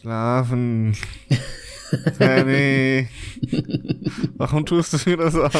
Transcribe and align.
Schlafen. 0.00 0.96
Danny. 2.18 3.08
Warum 4.36 4.64
tust 4.64 4.92
du 4.92 5.10
mir 5.10 5.16
das 5.16 5.34
an? 5.34 5.50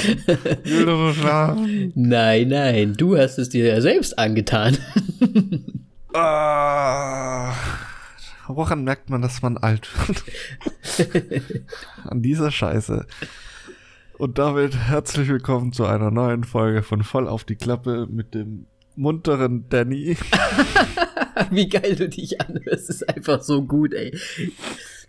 Ich 0.63 0.73
will 0.73 0.87
doch 0.87 0.99
nur 0.99 1.15
schlafen. 1.15 1.93
Nein, 1.97 2.49
nein, 2.49 2.95
du 2.95 3.17
hast 3.17 3.39
es 3.39 3.49
dir 3.49 3.67
ja 3.67 3.81
selbst 3.81 4.17
angetan. 4.17 4.77
Ah, 6.15 7.53
woran 8.47 8.85
merkt 8.85 9.11
man, 9.11 9.23
dass 9.23 9.43
man 9.43 9.57
alt 9.57 9.89
wird? 10.07 10.25
an 12.05 12.23
dieser 12.23 12.53
Scheiße. 12.53 13.07
Und 14.19 14.39
damit 14.39 14.77
herzlich 14.77 15.29
willkommen 15.29 15.73
zu 15.73 15.85
einer 15.85 16.13
neuen 16.13 16.45
Folge 16.45 16.85
von 16.85 17.03
Voll 17.03 17.27
auf 17.27 17.43
die 17.43 17.57
Klappe 17.57 18.07
mit 18.09 18.35
dem 18.35 18.67
munteren 18.99 19.69
Danny. 19.69 20.17
Wie 21.51 21.69
geil 21.69 21.95
du 21.97 22.09
dich 22.09 22.41
anhörst, 22.41 22.91
ist 22.91 23.09
einfach 23.09 23.41
so 23.43 23.63
gut, 23.63 23.95
ey. 23.95 24.17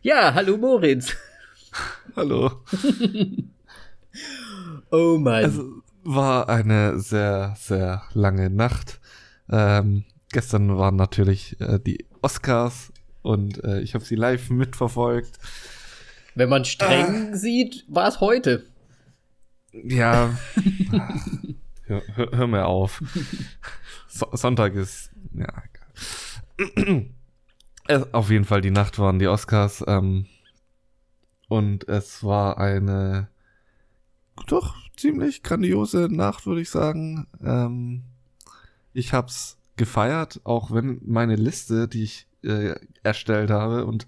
Ja, 0.01 0.33
hallo 0.33 0.57
Moritz. 0.57 1.15
Hallo. 2.15 2.51
Oh 4.91 5.17
Mann. 5.19 5.43
Es 5.45 5.59
war 6.03 6.49
eine 6.49 6.99
sehr, 6.99 7.53
sehr 7.57 8.01
lange 8.13 8.49
Nacht. 8.49 8.99
Ähm, 9.49 10.03
gestern 10.31 10.77
waren 10.77 10.95
natürlich 10.95 11.61
äh, 11.61 11.79
die 11.79 12.07
Oscars 12.23 12.91
und 13.21 13.63
äh, 13.63 13.81
ich 13.81 13.93
habe 13.93 14.03
sie 14.03 14.15
live 14.15 14.49
mitverfolgt. 14.49 15.37
Wenn 16.33 16.49
man 16.49 16.65
streng 16.65 17.35
sieht, 17.35 17.85
war 17.87 18.07
es 18.07 18.19
heute. 18.19 18.65
Ja, 19.71 20.35
hör, 21.85 22.01
hör, 22.15 22.31
hör 22.31 22.47
mir 22.47 22.65
auf. 22.65 23.03
So, 24.09 24.27
Sonntag 24.33 24.73
ist, 24.75 25.11
ja, 25.33 25.47
egal. 26.57 27.05
Äh, 27.87 28.05
Auf 28.11 28.29
jeden 28.29 28.45
Fall, 28.45 28.61
die 28.61 28.71
Nacht 28.71 28.99
waren 28.99 29.19
die 29.19 29.27
Oscars. 29.27 29.83
Ähm, 29.87 30.25
und 31.47 31.87
es 31.87 32.23
war 32.23 32.57
eine 32.57 33.29
doch 34.47 34.75
ziemlich 34.95 35.43
grandiose 35.43 36.07
Nacht, 36.09 36.45
würde 36.45 36.61
ich 36.61 36.69
sagen. 36.69 37.27
Ähm, 37.43 38.03
ich 38.93 39.13
hab's 39.13 39.57
gefeiert, 39.75 40.41
auch 40.43 40.71
wenn 40.71 40.99
meine 41.05 41.35
Liste, 41.35 41.87
die 41.87 42.03
ich 42.03 42.27
äh, 42.43 42.75
erstellt 43.03 43.49
habe 43.51 43.85
und 43.85 44.07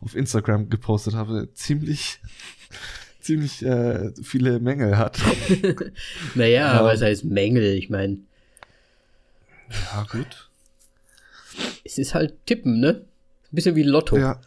auf 0.00 0.14
Instagram 0.14 0.68
gepostet 0.70 1.14
habe, 1.14 1.52
ziemlich 1.54 2.20
ziemlich 3.20 3.64
äh, 3.64 4.12
viele 4.22 4.60
Mängel 4.60 4.98
hat. 4.98 5.20
Naja, 6.34 6.72
Ja. 6.74 6.80
aber 6.80 6.92
es 6.92 7.00
heißt 7.02 7.24
Mängel, 7.24 7.74
ich 7.74 7.88
meine, 7.90 8.18
Ja, 9.70 10.04
gut. 10.10 10.48
es 11.84 11.98
ist 11.98 12.14
halt 12.14 12.34
Tippen, 12.46 12.80
ne? 12.80 13.04
Ein 13.44 13.54
bisschen 13.54 13.76
wie 13.76 13.82
Lotto. 13.82 14.16
Ja, 14.16 14.40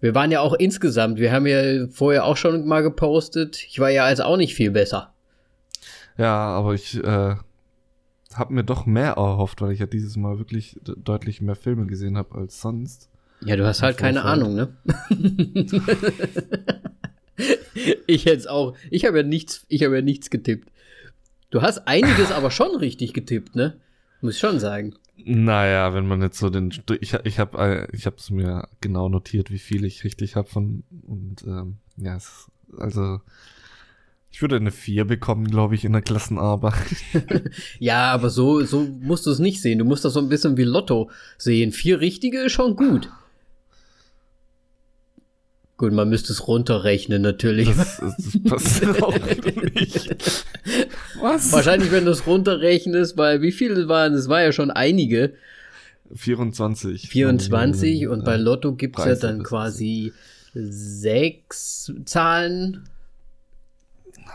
Wir 0.00 0.14
waren 0.14 0.30
ja 0.30 0.40
auch 0.40 0.52
insgesamt, 0.54 1.18
wir 1.18 1.32
haben 1.32 1.46
ja 1.46 1.86
vorher 1.88 2.24
auch 2.24 2.36
schon 2.36 2.66
mal 2.66 2.82
gepostet. 2.82 3.62
Ich 3.68 3.78
war 3.80 3.90
ja 3.90 4.04
also 4.04 4.24
auch 4.24 4.36
nicht 4.36 4.54
viel 4.54 4.70
besser. 4.70 5.14
ja 6.18 6.34
aber 6.34 6.74
ich 6.74 6.96
äh, 7.02 7.36
habe 8.34 8.52
mir 8.54 8.64
doch 8.64 8.84
mehr 8.86 9.12
erhofft, 9.12 9.60
weil 9.62 9.72
ich 9.72 9.80
ja 9.80 9.86
dieses 9.86 10.16
Mal 10.16 10.38
wirklich 10.38 10.76
de- 10.86 10.94
deutlich 10.98 11.40
mehr 11.40 11.56
Filme 11.56 11.86
gesehen 11.86 12.16
habe 12.18 12.36
als 12.38 12.60
sonst. 12.60 13.08
Ja, 13.42 13.56
du 13.56 13.66
hast 13.66 13.82
halt 13.82 13.96
keine. 13.98 14.22
Ahnung, 14.24 14.54
ne? 14.54 14.68
ich 18.06 18.24
jetzt 18.24 18.48
auch. 18.48 18.74
Ich 18.90 19.04
habe 19.04 19.18
ja 19.18 19.22
nichts, 19.22 19.64
ich 19.68 19.82
habe 19.84 19.96
ja 19.96 20.02
nichts 20.02 20.30
getippt. 20.30 20.70
Du 21.50 21.62
hast 21.62 21.86
einiges 21.86 22.32
aber 22.32 22.50
schon 22.50 22.76
richtig 22.76 23.12
getippt, 23.12 23.54
ne? 23.54 23.80
Muss 24.20 24.34
ich 24.34 24.40
schon 24.40 24.58
sagen. 24.58 24.94
Naja, 25.16 25.94
wenn 25.94 26.06
man 26.06 26.20
jetzt 26.20 26.38
so 26.38 26.50
den, 26.50 26.72
ich, 27.00 27.14
ich 27.24 27.38
habe, 27.38 27.58
äh, 27.58 27.96
ich 27.96 28.06
es 28.06 28.30
mir 28.30 28.68
genau 28.80 29.08
notiert, 29.08 29.50
wie 29.50 29.58
viel 29.58 29.84
ich 29.84 30.04
richtig 30.04 30.36
habe 30.36 30.48
von 30.48 30.84
und 31.06 31.42
ähm, 31.46 31.78
ja, 31.96 32.16
es, 32.16 32.50
also 32.76 33.20
ich 34.30 34.42
würde 34.42 34.56
eine 34.56 34.70
4 34.70 35.06
bekommen, 35.06 35.46
glaube 35.46 35.74
ich, 35.74 35.84
in 35.86 35.92
der 35.92 36.02
Klassenarbeit. 36.02 36.74
Ja, 37.78 38.12
aber 38.12 38.28
so, 38.28 38.62
so 38.64 38.82
musst 38.82 39.24
du 39.24 39.30
es 39.30 39.38
nicht 39.38 39.62
sehen. 39.62 39.78
Du 39.78 39.86
musst 39.86 40.04
das 40.04 40.12
so 40.12 40.20
ein 40.20 40.28
bisschen 40.28 40.58
wie 40.58 40.64
Lotto 40.64 41.10
sehen. 41.38 41.72
Vier 41.72 42.00
richtige 42.00 42.40
ist 42.40 42.52
schon 42.52 42.76
gut. 42.76 43.08
Gut, 45.78 45.92
man 45.92 46.10
müsste 46.10 46.34
es 46.34 46.48
runterrechnen, 46.48 47.22
natürlich. 47.22 47.68
Das, 47.68 47.96
das 47.98 48.42
passiert 48.42 49.02
auch 49.02 49.18
nicht. 49.18 50.44
Was? 51.26 51.50
Wahrscheinlich, 51.50 51.90
wenn 51.90 52.04
du 52.04 52.12
es 52.12 52.24
runterrechnest, 52.24 53.16
weil 53.16 53.42
wie 53.42 53.50
viele 53.50 53.88
waren 53.88 54.14
es? 54.14 54.28
war 54.28 54.42
ja 54.42 54.52
schon 54.52 54.70
einige. 54.70 55.34
24. 56.14 57.08
24 57.08 58.06
und 58.06 58.24
bei 58.24 58.36
Lotto 58.36 58.74
gibt 58.74 58.96
es 59.00 59.04
ja 59.04 59.14
dann 59.16 59.42
quasi 59.42 60.12
sechs 60.54 61.92
Zahlen. 62.04 62.88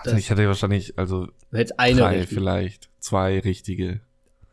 Das 0.04 0.18
ich 0.18 0.30
hatte 0.30 0.46
wahrscheinlich, 0.48 0.98
also 0.98 1.30
jetzt 1.54 1.80
eine 1.80 2.02
drei 2.02 2.20
richtig. 2.20 2.38
vielleicht, 2.38 2.90
zwei 3.00 3.40
richtige. 3.40 4.02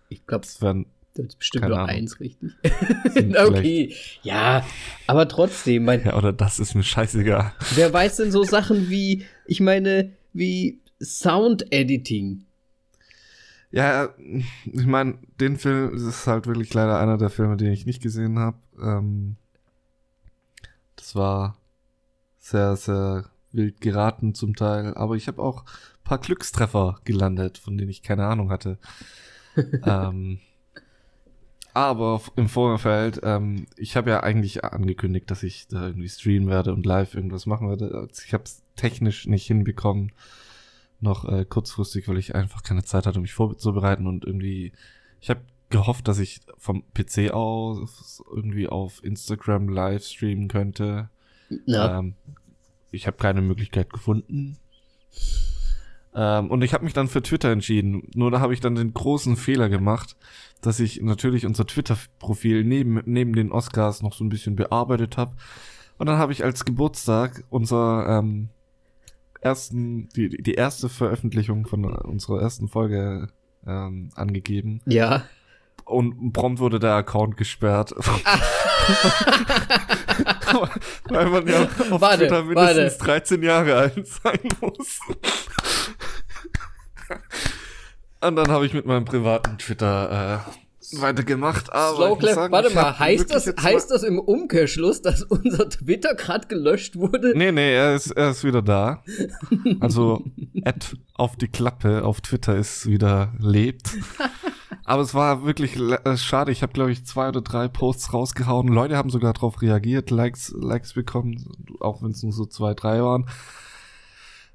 Ich 0.08 0.24
glaube, 0.24 0.46
wären 0.60 0.86
das 1.14 1.26
ist 1.26 1.38
bestimmt 1.40 1.66
nur 1.66 1.76
Ahnung. 1.78 1.88
eins 1.88 2.20
richtig. 2.20 2.52
Okay. 3.36 3.96
Ja, 4.22 4.64
aber 5.08 5.26
trotzdem, 5.26 5.84
mein, 5.84 6.04
Ja, 6.04 6.16
oder 6.16 6.32
das 6.32 6.60
ist 6.60 6.76
mir 6.76 6.84
scheißegal. 6.84 7.52
wer 7.74 7.92
weiß 7.92 8.18
denn 8.18 8.30
so 8.30 8.44
Sachen 8.44 8.88
wie, 8.90 9.24
ich 9.44 9.58
meine, 9.58 10.12
wie 10.32 10.78
Sound 11.00 11.72
Editing? 11.72 12.44
Ja, 13.70 14.14
ich 14.64 14.86
meine, 14.86 15.18
den 15.40 15.56
Film 15.58 15.94
ist 15.94 16.26
halt 16.26 16.46
wirklich 16.46 16.72
leider 16.72 16.98
einer 16.98 17.18
der 17.18 17.30
Filme, 17.30 17.56
den 17.56 17.72
ich 17.72 17.84
nicht 17.84 18.02
gesehen 18.02 18.38
habe. 18.38 18.56
Ähm, 18.80 19.36
das 20.96 21.14
war 21.14 21.58
sehr, 22.38 22.76
sehr 22.76 23.30
wild 23.52 23.80
geraten 23.80 24.34
zum 24.34 24.56
Teil, 24.56 24.94
aber 24.94 25.16
ich 25.16 25.28
habe 25.28 25.42
auch 25.42 25.64
ein 25.64 26.04
paar 26.04 26.18
Glückstreffer 26.18 27.00
gelandet, 27.04 27.58
von 27.58 27.76
denen 27.76 27.90
ich 27.90 28.02
keine 28.02 28.26
Ahnung 28.26 28.50
hatte. 28.50 28.78
ähm, 29.84 30.38
aber 31.74 32.22
im 32.36 32.48
Vorfeld, 32.48 33.20
ähm, 33.22 33.66
ich 33.76 33.96
habe 33.96 34.10
ja 34.10 34.20
eigentlich 34.20 34.64
angekündigt, 34.64 35.30
dass 35.30 35.42
ich 35.42 35.68
da 35.68 35.86
irgendwie 35.86 36.08
streamen 36.08 36.48
werde 36.48 36.72
und 36.72 36.86
live 36.86 37.14
irgendwas 37.14 37.44
machen 37.44 37.68
werde. 37.68 38.08
Ich 38.24 38.32
habe 38.32 38.44
es 38.44 38.62
technisch 38.76 39.26
nicht 39.26 39.46
hinbekommen 39.46 40.12
noch 41.00 41.24
äh, 41.24 41.44
kurzfristig, 41.44 42.08
weil 42.08 42.18
ich 42.18 42.34
einfach 42.34 42.62
keine 42.62 42.84
Zeit 42.84 43.06
hatte, 43.06 43.20
mich 43.20 43.34
vorzubereiten 43.34 44.06
und 44.06 44.24
irgendwie, 44.24 44.72
ich 45.20 45.30
habe 45.30 45.40
gehofft, 45.70 46.08
dass 46.08 46.18
ich 46.18 46.40
vom 46.56 46.82
PC 46.94 47.30
aus 47.32 48.22
irgendwie 48.34 48.68
auf 48.68 49.02
Instagram 49.04 49.68
live 49.68 50.04
streamen 50.04 50.48
könnte. 50.48 51.10
Na, 51.66 51.98
Ähm, 51.98 52.14
ich 52.90 53.06
habe 53.06 53.16
keine 53.16 53.42
Möglichkeit 53.42 53.92
gefunden. 53.92 54.56
Ähm, 56.14 56.50
und 56.50 56.62
ich 56.62 56.72
habe 56.72 56.84
mich 56.84 56.94
dann 56.94 57.08
für 57.08 57.22
Twitter 57.22 57.50
entschieden. 57.50 58.08
Nur 58.14 58.30
da 58.30 58.40
habe 58.40 58.54
ich 58.54 58.60
dann 58.60 58.74
den 58.74 58.94
großen 58.94 59.36
Fehler 59.36 59.68
gemacht, 59.68 60.16
dass 60.62 60.80
ich 60.80 61.02
natürlich 61.02 61.44
unser 61.46 61.66
Twitter-Profil 61.66 62.64
neben, 62.64 63.02
neben 63.04 63.34
den 63.34 63.52
Oscars 63.52 64.02
noch 64.02 64.14
so 64.14 64.24
ein 64.24 64.30
bisschen 64.30 64.56
bearbeitet 64.56 65.16
habe. 65.16 65.36
Und 65.98 66.06
dann 66.06 66.18
habe 66.18 66.32
ich 66.32 66.44
als 66.44 66.64
Geburtstag 66.64 67.44
unser 67.50 68.18
ähm, 68.18 68.48
ersten, 69.40 70.08
die, 70.10 70.28
die 70.28 70.54
erste 70.54 70.88
Veröffentlichung 70.88 71.66
von 71.66 71.84
unserer 71.84 72.40
ersten 72.40 72.68
Folge 72.68 73.28
ähm, 73.66 74.10
angegeben. 74.14 74.80
ja. 74.86 75.24
Und 75.84 76.32
prompt 76.34 76.60
wurde 76.60 76.78
der 76.78 76.96
Account 76.96 77.38
gesperrt. 77.38 77.92
Weil 81.08 81.30
man 81.30 81.46
ja 81.46 81.62
auf 81.90 82.02
Warte, 82.02 82.26
Twitter 82.26 82.42
mindestens 82.44 83.00
warte. 83.00 83.20
13 83.38 83.42
Jahre 83.42 83.74
alt 83.74 84.06
sein 84.06 84.38
muss. 84.60 85.00
Und 88.20 88.36
dann 88.36 88.48
habe 88.48 88.66
ich 88.66 88.74
mit 88.74 88.84
meinem 88.84 89.06
privaten 89.06 89.56
Twitter 89.56 90.44
äh, 90.46 90.67
weitergemacht. 90.92 91.72
Aber 91.72 91.92
ich 91.92 91.98
muss 91.98 92.06
Slowclap, 92.06 92.34
sagen, 92.34 92.52
warte 92.52 92.68
ich 92.68 92.74
mal, 92.74 92.98
heißt 92.98 93.34
das, 93.34 93.46
heißt 93.46 93.90
mal- 93.90 93.94
das 93.94 94.02
im 94.02 94.18
Umkehrschluss, 94.18 95.02
dass 95.02 95.22
unser 95.22 95.68
Twitter 95.68 96.14
gerade 96.14 96.48
gelöscht 96.48 96.96
wurde? 96.96 97.32
Nee, 97.36 97.52
nee, 97.52 97.74
er 97.74 97.94
ist, 97.94 98.10
er 98.12 98.30
ist 98.30 98.44
wieder 98.44 98.62
da. 98.62 99.02
Also, 99.80 100.22
Ad 100.64 100.86
auf 101.14 101.36
die 101.36 101.48
Klappe 101.48 102.04
auf 102.04 102.20
Twitter 102.20 102.56
ist 102.56 102.86
wieder 102.86 103.32
lebt. 103.38 103.90
Aber 104.84 105.02
es 105.02 105.14
war 105.14 105.44
wirklich 105.44 105.76
äh, 105.78 106.16
schade. 106.16 106.50
Ich 106.52 106.62
habe, 106.62 106.72
glaube 106.72 106.92
ich, 106.92 107.04
zwei 107.04 107.28
oder 107.28 107.42
drei 107.42 107.68
Posts 107.68 108.12
rausgehauen. 108.14 108.68
Leute 108.68 108.96
haben 108.96 109.10
sogar 109.10 109.32
darauf 109.34 109.60
reagiert, 109.60 110.10
Likes, 110.10 110.54
Likes 110.56 110.94
bekommen, 110.94 111.52
auch 111.80 112.02
wenn 112.02 112.12
es 112.12 112.22
nur 112.22 112.32
so 112.32 112.46
zwei, 112.46 112.74
drei 112.74 113.02
waren. 113.02 113.26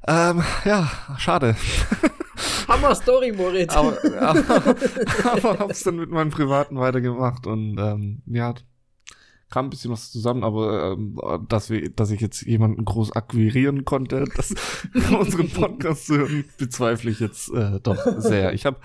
Ähm, 0.08 0.44
ja, 0.66 0.90
schade. 1.18 1.56
Hammer 2.68 2.96
Story, 2.96 3.32
Moritz. 3.32 3.76
Aber, 3.76 3.98
aber, 4.20 4.76
aber 5.26 5.60
hab's 5.60 5.84
dann 5.84 5.98
mit 5.98 6.10
meinem 6.10 6.32
Privaten 6.32 6.78
weitergemacht 6.78 7.48
und 7.48 7.78
ähm, 7.80 8.22
ja, 8.26 8.54
kam 9.50 9.68
ein 9.68 9.70
bisschen 9.70 9.92
was 9.92 10.12
zusammen, 10.12 10.44
aber 10.44 10.94
ähm, 10.94 11.20
dass, 11.48 11.70
wir, 11.70 11.88
dass 11.90 12.10
ich 12.10 12.22
jetzt 12.22 12.42
jemanden 12.42 12.86
groß 12.86 13.12
akquirieren 13.12 13.86
konnte, 13.86 14.26
das 14.36 14.56
unseren 15.20 15.50
Podcast 15.50 16.08
zu 16.08 16.18
hören, 16.18 16.46
bezweifle 16.58 17.12
ich 17.12 17.20
jetzt 17.20 17.54
äh, 17.54 17.80
doch 17.82 17.98
sehr. 18.18 18.54
Ich 18.54 18.66
habe 18.66 18.78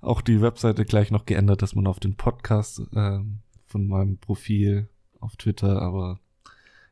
auch 0.00 0.22
die 0.22 0.40
Webseite 0.40 0.86
gleich 0.86 1.10
noch 1.10 1.26
geändert, 1.26 1.60
dass 1.60 1.74
man 1.74 1.86
auf 1.86 2.00
den 2.00 2.16
Podcast 2.16 2.80
ähm, 2.94 3.40
von 3.66 3.86
meinem 3.86 4.16
Profil 4.16 4.88
auf 5.20 5.36
Twitter, 5.36 5.82
aber 5.82 6.20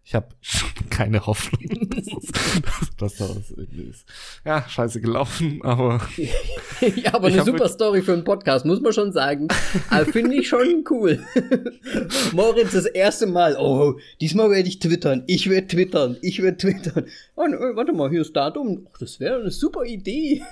ich 0.06 0.14
habe 0.14 0.28
keine 0.90 1.26
Hoffnung, 1.26 1.62
dass, 2.98 3.16
das 3.16 3.50
irgendwie 3.56 3.84
ist. 3.84 4.04
Ja, 4.44 4.68
scheiße 4.68 5.00
gelaufen, 5.00 5.60
aber. 5.62 6.00
ja, 6.96 7.14
aber 7.14 7.28
eine 7.28 7.42
super 7.42 7.68
Story 7.68 8.02
für 8.02 8.12
einen 8.12 8.24
Podcast, 8.24 8.66
muss 8.66 8.80
man 8.80 8.92
schon 8.92 9.12
sagen. 9.12 9.48
Aber 9.88 10.04
finde 10.04 10.36
ich 10.36 10.48
schon 10.48 10.84
cool. 10.90 11.24
Moritz 12.32 12.72
das 12.72 12.84
erste 12.84 13.26
Mal, 13.26 13.56
oh, 13.58 13.94
diesmal 14.20 14.50
werde 14.50 14.68
ich 14.68 14.78
twittern, 14.78 15.24
ich 15.26 15.48
werde 15.48 15.68
twittern, 15.68 16.18
ich 16.20 16.42
werde 16.42 16.58
twittern. 16.58 17.06
Oh, 17.34 17.46
ne, 17.46 17.58
warte 17.74 17.92
mal, 17.92 18.10
hier 18.10 18.20
ist 18.20 18.36
Datum. 18.36 18.86
Oh, 18.86 18.96
das 19.00 19.18
wäre 19.20 19.40
eine 19.40 19.50
super 19.50 19.84
Idee. 19.84 20.42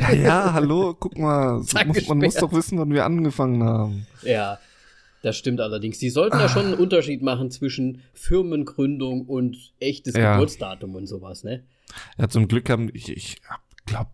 ja, 0.00 0.12
ja, 0.12 0.52
hallo, 0.54 0.96
guck 0.98 1.18
mal. 1.18 1.58
Muss, 1.58 2.08
man 2.08 2.18
muss 2.18 2.34
doch 2.34 2.52
wissen, 2.52 2.78
wann 2.78 2.92
wir 2.92 3.04
angefangen 3.04 3.62
haben. 3.62 4.06
Ja. 4.22 4.58
Das 5.26 5.36
stimmt 5.36 5.60
allerdings. 5.60 5.98
Die 5.98 6.10
sollten 6.10 6.36
ah. 6.36 6.42
da 6.42 6.48
schon 6.48 6.66
einen 6.66 6.74
Unterschied 6.74 7.20
machen 7.20 7.50
zwischen 7.50 8.00
Firmengründung 8.12 9.26
und 9.26 9.72
echtes 9.80 10.14
ja. 10.14 10.34
Geburtsdatum 10.34 10.94
und 10.94 11.08
sowas, 11.08 11.42
ne? 11.42 11.64
Ja, 12.16 12.28
zum 12.28 12.46
Glück 12.46 12.70
haben 12.70 12.92
ich, 12.94 13.08
ich 13.08 13.38
glaube, 13.86 14.10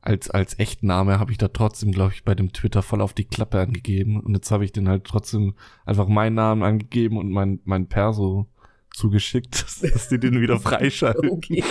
als, 0.00 0.30
als 0.30 0.58
Echtname 0.58 1.18
habe 1.18 1.32
ich 1.32 1.36
da 1.36 1.48
trotzdem, 1.48 1.92
glaube 1.92 2.14
ich, 2.14 2.24
bei 2.24 2.34
dem 2.34 2.54
Twitter 2.54 2.80
voll 2.80 3.02
auf 3.02 3.12
die 3.12 3.26
Klappe 3.26 3.60
angegeben. 3.60 4.18
Und 4.18 4.32
jetzt 4.32 4.50
habe 4.50 4.64
ich 4.64 4.72
den 4.72 4.88
halt 4.88 5.04
trotzdem 5.04 5.52
einfach 5.84 6.08
meinen 6.08 6.36
Namen 6.36 6.62
angegeben 6.62 7.18
und 7.18 7.30
mein, 7.30 7.60
mein 7.64 7.86
Perso 7.90 8.46
zugeschickt, 8.94 9.66
dass 9.82 10.08
die 10.08 10.18
den 10.18 10.40
wieder 10.40 10.58
freischalten. 10.58 11.28
okay. 11.28 11.62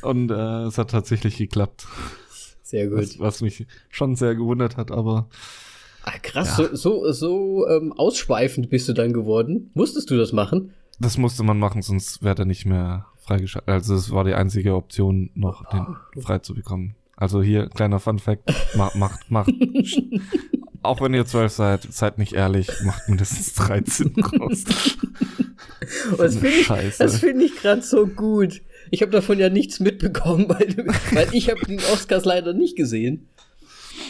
Und 0.00 0.30
äh, 0.30 0.62
es 0.62 0.78
hat 0.78 0.92
tatsächlich 0.92 1.36
geklappt. 1.36 1.86
Sehr 2.62 2.88
gut. 2.88 3.00
Was, 3.00 3.18
was 3.18 3.42
mich 3.42 3.66
schon 3.90 4.16
sehr 4.16 4.34
gewundert 4.34 4.78
hat, 4.78 4.90
aber 4.90 5.28
Ach, 6.10 6.22
krass, 6.22 6.56
ja. 6.58 6.68
so, 6.68 6.74
so, 6.74 7.12
so 7.12 7.68
ähm, 7.68 7.92
ausschweifend 7.92 8.70
bist 8.70 8.88
du 8.88 8.94
dann 8.94 9.12
geworden. 9.12 9.70
Musstest 9.74 10.10
du 10.10 10.16
das 10.16 10.32
machen? 10.32 10.72
Das 10.98 11.18
musste 11.18 11.42
man 11.42 11.58
machen, 11.58 11.82
sonst 11.82 12.22
wäre 12.22 12.42
er 12.42 12.44
nicht 12.46 12.64
mehr 12.64 13.06
freigeschaltet. 13.18 13.68
Also 13.68 13.94
es 13.94 14.10
war 14.10 14.24
die 14.24 14.34
einzige 14.34 14.74
Option, 14.74 15.30
noch 15.34 15.64
oh. 15.70 15.76
den 16.14 16.22
frei 16.22 16.38
zu 16.38 16.54
bekommen. 16.54 16.96
Also 17.16 17.42
hier, 17.42 17.68
kleiner 17.68 18.00
Fun 18.00 18.18
Fact, 18.18 18.50
macht, 18.74 18.96
macht, 18.96 19.30
macht. 19.30 19.52
auch 20.82 21.00
wenn 21.00 21.12
ihr 21.12 21.26
zwölf 21.26 21.52
seid, 21.52 21.82
seid 21.92 22.16
nicht 22.16 22.32
ehrlich, 22.32 22.68
macht 22.84 23.08
mindestens 23.08 23.54
13 23.54 24.14
raus. 24.40 24.64
das 26.16 26.36
finde 26.36 26.56
ich, 26.56 26.96
das 26.96 27.18
find 27.18 27.42
ich 27.42 27.56
gerade 27.56 27.82
so 27.82 28.06
gut. 28.06 28.62
Ich 28.90 29.02
habe 29.02 29.12
davon 29.12 29.38
ja 29.38 29.50
nichts 29.50 29.80
mitbekommen, 29.80 30.48
weil, 30.48 30.74
weil 31.12 31.28
ich 31.32 31.50
habe 31.50 31.60
den 31.66 31.80
Oscars 31.92 32.24
leider 32.24 32.54
nicht 32.54 32.76
gesehen. 32.76 33.28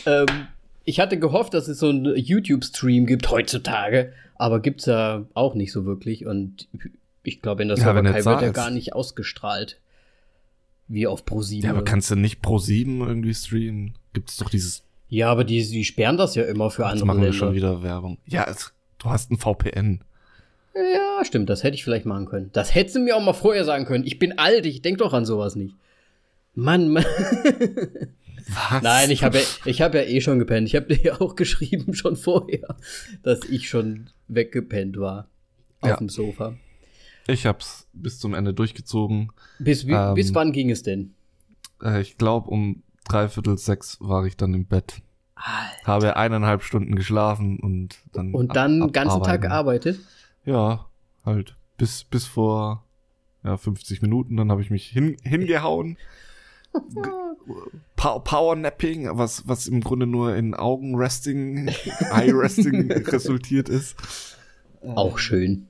Ähm, 0.06 0.26
ich 0.88 1.00
hatte 1.00 1.18
gehofft, 1.18 1.52
dass 1.52 1.68
es 1.68 1.80
so 1.80 1.90
einen 1.90 2.16
YouTube-Stream 2.16 3.04
gibt 3.04 3.30
heutzutage, 3.30 4.14
aber 4.36 4.60
gibt's 4.60 4.86
ja 4.86 5.26
auch 5.34 5.54
nicht 5.54 5.70
so 5.70 5.84
wirklich. 5.84 6.24
Und 6.24 6.66
ich 7.24 7.42
glaube, 7.42 7.60
in 7.60 7.68
der 7.68 7.76
Slowakei 7.76 8.18
ja, 8.18 8.24
wird 8.24 8.42
er 8.42 8.52
gar 8.52 8.70
nicht 8.70 8.94
ausgestrahlt. 8.94 9.82
Wie 10.86 11.06
auf 11.06 11.24
Pro7. 11.24 11.64
Ja, 11.64 11.70
aber 11.72 11.84
kannst 11.84 12.10
du 12.10 12.16
nicht 12.16 12.42
Pro7 12.42 13.06
irgendwie 13.06 13.34
streamen? 13.34 13.98
Gibt 14.14 14.30
es 14.30 14.38
doch 14.38 14.48
dieses. 14.48 14.82
Ja, 15.10 15.30
aber 15.30 15.44
die, 15.44 15.62
die 15.62 15.84
sperren 15.84 16.16
das 16.16 16.34
ja 16.34 16.44
immer 16.44 16.70
für 16.70 16.86
andere. 16.86 17.00
Jetzt 17.00 17.06
machen 17.06 17.22
wir 17.22 17.32
schon 17.34 17.54
wieder 17.54 17.82
Werbung. 17.82 18.16
Ja, 18.24 18.46
es, 18.48 18.72
du 18.96 19.10
hast 19.10 19.30
ein 19.30 19.36
VPN. 19.36 20.02
Ja, 20.74 21.22
stimmt, 21.22 21.50
das 21.50 21.64
hätte 21.64 21.74
ich 21.74 21.84
vielleicht 21.84 22.06
machen 22.06 22.24
können. 22.24 22.48
Das 22.54 22.74
hättest 22.74 22.96
du 22.96 23.00
mir 23.00 23.14
auch 23.14 23.22
mal 23.22 23.34
vorher 23.34 23.66
sagen 23.66 23.84
können. 23.84 24.06
Ich 24.06 24.18
bin 24.18 24.38
alt, 24.38 24.64
ich 24.64 24.80
denk 24.80 24.96
doch 24.98 25.12
an 25.12 25.26
sowas 25.26 25.54
nicht. 25.54 25.74
Mann, 26.54 26.88
Mann. 26.88 27.04
Was? 28.48 28.82
Nein, 28.82 29.10
ich 29.10 29.24
habe 29.24 29.38
ja, 29.38 29.44
ich 29.64 29.82
hab 29.82 29.94
ja 29.94 30.02
eh 30.02 30.20
schon 30.20 30.38
gepennt. 30.38 30.68
Ich 30.68 30.74
habe 30.74 30.86
dir 30.86 31.02
ja 31.02 31.20
auch 31.20 31.36
geschrieben 31.36 31.94
schon 31.94 32.16
vorher, 32.16 32.76
dass 33.22 33.40
ich 33.44 33.68
schon 33.68 34.10
weggepennt 34.28 34.98
war 34.98 35.28
auf 35.80 35.90
ja. 35.90 35.96
dem 35.96 36.08
Sofa. 36.08 36.54
Ich 37.26 37.44
hab's 37.44 37.86
bis 37.92 38.18
zum 38.18 38.34
Ende 38.34 38.54
durchgezogen. 38.54 39.32
Bis, 39.58 39.84
ähm, 39.84 40.14
bis 40.14 40.34
wann 40.34 40.52
ging 40.52 40.70
es 40.70 40.82
denn? 40.82 41.14
Äh, 41.82 42.00
ich 42.00 42.16
glaube, 42.16 42.48
um 42.48 42.82
dreiviertel 43.06 43.58
sechs 43.58 43.98
war 44.00 44.24
ich 44.24 44.36
dann 44.36 44.54
im 44.54 44.64
Bett. 44.64 45.02
Alter. 45.34 45.86
Habe 45.86 46.16
eineinhalb 46.16 46.62
Stunden 46.62 46.96
geschlafen 46.96 47.60
und 47.60 47.98
dann. 48.12 48.34
Und 48.34 48.56
dann 48.56 48.80
den 48.80 48.92
ganzen 48.92 49.22
Tag 49.22 49.42
gearbeitet? 49.42 50.00
Ja, 50.44 50.86
halt. 51.24 51.54
Bis, 51.76 52.04
bis 52.04 52.26
vor 52.26 52.84
ja, 53.44 53.56
50 53.56 54.02
Minuten. 54.02 54.36
Dann 54.36 54.50
habe 54.50 54.62
ich 54.62 54.70
mich 54.70 54.86
hin, 54.86 55.16
hingehauen. 55.22 55.96
Powernapping, 57.96 59.08
was, 59.12 59.46
was 59.48 59.66
im 59.66 59.80
Grunde 59.80 60.06
nur 60.06 60.34
in 60.36 60.54
Augenresting, 60.54 61.68
Eye-Resting 62.12 62.92
resultiert 63.06 63.68
ist. 63.68 63.96
Auch 64.82 65.18
schön. 65.18 65.68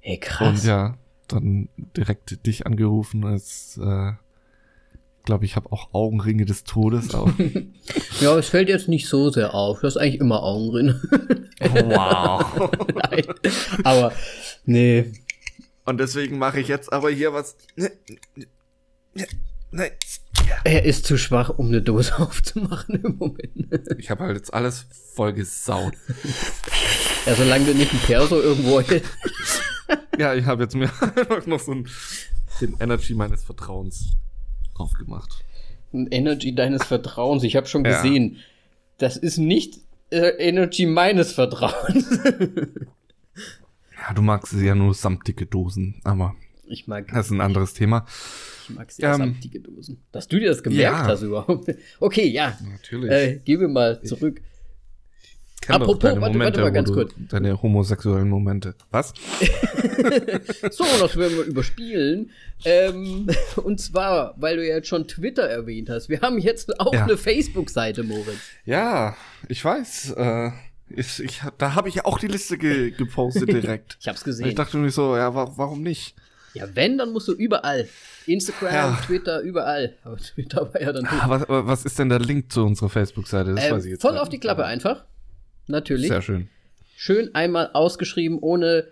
Hey, 0.00 0.18
krass. 0.18 0.60
Und 0.60 0.68
ja, 0.68 0.98
dann 1.28 1.68
direkt 1.96 2.46
dich 2.46 2.66
angerufen, 2.66 3.24
als 3.24 3.80
äh, 3.82 4.12
glaube 5.24 5.44
ich, 5.44 5.56
habe 5.56 5.72
auch 5.72 5.92
Augenringe 5.92 6.44
des 6.44 6.64
Todes 6.64 7.14
auf. 7.14 7.32
ja, 8.20 8.38
es 8.38 8.48
fällt 8.48 8.68
jetzt 8.68 8.88
nicht 8.88 9.08
so 9.08 9.30
sehr 9.30 9.54
auf. 9.54 9.80
Du 9.80 9.86
hast 9.86 9.96
eigentlich 9.96 10.20
immer 10.20 10.42
Augenringe. 10.42 11.00
wow. 11.60 12.70
Nein. 12.94 13.24
Aber 13.82 14.12
nee. 14.64 15.12
Und 15.84 15.98
deswegen 15.98 16.38
mache 16.38 16.60
ich 16.60 16.68
jetzt 16.68 16.92
aber 16.92 17.10
hier 17.10 17.32
was. 17.32 17.56
Nein. 19.76 19.90
Er 20.64 20.84
ist 20.84 21.04
zu 21.04 21.18
schwach, 21.18 21.50
um 21.50 21.68
eine 21.68 21.82
Dose 21.82 22.18
aufzumachen 22.18 23.02
im 23.02 23.16
Moment. 23.18 23.70
Ich 23.98 24.10
habe 24.10 24.24
halt 24.24 24.36
jetzt 24.36 24.54
alles 24.54 24.86
voll 25.14 25.32
gesaut. 25.34 25.94
Ja, 27.26 27.34
solange 27.34 27.66
du 27.66 27.74
nicht 27.74 27.92
ein 27.92 28.00
Perso 28.00 28.40
irgendwo 28.40 28.80
Ja, 30.18 30.34
ich 30.34 30.46
habe 30.46 30.62
jetzt 30.62 30.74
mir 30.74 30.90
einfach 31.00 31.46
noch 31.46 31.60
so 31.60 31.72
ein, 31.72 31.88
den 32.60 32.76
Energy 32.80 33.14
meines 33.14 33.44
Vertrauens 33.44 34.16
drauf 34.74 34.92
gemacht. 34.94 35.44
Ein 35.92 36.08
Energy 36.08 36.54
deines 36.54 36.84
Vertrauens. 36.84 37.42
Ich 37.42 37.54
habe 37.54 37.66
schon 37.66 37.84
ja. 37.84 37.90
gesehen, 37.90 38.38
das 38.98 39.16
ist 39.16 39.36
nicht 39.36 39.80
äh, 40.10 40.30
Energy 40.38 40.86
meines 40.86 41.32
Vertrauens. 41.32 42.18
ja, 42.24 44.14
du 44.14 44.22
magst 44.22 44.54
ja 44.54 44.74
nur 44.74 44.94
samtige 44.94 45.44
Dosen, 45.44 46.00
aber 46.02 46.34
ich 46.66 46.86
mag 46.86 47.08
das 47.08 47.26
ist 47.26 47.32
ein 47.32 47.42
anderes 47.42 47.74
Thema. 47.74 48.06
Ich 48.68 48.74
mag 48.74 48.90
sehr 48.90 49.10
ähm, 49.10 49.16
samtige 49.16 49.60
Dosen. 49.60 50.02
Dass 50.12 50.26
du 50.26 50.38
dir 50.40 50.48
das 50.48 50.62
gemerkt 50.62 50.82
ja. 50.82 51.06
hast 51.06 51.22
überhaupt. 51.22 51.72
Okay, 52.00 52.26
ja. 52.28 52.58
Natürlich. 52.68 53.10
Äh, 53.10 53.40
geh 53.44 53.56
mir 53.56 53.68
mal 53.68 54.02
zurück. 54.02 54.40
Apropos, 55.68 56.02
warte, 56.04 56.20
Momente, 56.20 56.38
warte 56.44 56.60
mal 56.60 56.72
ganz 56.72 56.92
kurz. 56.92 57.12
Deine 57.28 57.60
homosexuellen 57.60 58.28
Momente. 58.28 58.74
Was? 58.90 59.12
so, 60.70 60.84
das 61.00 61.16
werden 61.16 61.36
wir 61.36 61.44
überspielen. 61.44 62.30
Ähm, 62.64 63.28
und 63.56 63.80
zwar, 63.80 64.34
weil 64.36 64.56
du 64.56 64.66
ja 64.66 64.76
jetzt 64.76 64.88
schon 64.88 65.08
Twitter 65.08 65.42
erwähnt 65.42 65.90
hast. 65.90 66.08
Wir 66.08 66.20
haben 66.20 66.38
jetzt 66.38 66.78
auch 66.78 66.94
ja. 66.94 67.04
eine 67.04 67.16
Facebook-Seite, 67.16 68.04
Moritz. 68.04 68.38
Ja, 68.64 69.16
ich 69.48 69.64
weiß. 69.64 70.14
Äh, 70.16 70.50
ich, 70.88 71.20
ich, 71.20 71.40
da 71.58 71.74
habe 71.74 71.88
ich 71.88 72.04
auch 72.04 72.18
die 72.18 72.28
Liste 72.28 72.58
ge 72.58 72.92
gepostet 72.92 73.48
direkt. 73.48 73.98
ich 74.00 74.06
hab's 74.06 74.22
gesehen. 74.22 74.46
Ich 74.46 74.54
dachte 74.54 74.76
mir 74.76 74.90
so, 74.90 75.16
ja, 75.16 75.34
wa 75.34 75.52
warum 75.56 75.82
nicht? 75.82 76.14
Ja, 76.54 76.64
wenn, 76.74 76.96
dann 76.96 77.12
musst 77.12 77.26
du 77.28 77.32
überall. 77.32 77.88
Instagram, 78.26 78.72
ja. 78.72 78.98
Twitter, 79.06 79.40
überall. 79.40 79.96
Aber 80.04 80.16
Twitter 80.16 80.72
war 80.72 80.80
ja 80.80 80.92
dann. 80.92 81.06
Ah, 81.06 81.24
was, 81.28 81.44
was, 81.48 81.84
ist 81.84 81.98
denn 81.98 82.08
der 82.08 82.20
Link 82.20 82.52
zu 82.52 82.64
unserer 82.64 82.88
Facebook-Seite? 82.88 83.54
Das 83.54 83.64
äh, 83.64 83.70
weiß 83.70 83.84
ich 83.84 83.92
jetzt 83.92 84.02
Voll 84.02 84.18
auf 84.18 84.28
die 84.28 84.38
Klappe 84.38 84.64
einfach. 84.64 85.04
Natürlich. 85.66 86.08
Sehr 86.08 86.22
schön. 86.22 86.48
Schön 86.96 87.34
einmal 87.34 87.70
ausgeschrieben, 87.72 88.38
ohne 88.40 88.88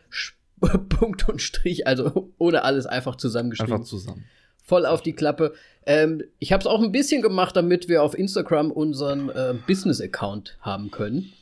Punkt 0.88 1.28
und 1.28 1.40
Strich, 1.40 1.86
also 1.86 2.32
ohne 2.38 2.62
alles 2.64 2.86
einfach 2.86 3.16
zusammengeschrieben. 3.16 3.72
Einfach 3.72 3.86
zusammen. 3.86 4.24
Voll 4.62 4.86
auf 4.86 5.02
die 5.02 5.12
Klappe. 5.12 5.54
Ähm, 5.86 6.22
ich 6.38 6.52
habe 6.52 6.60
es 6.60 6.66
auch 6.66 6.82
ein 6.82 6.92
bisschen 6.92 7.20
gemacht, 7.20 7.54
damit 7.56 7.88
wir 7.88 8.02
auf 8.02 8.16
Instagram 8.16 8.70
unseren 8.70 9.28
äh, 9.28 9.54
Business-Account 9.66 10.56
haben 10.60 10.90
können. 10.90 11.32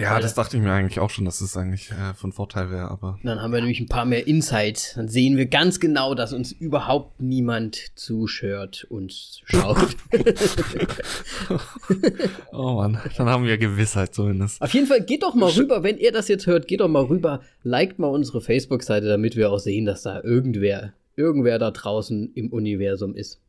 Ja, 0.00 0.18
das 0.18 0.34
dachte 0.34 0.56
ich 0.56 0.62
mir 0.62 0.72
eigentlich 0.72 0.98
auch 0.98 1.10
schon, 1.10 1.24
dass 1.24 1.40
es 1.40 1.52
das 1.52 1.62
eigentlich 1.62 1.92
äh, 1.92 2.14
von 2.14 2.32
Vorteil 2.32 2.68
wäre, 2.70 2.90
aber. 2.90 3.18
Dann 3.22 3.40
haben 3.40 3.52
wir 3.52 3.60
nämlich 3.60 3.78
ein 3.78 3.86
paar 3.86 4.04
mehr 4.04 4.26
Insights. 4.26 4.94
Dann 4.96 5.08
sehen 5.08 5.36
wir 5.36 5.46
ganz 5.46 5.78
genau, 5.78 6.16
dass 6.16 6.32
uns 6.32 6.50
überhaupt 6.50 7.22
niemand 7.22 7.96
zuschört 7.96 8.86
und 8.90 9.12
schaut. 9.44 9.96
oh 12.52 12.72
Mann, 12.72 13.00
dann 13.16 13.28
haben 13.28 13.44
wir 13.44 13.56
Gewissheit 13.56 14.14
zumindest. 14.14 14.60
Auf 14.60 14.74
jeden 14.74 14.88
Fall, 14.88 15.00
geht 15.02 15.22
doch 15.22 15.34
mal 15.34 15.50
rüber, 15.50 15.84
wenn 15.84 15.98
ihr 15.98 16.10
das 16.10 16.26
jetzt 16.26 16.48
hört, 16.48 16.66
geht 16.66 16.80
doch 16.80 16.88
mal 16.88 17.04
rüber, 17.04 17.40
liked 17.62 18.00
mal 18.00 18.08
unsere 18.08 18.40
Facebook-Seite, 18.40 19.06
damit 19.06 19.36
wir 19.36 19.52
auch 19.52 19.60
sehen, 19.60 19.84
dass 19.84 20.02
da 20.02 20.20
irgendwer, 20.20 20.92
irgendwer 21.14 21.60
da 21.60 21.70
draußen 21.70 22.32
im 22.34 22.52
Universum 22.52 23.14
ist. 23.14 23.43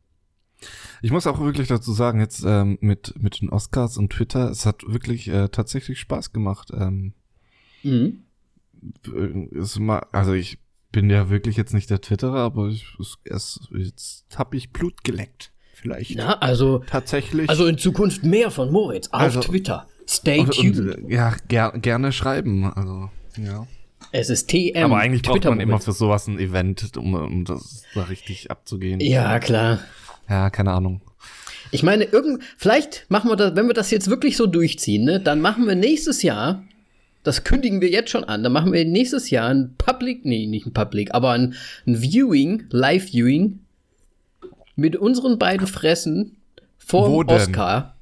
Ich 1.02 1.10
muss 1.10 1.26
auch 1.26 1.40
wirklich 1.40 1.68
dazu 1.68 1.92
sagen, 1.92 2.20
jetzt 2.20 2.44
ähm, 2.46 2.78
mit, 2.80 3.14
mit 3.20 3.40
den 3.40 3.50
Oscars 3.50 3.98
und 3.98 4.10
Twitter, 4.10 4.50
es 4.50 4.66
hat 4.66 4.82
wirklich 4.86 5.28
äh, 5.28 5.48
tatsächlich 5.48 6.00
Spaß 6.00 6.32
gemacht. 6.32 6.70
Ähm, 6.74 7.12
mhm. 7.82 8.22
es 9.54 9.78
mal, 9.78 10.06
also 10.12 10.32
ich 10.32 10.58
bin 10.92 11.10
ja 11.10 11.28
wirklich 11.28 11.56
jetzt 11.56 11.74
nicht 11.74 11.90
der 11.90 12.00
Twitterer, 12.00 12.38
aber 12.38 12.68
ich, 12.68 12.86
es, 13.24 13.60
jetzt 13.70 14.24
habe 14.36 14.56
ich 14.56 14.72
Blut 14.72 15.04
geleckt. 15.04 15.52
Vielleicht. 15.74 16.12
Ja, 16.12 16.38
also 16.38 16.78
tatsächlich. 16.78 17.50
Also 17.50 17.66
in 17.66 17.76
Zukunft 17.76 18.24
mehr 18.24 18.50
von 18.50 18.72
Moritz 18.72 19.08
auf 19.08 19.20
also, 19.20 19.40
Twitter. 19.40 19.86
Stay 20.08 20.42
tuned. 20.44 20.78
Und, 20.78 21.10
ja, 21.10 21.36
ger 21.48 21.72
gerne 21.72 22.12
schreiben. 22.12 22.64
Also, 22.64 23.10
ja. 23.36 23.66
Es 24.12 24.30
ist 24.30 24.48
TM. 24.48 24.84
Aber 24.84 24.98
eigentlich 24.98 25.22
braucht 25.22 25.44
man 25.44 25.60
immer 25.60 25.80
für 25.80 25.92
sowas 25.92 26.26
ein 26.28 26.38
Event, 26.38 26.96
um, 26.96 27.14
um 27.14 27.44
das 27.44 27.84
da 27.94 28.04
richtig 28.04 28.50
abzugehen. 28.50 29.00
Ja, 29.00 29.38
klar. 29.38 29.80
Ja, 30.28 30.50
keine 30.50 30.72
Ahnung. 30.72 31.00
Ich 31.70 31.82
meine, 31.82 32.04
irgend, 32.04 32.42
vielleicht 32.56 33.06
machen 33.08 33.30
wir 33.30 33.36
das, 33.36 33.56
wenn 33.56 33.66
wir 33.66 33.74
das 33.74 33.90
jetzt 33.90 34.08
wirklich 34.08 34.36
so 34.36 34.46
durchziehen, 34.46 35.04
ne, 35.04 35.20
dann 35.20 35.40
machen 35.40 35.66
wir 35.66 35.74
nächstes 35.74 36.22
Jahr, 36.22 36.62
das 37.22 37.44
kündigen 37.44 37.80
wir 37.80 37.90
jetzt 37.90 38.10
schon 38.10 38.24
an, 38.24 38.42
dann 38.42 38.52
machen 38.52 38.72
wir 38.72 38.84
nächstes 38.84 39.30
Jahr 39.30 39.48
ein 39.48 39.74
Public, 39.76 40.24
nee, 40.24 40.46
nicht 40.46 40.66
ein 40.66 40.72
Public, 40.72 41.12
aber 41.12 41.32
ein, 41.32 41.54
ein 41.86 42.00
Viewing, 42.00 42.64
Live-Viewing 42.70 43.60
mit 44.76 44.96
unseren 44.96 45.38
beiden 45.38 45.66
Fressen 45.66 46.36
vor 46.78 47.10
Wo 47.10 47.24
Oscar. 47.32 47.96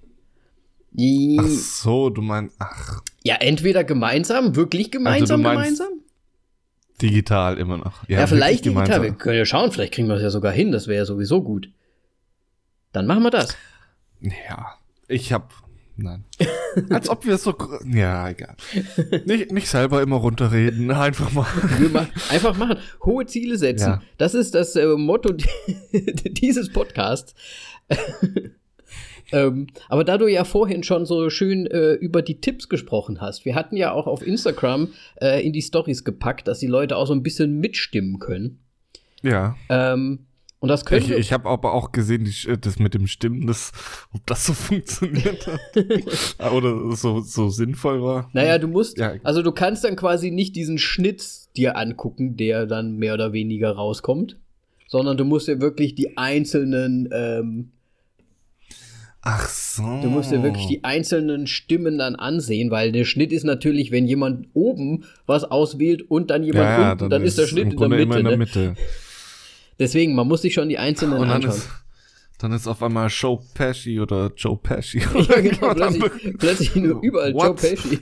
Ach 0.97 1.47
so, 1.47 2.11
du 2.11 2.23
meinst, 2.23 2.54
ach. 2.59 3.02
Ja, 3.25 3.37
entweder 3.37 3.83
gemeinsam, 3.83 4.54
wirklich 4.54 4.90
gemeinsam, 4.90 5.45
also 5.45 5.57
gemeinsam. 5.57 5.88
Digital 7.00 7.59
immer 7.59 7.78
noch. 7.78 8.09
Ja, 8.09 8.21
ja 8.21 8.26
vielleicht 8.26 8.64
digital. 8.64 8.85
Gemeinsam. 8.85 9.02
Wir 9.02 9.12
können 9.14 9.38
ja 9.38 9.47
schauen, 9.47 9.73
vielleicht 9.73 9.95
kriegen 9.95 10.09
wir 10.09 10.16
es 10.16 10.23
ja 10.23 10.31
sogar 10.31 10.52
hin, 10.52 10.71
das 10.71 10.87
wäre 10.87 10.99
ja 10.99 11.04
sowieso 11.04 11.43
gut. 11.43 11.71
Dann 12.94 13.06
machen 13.06 13.24
wir 13.24 13.30
das. 13.30 13.56
Ja, 14.20 14.74
ich 15.08 15.32
hab. 15.32 15.52
Nein. 15.96 16.24
Als 16.90 17.08
ob 17.08 17.26
wir 17.26 17.36
so. 17.38 17.54
Ja, 17.92 18.28
egal. 18.28 18.56
Nicht, 19.26 19.52
nicht 19.52 19.68
selber 19.68 20.00
immer 20.00 20.16
runterreden, 20.16 20.90
einfach 20.92 21.32
mal. 21.32 21.46
einfach 22.30 22.56
machen. 22.56 22.78
Hohe 23.04 23.26
Ziele 23.26 23.58
setzen. 23.58 23.90
Ja. 23.90 24.02
Das 24.16 24.34
ist 24.34 24.54
das 24.54 24.76
äh, 24.76 24.86
Motto 24.96 25.32
dieses 25.92 26.72
Podcasts. 26.72 27.34
ähm, 29.32 29.66
aber 29.88 30.04
da 30.04 30.16
du 30.16 30.28
ja 30.28 30.44
vorhin 30.44 30.84
schon 30.84 31.06
so 31.06 31.30
schön 31.30 31.66
äh, 31.66 31.94
über 31.94 32.22
die 32.22 32.40
Tipps 32.40 32.68
gesprochen 32.68 33.20
hast, 33.20 33.44
wir 33.44 33.56
hatten 33.56 33.76
ja 33.76 33.90
auch 33.90 34.06
auf 34.06 34.24
Instagram 34.24 34.88
äh, 35.20 35.44
in 35.44 35.52
die 35.52 35.62
Stories 35.62 36.04
gepackt, 36.04 36.46
dass 36.46 36.60
die 36.60 36.68
Leute 36.68 36.96
auch 36.96 37.06
so 37.06 37.12
ein 37.12 37.24
bisschen 37.24 37.58
mitstimmen 37.58 38.20
können. 38.20 38.60
Ja. 39.22 39.56
Ähm, 39.68 40.26
und 40.64 40.68
das 40.68 40.87
könnte. 40.87 41.12
Ich, 41.12 41.21
ich 41.21 41.33
habe 41.35 41.47
aber 41.50 41.75
auch 41.75 41.92
gesehen, 41.92 42.25
die, 42.25 42.59
das 42.59 42.78
mit 42.78 42.94
dem 42.94 43.06
Stimmen, 43.06 43.47
das, 43.47 43.71
ob 44.14 44.25
das 44.25 44.47
so 44.47 44.52
funktioniert 44.54 45.47
hat. 45.47 45.61
Oder 46.54 46.97
so, 46.97 47.21
so 47.21 47.50
sinnvoll 47.50 48.02
war. 48.02 48.30
Naja, 48.33 48.56
du 48.56 48.66
musst, 48.66 48.97
ja. 48.97 49.12
also 49.25 49.42
du 49.42 49.52
kannst 49.52 49.85
dann 49.85 49.94
quasi 49.94 50.30
nicht 50.30 50.56
diesen 50.56 50.78
Schnitt 50.78 51.23
dir 51.54 51.76
angucken, 51.76 52.38
der 52.38 52.64
dann 52.64 52.97
mehr 52.97 53.12
oder 53.12 53.35
weniger 53.35 53.73
rauskommt, 53.73 54.38
sondern 54.88 55.18
du 55.18 55.26
musst 55.26 55.49
dir 55.49 55.61
wirklich 55.61 55.94
die 55.97 56.16
einzelnen, 56.16 57.11
ähm, 57.12 57.73
Ach 59.21 59.47
so. 59.47 59.83
Du 60.00 60.09
musst 60.09 60.33
dir 60.33 60.42
wirklich 60.42 60.66
die 60.66 60.83
einzelnen 60.83 61.47
Stimmen 61.47 61.99
dann 61.99 62.16
ansehen, 62.16 62.71
weil 62.71 62.90
der 62.90 63.04
Schnitt 63.04 63.33
ist 63.33 63.44
natürlich, 63.44 63.90
wenn 63.90 64.06
jemand 64.06 64.49
oben 64.54 65.04
was 65.26 65.44
auswählt 65.44 66.11
und 66.11 66.30
dann 66.30 66.42
jemand 66.42 66.64
ja, 66.64 66.92
unten, 66.92 66.99
dann, 67.00 67.11
dann 67.11 67.23
ist, 67.23 67.37
der 67.37 67.47
Schnitt 67.47 67.75
in 67.75 67.78
der 67.78 67.88
Mitte. 67.90 68.18
In 68.18 68.25
der 68.25 68.37
Mitte. 68.38 68.59
Ne? 68.61 68.75
Deswegen, 69.78 70.14
man 70.14 70.28
muss 70.28 70.43
sich 70.43 70.54
schon 70.54 70.69
die 70.69 70.78
einzelnen 70.78 71.19
und 71.19 71.28
dann 71.28 71.37
anschauen. 71.37 71.57
Ist, 71.57 71.69
dann 72.38 72.52
ist 72.52 72.66
auf 72.66 72.83
einmal 72.83 73.09
Joe 73.09 73.40
Pesci 73.54 74.00
oder 74.00 74.33
Joe 74.37 74.57
Pesci. 74.57 74.99
ja, 75.28 75.40
genau, 75.40 75.75
plötzlich, 75.75 76.38
plötzlich 76.38 76.76
nur 76.76 77.02
überall 77.02 77.35
What? 77.35 77.62
Joe 77.62 77.75
Pesci. 77.75 78.00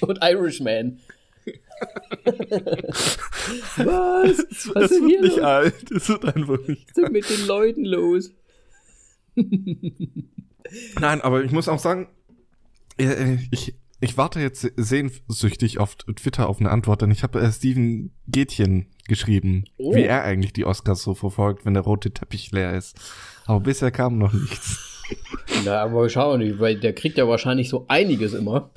und 0.00 0.18
Irishman. 0.22 0.98
Was? 3.76 4.38
Es, 4.50 4.74
Was 4.74 4.90
es 4.90 5.00
wird 5.00 5.20
nicht 5.22 5.36
los? 5.36 5.40
alt. 5.40 5.90
Es 5.92 6.08
wird 6.08 6.24
einfach 6.24 6.58
nicht 6.66 6.88
Was 6.96 7.04
ist 7.04 7.12
mit 7.12 7.30
den 7.30 7.46
Leuten 7.46 7.84
los? 7.84 8.32
Nein, 10.98 11.20
aber 11.20 11.44
ich 11.44 11.52
muss 11.52 11.68
auch 11.68 11.78
sagen, 11.78 12.08
ich, 12.96 13.74
ich 14.00 14.16
warte 14.16 14.40
jetzt 14.40 14.70
sehnsüchtig 14.76 15.78
auf 15.78 15.96
Twitter 15.96 16.48
auf 16.48 16.60
eine 16.60 16.70
Antwort, 16.70 17.02
denn 17.02 17.10
ich 17.10 17.22
habe 17.22 17.40
äh, 17.40 17.50
Steven 17.50 18.10
Gätchen 18.28 18.86
geschrieben, 19.08 19.64
oh. 19.78 19.94
wie 19.94 20.02
er 20.02 20.22
eigentlich 20.22 20.52
die 20.52 20.66
Oscars 20.66 21.02
so 21.02 21.14
verfolgt, 21.14 21.64
wenn 21.64 21.74
der 21.74 21.82
rote 21.82 22.10
Teppich 22.10 22.50
leer 22.52 22.74
ist. 22.74 22.98
Aber 23.46 23.60
bisher 23.60 23.90
kam 23.90 24.18
noch 24.18 24.32
nichts. 24.32 25.02
Na, 25.64 25.82
aber 25.82 26.08
schauen 26.08 26.40
nicht, 26.40 26.58
weil 26.58 26.78
der 26.78 26.92
kriegt 26.92 27.16
ja 27.16 27.26
wahrscheinlich 27.28 27.68
so 27.68 27.86
einiges 27.88 28.34
immer. 28.34 28.70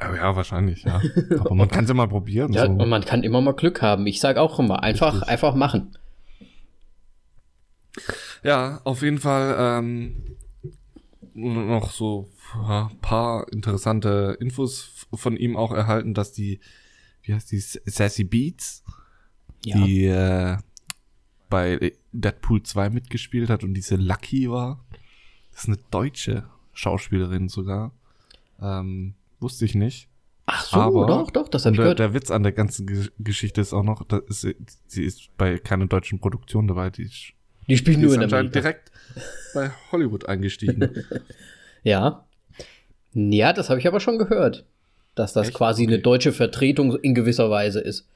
Ja, 0.00 0.34
wahrscheinlich, 0.34 0.84
ja. 0.84 1.00
Aber 1.38 1.54
man 1.54 1.68
kann 1.68 1.84
es 1.84 1.90
ja 1.90 1.94
mal 1.94 2.08
probieren. 2.08 2.52
Ja, 2.52 2.66
so. 2.66 2.72
und 2.72 2.88
man 2.88 3.04
kann 3.04 3.22
immer 3.22 3.40
mal 3.40 3.52
Glück 3.52 3.82
haben. 3.82 4.06
Ich 4.06 4.20
sage 4.20 4.40
auch 4.40 4.58
immer, 4.58 4.82
einfach, 4.82 5.22
einfach 5.22 5.54
machen. 5.54 5.96
Ja, 8.42 8.80
auf 8.84 9.02
jeden 9.02 9.18
Fall 9.18 9.56
ähm, 9.58 10.36
noch 11.34 11.90
so 11.90 12.28
paar 13.00 13.52
interessante 13.52 14.36
Infos 14.40 15.06
von 15.14 15.36
ihm 15.36 15.56
auch 15.56 15.72
erhalten, 15.72 16.14
dass 16.14 16.32
die, 16.32 16.60
wie 17.22 17.34
heißt 17.34 17.50
die, 17.52 17.60
Sassy 17.60 18.24
Beats, 18.24 18.84
ja. 19.64 19.76
die 19.76 20.06
äh, 20.06 20.58
bei 21.48 21.92
Deadpool 22.12 22.62
2 22.62 22.90
mitgespielt 22.90 23.50
hat 23.50 23.62
und 23.64 23.74
diese 23.74 23.96
Lucky 23.96 24.50
war. 24.50 24.84
Das 25.52 25.62
ist 25.62 25.68
eine 25.68 25.78
deutsche 25.90 26.44
Schauspielerin 26.72 27.48
sogar. 27.48 27.92
Ähm, 28.60 29.14
wusste 29.38 29.64
ich 29.64 29.74
nicht. 29.74 30.08
Ach 30.46 30.64
so, 30.64 30.76
Aber 30.76 31.06
doch, 31.06 31.30
doch, 31.30 31.48
das 31.48 31.64
habe 31.64 31.74
ich 31.74 31.80
gehört. 31.80 31.98
Der 31.98 32.14
Witz 32.14 32.30
an 32.30 32.42
der 32.42 32.52
ganzen 32.52 33.10
Geschichte 33.18 33.60
ist 33.60 33.72
auch 33.72 33.84
noch, 33.84 34.04
dass 34.04 34.40
sie, 34.40 35.02
ist 35.04 35.36
bei 35.36 35.58
keiner 35.58 35.86
deutschen 35.86 36.18
Produktion 36.18 36.66
dabei. 36.66 36.90
Die, 36.90 37.10
die 37.68 37.76
spielt 37.76 37.98
nur 37.98 38.14
in 38.14 38.22
Amerika. 38.22 38.50
direkt 38.50 38.90
bei 39.54 39.70
Hollywood 39.92 40.26
eingestiegen. 40.28 41.04
ja. 41.82 42.24
Ja, 43.14 43.52
das 43.52 43.70
habe 43.70 43.80
ich 43.80 43.86
aber 43.86 44.00
schon 44.00 44.18
gehört. 44.18 44.64
Dass 45.14 45.32
das 45.32 45.48
Echt? 45.48 45.56
quasi 45.56 45.84
okay. 45.84 45.94
eine 45.94 46.02
deutsche 46.02 46.32
Vertretung 46.32 46.96
in 46.96 47.14
gewisser 47.14 47.50
Weise 47.50 47.80
ist. 47.80 48.08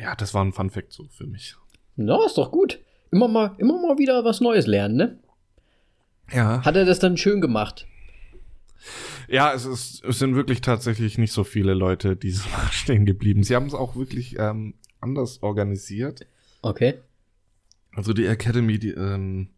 Ja, 0.00 0.14
das 0.14 0.34
war 0.34 0.44
ein 0.44 0.52
Fun 0.52 0.70
Fact 0.70 0.92
so 0.92 1.06
für 1.10 1.26
mich. 1.26 1.56
Na, 1.96 2.24
ist 2.26 2.38
doch 2.38 2.50
gut. 2.50 2.78
Immer 3.10 3.28
mal, 3.28 3.54
immer 3.58 3.80
mal 3.80 3.98
wieder 3.98 4.24
was 4.24 4.40
Neues 4.40 4.66
lernen, 4.66 4.96
ne? 4.96 5.18
Ja. 6.32 6.64
Hat 6.64 6.76
er 6.76 6.84
das 6.84 6.98
dann 6.98 7.16
schön 7.16 7.40
gemacht? 7.40 7.86
Ja, 9.28 9.52
es, 9.52 9.64
ist, 9.64 10.04
es 10.04 10.18
sind 10.18 10.34
wirklich 10.34 10.60
tatsächlich 10.60 11.18
nicht 11.18 11.32
so 11.32 11.44
viele 11.44 11.74
Leute 11.74 12.16
dieses 12.16 12.50
Mal 12.52 12.70
stehen 12.70 13.06
geblieben. 13.06 13.42
Sie 13.42 13.54
haben 13.54 13.66
es 13.66 13.74
auch 13.74 13.96
wirklich 13.96 14.38
ähm, 14.38 14.74
anders 15.00 15.42
organisiert. 15.42 16.26
Okay. 16.62 16.94
Also 17.94 18.12
die 18.12 18.26
Academy, 18.26 18.78
die, 18.78 18.90
ähm, 18.90 19.48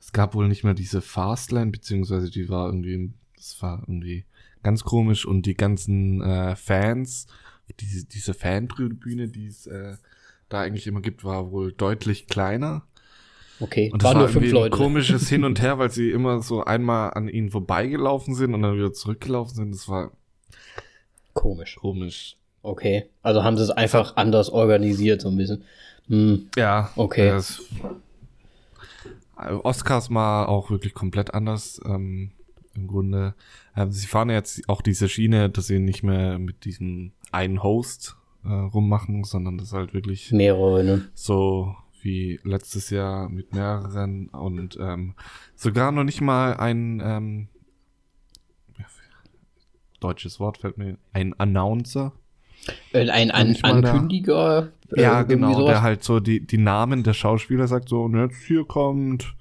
es 0.00 0.12
gab 0.12 0.34
wohl 0.34 0.48
nicht 0.48 0.64
mehr 0.64 0.74
diese 0.74 1.00
Fastline, 1.00 1.70
beziehungsweise 1.70 2.30
die 2.30 2.48
war 2.48 2.66
irgendwie, 2.66 3.12
das 3.40 3.62
war 3.62 3.80
irgendwie 3.80 4.24
ganz 4.62 4.84
komisch 4.84 5.26
und 5.26 5.46
die 5.46 5.54
ganzen 5.54 6.20
äh, 6.22 6.54
Fans 6.56 7.26
diese, 7.78 8.06
diese 8.06 8.34
Fantribüne, 8.34 9.28
die 9.28 9.46
es 9.46 9.66
äh, 9.66 9.96
da 10.48 10.60
eigentlich 10.60 10.86
immer 10.86 11.00
gibt, 11.00 11.24
war 11.24 11.52
wohl 11.52 11.72
deutlich 11.72 12.26
kleiner. 12.26 12.82
Okay, 13.60 13.90
und 13.92 14.02
das 14.02 14.14
war 14.14 14.20
nur 14.20 14.28
fünf 14.28 14.50
Leute. 14.50 14.74
Ein 14.74 14.78
komisches 14.78 15.28
Hin 15.28 15.44
und 15.44 15.60
Her, 15.62 15.78
weil 15.78 15.90
sie 15.90 16.10
immer 16.10 16.42
so 16.42 16.64
einmal 16.64 17.12
an 17.12 17.28
ihnen 17.28 17.50
vorbeigelaufen 17.50 18.34
sind 18.34 18.54
und 18.54 18.62
dann 18.62 18.76
wieder 18.76 18.92
zurückgelaufen 18.92 19.54
sind. 19.54 19.74
Das 19.74 19.88
war 19.88 20.12
komisch. 21.34 21.76
Komisch. 21.76 22.36
Okay, 22.62 23.06
also 23.22 23.42
haben 23.42 23.56
sie 23.56 23.62
es 23.62 23.70
einfach 23.70 24.16
anders 24.16 24.50
organisiert, 24.50 25.22
so 25.22 25.28
ein 25.28 25.36
bisschen. 25.36 25.64
Hm. 26.08 26.48
Ja. 26.56 26.90
Okay. 26.96 27.28
Das, 27.28 27.62
Oscars 29.36 30.10
mal 30.10 30.44
auch 30.46 30.70
wirklich 30.70 30.92
komplett 30.92 31.32
anders. 31.32 31.80
Ähm, 31.84 32.32
Im 32.74 32.86
Grunde. 32.86 33.34
Ähm, 33.76 33.90
sie 33.90 34.06
fahren 34.06 34.30
jetzt 34.30 34.68
auch 34.68 34.80
diese 34.80 35.08
Schiene, 35.08 35.50
dass 35.50 35.66
sie 35.66 35.78
nicht 35.78 36.02
mehr 36.02 36.38
mit 36.38 36.64
diesem 36.64 37.12
einen 37.32 37.62
Host 37.62 38.16
äh, 38.44 38.48
rummachen, 38.48 39.24
sondern 39.24 39.58
das 39.58 39.72
halt 39.72 39.92
wirklich 39.92 40.30
mehrere, 40.30 40.84
ne? 40.84 41.08
So 41.14 41.74
wie 42.02 42.40
letztes 42.44 42.90
Jahr 42.90 43.28
mit 43.28 43.52
mehreren 43.54 44.28
und 44.28 44.78
ähm, 44.80 45.14
sogar 45.54 45.92
noch 45.92 46.04
nicht 46.04 46.20
mal 46.20 46.54
ein 46.54 47.02
ähm, 47.04 47.48
deutsches 50.00 50.40
Wort 50.40 50.58
fällt 50.58 50.78
mir 50.78 50.96
ein 51.12 51.38
Announcer. 51.38 52.12
Äh, 52.92 53.08
ein 53.10 53.30
An 53.30 53.56
Ankündiger. 53.62 54.72
Äh, 54.94 55.02
ja, 55.02 55.22
genau, 55.22 55.66
der 55.66 55.82
halt 55.82 56.02
so 56.02 56.20
die, 56.20 56.44
die 56.44 56.58
Namen 56.58 57.04
der 57.04 57.14
Schauspieler 57.14 57.68
sagt 57.68 57.88
so, 57.88 58.02
und 58.02 58.16
jetzt 58.16 58.42
hier 58.42 58.64
kommt 58.64 59.34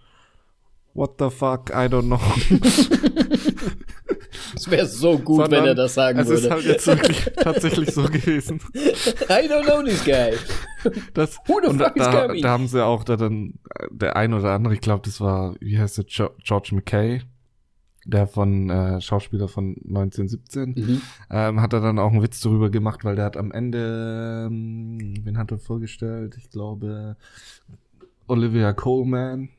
What 0.93 1.17
the 1.19 1.29
fuck, 1.29 1.69
I 1.71 1.87
don't 1.87 2.07
know. 2.07 2.19
Es 4.55 4.69
wäre 4.69 4.85
so 4.85 5.17
gut, 5.17 5.41
Sondern, 5.41 5.61
wenn 5.61 5.69
er 5.69 5.75
das 5.75 5.93
sagen 5.93 6.19
es 6.19 6.27
würde. 6.27 6.39
Es 6.39 6.45
ist 6.45 6.51
halt 6.51 6.65
jetzt 6.65 6.87
wirklich 6.87 7.31
tatsächlich 7.35 7.91
so 7.93 8.03
gewesen. 8.03 8.59
I 8.73 9.47
don't 9.47 9.63
know 9.63 9.81
this 9.83 10.03
guy. 10.03 10.33
Das, 11.13 11.37
Who 11.47 11.59
the 11.61 11.77
fuck 11.77 11.95
da, 11.95 12.25
is 12.25 12.41
da 12.41 12.49
haben 12.49 12.67
sie 12.67 12.83
auch 12.83 13.03
da 13.03 13.15
dann, 13.15 13.55
der 13.91 14.15
ein 14.15 14.33
oder 14.33 14.51
andere, 14.51 14.73
ich 14.73 14.81
glaube, 14.81 15.01
das 15.05 15.21
war, 15.21 15.55
wie 15.59 15.77
heißt 15.77 15.97
der, 15.97 16.05
George 16.43 16.69
McKay, 16.73 17.21
der 18.05 18.27
von 18.27 18.69
äh, 18.69 19.01
Schauspieler 19.01 19.47
von 19.47 19.75
1917, 19.87 20.69
mhm. 20.69 21.01
ähm, 21.29 21.61
hat 21.61 21.73
er 21.73 21.81
dann 21.81 21.99
auch 21.99 22.11
einen 22.11 22.23
Witz 22.23 22.39
darüber 22.41 22.69
gemacht, 22.69 23.03
weil 23.03 23.15
der 23.15 23.25
hat 23.25 23.37
am 23.37 23.51
Ende, 23.51 24.47
ähm, 24.47 25.13
wen 25.23 25.37
hat 25.37 25.51
er 25.51 25.59
vorgestellt? 25.59 26.35
Ich 26.37 26.49
glaube, 26.49 27.17
Olivia 28.27 28.73
Coleman 28.73 29.49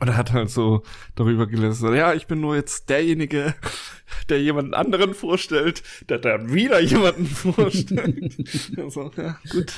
Und 0.00 0.08
er 0.08 0.16
hat 0.16 0.32
halt 0.32 0.50
so 0.50 0.82
darüber 1.14 1.46
gelesen, 1.46 1.94
ja, 1.94 2.12
ich 2.14 2.26
bin 2.26 2.40
nur 2.40 2.56
jetzt 2.56 2.88
derjenige, 2.88 3.54
der 4.28 4.42
jemanden 4.42 4.74
anderen 4.74 5.14
vorstellt, 5.14 5.82
der 6.08 6.18
dann 6.18 6.52
wieder 6.52 6.80
jemanden 6.80 7.26
vorstellt. 7.26 8.36
also, 8.76 9.10
ja, 9.16 9.38
gut. 9.50 9.72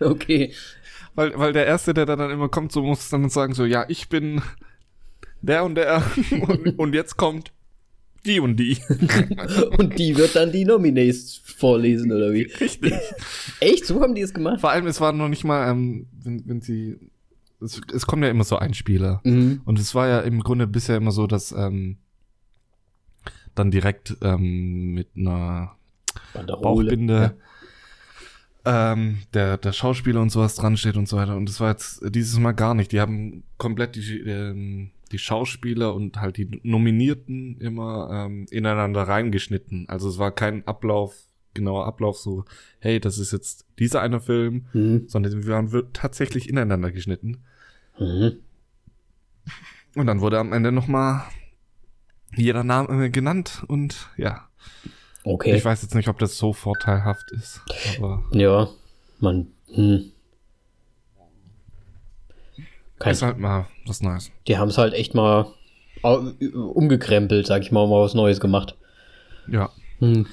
Okay. 0.00 0.52
Weil, 1.14 1.38
weil 1.38 1.52
der 1.52 1.66
Erste, 1.66 1.94
der 1.94 2.06
dann 2.06 2.30
immer 2.30 2.48
kommt, 2.48 2.72
so 2.72 2.82
muss 2.82 3.10
dann 3.10 3.28
sagen, 3.28 3.54
so, 3.54 3.64
ja, 3.64 3.84
ich 3.88 4.08
bin 4.08 4.40
der 5.40 5.64
und 5.64 5.74
der 5.76 6.02
und, 6.30 6.78
und 6.78 6.94
jetzt 6.94 7.16
kommt 7.16 7.52
die 8.24 8.40
und 8.40 8.56
die. 8.56 8.76
und 9.78 9.98
die 9.98 10.16
wird 10.16 10.36
dann 10.36 10.52
die 10.52 10.64
Nominees 10.64 11.40
vorlesen, 11.44 12.12
oder 12.12 12.32
wie? 12.32 12.42
Richtig. 12.42 12.92
Echt? 13.60 13.86
So 13.86 14.00
haben 14.00 14.14
die 14.14 14.22
es 14.22 14.34
gemacht? 14.34 14.60
Vor 14.60 14.70
allem, 14.70 14.86
es 14.86 15.00
war 15.00 15.12
noch 15.12 15.28
nicht 15.28 15.44
mal, 15.44 15.70
ähm, 15.70 16.06
wenn, 16.22 16.42
wenn 16.46 16.60
sie 16.60 16.98
es, 17.60 17.80
es 17.92 18.06
kommen 18.06 18.22
ja 18.22 18.30
immer 18.30 18.44
so 18.44 18.56
Einspieler. 18.56 19.20
Mhm. 19.24 19.62
Und 19.64 19.78
es 19.78 19.94
war 19.94 20.08
ja 20.08 20.20
im 20.20 20.42
Grunde 20.42 20.66
bisher 20.66 20.96
immer 20.96 21.10
so, 21.10 21.26
dass 21.26 21.52
ähm, 21.52 21.98
dann 23.54 23.70
direkt 23.70 24.16
ähm, 24.22 24.94
mit 24.94 25.08
einer 25.16 25.76
Bauchbinde 26.34 27.36
ja. 28.64 28.92
ähm, 28.92 29.18
der, 29.34 29.58
der 29.58 29.72
Schauspieler 29.72 30.20
und 30.20 30.30
sowas 30.30 30.54
dran 30.54 30.76
steht 30.76 30.96
und 30.96 31.08
so 31.08 31.16
weiter. 31.16 31.36
Und 31.36 31.48
das 31.48 31.60
war 31.60 31.70
jetzt 31.70 32.00
dieses 32.14 32.38
Mal 32.38 32.52
gar 32.52 32.74
nicht. 32.74 32.92
Die 32.92 33.00
haben 33.00 33.42
komplett 33.56 33.96
die, 33.96 34.20
ähm, 34.20 34.90
die 35.10 35.18
Schauspieler 35.18 35.94
und 35.94 36.20
halt 36.20 36.36
die 36.36 36.60
Nominierten 36.62 37.58
immer 37.60 38.08
ähm, 38.12 38.46
ineinander 38.50 39.02
reingeschnitten. 39.02 39.88
Also 39.88 40.08
es 40.08 40.18
war 40.18 40.30
kein 40.30 40.66
Ablauf, 40.66 41.27
genauer 41.58 41.86
Ablauf, 41.86 42.18
so, 42.18 42.44
hey, 42.78 43.00
das 43.00 43.18
ist 43.18 43.32
jetzt 43.32 43.66
dieser 43.78 44.00
eine 44.00 44.20
Film, 44.20 44.66
mhm. 44.72 45.04
sondern 45.08 45.44
wir 45.44 45.52
waren 45.52 45.92
tatsächlich 45.92 46.48
ineinander 46.48 46.90
geschnitten. 46.90 47.38
Mhm. 47.98 48.38
Und 49.94 50.06
dann 50.06 50.20
wurde 50.20 50.38
am 50.38 50.52
Ende 50.52 50.72
nochmal 50.72 51.24
jeder 52.36 52.64
Name 52.64 53.10
genannt 53.10 53.64
und 53.68 54.08
ja. 54.16 54.48
Okay. 55.24 55.56
Ich 55.56 55.64
weiß 55.64 55.82
jetzt 55.82 55.94
nicht, 55.94 56.08
ob 56.08 56.18
das 56.18 56.38
so 56.38 56.52
vorteilhaft 56.52 57.30
ist. 57.32 57.60
Ja, 58.32 58.68
man. 59.18 59.48
Hm. 59.72 60.12
Kein, 62.98 63.12
ist 63.12 63.22
halt 63.22 63.38
mal 63.38 63.66
was 63.86 64.00
Neues. 64.00 64.30
Die 64.46 64.58
haben 64.58 64.68
es 64.68 64.78
halt 64.78 64.94
echt 64.94 65.14
mal 65.14 65.46
umgekrempelt, 66.02 67.46
sag 67.46 67.62
ich 67.62 67.72
mal, 67.72 67.86
mal 67.86 68.02
was 68.02 68.14
Neues 68.14 68.40
gemacht. 68.40 68.76
Ja. 69.48 69.70
Hm. 69.98 70.26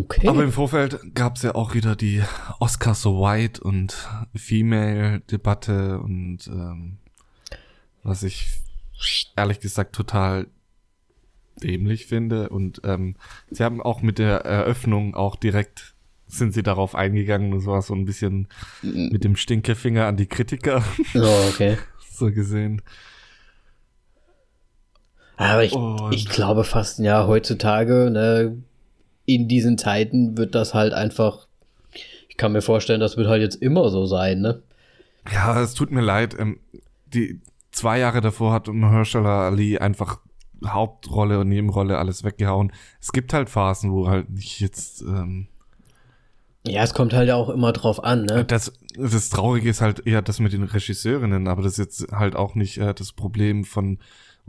Okay. 0.00 0.28
Aber 0.28 0.42
im 0.42 0.52
Vorfeld 0.52 1.14
gab 1.14 1.36
es 1.36 1.42
ja 1.42 1.54
auch 1.54 1.74
wieder 1.74 1.94
die 1.94 2.22
Oscar 2.58 2.94
so 2.94 3.20
White 3.20 3.62
und 3.62 4.08
Female-Debatte 4.34 6.00
und 6.00 6.46
ähm, 6.46 6.96
was 8.02 8.22
ich 8.22 8.46
ehrlich 9.36 9.60
gesagt 9.60 9.94
total 9.94 10.46
dämlich 11.62 12.06
finde. 12.06 12.48
Und 12.48 12.80
ähm, 12.84 13.16
sie 13.50 13.62
haben 13.62 13.82
auch 13.82 14.00
mit 14.00 14.18
der 14.18 14.38
Eröffnung 14.38 15.14
auch 15.14 15.36
direkt 15.36 15.94
sind 16.26 16.54
sie 16.54 16.62
darauf 16.62 16.94
eingegangen 16.94 17.52
und 17.52 17.60
so 17.60 17.72
war 17.72 17.82
so 17.82 17.92
ein 17.92 18.04
bisschen 18.04 18.46
mit 18.82 19.24
dem 19.24 19.34
Stinkefinger 19.34 20.06
an 20.06 20.16
die 20.16 20.28
Kritiker. 20.28 20.82
Oh, 21.14 21.48
okay. 21.48 21.76
so 22.10 22.30
gesehen. 22.30 22.82
Aber 25.36 25.64
ich, 25.64 25.74
ich 26.12 26.28
glaube 26.28 26.62
fast, 26.64 27.00
ja, 27.00 27.26
heutzutage, 27.26 28.10
ne, 28.12 28.62
in 29.34 29.48
diesen 29.48 29.78
Zeiten 29.78 30.36
wird 30.36 30.54
das 30.54 30.74
halt 30.74 30.92
einfach, 30.92 31.46
ich 32.28 32.36
kann 32.36 32.52
mir 32.52 32.62
vorstellen, 32.62 33.00
das 33.00 33.16
wird 33.16 33.28
halt 33.28 33.42
jetzt 33.42 33.56
immer 33.56 33.90
so 33.90 34.06
sein, 34.06 34.40
ne? 34.40 34.62
Ja, 35.32 35.60
es 35.62 35.74
tut 35.74 35.90
mir 35.90 36.00
leid. 36.00 36.34
Ähm, 36.38 36.58
die 37.06 37.40
zwei 37.70 37.98
Jahre 37.98 38.20
davor 38.20 38.52
hat 38.52 38.68
Mahershala 38.68 39.46
Ali 39.46 39.78
einfach 39.78 40.18
Hauptrolle 40.66 41.38
und 41.38 41.48
Nebenrolle 41.48 41.98
alles 41.98 42.24
weggehauen. 42.24 42.72
Es 43.00 43.12
gibt 43.12 43.32
halt 43.32 43.48
Phasen, 43.48 43.92
wo 43.92 44.08
halt 44.08 44.30
nicht 44.30 44.60
jetzt. 44.60 45.02
Ähm, 45.02 45.48
ja, 46.66 46.82
es 46.82 46.92
kommt 46.92 47.14
halt 47.14 47.30
auch 47.30 47.48
immer 47.48 47.72
drauf 47.72 48.02
an, 48.02 48.24
ne? 48.24 48.44
Das, 48.44 48.72
das 48.96 49.30
Traurige 49.30 49.70
ist 49.70 49.80
halt 49.80 50.06
eher 50.06 50.20
das 50.20 50.40
mit 50.40 50.52
den 50.52 50.64
Regisseurinnen, 50.64 51.48
aber 51.48 51.62
das 51.62 51.72
ist 51.72 51.78
jetzt 51.78 52.12
halt 52.12 52.36
auch 52.36 52.54
nicht 52.54 52.78
äh, 52.78 52.92
das 52.92 53.12
Problem 53.12 53.64
von 53.64 53.98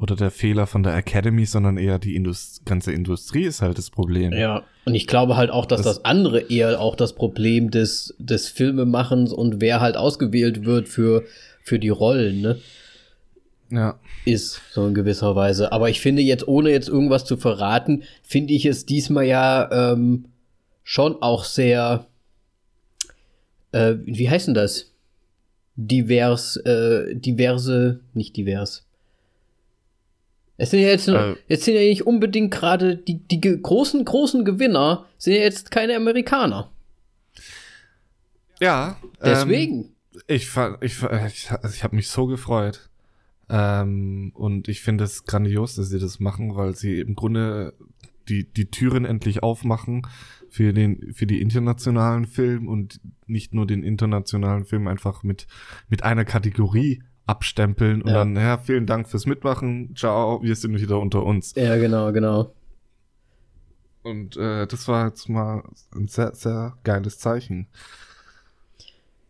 oder 0.02 0.16
der 0.16 0.32
Fehler 0.32 0.66
von 0.66 0.82
der 0.82 0.96
Academy, 0.96 1.46
sondern 1.46 1.78
eher 1.78 2.00
die 2.00 2.16
Indust 2.16 2.66
ganze 2.66 2.92
Industrie 2.92 3.44
ist 3.44 3.62
halt 3.62 3.78
das 3.78 3.92
Problem. 3.92 4.34
Ja, 4.34 4.64
und 4.86 4.96
ich 4.96 5.06
glaube 5.06 5.38
halt 5.38 5.52
auch, 5.52 5.68
dass 5.68 5.84
das, 5.84 5.98
das, 5.98 6.06
andere 6.06 6.40
eher 6.40 6.82
auch 6.82 6.96
das 6.96 7.14
Problem 7.14 7.70
des, 7.70 8.16
des 8.18 8.48
Filmemachens 8.50 9.32
und 9.32 9.62
wer 9.62 9.80
halt 9.80 9.98
ausgewählt 9.98 10.66
wird 10.66 10.90
für, 10.90 11.24
für 11.62 11.78
die 11.78 11.90
Rollen, 11.90 12.42
ne? 12.42 12.58
Ja. 13.70 14.00
Ist, 14.26 14.60
so 14.72 14.88
in 14.88 14.96
gewisser 14.96 15.36
Weise. 15.36 15.72
Aber 15.72 15.90
ich 15.90 16.02
finde 16.02 16.24
jetzt, 16.24 16.48
ohne 16.48 16.72
jetzt 16.72 16.90
irgendwas 16.90 17.24
zu 17.24 17.38
verraten, 17.38 18.04
finde 18.24 18.54
ich 18.54 18.66
es 18.66 18.86
diesmal 18.86 19.26
ja 19.26 19.94
ähm, 19.94 20.26
schon 20.84 21.22
auch 21.22 21.46
sehr, 21.46 22.08
äh, 23.72 23.96
wie 24.04 24.30
heißt 24.30 24.48
denn 24.48 24.56
das? 24.56 24.92
Divers, 25.76 26.58
äh, 26.58 27.16
diverse, 27.16 28.02
nicht 28.14 28.36
divers 28.36 28.84
es 30.62 30.70
sind 30.70 30.82
ja 30.82 30.90
jetzt, 30.90 31.08
äh, 31.08 31.36
jetzt 31.48 31.66
sind 31.66 31.74
ja 31.74 31.82
nicht 31.82 32.06
unbedingt 32.06 32.52
gerade 32.52 32.96
die, 32.96 33.18
die 33.18 33.42
großen, 33.42 34.06
großen 34.06 34.46
Gewinner, 34.46 35.08
sind 35.18 35.34
ja 35.34 35.40
jetzt 35.40 35.72
keine 35.72 35.96
Amerikaner. 35.96 36.70
Ja. 38.60 38.96
Deswegen. 39.26 39.86
Ähm, 40.14 40.24
ich 40.28 40.56
ich, 40.82 41.02
ich, 41.02 41.52
also 41.52 41.76
ich 41.76 41.84
habe 41.84 41.96
mich 41.96 42.10
so 42.10 42.28
gefreut. 42.28 42.92
Ähm, 43.50 44.34
und 44.36 44.68
ich 44.68 44.82
finde 44.82 45.04
es 45.04 45.26
grandios, 45.26 45.74
dass 45.78 45.90
sie 45.90 45.98
das 45.98 46.20
machen, 46.20 46.56
weil 46.56 46.76
sie 46.76 47.00
im 47.00 47.16
Grunde 47.16 47.74
die, 48.30 48.48
die 48.54 48.70
Türen 48.70 49.04
endlich 49.04 49.42
aufmachen 49.42 50.04
für 50.48 50.74
den, 50.74 51.12
für 51.14 51.26
die 51.26 51.42
internationalen 51.42 52.28
Film 52.28 52.68
und 52.68 53.02
nicht 53.26 53.56
nur 53.56 53.66
den 53.66 53.82
internationalen 53.82 54.66
Film 54.66 54.88
einfach 54.88 55.24
mit, 55.24 55.48
mit 55.90 56.04
einer 56.04 56.24
Kategorie 56.24 57.02
abstempeln 57.26 58.02
und 58.02 58.10
ja. 58.10 58.16
dann, 58.16 58.36
ja, 58.36 58.58
vielen 58.58 58.86
Dank 58.86 59.10
fürs 59.10 59.26
Mitmachen, 59.26 59.96
ciao, 59.96 60.42
wir 60.44 60.56
sind 60.56 60.80
wieder 60.80 61.00
unter 61.00 61.24
uns. 61.24 61.54
Ja, 61.56 61.78
genau, 61.78 62.12
genau. 62.12 62.54
Und 64.04 64.36
äh, 64.38 64.66
das 64.68 64.88
war 64.88 65.08
jetzt 65.08 65.30
mal 65.30 65.64
ein 65.96 66.08
sehr, 66.08 66.34
sehr 66.34 66.78
geiles 66.84 67.20
Zeichen. 67.20 67.68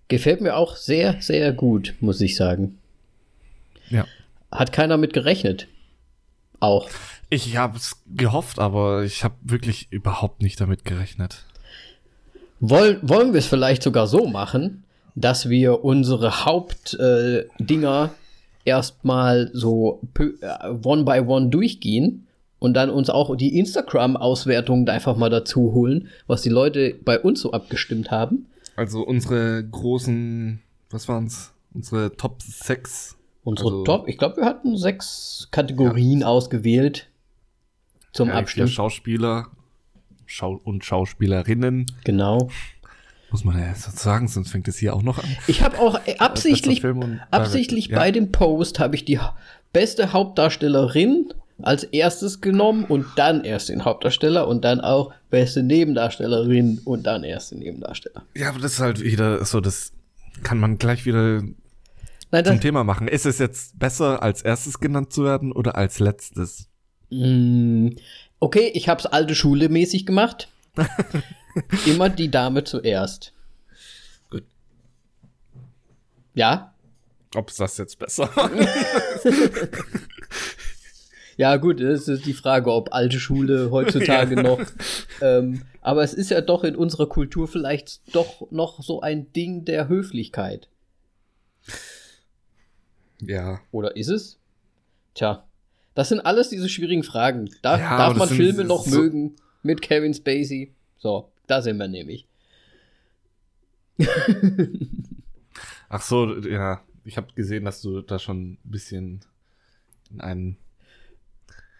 Gefällt 0.07 0.41
mir 0.41 0.55
auch 0.55 0.75
sehr, 0.75 1.21
sehr 1.21 1.51
gut, 1.53 1.95
muss 1.99 2.21
ich 2.21 2.35
sagen. 2.35 2.77
Ja. 3.89 4.05
Hat 4.51 4.71
keiner 4.71 4.97
mit 4.97 5.13
gerechnet. 5.13 5.67
Auch. 6.59 6.89
Ich 7.29 7.57
habe 7.57 7.77
es 7.77 8.01
gehofft, 8.07 8.59
aber 8.59 9.03
ich 9.03 9.23
habe 9.23 9.35
wirklich 9.41 9.87
überhaupt 9.91 10.41
nicht 10.41 10.59
damit 10.59 10.85
gerechnet. 10.85 11.45
Wollen, 12.59 12.99
wollen 13.01 13.33
wir 13.33 13.39
es 13.39 13.47
vielleicht 13.47 13.81
sogar 13.81 14.05
so 14.05 14.27
machen, 14.27 14.83
dass 15.15 15.49
wir 15.49 15.83
unsere 15.83 16.45
Hauptdinger 16.45 18.11
äh, 18.13 18.69
erstmal 18.69 19.49
so 19.53 20.01
äh, 20.19 20.69
one 20.83 21.03
by 21.03 21.19
one 21.19 21.49
durchgehen 21.49 22.27
und 22.59 22.75
dann 22.75 22.89
uns 22.89 23.09
auch 23.09 23.35
die 23.35 23.57
Instagram-Auswertungen 23.57 24.87
einfach 24.87 25.17
mal 25.17 25.29
dazu 25.29 25.73
holen, 25.73 26.09
was 26.27 26.43
die 26.43 26.49
Leute 26.49 26.95
bei 27.03 27.19
uns 27.19 27.41
so 27.41 27.51
abgestimmt 27.51 28.11
haben. 28.11 28.45
Also 28.75 29.01
unsere 29.01 29.63
großen, 29.63 30.61
was 30.89 31.07
waren's? 31.07 31.53
Unsere 31.73 32.15
Top 32.17 32.41
6. 32.41 33.17
Unsere 33.43 33.69
also, 33.69 33.83
Top, 33.83 34.07
ich 34.07 34.17
glaube, 34.17 34.37
wir 34.37 34.45
hatten 34.45 34.77
sechs 34.77 35.47
Kategorien 35.51 36.21
ja. 36.21 36.27
ausgewählt 36.27 37.07
zum 38.13 38.27
ja, 38.27 38.35
Abstimmen. 38.35 38.67
Schauspieler 38.67 39.47
Schau 40.25 40.61
und 40.63 40.85
Schauspielerinnen. 40.85 41.87
Genau. 42.05 42.49
Muss 43.31 43.45
man 43.45 43.57
ja 43.57 43.73
so 43.75 43.91
sagen, 43.95 44.27
sonst 44.27 44.51
fängt 44.51 44.67
es 44.67 44.77
hier 44.77 44.93
auch 44.93 45.03
noch 45.03 45.17
an. 45.17 45.37
Ich 45.47 45.61
habe 45.61 45.79
auch 45.79 45.99
äh, 46.05 46.17
absichtlich, 46.17 46.83
absichtlich 47.31 47.87
ja. 47.87 47.97
bei 47.97 48.11
dem 48.11 48.31
Post 48.31 48.79
habe 48.79 48.95
ich 48.95 49.05
die 49.05 49.19
beste 49.71 50.11
Hauptdarstellerin 50.11 51.33
als 51.61 51.83
erstes 51.83 52.41
genommen 52.41 52.83
und 52.83 53.05
dann 53.15 53.43
erst 53.43 53.69
den 53.69 53.85
Hauptdarsteller 53.85 54.47
und 54.47 54.65
dann 54.65 54.81
auch 54.81 55.13
beste 55.29 55.63
Nebendarstellerin 55.63 56.81
und 56.83 57.03
dann 57.03 57.23
erst 57.23 57.51
den 57.51 57.59
Nebendarsteller. 57.59 58.23
Ja, 58.35 58.49
aber 58.49 58.59
das 58.59 58.73
ist 58.73 58.79
halt 58.79 59.01
wieder 59.01 59.45
so, 59.45 59.61
das 59.61 59.93
kann 60.43 60.59
man 60.59 60.77
gleich 60.77 61.05
wieder 61.05 61.41
Nein, 62.31 62.45
zum 62.45 62.59
Thema 62.59 62.83
machen. 62.83 63.07
Ist 63.07 63.25
es 63.25 63.37
jetzt 63.37 63.79
besser, 63.79 64.23
als 64.23 64.41
erstes 64.41 64.79
genannt 64.79 65.13
zu 65.13 65.23
werden 65.23 65.51
oder 65.51 65.75
als 65.75 65.99
letztes? 65.99 66.67
Mm, 67.11 67.89
okay, 68.39 68.71
ich 68.73 68.89
habe 68.89 68.99
es 68.99 69.05
alte 69.05 69.35
Schule 69.35 69.69
mäßig 69.69 70.05
gemacht. 70.05 70.49
Immer 71.85 72.09
die 72.09 72.29
Dame 72.29 72.63
zuerst. 72.63 73.33
Gut. 74.29 74.43
Ja? 76.33 76.73
Ob 77.35 77.49
es 77.49 77.57
das 77.57 77.77
jetzt 77.77 77.97
besser 77.99 78.29
Ja, 81.37 81.55
gut, 81.57 81.81
das 81.81 82.07
ist 82.07 82.25
die 82.25 82.33
Frage, 82.33 82.71
ob 82.71 82.93
alte 82.93 83.19
Schule 83.19 83.71
heutzutage 83.71 84.35
ja. 84.37 84.43
noch. 84.43 84.61
Ähm, 85.21 85.63
aber 85.81 86.03
es 86.03 86.13
ist 86.13 86.29
ja 86.29 86.41
doch 86.41 86.63
in 86.63 86.75
unserer 86.75 87.07
Kultur 87.07 87.47
vielleicht 87.47 88.01
doch 88.13 88.51
noch 88.51 88.83
so 88.83 89.01
ein 89.01 89.33
Ding 89.33 89.65
der 89.65 89.87
Höflichkeit. 89.87 90.67
Ja. 93.21 93.61
Oder 93.71 93.95
ist 93.95 94.09
es? 94.09 94.37
Tja, 95.15 95.47
das 95.95 96.09
sind 96.09 96.19
alles 96.19 96.49
diese 96.49 96.69
schwierigen 96.69 97.03
Fragen. 97.03 97.49
Darf, 97.61 97.79
ja, 97.79 97.97
darf 97.97 98.17
man 98.17 98.29
Filme 98.29 98.63
noch 98.63 98.85
so 98.85 98.99
mögen 98.99 99.35
mit 99.63 99.81
Kevin 99.81 100.13
Spacey? 100.13 100.73
So, 100.97 101.30
da 101.47 101.61
sind 101.61 101.77
wir 101.77 101.87
nämlich. 101.87 102.27
Ach 105.89 106.01
so, 106.01 106.37
ja. 106.39 106.81
Ich 107.03 107.17
habe 107.17 107.33
gesehen, 107.33 107.65
dass 107.65 107.81
du 107.81 108.01
da 108.01 108.19
schon 108.19 108.53
ein 108.53 108.59
bisschen 108.63 109.21
in 110.11 110.21
einen 110.21 110.57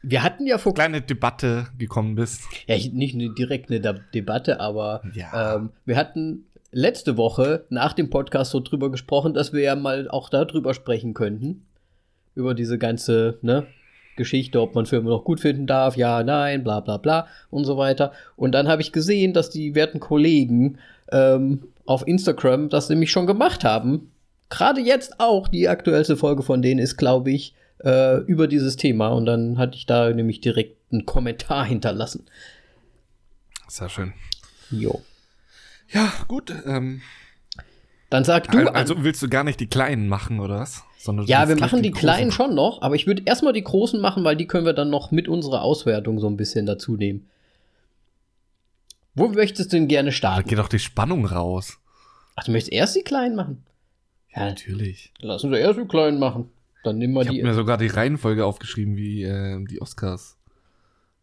wir 0.04 0.24
hatten 0.24 0.48
ja 0.48 0.58
vor 0.58 0.74
kleine 0.74 1.02
Debatte 1.02 1.68
gekommen 1.78 2.16
bist. 2.16 2.44
Ja, 2.66 2.76
nicht 2.76 3.14
eine, 3.14 3.30
direkt 3.30 3.70
eine 3.70 3.80
De 3.80 4.00
Debatte, 4.16 4.60
aber 4.60 5.04
ja. 5.14 5.58
ähm, 5.58 5.70
wir 5.86 5.96
hatten 5.96 6.46
letzte 6.72 7.18
Woche 7.18 7.66
nach 7.70 7.94
dem 7.94 8.10
Podcast 8.10 8.52
so 8.52 8.62
drüber 8.62 8.90
gesprochen, 8.90 9.34
dass 9.34 9.54
wir 9.54 9.62
ja 9.62 9.76
mal 9.76 10.10
auch 10.10 10.30
darüber 10.30 10.74
sprechen 10.74 11.14
könnten. 11.14 11.66
Über 12.34 12.56
diese 12.56 12.78
ganze, 12.78 13.38
ne, 13.42 13.68
Geschichte, 14.22 14.62
ob 14.62 14.76
man 14.76 14.86
Filme 14.86 15.10
noch 15.10 15.24
gut 15.24 15.40
finden 15.40 15.66
darf, 15.66 15.98
ja, 15.98 16.22
nein, 16.22 16.64
bla 16.64 16.80
bla 16.80 16.98
bla 16.98 17.28
und 17.50 17.66
so 17.66 17.76
weiter. 17.78 18.12
Und 18.36 18.52
dann 18.52 18.68
habe 18.68 18.84
ich 18.84 18.92
gesehen, 18.92 19.34
dass 19.34 19.50
die 19.50 19.74
werten 19.74 20.00
Kollegen 20.00 20.78
ähm, 21.12 21.64
auf 21.86 22.08
Instagram 22.08 22.70
das 22.70 22.90
nämlich 22.90 23.12
schon 23.12 23.26
gemacht 23.26 23.64
haben. 23.64 24.12
Gerade 24.50 24.82
jetzt 24.82 25.20
auch, 25.20 25.48
die 25.48 25.68
aktuellste 25.68 26.18
Folge 26.18 26.44
von 26.44 26.62
denen 26.62 26.80
ist, 26.80 26.98
glaube 26.98 27.32
ich, 27.32 27.56
äh, 27.84 28.18
über 28.20 28.48
dieses 28.48 28.76
Thema. 28.76 29.08
Und 29.08 29.26
dann 29.26 29.58
hatte 29.58 29.76
ich 29.76 29.88
da 29.88 30.12
nämlich 30.12 30.40
direkt 30.42 30.78
einen 30.92 31.06
Kommentar 31.06 31.66
hinterlassen. 31.74 32.26
Sehr 33.68 33.90
schön. 33.90 34.14
Jo. 34.70 35.02
Ja, 35.90 36.12
gut. 36.28 36.54
Ähm, 36.66 37.02
dann 38.10 38.24
sag 38.24 38.52
du. 38.52 38.58
Also, 38.58 38.72
also 38.72 39.04
willst 39.04 39.22
du 39.22 39.30
gar 39.30 39.44
nicht 39.44 39.60
die 39.60 39.68
Kleinen 39.68 40.08
machen, 40.08 40.40
oder 40.40 40.60
was? 40.60 40.84
Sondern 41.02 41.26
ja, 41.26 41.50
wir 41.50 41.56
machen 41.56 41.82
die, 41.82 41.90
die 41.90 41.98
Kleinen 41.98 42.32
schon 42.32 42.54
noch, 42.54 42.84
aber 42.84 42.94
ich 42.94 43.08
würde 43.08 43.24
erstmal 43.26 43.54
die 43.54 43.64
Großen 43.64 44.00
machen, 44.00 44.24
weil 44.24 44.36
die 44.36 44.46
können 44.46 44.68
wir 44.68 44.74
dann 44.74 44.92
noch 44.92 45.10
mit 45.10 45.28
unserer 45.28 45.64
Auswertung 45.64 46.20
so 46.20 46.28
ein 46.28 46.38
bisschen 46.38 46.68
dazu 46.68 46.96
nehmen. 46.96 47.28
Wo 49.16 49.28
möchtest 49.28 49.74
du 49.74 49.78
denn 49.78 49.88
gerne 49.88 50.12
starten? 50.12 50.44
Da 50.44 50.48
geht 50.48 50.60
doch 50.60 50.68
die 50.68 50.78
Spannung 50.78 51.26
raus. 51.26 51.80
Ach, 52.36 52.44
du 52.44 52.52
möchtest 52.52 52.72
erst 52.72 52.96
die 52.96 53.02
Kleinen 53.02 53.36
machen? 53.36 53.64
Ja, 54.36 54.46
natürlich. 54.46 55.12
Lass 55.20 55.44
uns 55.44 55.58
erst 55.58 55.80
die 55.80 55.88
Kleinen 55.88 56.20
machen. 56.20 56.52
Dann 56.84 57.00
nehmen 57.00 57.16
wir 57.16 57.22
ich 57.22 57.30
die. 57.30 57.38
Ich 57.38 57.42
habe 57.42 57.50
mir 57.50 57.56
sogar 57.56 57.80
die 57.80 57.88
Reihenfolge 57.88 58.46
aufgeschrieben 58.46 58.96
wie 58.96 59.24
äh, 59.24 59.66
die 59.66 59.82
Oscars. 59.82 60.38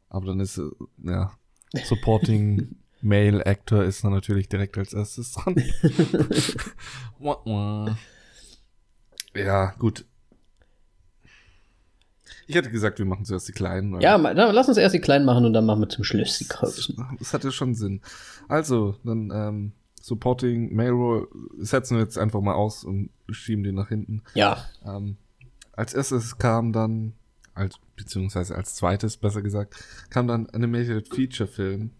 Aber 0.08 0.26
dann 0.26 0.40
ist, 0.40 0.58
äh, 0.58 0.64
ja, 1.04 1.30
Supporting 1.84 2.74
Male 3.00 3.46
Actor 3.46 3.84
ist 3.84 4.02
dann 4.02 4.10
natürlich 4.10 4.48
direkt 4.48 4.76
als 4.76 4.92
erstes 4.92 5.34
dran. 5.34 5.54
Ja, 9.34 9.74
gut. 9.78 10.04
Ich 12.46 12.54
hätte 12.54 12.70
gesagt, 12.70 12.98
wir 12.98 13.06
machen 13.06 13.24
zuerst 13.24 13.46
die 13.48 13.52
Kleinen. 13.52 14.00
Ja, 14.00 14.16
lass 14.16 14.68
uns 14.68 14.78
erst 14.78 14.94
die 14.94 15.00
Kleinen 15.00 15.24
machen 15.24 15.44
und 15.44 15.52
dann 15.52 15.66
machen 15.66 15.80
wir 15.80 15.88
zum 15.88 16.04
Schluss 16.04 16.38
die 16.38 16.48
Großen. 16.48 16.96
Das 17.18 17.34
hatte 17.34 17.52
schon 17.52 17.74
Sinn. 17.74 18.00
Also, 18.48 18.96
dann 19.04 19.30
ähm, 19.34 19.72
Supporting 20.00 20.74
Mail 20.74 20.92
Roll 20.92 21.28
setzen 21.58 21.96
wir 21.96 22.04
jetzt 22.04 22.18
einfach 22.18 22.40
mal 22.40 22.54
aus 22.54 22.84
und 22.84 23.10
schieben 23.28 23.64
den 23.64 23.74
nach 23.74 23.88
hinten. 23.88 24.22
Ja. 24.34 24.64
Ähm, 24.84 25.16
als 25.72 25.92
erstes 25.92 26.38
kam 26.38 26.72
dann, 26.72 27.12
als, 27.54 27.76
beziehungsweise 27.96 28.54
als 28.54 28.74
zweites, 28.74 29.18
besser 29.18 29.42
gesagt, 29.42 29.76
kam 30.10 30.26
dann 30.26 30.48
Animated 30.50 31.14
Feature 31.14 31.48
Film. 31.48 31.90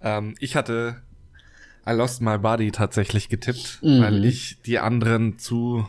Ähm, 0.00 0.34
ich 0.38 0.54
hatte 0.54 1.02
I 1.86 1.92
Lost 1.92 2.20
My 2.20 2.38
Body 2.38 2.70
tatsächlich 2.70 3.28
getippt, 3.28 3.80
mhm. 3.82 4.00
weil 4.00 4.24
ich 4.24 4.60
die 4.62 4.78
anderen 4.78 5.38
zu, 5.38 5.86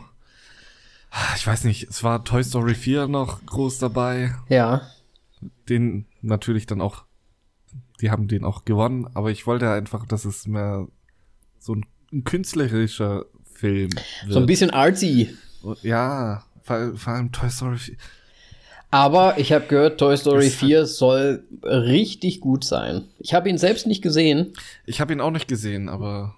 ich 1.36 1.46
weiß 1.46 1.64
nicht, 1.64 1.88
es 1.88 2.02
war 2.02 2.24
Toy 2.24 2.42
Story 2.42 2.74
4 2.74 3.08
noch 3.08 3.44
groß 3.46 3.78
dabei. 3.78 4.34
Ja. 4.48 4.82
Den 5.68 6.06
natürlich 6.22 6.66
dann 6.66 6.80
auch, 6.80 7.04
die 8.00 8.10
haben 8.10 8.28
den 8.28 8.44
auch 8.44 8.64
gewonnen, 8.64 9.08
aber 9.14 9.30
ich 9.30 9.46
wollte 9.46 9.70
einfach, 9.70 10.06
dass 10.06 10.24
es 10.24 10.46
mehr 10.46 10.86
so 11.58 11.74
ein, 11.74 11.86
ein 12.12 12.24
künstlerischer 12.24 13.26
Film 13.52 13.90
wird. 13.92 14.32
So 14.32 14.38
ein 14.38 14.46
bisschen 14.46 14.70
artsy. 14.70 15.36
Ja, 15.82 16.44
vor, 16.62 16.96
vor 16.96 17.12
allem 17.12 17.32
Toy 17.32 17.50
Story 17.50 17.78
4. 17.78 17.96
Aber 18.90 19.38
ich 19.38 19.52
habe 19.52 19.66
gehört, 19.66 20.00
Toy 20.00 20.16
Story 20.16 20.50
4 20.50 20.86
soll 20.86 21.44
richtig 21.62 22.40
gut 22.40 22.64
sein. 22.64 23.08
Ich 23.18 23.34
habe 23.34 23.48
ihn 23.48 23.58
selbst 23.58 23.86
nicht 23.86 24.02
gesehen. 24.02 24.52
Ich 24.84 25.00
habe 25.00 25.12
ihn 25.12 25.20
auch 25.20 25.30
nicht 25.30 25.46
gesehen, 25.46 25.88
aber. 25.88 26.34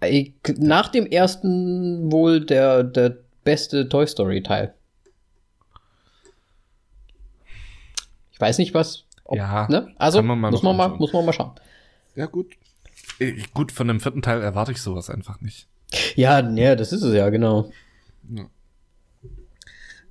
Ich, 0.00 0.34
nach 0.56 0.88
dem 0.88 1.06
ersten 1.06 2.12
wohl 2.12 2.44
der, 2.44 2.84
der 2.84 3.16
beste 3.42 3.88
Toy 3.88 4.06
Story 4.06 4.42
Teil. 4.42 4.74
Ich 8.30 8.40
weiß 8.40 8.58
nicht 8.58 8.74
was. 8.74 9.04
Ob, 9.24 9.36
ja. 9.36 9.66
Ne? 9.68 9.92
Also 9.96 10.22
man 10.22 10.38
muss, 10.38 10.62
man 10.62 10.76
mal, 10.76 10.88
muss 10.90 11.12
man 11.12 11.24
mal 11.24 11.32
schauen. 11.32 11.52
Ja, 12.14 12.26
gut. 12.26 12.54
Gut, 13.54 13.72
von 13.72 13.88
dem 13.88 13.98
vierten 13.98 14.22
Teil 14.22 14.42
erwarte 14.42 14.72
ich 14.72 14.80
sowas 14.80 15.10
einfach 15.10 15.40
nicht. 15.40 15.66
Ja, 16.14 16.40
ja, 16.50 16.76
das 16.76 16.92
ist 16.92 17.02
es 17.02 17.14
ja, 17.14 17.30
genau. 17.30 17.70
Ja. 18.28 18.46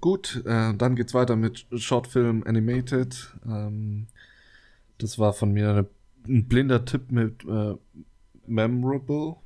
Gut, 0.06 0.44
äh, 0.46 0.76
dann 0.76 0.96
geht's 0.96 1.16
weiter 1.16 1.36
mit 1.36 1.66
Shortfilm 1.76 2.44
Animated. 2.46 3.34
Ähm, 3.44 4.06
das 5.00 5.18
war 5.18 5.34
von 5.34 5.52
mir 5.52 5.72
eine, 5.72 5.88
ein 6.28 6.48
blinder 6.48 6.86
Tipp 6.86 7.12
mit 7.12 7.44
äh, 7.44 7.74
Memorable 8.46 9.38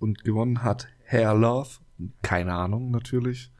und 0.00 0.24
gewonnen 0.24 0.64
hat 0.64 0.88
Hair 1.06 1.36
Love. 1.36 1.68
Keine 2.22 2.54
Ahnung, 2.54 2.90
natürlich. 2.90 3.52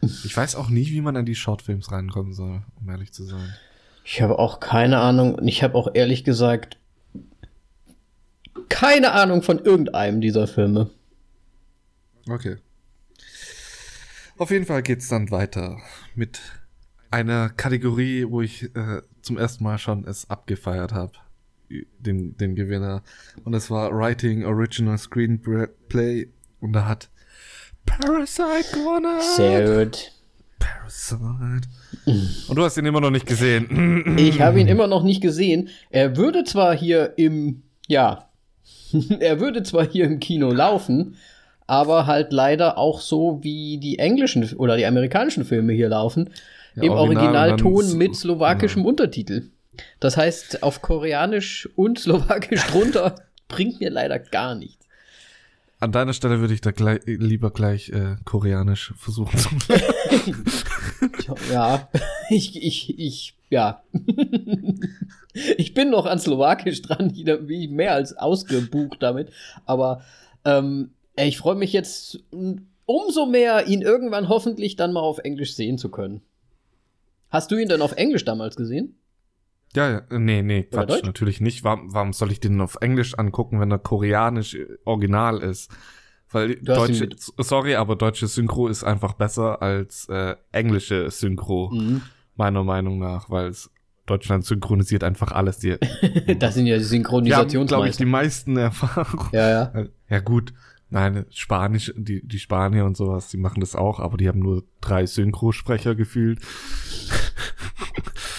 Ich 0.24 0.36
weiß 0.36 0.54
auch 0.54 0.68
nie, 0.68 0.86
wie 0.90 1.00
man 1.00 1.16
an 1.16 1.26
die 1.26 1.34
Shortfilms 1.34 1.90
reinkommen 1.90 2.34
soll, 2.34 2.62
um 2.80 2.88
ehrlich 2.88 3.12
zu 3.12 3.24
sein. 3.24 3.52
Ich 4.04 4.22
habe 4.22 4.38
auch 4.38 4.60
keine 4.60 5.00
Ahnung 5.00 5.34
und 5.34 5.48
ich 5.48 5.64
habe 5.64 5.74
auch 5.74 5.88
ehrlich 5.92 6.22
gesagt 6.22 6.78
keine 8.68 9.10
Ahnung 9.10 9.42
von 9.42 9.58
irgendeinem 9.58 10.20
dieser 10.20 10.46
Filme. 10.46 10.88
Okay. 12.28 12.58
Auf 14.40 14.50
jeden 14.50 14.64
Fall 14.64 14.82
geht's 14.82 15.08
dann 15.08 15.30
weiter 15.30 15.76
mit 16.14 16.40
einer 17.10 17.50
Kategorie, 17.50 18.24
wo 18.26 18.40
ich 18.40 18.74
äh, 18.74 19.02
zum 19.20 19.36
ersten 19.36 19.62
Mal 19.64 19.76
schon 19.76 20.06
es 20.06 20.30
abgefeiert 20.30 20.94
habe, 20.94 21.12
den, 21.68 22.38
den 22.38 22.54
Gewinner. 22.54 23.02
Und 23.44 23.52
es 23.52 23.70
war 23.70 23.94
Writing 23.94 24.46
Original 24.46 24.96
Screenplay 24.96 26.28
und 26.58 26.72
da 26.72 26.88
hat 26.88 27.10
Parasite 27.84 28.72
gewonnen. 28.72 29.20
Sehr 29.36 29.84
gut. 29.84 30.10
Parasite. 30.58 31.68
Und 32.48 32.56
du 32.56 32.64
hast 32.64 32.78
ihn 32.78 32.86
immer 32.86 33.02
noch 33.02 33.10
nicht 33.10 33.26
gesehen. 33.26 34.16
ich 34.18 34.40
habe 34.40 34.58
ihn 34.58 34.68
immer 34.68 34.86
noch 34.86 35.02
nicht 35.02 35.20
gesehen. 35.20 35.68
Er 35.90 36.16
würde 36.16 36.44
zwar 36.44 36.74
hier 36.74 37.12
im, 37.18 37.62
ja, 37.88 38.30
er 39.20 39.38
würde 39.38 39.62
zwar 39.64 39.86
hier 39.86 40.06
im 40.06 40.18
Kino 40.18 40.50
laufen, 40.50 41.16
aber 41.70 42.06
halt 42.06 42.32
leider 42.32 42.78
auch 42.78 43.00
so 43.00 43.38
wie 43.44 43.78
die 43.78 44.00
englischen 44.00 44.42
oder 44.56 44.76
die 44.76 44.86
amerikanischen 44.86 45.44
Filme 45.44 45.72
hier 45.72 45.88
laufen, 45.88 46.30
ja, 46.74 46.82
im 46.82 46.90
Originalton 46.90 47.96
mit 47.96 48.16
slowakischem 48.16 48.82
ja. 48.82 48.88
Untertitel. 48.88 49.50
Das 50.00 50.16
heißt, 50.16 50.64
auf 50.64 50.82
Koreanisch 50.82 51.68
und 51.76 52.00
Slowakisch 52.00 52.66
drunter 52.66 53.14
bringt 53.48 53.78
mir 53.78 53.90
leider 53.90 54.18
gar 54.18 54.56
nichts. 54.56 54.84
An 55.78 55.92
deiner 55.92 56.12
Stelle 56.12 56.40
würde 56.40 56.54
ich 56.54 56.60
da 56.60 56.72
gleich, 56.72 57.02
lieber 57.06 57.52
gleich 57.52 57.90
äh, 57.90 58.16
Koreanisch 58.24 58.92
versuchen 58.96 59.38
zu 59.38 59.50
Ja, 61.52 61.88
ich, 62.30 62.60
ich, 62.60 62.98
ich, 62.98 63.34
ja. 63.48 63.84
ich 65.56 65.72
bin 65.72 65.90
noch 65.90 66.06
an 66.06 66.18
Slowakisch 66.18 66.82
dran, 66.82 67.12
wie 67.14 67.68
mehr 67.68 67.94
als 67.94 68.18
ausgebucht 68.18 69.00
damit. 69.00 69.30
Aber 69.66 70.02
ähm, 70.44 70.90
ich 71.26 71.38
freue 71.38 71.56
mich 71.56 71.72
jetzt 71.72 72.20
umso 72.86 73.26
mehr, 73.26 73.66
ihn 73.66 73.82
irgendwann 73.82 74.28
hoffentlich 74.28 74.76
dann 74.76 74.92
mal 74.92 75.00
auf 75.00 75.18
Englisch 75.18 75.54
sehen 75.54 75.78
zu 75.78 75.90
können. 75.90 76.22
Hast 77.30 77.50
du 77.50 77.56
ihn 77.56 77.68
denn 77.68 77.82
auf 77.82 77.92
Englisch 77.92 78.24
damals 78.24 78.56
gesehen? 78.56 78.96
Ja, 79.74 79.88
ja, 79.88 80.18
nee, 80.18 80.42
nee, 80.42 80.64
Quatsch, 80.64 81.04
natürlich 81.04 81.40
nicht. 81.40 81.62
Warum, 81.62 81.94
warum 81.94 82.12
soll 82.12 82.32
ich 82.32 82.40
den 82.40 82.60
auf 82.60 82.78
Englisch 82.80 83.16
angucken, 83.16 83.60
wenn 83.60 83.70
er 83.70 83.78
koreanisch 83.78 84.54
äh, 84.54 84.66
original 84.84 85.38
ist? 85.38 85.70
Weil 86.32 86.56
deutsche, 86.56 87.08
sorry, 87.38 87.74
aber 87.74 87.96
deutsche 87.96 88.26
Synchro 88.26 88.68
ist 88.68 88.84
einfach 88.84 89.14
besser 89.14 89.62
als 89.62 90.08
äh, 90.08 90.36
englische 90.52 91.10
Synchro, 91.10 91.70
mhm. 91.72 92.02
meiner 92.36 92.64
Meinung 92.64 92.98
nach, 92.98 93.30
weil 93.30 93.48
es 93.48 93.70
Deutschland 94.06 94.44
synchronisiert 94.44 95.04
einfach 95.04 95.32
alles. 95.32 95.58
Die, 95.58 95.76
das 96.38 96.54
sind 96.54 96.66
ja 96.66 96.78
die 96.78 96.84
Synchronisationsmeister. 96.84 97.66
glaube 97.66 97.88
ich, 97.88 97.96
die 97.96 98.04
meisten 98.04 98.56
Erfahrungen. 98.56 99.28
Ja, 99.32 99.48
ja. 99.50 99.84
Ja, 100.08 100.20
gut. 100.20 100.52
Nein, 100.90 101.24
Spanisch, 101.30 101.92
die, 101.96 102.26
die 102.26 102.38
Spanier 102.40 102.84
und 102.84 102.96
sowas, 102.96 103.28
die 103.28 103.36
machen 103.36 103.60
das 103.60 103.76
auch, 103.76 104.00
aber 104.00 104.16
die 104.16 104.28
haben 104.28 104.40
nur 104.40 104.64
drei 104.80 105.06
Synchrosprecher 105.06 105.94
gefühlt. 105.94 106.40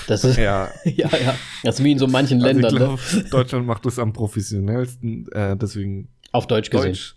Das 0.08 0.26
ist 0.26 0.38
ja, 0.38 0.68
ja, 0.84 1.10
ja. 1.10 1.36
Das 1.64 1.80
ist 1.80 1.86
wie 1.86 1.92
in 1.92 2.00
so 2.00 2.08
manchen 2.08 2.42
also 2.42 2.48
Ländern. 2.48 2.76
Glaub, 2.76 3.00
ne? 3.14 3.24
Deutschland 3.30 3.66
macht 3.66 3.86
das 3.86 3.98
am 4.00 4.12
professionellsten, 4.12 5.32
äh, 5.32 5.56
deswegen. 5.56 6.10
Auf 6.32 6.48
Deutsch 6.48 6.70
gesehen. 6.70 6.90
Deutsch. 6.90 7.16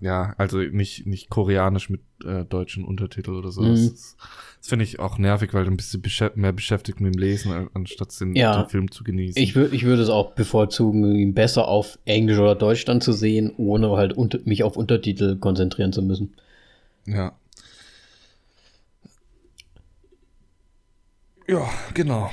Ja, 0.00 0.34
also 0.38 0.58
nicht, 0.58 1.06
nicht 1.06 1.28
koreanisch 1.28 1.90
mit 1.90 2.00
äh, 2.24 2.44
deutschen 2.44 2.84
Untertitel 2.84 3.32
oder 3.32 3.50
so. 3.50 3.62
Mhm. 3.62 3.74
Das, 3.74 4.16
das 4.58 4.68
finde 4.68 4.84
ich 4.84 4.98
auch 5.00 5.18
nervig, 5.18 5.54
weil 5.54 5.64
du 5.64 5.70
ein 5.70 5.76
bisschen 5.76 6.02
beschäft 6.02 6.36
mehr 6.36 6.52
beschäftigt 6.52 7.00
mit 7.00 7.14
dem 7.14 7.18
Lesen, 7.18 7.68
anstatt 7.74 8.18
den, 8.20 8.34
ja. 8.36 8.62
den 8.62 8.68
Film 8.68 8.90
zu 8.90 9.04
genießen. 9.04 9.42
Ich, 9.42 9.54
würde 9.54 9.74
ich 9.74 9.84
würde 9.84 10.02
es 10.02 10.08
auch 10.08 10.32
bevorzugen, 10.32 11.16
ihn 11.16 11.34
besser 11.34 11.66
auf 11.66 11.98
Englisch 12.04 12.38
oder 12.38 12.54
Deutsch 12.54 12.84
dann 12.84 13.00
zu 13.00 13.12
sehen, 13.12 13.52
ohne 13.56 13.90
halt 13.90 14.12
unter 14.12 14.38
mich 14.44 14.62
auf 14.62 14.76
Untertitel 14.76 15.36
konzentrieren 15.36 15.92
zu 15.92 16.02
müssen. 16.02 16.34
Ja. 17.06 17.32
Ja, 21.48 21.66
genau. 21.94 22.30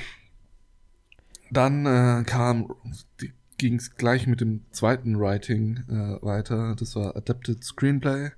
Dann 1.49 1.85
äh, 1.85 2.23
kam 2.25 2.73
die 3.21 3.31
ging 3.57 3.75
es 3.75 3.95
gleich 3.95 4.27
mit 4.27 4.41
dem 4.41 4.61
zweiten 4.71 5.19
Writing 5.19 5.83
äh, 5.89 6.25
weiter. 6.25 6.75
Das 6.77 6.95
war 6.95 7.15
Adapted 7.15 7.63
Screenplay. 7.63 8.31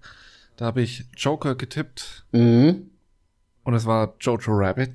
Da 0.55 0.65
habe 0.65 0.81
ich 0.81 1.05
Joker 1.15 1.55
getippt. 1.55 2.25
Mhm. 2.31 2.89
Und 3.63 3.73
es 3.73 3.85
war 3.85 4.15
Jojo 4.19 4.53
Rabbit. 4.53 4.91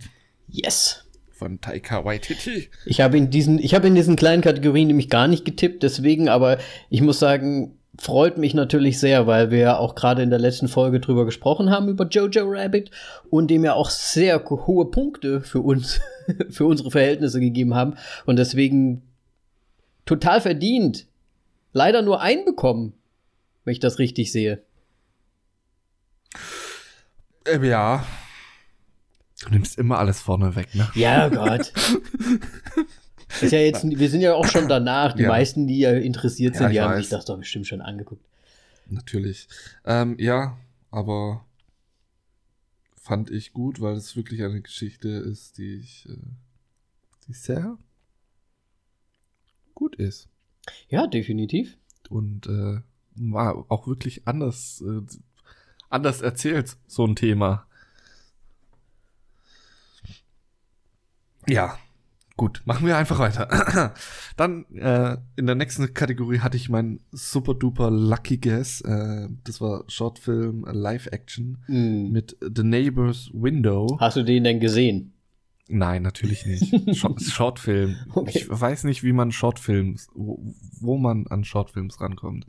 Yes. 0.48 1.04
Von 1.30 1.60
Taika 1.60 2.04
Waititi. 2.04 2.68
Ich 2.86 3.00
habe 3.00 3.18
in 3.18 3.30
diesen, 3.30 3.58
ich 3.58 3.74
habe 3.74 3.86
in 3.86 3.94
diesen 3.94 4.16
kleinen 4.16 4.42
Kategorien 4.42 4.86
nämlich 4.88 5.08
gar 5.10 5.28
nicht 5.28 5.44
getippt, 5.44 5.82
deswegen, 5.82 6.28
aber 6.28 6.58
ich 6.88 7.00
muss 7.00 7.18
sagen, 7.18 7.78
freut 7.98 8.38
mich 8.38 8.54
natürlich 8.54 8.98
sehr, 8.98 9.26
weil 9.26 9.50
wir 9.50 9.58
ja 9.58 9.76
auch 9.76 9.94
gerade 9.94 10.22
in 10.22 10.30
der 10.30 10.38
letzten 10.38 10.68
Folge 10.68 11.00
drüber 11.00 11.24
gesprochen 11.24 11.70
haben 11.70 11.88
über 11.88 12.06
Jojo 12.08 12.44
Rabbit 12.46 12.90
und 13.28 13.50
dem 13.50 13.64
ja 13.64 13.74
auch 13.74 13.90
sehr 13.90 14.42
hohe 14.48 14.90
Punkte 14.90 15.40
für 15.40 15.60
uns, 15.60 16.00
für 16.50 16.64
unsere 16.66 16.90
Verhältnisse 16.90 17.40
gegeben 17.40 17.74
haben. 17.74 17.94
Und 18.24 18.38
deswegen 18.38 19.02
total 20.04 20.40
verdient. 20.40 21.06
Leider 21.72 22.02
nur 22.02 22.20
einen 22.20 22.44
bekommen, 22.44 22.92
wenn 23.64 23.72
ich 23.72 23.80
das 23.80 23.98
richtig 23.98 24.30
sehe. 24.32 24.62
Ähm, 27.46 27.64
ja. 27.64 28.04
Du 29.40 29.50
nimmst 29.50 29.78
immer 29.78 29.98
alles 29.98 30.20
vorne 30.20 30.54
weg, 30.54 30.74
ne? 30.74 30.88
Ja, 30.94 31.28
Gott. 31.28 31.72
ist 33.40 33.52
ja 33.52 33.58
jetzt, 33.58 33.84
wir 33.84 34.10
sind 34.10 34.20
ja 34.20 34.34
auch 34.34 34.46
schon 34.46 34.68
danach. 34.68 35.14
Die 35.14 35.22
ja. 35.22 35.28
meisten, 35.28 35.66
die 35.66 35.78
ja 35.78 35.92
interessiert 35.92 36.54
sind, 36.54 36.66
ja, 36.66 36.70
die 36.70 36.80
haben 36.80 36.96
sich 37.00 37.08
das 37.08 37.24
doch 37.24 37.38
bestimmt 37.38 37.66
schon 37.66 37.80
angeguckt. 37.80 38.24
Natürlich. 38.88 39.48
Ähm, 39.84 40.16
ja, 40.18 40.58
aber 40.90 41.44
fand 43.00 43.30
ich 43.30 43.52
gut, 43.52 43.80
weil 43.80 43.96
es 43.96 44.14
wirklich 44.16 44.44
eine 44.44 44.60
Geschichte 44.60 45.08
ist, 45.08 45.58
die 45.58 45.76
ich, 45.76 46.08
äh, 46.08 46.16
die 47.26 47.32
sehr 47.32 47.78
gut 49.82 49.96
ist. 49.96 50.28
Ja, 50.88 51.08
definitiv. 51.08 51.76
Und 52.08 52.46
äh, 52.46 52.80
war 53.16 53.64
auch 53.68 53.88
wirklich 53.88 54.28
anders, 54.28 54.80
äh, 54.86 55.00
anders 55.90 56.20
erzählt, 56.20 56.76
so 56.86 57.04
ein 57.04 57.16
Thema. 57.16 57.66
Ja, 61.48 61.76
gut, 62.36 62.62
machen 62.64 62.86
wir 62.86 62.96
einfach 62.96 63.18
weiter. 63.18 63.92
Dann 64.36 64.66
äh, 64.76 65.16
in 65.34 65.46
der 65.46 65.56
nächsten 65.56 65.92
Kategorie 65.92 66.38
hatte 66.38 66.56
ich 66.56 66.68
meinen 66.68 67.00
super 67.10 67.54
duper 67.54 67.90
Lucky 67.90 68.38
Guess. 68.38 68.82
Äh, 68.82 69.30
das 69.42 69.60
war 69.60 69.82
Shortfilm 69.88 70.64
Live 70.70 71.08
Action 71.08 71.58
mm. 71.66 72.12
mit 72.12 72.36
The 72.40 72.62
Neighbor's 72.62 73.30
Window. 73.34 73.96
Hast 73.98 74.16
du 74.16 74.22
den 74.22 74.44
denn 74.44 74.60
gesehen? 74.60 75.12
Nein, 75.72 76.02
natürlich 76.02 76.44
nicht. 76.44 76.74
Shortfilm. 77.32 77.96
Okay. 78.12 78.30
Ich 78.34 78.48
weiß 78.48 78.84
nicht, 78.84 79.02
wie 79.02 79.12
man 79.12 79.32
Shortfilms, 79.32 80.08
wo, 80.14 80.38
wo, 80.80 80.98
man 80.98 81.26
an 81.28 81.44
Shortfilms 81.44 82.00
rankommt. 82.00 82.46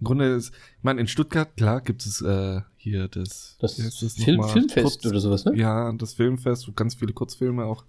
Im 0.00 0.04
Grunde 0.04 0.34
ist, 0.34 0.52
ich 0.52 0.82
meine, 0.82 1.00
in 1.00 1.06
Stuttgart, 1.06 1.56
klar, 1.56 1.80
gibt 1.80 2.04
es 2.04 2.20
äh, 2.20 2.62
hier 2.76 3.06
das, 3.06 3.56
das, 3.60 3.76
das 3.76 4.14
Film, 4.14 4.42
Filmfest 4.42 5.02
Kurz, 5.02 5.06
oder 5.06 5.20
sowas, 5.20 5.44
ne? 5.44 5.56
Ja, 5.56 5.92
das 5.92 6.14
Filmfest, 6.14 6.66
wo 6.66 6.72
ganz 6.72 6.96
viele 6.96 7.12
Kurzfilme 7.12 7.64
auch 7.64 7.84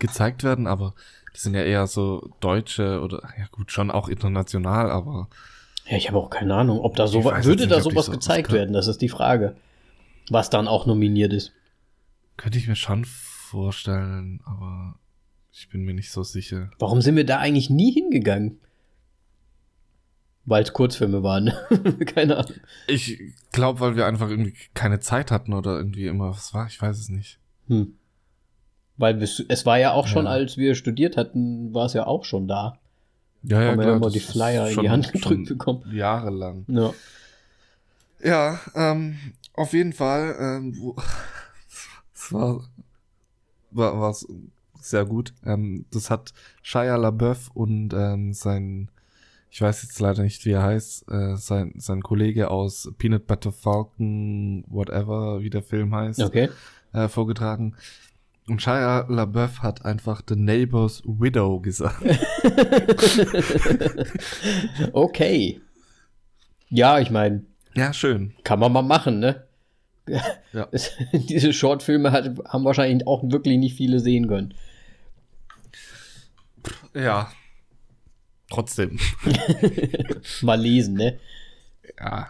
gezeigt 0.00 0.42
werden, 0.42 0.66
aber 0.66 0.94
das 1.32 1.42
sind 1.42 1.54
ja 1.54 1.62
eher 1.62 1.86
so 1.86 2.30
deutsche 2.40 3.00
oder, 3.00 3.22
ja 3.38 3.46
gut, 3.52 3.70
schon 3.70 3.90
auch 3.92 4.08
international, 4.08 4.90
aber. 4.90 5.28
Ja, 5.86 5.96
ich 5.96 6.08
habe 6.08 6.18
auch 6.18 6.30
keine 6.30 6.54
Ahnung, 6.54 6.80
ob 6.80 6.96
da 6.96 7.06
so 7.06 7.24
würde 7.24 7.62
nicht, 7.62 7.70
da 7.70 7.80
sowas 7.80 8.06
so 8.06 8.12
gezeigt 8.12 8.50
werden, 8.50 8.72
das 8.72 8.88
ist 8.88 9.00
die 9.00 9.08
Frage. 9.08 9.54
Was 10.28 10.50
dann 10.50 10.66
auch 10.66 10.86
nominiert 10.86 11.32
ist. 11.32 11.52
Könnte 12.36 12.58
ich 12.58 12.66
mir 12.66 12.76
schon 12.76 13.04
vorstellen, 13.04 13.33
aber 14.44 14.98
ich 15.52 15.68
bin 15.68 15.84
mir 15.84 15.94
nicht 15.94 16.10
so 16.10 16.22
sicher. 16.22 16.70
Warum 16.78 17.00
sind 17.00 17.16
wir 17.16 17.24
da 17.24 17.38
eigentlich 17.38 17.70
nie 17.70 17.92
hingegangen? 17.92 18.58
Weil 20.46 20.62
es 20.62 20.72
Kurzfilme 20.72 21.22
waren. 21.22 21.52
keine 22.06 22.38
Ahnung. 22.38 22.56
Ich 22.86 23.18
glaube, 23.52 23.80
weil 23.80 23.96
wir 23.96 24.06
einfach 24.06 24.28
irgendwie 24.28 24.54
keine 24.74 25.00
Zeit 25.00 25.30
hatten 25.30 25.54
oder 25.54 25.76
irgendwie 25.76 26.06
immer 26.06 26.30
was 26.30 26.52
war. 26.52 26.66
Ich 26.66 26.80
weiß 26.80 26.98
es 26.98 27.08
nicht. 27.08 27.38
Hm. 27.68 27.94
Weil 28.96 29.22
es 29.22 29.66
war 29.66 29.78
ja 29.78 29.92
auch 29.92 30.06
schon, 30.06 30.26
ja. 30.26 30.32
als 30.32 30.56
wir 30.56 30.74
studiert 30.74 31.16
hatten, 31.16 31.72
war 31.72 31.86
es 31.86 31.94
ja 31.94 32.06
auch 32.06 32.24
schon 32.24 32.46
da. 32.46 32.78
Ja, 33.42 33.62
ja, 33.62 33.70
Haben 33.70 33.78
wir 33.78 33.86
ja 33.86 33.96
immer 33.96 34.10
die 34.10 34.20
Flyer 34.20 34.70
in 34.70 34.80
die 34.80 34.90
Hand 34.90 35.12
gedrückt 35.12 35.48
bekommen. 35.48 35.82
Jahrelang. 35.92 36.64
Ja. 36.68 36.92
Ja, 38.22 38.60
ähm, 38.74 39.18
auf 39.54 39.72
jeden 39.72 39.92
Fall, 39.92 40.34
ähm, 40.40 40.94
es 42.14 42.32
war 42.32 42.64
war 43.74 44.00
war's 44.00 44.26
sehr 44.80 45.04
gut. 45.04 45.32
Ähm, 45.44 45.86
das 45.90 46.10
hat 46.10 46.32
Shia 46.62 46.96
LaBeouf 46.96 47.50
und 47.54 47.94
ähm, 47.94 48.32
sein, 48.32 48.90
ich 49.50 49.60
weiß 49.60 49.82
jetzt 49.82 49.98
leider 50.00 50.22
nicht, 50.22 50.44
wie 50.44 50.52
er 50.52 50.62
heißt, 50.62 51.10
äh, 51.10 51.36
sein, 51.36 51.72
sein 51.76 52.02
Kollege 52.02 52.50
aus 52.50 52.92
Peanut 52.98 53.26
Butter 53.26 53.52
Falcon, 53.52 54.64
whatever, 54.68 55.40
wie 55.40 55.50
der 55.50 55.62
Film 55.62 55.94
heißt, 55.94 56.22
okay. 56.22 56.50
äh, 56.92 57.08
vorgetragen. 57.08 57.74
Und 58.46 58.60
Shia 58.60 59.06
LaBeouf 59.08 59.62
hat 59.62 59.86
einfach 59.86 60.20
The 60.28 60.36
Neighbor's 60.36 61.02
Widow 61.06 61.60
gesagt. 61.60 62.02
okay. 64.92 65.62
Ja, 66.68 66.98
ich 66.98 67.10
meine. 67.10 67.44
Ja, 67.74 67.94
schön. 67.94 68.34
Kann 68.44 68.60
man 68.60 68.70
mal 68.72 68.82
machen, 68.82 69.18
ne? 69.18 69.44
Ja. 70.06 70.68
Diese 71.12 71.52
Shortfilme 71.52 72.12
hat, 72.12 72.38
haben 72.46 72.64
wahrscheinlich 72.64 73.06
auch 73.06 73.22
wirklich 73.24 73.58
nicht 73.58 73.76
viele 73.76 74.00
sehen 74.00 74.28
können. 74.28 74.54
Ja. 76.94 77.32
Trotzdem. 78.50 78.98
Mal 80.42 80.60
lesen, 80.60 80.94
ne? 80.94 81.18
Ja. 81.98 82.28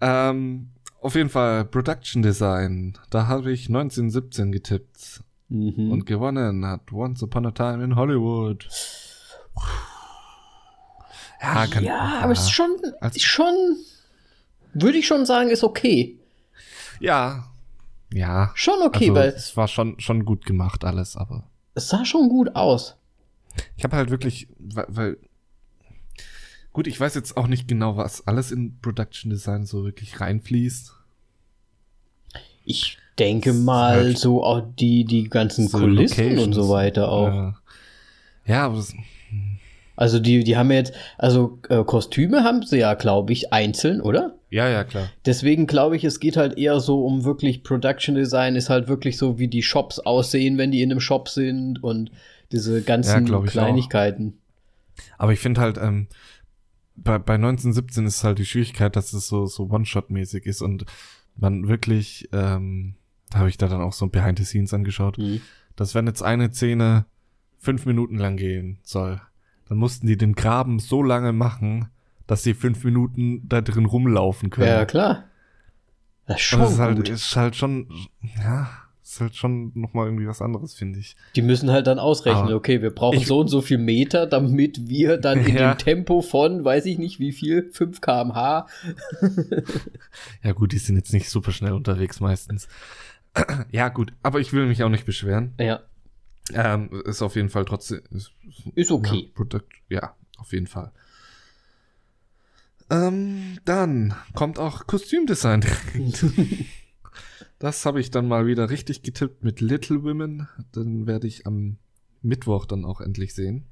Ähm, 0.00 0.70
auf 1.00 1.14
jeden 1.14 1.28
Fall 1.28 1.64
Production 1.64 2.22
Design. 2.22 2.98
Da 3.10 3.26
habe 3.26 3.52
ich 3.52 3.68
1917 3.68 4.52
getippt. 4.52 5.22
Mhm. 5.48 5.90
Und 5.90 6.06
gewonnen 6.06 6.64
hat 6.64 6.92
Once 6.92 7.22
Upon 7.22 7.46
a 7.46 7.50
Time 7.50 7.84
in 7.84 7.94
Hollywood. 7.94 8.66
Ja, 11.42 11.66
kann, 11.66 11.84
ja, 11.84 11.94
ja. 11.94 12.20
aber 12.22 12.32
es 12.32 12.40
ist 12.40 12.52
schon, 12.52 12.70
also, 13.00 13.18
schon, 13.18 13.76
würde 14.72 14.96
ich 14.96 15.06
schon 15.06 15.26
sagen, 15.26 15.50
ist 15.50 15.64
okay. 15.64 16.18
Ja. 17.02 17.50
Ja. 18.12 18.52
Schon 18.54 18.80
okay, 18.82 19.10
also, 19.10 19.14
weil. 19.14 19.28
Es 19.30 19.56
war 19.56 19.68
schon, 19.68 19.98
schon 19.98 20.24
gut 20.24 20.46
gemacht 20.46 20.84
alles, 20.84 21.16
aber. 21.16 21.44
Es 21.74 21.88
sah 21.88 22.04
schon 22.04 22.28
gut 22.28 22.54
aus. 22.54 22.96
Ich 23.76 23.84
habe 23.84 23.96
halt 23.96 24.10
wirklich, 24.10 24.48
weil, 24.58 24.86
weil. 24.88 25.16
Gut, 26.72 26.86
ich 26.86 26.98
weiß 26.98 27.14
jetzt 27.16 27.36
auch 27.36 27.48
nicht 27.48 27.68
genau, 27.68 27.96
was 27.96 28.26
alles 28.26 28.50
in 28.50 28.78
Production 28.80 29.30
Design 29.30 29.66
so 29.66 29.84
wirklich 29.84 30.20
reinfließt. 30.20 30.94
Ich 32.64 32.98
denke 33.18 33.52
mal, 33.52 33.96
halt 33.96 34.18
so 34.18 34.42
auch 34.42 34.62
die, 34.78 35.04
die 35.04 35.24
ganzen 35.24 35.68
so 35.68 35.78
Kulissen 35.78 36.22
Locations. 36.22 36.46
und 36.46 36.52
so 36.54 36.70
weiter 36.70 37.10
auch. 37.10 37.26
Ja, 37.26 37.54
ja 38.46 38.64
aber 38.66 38.76
das, 38.76 38.94
also 39.96 40.18
die, 40.18 40.44
die 40.44 40.56
haben 40.56 40.70
jetzt, 40.70 40.94
also 41.18 41.58
äh, 41.68 41.84
Kostüme 41.84 42.44
haben 42.44 42.62
sie 42.62 42.78
ja, 42.78 42.94
glaube 42.94 43.32
ich, 43.32 43.52
einzeln, 43.52 44.00
oder? 44.00 44.36
Ja, 44.52 44.68
ja, 44.68 44.84
klar. 44.84 45.08
Deswegen 45.24 45.66
glaube 45.66 45.96
ich, 45.96 46.04
es 46.04 46.20
geht 46.20 46.36
halt 46.36 46.58
eher 46.58 46.78
so 46.78 47.06
um 47.06 47.24
wirklich 47.24 47.64
Production 47.64 48.14
Design, 48.14 48.54
ist 48.54 48.68
halt 48.68 48.86
wirklich 48.86 49.16
so, 49.16 49.38
wie 49.38 49.48
die 49.48 49.62
Shops 49.62 49.98
aussehen, 49.98 50.58
wenn 50.58 50.70
die 50.70 50.82
in 50.82 50.90
einem 50.90 51.00
Shop 51.00 51.30
sind 51.30 51.82
und 51.82 52.10
diese 52.52 52.82
ganzen 52.82 53.26
ja, 53.26 53.40
Kleinigkeiten. 53.40 54.34
Auch. 54.36 55.02
Aber 55.18 55.32
ich 55.32 55.40
finde 55.40 55.62
halt, 55.62 55.78
ähm, 55.78 56.06
bei, 56.96 57.18
bei 57.18 57.34
1917 57.34 58.04
ist 58.04 58.24
halt 58.24 58.38
die 58.38 58.44
Schwierigkeit, 58.44 58.94
dass 58.94 59.14
es 59.14 59.26
so, 59.26 59.46
so 59.46 59.70
One-Shot-mäßig 59.70 60.44
ist 60.44 60.60
und 60.60 60.84
man 61.34 61.66
wirklich, 61.66 62.28
ähm, 62.32 62.96
da 63.30 63.38
habe 63.38 63.48
ich 63.48 63.56
da 63.56 63.68
dann 63.68 63.80
auch 63.80 63.94
so 63.94 64.04
ein 64.04 64.10
Behind 64.10 64.38
the 64.38 64.44
Scenes 64.44 64.74
angeschaut, 64.74 65.16
mhm. 65.16 65.40
dass 65.76 65.94
wenn 65.94 66.06
jetzt 66.06 66.22
eine 66.22 66.52
Szene 66.52 67.06
fünf 67.58 67.86
Minuten 67.86 68.18
lang 68.18 68.36
gehen 68.36 68.80
soll, 68.82 69.18
dann 69.66 69.78
mussten 69.78 70.06
die 70.06 70.18
den 70.18 70.34
Graben 70.34 70.78
so 70.78 71.02
lange 71.02 71.32
machen, 71.32 71.88
dass 72.32 72.42
sie 72.42 72.54
fünf 72.54 72.82
Minuten 72.82 73.46
da 73.46 73.60
drin 73.60 73.84
rumlaufen 73.84 74.48
können. 74.48 74.66
Ja, 74.66 74.86
klar. 74.86 75.24
Das 76.24 76.38
ist 76.38 76.44
schon 76.44 76.60
das 76.60 76.72
ist 76.72 76.78
halt, 76.78 77.08
ist 77.10 77.36
halt 77.36 77.56
schon, 77.56 77.88
ja, 78.42 78.70
ist 79.02 79.20
halt 79.20 79.36
schon 79.36 79.70
nochmal 79.74 80.06
irgendwie 80.06 80.26
was 80.26 80.40
anderes, 80.40 80.72
finde 80.72 80.98
ich. 80.98 81.14
Die 81.36 81.42
müssen 81.42 81.70
halt 81.70 81.86
dann 81.86 81.98
ausrechnen, 81.98 82.44
Aber 82.44 82.54
okay, 82.54 82.80
wir 82.80 82.88
brauchen 82.88 83.20
so 83.20 83.40
und 83.40 83.48
so 83.48 83.60
viel 83.60 83.76
Meter, 83.76 84.26
damit 84.26 84.88
wir 84.88 85.18
dann 85.18 85.44
in 85.44 85.56
ja. 85.58 85.74
dem 85.74 85.78
Tempo 85.78 86.22
von, 86.22 86.64
weiß 86.64 86.86
ich 86.86 86.96
nicht 86.96 87.20
wie 87.20 87.32
viel, 87.32 87.70
5 87.70 88.00
kmh. 88.00 88.66
ja 90.42 90.52
gut, 90.52 90.72
die 90.72 90.78
sind 90.78 90.96
jetzt 90.96 91.12
nicht 91.12 91.28
super 91.28 91.52
schnell 91.52 91.72
unterwegs 91.72 92.18
meistens. 92.20 92.66
ja 93.70 93.90
gut, 93.90 94.14
aber 94.22 94.40
ich 94.40 94.54
will 94.54 94.64
mich 94.64 94.82
auch 94.82 94.88
nicht 94.88 95.04
beschweren. 95.04 95.52
Ja. 95.60 95.80
Ähm, 96.54 96.88
ist 97.04 97.20
auf 97.20 97.36
jeden 97.36 97.50
Fall 97.50 97.66
trotzdem. 97.66 98.00
Ist, 98.10 98.32
ist 98.74 98.90
okay. 98.90 99.24
Ja, 99.26 99.34
Product, 99.34 99.68
ja, 99.90 100.16
auf 100.38 100.54
jeden 100.54 100.66
Fall. 100.66 100.92
Ähm, 102.92 103.58
dann 103.64 104.14
kommt 104.34 104.58
auch 104.58 104.86
Kostümdesign 104.86 105.62
direkt. 105.62 106.24
das 107.58 107.86
habe 107.86 108.00
ich 108.00 108.10
dann 108.10 108.28
mal 108.28 108.46
wieder 108.46 108.68
richtig 108.68 109.02
getippt 109.02 109.42
mit 109.42 109.62
Little 109.62 110.02
Women. 110.02 110.46
Dann 110.72 111.06
werde 111.06 111.26
ich 111.26 111.46
am 111.46 111.78
Mittwoch 112.20 112.66
dann 112.66 112.84
auch 112.84 113.00
endlich 113.00 113.34
sehen. 113.34 113.64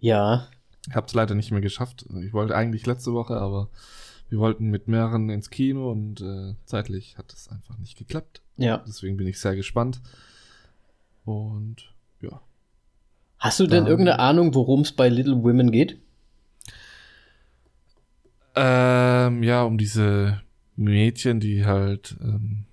Ja. 0.00 0.48
Ich 0.88 0.94
habe 0.94 1.06
es 1.06 1.12
leider 1.12 1.34
nicht 1.34 1.50
mehr 1.50 1.60
geschafft. 1.60 2.06
Ich 2.24 2.32
wollte 2.32 2.56
eigentlich 2.56 2.86
letzte 2.86 3.12
Woche, 3.12 3.36
aber 3.36 3.68
wir 4.30 4.38
wollten 4.38 4.70
mit 4.70 4.88
mehreren 4.88 5.28
ins 5.28 5.50
Kino 5.50 5.90
und 5.90 6.22
äh, 6.22 6.54
zeitlich 6.64 7.18
hat 7.18 7.34
es 7.34 7.48
einfach 7.48 7.76
nicht 7.76 7.98
geklappt. 7.98 8.40
Ja. 8.56 8.82
Deswegen 8.86 9.18
bin 9.18 9.26
ich 9.26 9.40
sehr 9.40 9.56
gespannt. 9.56 10.00
Und 11.26 11.92
ja. 12.22 12.40
Hast 13.38 13.60
du 13.60 13.66
denn 13.66 13.84
dann, 13.84 13.90
irgendeine 13.90 14.20
Ahnung, 14.20 14.54
worum 14.54 14.80
es 14.80 14.92
bei 14.92 15.10
Little 15.10 15.42
Women 15.42 15.70
geht? 15.70 16.00
Ähm, 18.60 19.42
ja, 19.44 19.62
um 19.62 19.78
diese 19.78 20.40
Mädchen, 20.76 21.38
die 21.38 21.64
halt. 21.64 22.16
Ähm, 22.20 22.64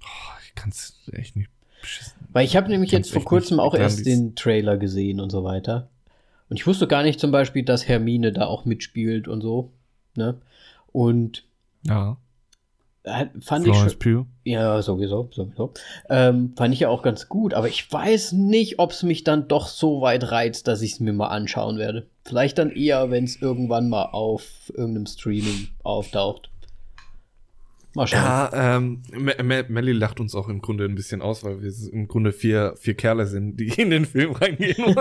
oh, 0.00 0.38
ich 0.46 0.54
kann 0.54 0.70
es 0.70 0.94
echt 1.12 1.34
nicht 1.34 1.50
beschissen. 1.80 2.12
Weil 2.32 2.44
ich 2.44 2.56
habe 2.56 2.68
nämlich 2.68 2.92
jetzt 2.92 3.12
vor 3.12 3.24
kurzem 3.24 3.58
auch 3.58 3.74
erst 3.74 4.06
den 4.06 4.36
Trailer 4.36 4.76
gesehen 4.76 5.18
und 5.20 5.30
so 5.30 5.42
weiter. 5.42 5.88
Und 6.48 6.56
ich 6.56 6.66
wusste 6.66 6.86
gar 6.86 7.02
nicht 7.02 7.18
zum 7.18 7.32
Beispiel, 7.32 7.64
dass 7.64 7.88
Hermine 7.88 8.32
da 8.32 8.46
auch 8.46 8.64
mitspielt 8.64 9.26
und 9.26 9.40
so. 9.40 9.72
Ne? 10.14 10.40
Und 10.92 11.44
ja. 11.84 12.16
Fand 13.40 13.64
Florence 13.64 13.92
ich 13.92 13.98
Pugh. 13.98 14.26
Ja, 14.44 14.82
sowieso, 14.82 15.30
sowieso. 15.32 15.72
Ähm, 16.10 16.52
fand 16.56 16.74
ich 16.74 16.80
ja 16.80 16.90
auch 16.90 17.02
ganz 17.02 17.28
gut, 17.28 17.54
aber 17.54 17.68
ich 17.68 17.90
weiß 17.90 18.32
nicht, 18.32 18.78
ob 18.78 18.90
es 18.90 19.02
mich 19.02 19.24
dann 19.24 19.48
doch 19.48 19.68
so 19.68 20.02
weit 20.02 20.30
reizt, 20.30 20.68
dass 20.68 20.82
ich 20.82 20.92
es 20.92 21.00
mir 21.00 21.14
mal 21.14 21.28
anschauen 21.28 21.78
werde. 21.78 22.06
Vielleicht 22.30 22.58
dann 22.58 22.70
eher, 22.70 23.10
wenn 23.10 23.24
es 23.24 23.42
irgendwann 23.42 23.88
mal 23.88 24.04
auf 24.04 24.44
irgendeinem 24.68 25.06
Streaming 25.06 25.66
auftaucht. 25.82 26.48
Mal 27.94 28.06
schauen. 28.06 28.22
Ja, 28.22 28.76
ähm, 28.76 29.02
Melly 29.12 29.90
lacht 29.90 30.20
uns 30.20 30.36
auch 30.36 30.48
im 30.48 30.62
Grunde 30.62 30.84
ein 30.84 30.94
bisschen 30.94 31.22
aus, 31.22 31.42
weil 31.42 31.60
wir 31.60 31.72
im 31.92 32.06
Grunde 32.06 32.30
vier, 32.30 32.76
vier 32.78 32.94
Kerle 32.94 33.26
sind, 33.26 33.56
die 33.58 33.66
in 33.66 33.90
den 33.90 34.04
Film 34.06 34.30
reingehen. 34.30 34.76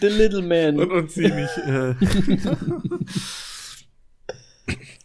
The 0.00 0.08
Little 0.08 0.42
Man. 0.42 0.80
Und, 0.80 0.90
und 0.90 1.12
sie 1.12 1.30
nicht. 1.30 1.56
Äh 1.58 1.94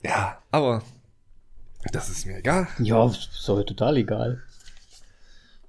Ja, 0.04 0.40
aber 0.50 0.82
das 1.92 2.10
ist 2.10 2.26
mir 2.26 2.38
egal. 2.38 2.68
Ja, 2.80 3.06
ist 3.06 3.48
doch 3.48 3.64
total 3.64 3.98
egal. 3.98 4.42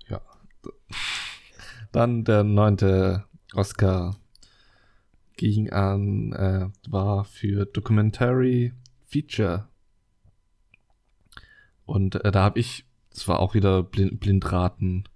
Ja. 0.09 0.22
Dann 1.92 2.24
der 2.24 2.44
neunte 2.44 3.24
Oscar 3.57 4.16
ging 5.37 5.71
an, 5.71 6.33
äh, 6.33 6.69
war 6.90 7.25
für 7.25 7.66
Documentary 7.66 8.73
Feature. 9.07 9.69
Und 11.85 12.16
äh, 12.25 12.33
da 12.33 12.42
habe 12.42 12.59
ich, 12.59 12.85
das 13.11 13.29
war 13.29 13.40
auch 13.40 13.55
wieder 13.55 13.83
Blind, 13.83 14.21
Blindraten, 14.21 15.09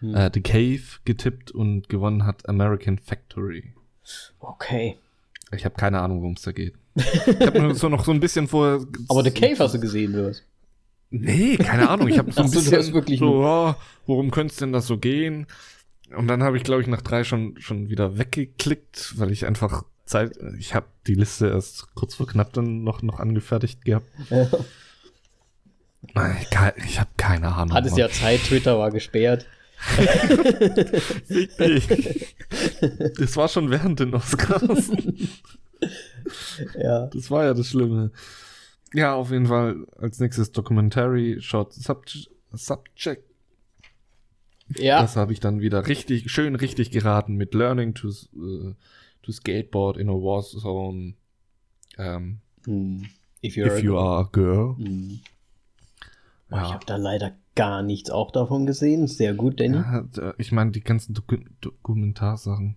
hm. 0.00 0.14
äh, 0.14 0.30
The 0.32 0.40
Cave 0.40 0.82
getippt 1.04 1.50
und 1.50 1.88
gewonnen 1.88 2.24
hat 2.24 2.48
American 2.48 2.98
Factory. 2.98 3.74
Okay. 4.40 4.98
Ich 5.52 5.64
habe 5.64 5.76
keine 5.76 6.00
Ahnung, 6.00 6.20
worum 6.22 6.34
es 6.34 6.42
da 6.42 6.52
geht. 6.52 6.74
Ich 6.94 7.46
habe 7.46 7.60
nur 7.60 7.74
so 7.74 7.88
noch 7.88 8.04
so 8.04 8.10
ein 8.10 8.20
bisschen 8.20 8.48
vor. 8.48 8.86
Aber 9.08 9.22
The 9.22 9.30
Cave 9.30 9.58
hast 9.58 9.74
du 9.74 9.80
gesehen, 9.80 10.12
du 10.12 10.28
hast. 10.28 10.44
Nee, 11.10 11.56
keine 11.56 11.88
Ahnung. 11.88 12.08
Ich 12.08 12.18
habe 12.18 12.32
so 12.32 12.42
ein 12.42 12.50
bisschen 12.50 12.82
so, 13.18 13.44
oh, 13.44 13.74
worum 14.06 14.30
könnte 14.30 14.52
es 14.52 14.58
denn 14.58 14.72
das 14.72 14.86
so 14.86 14.98
gehen? 14.98 15.46
Und 16.14 16.28
dann 16.28 16.42
habe 16.42 16.56
ich, 16.56 16.62
glaube 16.62 16.82
ich, 16.82 16.88
nach 16.88 17.02
drei 17.02 17.24
schon 17.24 17.60
schon 17.60 17.88
wieder 17.88 18.18
weggeklickt, 18.18 19.18
weil 19.18 19.32
ich 19.32 19.46
einfach 19.46 19.84
Zeit. 20.04 20.38
Ich 20.58 20.74
habe 20.74 20.86
die 21.06 21.14
Liste 21.14 21.48
erst 21.48 21.94
kurz 21.94 22.14
vor 22.14 22.26
knapp 22.26 22.52
dann 22.52 22.84
noch 22.84 23.02
noch 23.02 23.18
angefertigt 23.20 23.84
gehabt. 23.84 24.06
Ja. 24.30 24.48
Ich, 26.40 26.84
ich 26.84 27.00
habe 27.00 27.10
keine 27.16 27.52
Ahnung. 27.54 27.74
Hattest 27.74 27.96
ja 27.96 28.08
Zeit, 28.08 28.40
Twitter 28.44 28.78
war 28.78 28.90
gesperrt. 28.92 29.46
das 33.18 33.36
war 33.36 33.48
schon 33.48 33.70
während 33.70 34.00
den 34.00 34.14
Oscars. 34.14 34.90
ja. 36.78 37.06
Das 37.08 37.30
war 37.30 37.44
ja 37.44 37.54
das 37.54 37.68
Schlimme. 37.68 38.12
Ja, 38.94 39.14
auf 39.14 39.30
jeden 39.30 39.46
Fall 39.46 39.86
als 39.98 40.20
nächstes 40.20 40.52
Documentary 40.52 41.38
Short 41.40 41.74
Subject. 41.74 42.30
Subject. 42.52 43.24
Ja. 44.68 45.00
Das 45.00 45.16
habe 45.16 45.32
ich 45.32 45.40
dann 45.40 45.60
wieder 45.60 45.86
richtig, 45.86 46.30
schön 46.30 46.54
richtig 46.54 46.90
geraten 46.90 47.34
mit 47.34 47.54
Learning 47.54 47.94
to, 47.94 48.08
uh, 48.08 48.74
to 49.22 49.32
Skateboard 49.32 49.96
in 49.96 50.08
a 50.08 50.12
War 50.12 50.42
Zone. 50.42 51.14
Um, 51.96 52.40
hm. 52.64 53.06
If, 53.42 53.56
if 53.56 53.82
you 53.82 53.96
are 53.96 54.24
a 54.24 54.28
girl. 54.30 54.76
Hm. 54.76 55.20
Ja. 56.50 56.66
Ich 56.66 56.72
habe 56.72 56.86
da 56.86 56.96
leider 56.96 57.32
gar 57.54 57.82
nichts 57.82 58.10
auch 58.10 58.30
davon 58.30 58.66
gesehen. 58.66 59.06
Sehr 59.08 59.34
gut, 59.34 59.60
Danny. 59.60 59.76
Ja, 59.76 60.34
ich 60.38 60.52
meine, 60.52 60.70
die 60.70 60.82
ganzen 60.82 61.14
Doku 61.14 61.36
Dokumentarsachen. 61.60 62.76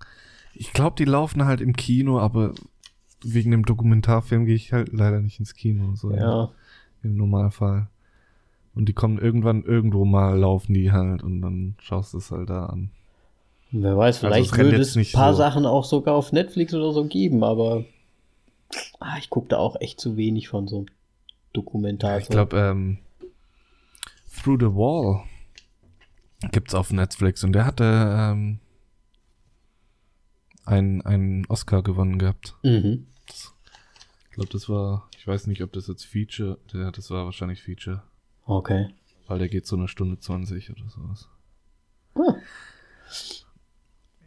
Ich 0.53 0.73
glaube, 0.73 0.95
die 0.97 1.05
laufen 1.05 1.45
halt 1.45 1.61
im 1.61 1.75
Kino, 1.75 2.19
aber 2.19 2.53
wegen 3.23 3.51
dem 3.51 3.65
Dokumentarfilm 3.65 4.45
gehe 4.45 4.55
ich 4.55 4.73
halt 4.73 4.91
leider 4.91 5.19
nicht 5.19 5.39
ins 5.39 5.53
Kino. 5.53 5.95
So 5.95 6.11
ja. 6.11 6.49
Im 7.03 7.15
Normalfall. 7.15 7.87
Und 8.75 8.85
die 8.87 8.93
kommen 8.93 9.17
irgendwann 9.17 9.63
irgendwo 9.63 10.05
mal, 10.05 10.37
laufen 10.37 10.73
die 10.73 10.91
halt 10.91 11.23
und 11.23 11.41
dann 11.41 11.75
schaust 11.79 12.13
du 12.13 12.17
es 12.19 12.31
halt 12.31 12.49
da 12.49 12.67
an. 12.67 12.91
Wer 13.71 13.97
weiß, 13.97 14.23
also 14.23 14.27
vielleicht 14.27 14.51
also 14.53 14.63
würde 14.63 14.81
es 14.81 14.95
ein 14.95 15.05
paar 15.11 15.33
so. 15.33 15.37
Sachen 15.37 15.65
auch 15.65 15.85
sogar 15.85 16.15
auf 16.15 16.31
Netflix 16.31 16.73
oder 16.73 16.91
so 16.91 17.05
geben, 17.05 17.43
aber 17.43 17.85
ah, 18.99 19.17
ich 19.19 19.29
gucke 19.29 19.49
da 19.49 19.57
auch 19.57 19.79
echt 19.79 19.99
zu 19.99 20.17
wenig 20.17 20.47
von 20.47 20.67
so 20.67 20.85
Dokumentar. 21.53 22.11
Ja, 22.13 22.17
ich 22.19 22.29
glaube, 22.29 22.57
ähm, 22.57 22.99
Through 24.31 24.59
the 24.59 24.75
Wall 24.75 25.23
gibt's 26.51 26.73
auf 26.73 26.91
Netflix 26.91 27.43
und 27.43 27.53
der 27.53 27.65
hatte 27.65 27.83
ähm, 27.83 28.59
einen, 30.65 31.01
einen 31.01 31.45
Oscar 31.47 31.83
gewonnen 31.83 32.19
gehabt. 32.19 32.55
Mhm. 32.63 33.07
Das, 33.27 33.53
ich 34.29 34.35
glaube, 34.35 34.49
das 34.51 34.69
war, 34.69 35.09
ich 35.17 35.27
weiß 35.27 35.47
nicht, 35.47 35.61
ob 35.63 35.73
das 35.73 35.87
jetzt 35.87 36.05
Feature, 36.05 36.57
der, 36.73 36.91
das 36.91 37.11
war 37.11 37.25
wahrscheinlich 37.25 37.61
Feature. 37.61 38.03
Okay. 38.49 38.89
Weil 39.27 39.37
der 39.37 39.47
geht 39.47 39.67
so 39.67 39.75
eine 39.75 39.87
Stunde 39.87 40.19
20 40.19 40.71
oder 40.71 40.89
sowas. 40.89 41.29
Oh. 42.15 42.33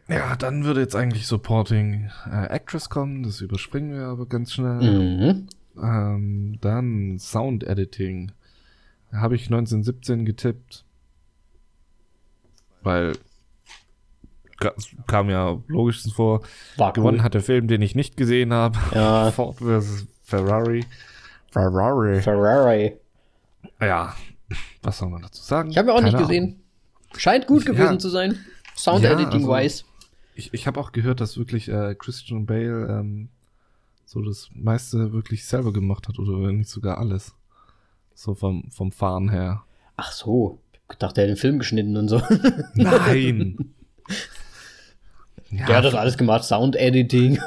Ja, 0.07 0.37
dann 0.37 0.63
würde 0.63 0.79
jetzt 0.79 0.95
eigentlich 0.95 1.27
Supporting 1.27 2.09
äh, 2.25 2.45
Actress 2.47 2.89
kommen, 2.89 3.23
das 3.23 3.41
überspringen 3.41 3.91
wir 3.93 4.05
aber 4.05 4.25
ganz 4.25 4.53
schnell. 4.53 4.79
Mhm. 4.79 5.47
Ähm, 5.81 6.57
dann 6.61 7.19
Sound 7.19 7.65
Editing. 7.65 8.31
Habe 9.11 9.35
ich 9.35 9.47
1917 9.47 10.23
getippt. 10.23 10.85
Weil 12.81 13.13
kam 15.07 15.29
ja 15.29 15.61
logischstens 15.67 16.13
vor. 16.13 16.43
War 16.77 16.93
Gewonnen 16.93 17.17
cool. 17.17 17.23
hat 17.23 17.33
der 17.33 17.41
Film, 17.41 17.67
den 17.67 17.81
ich 17.81 17.93
nicht 17.93 18.15
gesehen 18.15 18.53
habe. 18.53 18.79
Ja. 18.93 19.31
Ford 19.35 19.57
vs. 19.57 20.07
Ferrari. 20.23 20.85
Ferrari. 21.51 22.21
Ferrari. 22.21 22.97
Ja, 23.85 24.15
was 24.81 24.97
soll 24.97 25.09
man 25.09 25.21
dazu 25.21 25.41
sagen? 25.41 25.71
Ich 25.71 25.77
habe 25.77 25.89
ja 25.89 25.93
auch 25.93 25.99
Keine 25.99 26.11
nicht 26.11 26.19
gesehen. 26.19 26.43
Ahnung. 26.43 26.59
Scheint 27.17 27.47
gut 27.47 27.65
gewesen 27.65 27.93
ja. 27.93 27.99
zu 27.99 28.09
sein. 28.09 28.39
Sound 28.75 29.05
Editing 29.05 29.47
also, 29.47 29.49
wise. 29.49 29.83
Ich, 30.35 30.53
ich 30.53 30.67
habe 30.67 30.79
auch 30.79 30.91
gehört, 30.91 31.21
dass 31.21 31.37
wirklich 31.37 31.69
äh, 31.69 31.95
Christian 31.95 32.45
Bale 32.45 32.87
ähm, 32.89 33.29
so 34.05 34.21
das 34.21 34.49
meiste 34.53 35.13
wirklich 35.13 35.45
selber 35.45 35.71
gemacht 35.73 36.07
hat 36.07 36.19
oder 36.19 36.51
nicht 36.51 36.69
sogar 36.69 36.97
alles. 36.97 37.35
So 38.15 38.35
vom, 38.35 38.69
vom 38.71 38.91
Fahren 38.91 39.29
her. 39.29 39.63
Ach 39.95 40.11
so. 40.11 40.59
Ich 40.91 40.97
dachte, 40.97 41.21
er 41.21 41.27
hat 41.27 41.29
den 41.29 41.37
Film 41.37 41.59
geschnitten 41.59 41.97
und 41.97 42.07
so. 42.07 42.21
Nein. 42.73 43.73
Ja, 45.49 45.65
Der 45.67 45.77
hat 45.77 45.85
das 45.85 45.95
alles 45.95 46.17
gemacht, 46.17 46.43
Sound-Editing. 46.43 47.39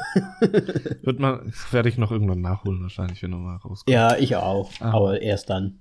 Wird 1.02 1.18
man, 1.18 1.52
werde 1.70 1.88
ich 1.88 1.98
noch 1.98 2.12
irgendwann 2.12 2.40
nachholen, 2.40 2.82
wahrscheinlich, 2.82 3.22
wenn 3.22 3.32
du 3.32 3.38
mal 3.38 3.56
rauskommt. 3.56 3.90
Ja, 3.92 4.16
ich 4.16 4.36
auch. 4.36 4.70
Ah. 4.80 4.92
Aber 4.92 5.20
erst 5.20 5.50
dann. 5.50 5.80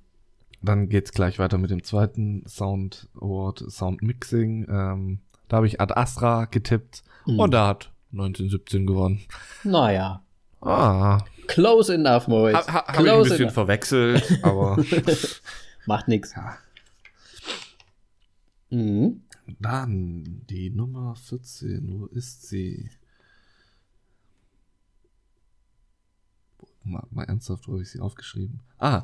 Dann 0.61 0.89
geht's 0.89 1.11
gleich 1.11 1.39
weiter 1.39 1.57
mit 1.57 1.69
dem 1.69 1.83
zweiten 1.83 2.45
Sound 2.47 3.07
Award, 3.15 3.63
Sound 3.69 4.01
Mixing. 4.01 4.67
Ähm, 4.69 5.19
da 5.47 5.57
habe 5.57 5.67
ich 5.67 5.79
Ad 5.79 5.93
Astra 5.93 6.45
getippt 6.45 7.03
mhm. 7.25 7.39
und 7.39 7.51
da 7.51 7.67
hat 7.67 7.91
1917 8.11 8.85
gewonnen. 8.87 9.21
Naja. 9.63 10.23
Ah. 10.61 11.23
Close 11.47 11.93
enough, 11.93 12.27
Moritz. 12.27 12.67
Ha, 12.67 12.73
ha, 12.73 12.93
Habe 12.93 13.07
ich 13.07 13.13
ein 13.13 13.19
bisschen 13.23 13.41
enough. 13.41 13.53
verwechselt, 13.53 14.39
aber. 14.43 14.83
Macht 15.85 16.07
nichts. 16.07 16.33
Ja. 16.35 16.57
Mhm. 18.71 19.21
Dann 19.59 20.41
die 20.49 20.71
Nummer 20.71 21.15
14. 21.15 21.99
Wo 21.99 22.05
ist 22.07 22.47
sie? 22.47 22.89
Mal, 26.83 27.03
mal 27.11 27.23
ernsthaft, 27.23 27.67
wo 27.67 27.73
habe 27.73 27.83
ich 27.83 27.91
sie 27.91 27.99
aufgeschrieben? 27.99 28.61
Ah. 28.79 29.03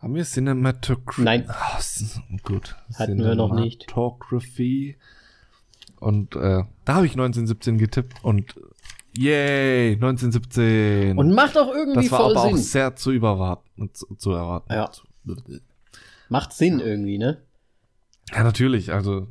Haben 0.00 0.14
wir 0.14 0.24
Cinematography? 0.24 1.22
Nein. 1.22 1.44
Ah, 1.48 1.78
gut. 2.42 2.76
Hatten 2.96 3.18
wir 3.18 3.34
noch 3.34 3.52
nicht. 3.52 3.82
Cinematography. 3.88 4.96
Und 6.00 6.36
äh, 6.36 6.62
da 6.84 6.94
habe 6.94 7.06
ich 7.06 7.12
1917 7.12 7.78
getippt 7.78 8.22
und 8.22 8.54
yay, 9.16 9.94
1917. 9.94 11.18
Und 11.18 11.32
macht 11.32 11.58
auch 11.58 11.74
irgendwie 11.74 12.02
das 12.02 12.10
war 12.12 12.20
voll 12.20 12.36
aber 12.36 12.46
Sinn. 12.48 12.54
auch 12.54 12.58
sehr 12.62 12.96
zu 12.96 13.10
überwarten, 13.10 13.90
zu, 13.92 14.06
zu 14.14 14.30
erwarten. 14.32 14.72
Ja. 14.72 14.90
Macht 16.28 16.52
Sinn 16.52 16.78
irgendwie, 16.78 17.18
ne? 17.18 17.38
Ja, 18.32 18.44
natürlich. 18.44 18.92
Also 18.92 19.26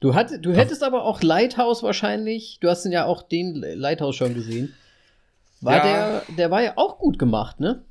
Du, 0.00 0.14
hat, 0.14 0.30
du 0.44 0.52
hättest 0.54 0.82
aber 0.82 1.04
auch 1.04 1.22
Lighthouse 1.22 1.82
wahrscheinlich, 1.82 2.58
du 2.60 2.68
hast 2.68 2.84
ja 2.84 3.06
auch 3.06 3.22
den 3.22 3.56
Lighthouse 3.56 4.16
schon 4.16 4.34
gesehen. 4.34 4.74
War 5.62 5.76
Ja. 5.78 5.82
der, 5.82 6.22
der 6.36 6.50
war 6.50 6.62
ja 6.62 6.72
auch 6.76 6.98
gut 6.98 7.18
gemacht, 7.18 7.58
ne? 7.58 7.84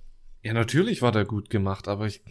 Ja, 0.44 0.54
natürlich 0.54 1.02
war 1.02 1.12
der 1.14 1.24
gut 1.26 1.50
gemacht, 1.50 1.88
aber 1.88 2.06
ich 2.06 2.22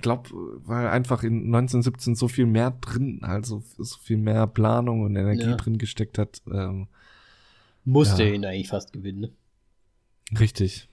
glaube, 0.00 0.30
weil 0.64 0.88
einfach 0.88 1.22
in 1.22 1.44
1917 1.46 2.16
so 2.16 2.26
viel 2.26 2.46
mehr 2.46 2.72
drin, 2.80 3.20
also 3.22 3.62
so 3.78 3.96
viel 4.02 4.16
mehr 4.16 4.46
Planung 4.48 5.02
und 5.02 5.14
Energie 5.14 5.50
Ja. 5.50 5.56
drin 5.56 5.78
gesteckt 5.78 6.18
hat. 6.18 6.42
Ähm, 6.52 6.88
Musste 7.84 8.24
Ja. 8.24 8.34
ihn 8.34 8.44
eigentlich 8.44 8.68
fast 8.68 8.92
gewinnen, 8.92 9.20
ne? 9.20 9.30
richtig. 10.38 10.88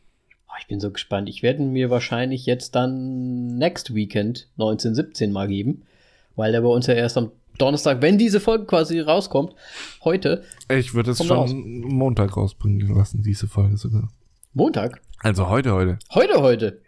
Oh, 0.48 0.54
ich 0.62 0.68
bin 0.68 0.80
so 0.80 0.90
gespannt. 0.92 1.28
Ich 1.30 1.44
werde 1.44 1.62
ihn 1.62 1.74
mir 1.74 1.90
wahrscheinlich 1.90 2.46
jetzt 2.46 2.76
dann 2.76 3.58
Next 3.58 3.94
Weekend 3.94 4.48
1917 4.58 5.32
mal 5.32 5.48
geben, 5.48 5.84
weil 6.36 6.52
der 6.54 6.62
bei 6.62 6.70
uns 6.70 6.88
ja 6.88 6.94
erst 6.94 7.18
am 7.18 7.32
Donnerstag, 7.58 8.02
wenn 8.02 8.18
diese 8.18 8.40
Folge 8.40 8.66
quasi 8.66 9.00
rauskommt, 9.00 9.54
heute, 10.04 10.44
Ich 10.70 10.94
würde 10.94 11.12
es 11.12 11.18
schon 11.26 11.38
raus. 11.38 11.52
Montag 11.54 12.38
rausbringen 12.38 12.88
lassen, 12.96 13.22
diese 13.24 13.48
Folge 13.48 13.78
sogar. 13.78 14.10
Montag. 14.58 15.02
Also 15.20 15.48
heute, 15.50 15.72
heute. 15.74 15.98
Heute, 16.14 16.42
heute. 16.42 16.82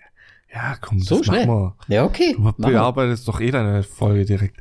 Ja, 0.53 0.75
komm, 0.81 0.99
So 0.99 1.21
schnell. 1.23 1.45
machen 1.45 1.73
Ja, 1.87 2.05
okay. 2.05 2.35
Du 2.35 2.51
bearbeitest 2.57 3.27
doch 3.27 3.39
eh 3.39 3.51
deine 3.51 3.83
Folge 3.83 4.25
direkt. 4.25 4.57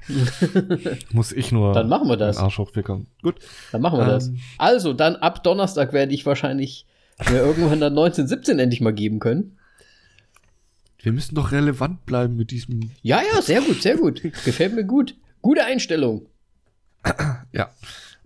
Muss 1.14 1.32
ich 1.32 1.50
nur 1.50 1.72
Dann 1.72 1.88
machen 1.88 2.08
wir 2.08 2.18
das. 2.18 2.36
den 2.36 2.44
Arsch 2.44 2.58
hochbekommen. 2.58 3.06
Gut. 3.22 3.36
Dann 3.72 3.80
machen 3.80 3.98
wir 3.98 4.04
Ähm. 4.04 4.10
das. 4.10 4.30
Also, 4.58 4.92
dann 4.92 5.16
ab 5.16 5.42
Donnerstag 5.42 5.92
werde 5.94 6.12
ich 6.12 6.26
wahrscheinlich 6.26 6.84
mir 7.30 7.38
irgendwann 7.38 7.80
dann 7.80 7.92
1917 7.94 8.58
endlich 8.58 8.80
mal 8.82 8.92
geben 8.92 9.18
können. 9.18 9.56
Wir 11.00 11.12
müssen 11.12 11.34
doch 11.36 11.52
relevant 11.52 12.04
bleiben 12.04 12.36
mit 12.36 12.50
diesem. 12.50 12.90
Ja, 13.02 13.20
ja, 13.34 13.40
sehr 13.40 13.62
gut, 13.62 13.80
sehr 13.82 13.96
gut. 13.96 14.20
Gefällt 14.44 14.74
mir 14.74 14.84
gut. 14.84 15.16
Gute 15.40 15.64
Einstellung. 15.64 16.26
Ja. 17.52 17.70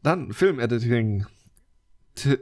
Dann 0.03 0.33
Filmediting. 0.33 1.27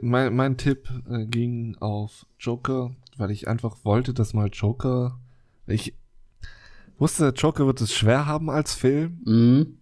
Mein, 0.01 0.35
mein 0.35 0.57
Tipp 0.57 0.89
äh, 1.09 1.25
ging 1.25 1.77
auf 1.79 2.25
Joker, 2.39 2.91
weil 3.17 3.31
ich 3.31 3.47
einfach 3.47 3.77
wollte, 3.83 4.13
dass 4.13 4.33
mal 4.33 4.49
Joker. 4.51 5.17
Ich 5.67 5.93
wusste, 6.97 7.33
Joker 7.35 7.65
wird 7.65 7.81
es 7.81 7.93
schwer 7.93 8.25
haben 8.25 8.49
als 8.49 8.73
Film. 8.73 9.21
Mhm. 9.25 9.77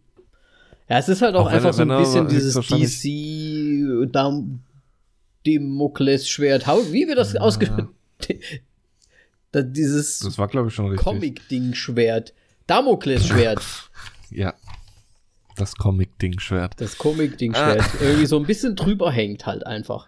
Ja, 0.87 0.97
es 0.99 1.09
ist 1.09 1.21
halt 1.21 1.35
auch, 1.35 1.45
Auch 1.45 1.51
einfach 1.51 1.69
er- 1.69 1.73
so 1.73 1.81
ein 1.83 1.87
bisschen 1.89 2.27
dieses 2.27 2.53
DC 2.55 4.11
Dam 4.11 4.61
Demokles-Schwert. 5.45 6.67
How- 6.67 6.91
Wie 6.91 7.07
wird 7.07 7.17
das 7.17 7.33
Ja. 7.33 7.41
ausgesprochen? 7.41 7.89
Dieses 9.55 10.19
Das 10.19 10.37
war, 10.37 10.47
glaube 10.47 10.67
ich, 10.67 10.75
schon 10.75 10.87
richtig. 10.87 11.03
Comic-Ding-Schwert. 11.03 12.33
Damokles-Schwert. 12.67 13.61
Ja. 14.29 14.53
Das 15.59 15.75
Comic-Ding-Schwert. 15.75 16.79
Das 16.79 16.97
Comic-Ding-Schwert. 16.97 17.81
Ah. 17.81 18.01
Irgendwie 18.01 18.25
so 18.25 18.37
ein 18.37 18.45
bisschen 18.45 18.75
drüber 18.75 19.11
hängt 19.11 19.45
halt 19.45 19.65
einfach. 19.65 20.07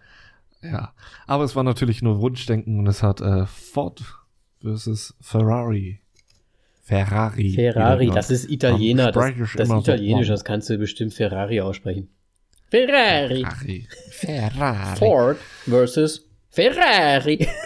Ja. 0.61 0.93
Aber 1.27 1.43
es 1.43 1.55
war 1.55 1.63
natürlich 1.63 2.01
nur 2.01 2.21
Wunschdenken 2.21 2.79
und 2.79 2.87
es 2.87 3.03
hat 3.03 3.21
äh, 3.21 3.45
Ford 3.45 4.01
versus 4.61 5.15
Ferrari. 5.21 5.99
Ferrari. 6.83 7.51
Ferrari, 7.51 8.09
das 8.09 8.31
ist 8.31 8.49
Italiener. 8.49 9.11
Das, 9.11 9.33
das 9.55 9.67
so 9.67 9.79
Italienisch, 9.79 10.27
lang? 10.27 10.33
das 10.35 10.43
kannst 10.43 10.69
du 10.69 10.77
bestimmt 10.77 11.13
Ferrari 11.13 11.61
aussprechen. 11.61 12.09
Ferrari. 12.69 13.43
Ferrari. 13.43 13.87
Ferrari. 14.09 14.97
Ford 14.97 15.37
versus 15.65 16.27
Ferrari. 16.51 17.47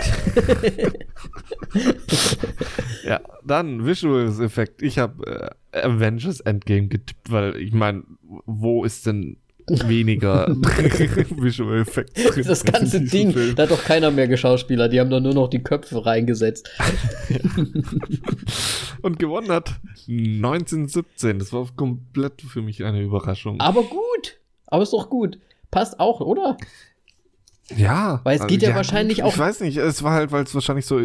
Ja, 3.03 3.21
dann 3.43 3.85
Visuals 3.85 4.39
Effekt. 4.39 4.81
Ich 4.81 4.97
habe 4.97 5.53
äh, 5.71 5.81
Avengers 5.81 6.39
Endgame 6.39 6.87
getippt, 6.87 7.31
weil 7.31 7.55
ich 7.57 7.71
meine, 7.73 8.03
wo 8.45 8.83
ist 8.83 9.05
denn 9.05 9.37
weniger 9.67 10.47
Visual 11.37 11.79
Effekt 11.79 12.17
drin 12.17 12.45
Das 12.47 12.63
ganze 12.63 13.01
Ding, 13.01 13.31
Film? 13.31 13.55
da 13.55 13.63
hat 13.63 13.71
doch 13.71 13.83
keiner 13.83 14.11
mehr 14.11 14.27
geschauspielert. 14.27 14.91
Die 14.93 14.99
haben 14.99 15.09
da 15.09 15.19
nur 15.19 15.33
noch 15.33 15.49
die 15.49 15.61
Köpfe 15.61 16.05
reingesetzt. 16.05 16.69
Und 19.01 19.19
gewonnen 19.19 19.51
hat 19.51 19.75
1917. 20.07 21.39
Das 21.39 21.53
war 21.53 21.67
komplett 21.75 22.41
für 22.41 22.61
mich 22.61 22.83
eine 22.83 23.01
Überraschung. 23.01 23.59
Aber 23.59 23.83
gut. 23.83 24.39
Aber 24.67 24.83
ist 24.83 24.93
doch 24.93 25.09
gut. 25.09 25.37
Passt 25.71 25.99
auch, 25.99 26.21
oder? 26.21 26.57
Ja. 27.75 28.21
Weil 28.23 28.39
es 28.39 28.47
geht 28.47 28.61
ja 28.61 28.75
wahrscheinlich 28.75 29.19
ich 29.19 29.23
auch- 29.23 29.29
Ich 29.33 29.37
weiß 29.39 29.61
nicht, 29.61 29.77
es 29.77 30.03
war 30.03 30.13
halt, 30.13 30.31
weil 30.31 30.43
es 30.43 30.53
wahrscheinlich 30.53 30.85
so 30.85 30.99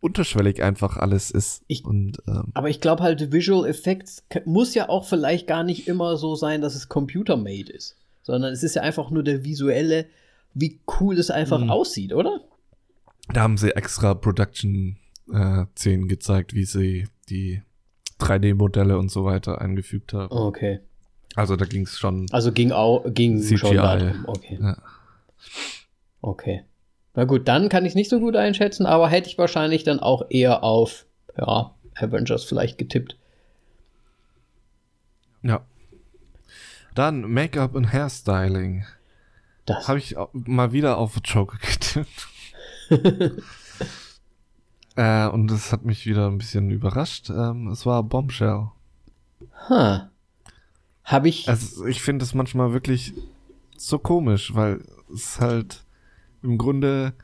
unterschwellig 0.00 0.62
einfach 0.62 0.96
alles 0.96 1.30
ist. 1.30 1.62
Ich- 1.68 1.84
Und 1.84 2.18
ähm, 2.26 2.50
Aber 2.54 2.68
ich 2.68 2.80
glaube 2.80 3.02
halt, 3.02 3.32
Visual 3.32 3.66
Effects 3.68 4.24
muss 4.44 4.74
ja 4.74 4.88
auch 4.88 5.06
vielleicht 5.08 5.46
gar 5.46 5.62
nicht 5.64 5.86
immer 5.88 6.16
so 6.16 6.34
sein, 6.34 6.60
dass 6.60 6.74
es 6.74 6.88
computer-made 6.88 7.70
ist. 7.72 7.96
Sondern 8.22 8.52
es 8.52 8.62
ist 8.62 8.74
ja 8.76 8.82
einfach 8.82 9.10
nur 9.10 9.22
der 9.22 9.44
visuelle, 9.44 10.06
wie 10.54 10.80
cool 11.00 11.18
es 11.18 11.30
einfach 11.30 11.60
Mhm. 11.60 11.70
aussieht, 11.70 12.12
oder? 12.12 12.40
da 13.32 13.42
haben 13.42 13.56
sie 13.56 13.74
extra 13.76 14.12
Production-Szenen 14.14 16.08
gezeigt, 16.08 16.54
wie 16.54 16.64
sie 16.64 17.06
die 17.30 17.62
3D-Modelle 18.18 18.98
und 18.98 19.10
so 19.10 19.24
weiter 19.24 19.60
eingefügt 19.60 20.12
haben. 20.12 20.30
Okay. 20.36 20.80
Also 21.34 21.56
da 21.56 21.64
ging 21.64 21.82
es 21.84 21.98
schon. 21.98 22.26
Also 22.32 22.52
ging 22.52 22.72
auch 22.72 23.04
ging 23.14 23.40
CGI. 23.40 23.56
schon 23.58 23.76
darum. 23.76 24.24
Okay. 24.26 24.58
Ja. 24.60 24.76
Okay. 26.22 26.64
Na 27.14 27.24
gut, 27.24 27.46
dann 27.46 27.68
kann 27.68 27.84
ich 27.84 27.94
nicht 27.94 28.08
so 28.08 28.20
gut 28.20 28.36
einschätzen, 28.36 28.86
aber 28.86 29.08
hätte 29.08 29.28
ich 29.28 29.36
wahrscheinlich 29.36 29.84
dann 29.84 30.00
auch 30.00 30.26
eher 30.30 30.64
auf 30.64 31.04
ja, 31.36 31.74
Avengers 31.94 32.44
vielleicht 32.44 32.78
getippt. 32.78 33.18
ja. 35.42 35.64
Dann 36.94 37.30
Make-up 37.30 37.74
und 37.74 37.92
Hairstyling. 37.92 38.84
Das. 39.64 39.88
Habe 39.88 39.98
ich 39.98 40.16
mal 40.32 40.72
wieder 40.72 40.98
auf 40.98 41.18
Joker 41.24 41.58
getippt. 41.58 42.28
äh, 44.96 45.26
und 45.28 45.48
das 45.48 45.72
hat 45.72 45.84
mich 45.84 46.06
wieder 46.06 46.26
ein 46.26 46.38
bisschen 46.38 46.70
überrascht. 46.70 47.30
Ähm, 47.30 47.68
es 47.68 47.86
war 47.86 48.02
Bombshell. 48.02 48.68
Huh. 49.68 50.00
Habe 51.04 51.28
ich. 51.28 51.48
Also 51.48 51.86
ich 51.86 52.02
finde 52.02 52.24
es 52.24 52.34
manchmal 52.34 52.72
wirklich 52.72 53.14
so 53.76 53.98
komisch, 53.98 54.54
weil 54.54 54.84
es 55.12 55.40
halt 55.40 55.84
im 56.42 56.58
Grunde 56.58 57.14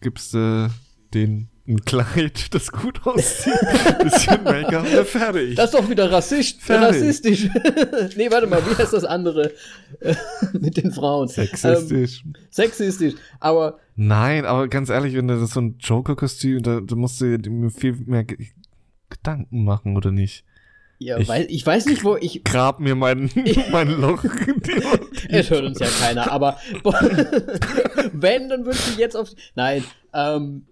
gibst 0.00 0.34
du 0.34 0.70
den 1.14 1.48
ein 1.68 1.80
Kleid, 1.84 2.48
das 2.54 2.72
gut 2.72 3.06
aussieht, 3.06 3.54
bisschen 4.02 4.42
Make-up, 4.42 4.84
und 4.84 5.06
fertig. 5.06 5.54
das 5.54 5.66
ist 5.66 5.74
doch 5.74 5.88
wieder 5.88 6.10
Rassist, 6.10 6.58
rassistisch. 6.68 7.44
nee, 8.16 8.30
warte 8.30 8.48
mal, 8.48 8.60
wie 8.66 8.74
heißt 8.74 8.92
das 8.92 9.04
andere 9.04 9.52
äh, 10.00 10.14
mit 10.58 10.76
den 10.76 10.90
Frauen? 10.90 11.28
Ähm, 11.28 11.34
Sexistisch. 11.34 12.24
sexistisch. 12.50 13.14
Aber 13.38 13.78
Nein, 13.94 14.44
aber 14.44 14.66
ganz 14.68 14.88
ehrlich, 14.88 15.14
wenn 15.14 15.28
du 15.28 15.38
das 15.38 15.50
so 15.50 15.60
ein 15.60 15.76
Joker-Kostüm, 15.78 16.62
da, 16.62 16.80
da 16.80 16.96
musst 16.96 17.20
du 17.20 17.38
dir 17.38 17.70
viel 17.70 17.94
mehr 18.06 18.24
Ge 18.24 18.38
Gedanken 19.08 19.64
machen, 19.64 19.96
oder 19.96 20.10
nicht? 20.10 20.42
Ja, 21.04 21.18
Ich- 21.18 21.28
weil, 21.28 21.46
ich 21.50 21.64
weiß 21.66 21.86
nicht, 21.86 22.04
wo 22.04 22.16
ich. 22.16 22.42
Grab 22.44 22.80
mir 22.80 22.94
mein, 22.94 23.30
mein 23.72 23.88
Loch. 24.00 24.24
Es 25.28 25.50
hört 25.50 25.64
uns 25.64 25.78
ja 25.78 25.86
keiner, 25.88 26.30
aber 26.30 26.58
wenn, 28.12 28.48
dann 28.48 28.64
würde 28.64 28.78
ich 28.90 28.96
jetzt 28.98 29.16
auf. 29.16 29.30
Nein, 29.54 29.84
ähm, 30.14 30.66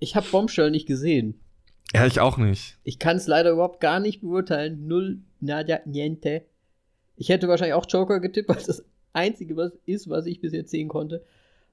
ich 0.00 0.16
habe 0.16 0.26
Bombshell 0.30 0.70
nicht 0.70 0.86
gesehen. 0.86 1.40
ja, 1.94 2.06
ich 2.06 2.20
auch 2.20 2.36
nicht. 2.38 2.78
Ich 2.84 2.98
kann 2.98 3.16
es 3.16 3.26
leider 3.26 3.50
überhaupt 3.50 3.80
gar 3.80 4.00
nicht 4.00 4.20
beurteilen. 4.22 4.86
Null, 4.86 5.18
nada, 5.40 5.80
niente. 5.84 6.42
Ich 7.16 7.28
hätte 7.28 7.48
wahrscheinlich 7.48 7.74
auch 7.74 7.86
Joker 7.88 8.20
getippt, 8.20 8.48
weil 8.48 8.56
es 8.56 8.64
das 8.66 8.84
Einzige 9.12 9.56
was 9.56 9.72
ist, 9.86 10.08
was 10.08 10.26
ich 10.26 10.40
bis 10.40 10.52
jetzt 10.52 10.70
sehen 10.70 10.88
konnte. 10.88 11.22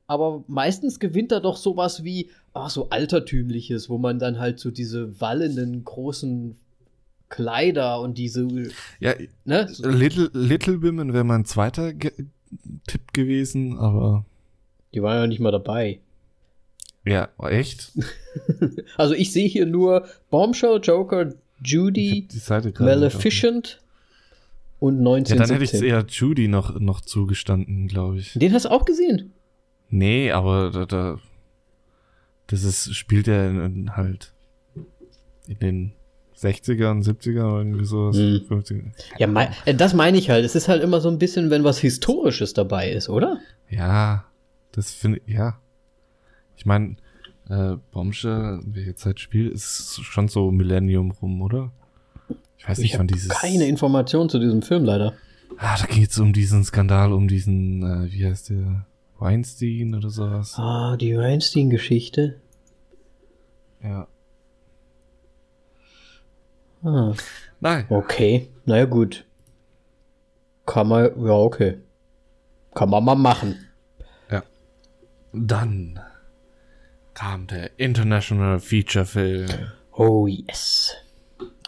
Aber 0.06 0.43
meistens 0.47 1.00
gewinnt 1.00 1.32
er 1.32 1.39
doch 1.39 1.56
sowas 1.56 2.04
wie, 2.04 2.30
ach, 2.54 2.70
so 2.70 2.89
altertümliches, 2.89 3.89
wo 3.89 3.97
man 3.97 4.20
dann 4.20 4.39
halt 4.39 4.60
so 4.60 4.72
diese 4.72 5.22
wallenden 5.22 5.84
großen 5.84 6.58
Kleider 7.30 8.01
und 8.01 8.17
diese, 8.17 8.47
Ja, 8.99 9.13
ne? 9.45 9.71
Little, 9.80 10.30
Little 10.34 10.82
Women 10.82 11.13
wäre 11.13 11.23
mein 11.23 11.45
zweiter 11.45 11.93
Ge 11.93 12.11
Tipp 12.88 13.13
gewesen, 13.13 13.77
aber 13.77 14.25
die 14.93 15.03
waren 15.03 15.17
ja 15.17 15.27
nicht 15.27 15.39
mal 15.39 15.51
dabei. 15.51 15.99
Ja, 17.05 17.30
echt? 17.38 17.91
also 18.97 19.13
ich 19.13 19.32
sehe 19.32 19.47
hier 19.47 19.67
nur 19.67 20.07
Bombshell, 20.32 20.80
Joker, 20.82 21.34
Judy, 21.63 22.27
Maleficent 22.80 23.82
und 24.80 25.01
19. 25.01 25.38
Ja, 25.38 25.43
dann 25.43 25.51
hätte 25.51 25.63
ich 25.63 25.82
eher 25.82 26.05
Judy 26.07 26.47
noch, 26.47 26.80
noch 26.80 27.01
zugestanden, 27.01 27.88
glaube 27.88 28.17
ich. 28.17 28.34
Den 28.34 28.53
hast 28.53 28.65
du 28.65 28.71
auch 28.71 28.86
gesehen? 28.86 29.34
Nee, 29.89 30.32
aber 30.32 30.71
da, 30.71 30.86
da 30.86 31.19
das 32.47 32.63
ist, 32.63 32.95
spielt 32.95 33.27
ja 33.27 33.47
in, 33.47 33.95
halt 33.95 34.34
in 35.47 35.59
den 35.59 35.91
60er 36.41 36.91
und 36.91 37.05
70er 37.05 37.43
oder 37.43 37.57
irgendwie 37.59 37.85
sowas. 37.85 38.15
Hm. 38.15 38.41
50er. 38.49 38.91
Ja, 39.17 39.27
mein, 39.27 39.49
äh, 39.65 39.75
das 39.75 39.93
meine 39.93 40.17
ich 40.17 40.29
halt. 40.29 40.45
Es 40.45 40.55
ist 40.55 40.67
halt 40.67 40.83
immer 40.83 41.01
so 41.01 41.09
ein 41.09 41.19
bisschen, 41.19 41.49
wenn 41.49 41.63
was 41.63 41.79
Historisches 41.79 42.53
dabei 42.53 42.91
ist, 42.91 43.09
oder? 43.09 43.39
Ja, 43.69 44.25
das 44.71 44.91
finde 44.91 45.21
ich, 45.25 45.33
ja. 45.33 45.59
Ich 46.55 46.65
meine, 46.65 46.95
äh, 47.49 47.75
Bombshell, 47.91 48.61
welche 48.65 48.95
Zeit 48.95 49.19
spielt, 49.19 49.53
ist 49.53 50.01
schon 50.03 50.27
so 50.27 50.51
Millennium 50.51 51.11
rum, 51.11 51.41
oder? 51.41 51.71
Ich 52.57 52.67
weiß 52.67 52.79
nicht, 52.79 52.97
wann 52.99 53.07
dieses. 53.07 53.29
Keine 53.29 53.67
Information 53.67 54.29
zu 54.29 54.39
diesem 54.39 54.61
Film 54.61 54.83
leider. 54.83 55.13
Ah, 55.57 55.77
da 55.77 55.85
geht 55.85 56.11
es 56.11 56.19
um 56.19 56.31
diesen 56.31 56.63
Skandal, 56.63 57.11
um 57.11 57.27
diesen, 57.27 57.83
äh, 57.83 58.11
wie 58.11 58.25
heißt 58.25 58.49
der? 58.49 58.85
Weinstein 59.17 59.95
oder 59.95 60.09
sowas. 60.09 60.55
Ah, 60.57 60.95
die 60.95 61.17
Weinstein-Geschichte. 61.17 62.39
Ja. 63.83 64.07
Ah. 66.84 67.13
Nein. 67.59 67.86
Okay, 67.89 68.49
naja 68.65 68.86
gut. 68.86 69.25
Kann 70.65 70.88
man, 70.88 71.05
ja 71.25 71.34
okay. 71.34 71.80
Kann 72.73 72.89
man 72.89 73.03
mal 73.03 73.15
machen. 73.15 73.55
Ja. 74.32 74.43
Dann 75.34 75.99
kam 77.13 77.47
der 77.47 77.77
International 77.80 78.59
Feature 78.59 79.05
Film. 79.05 79.49
Oh 79.91 80.27
yes. 80.27 80.95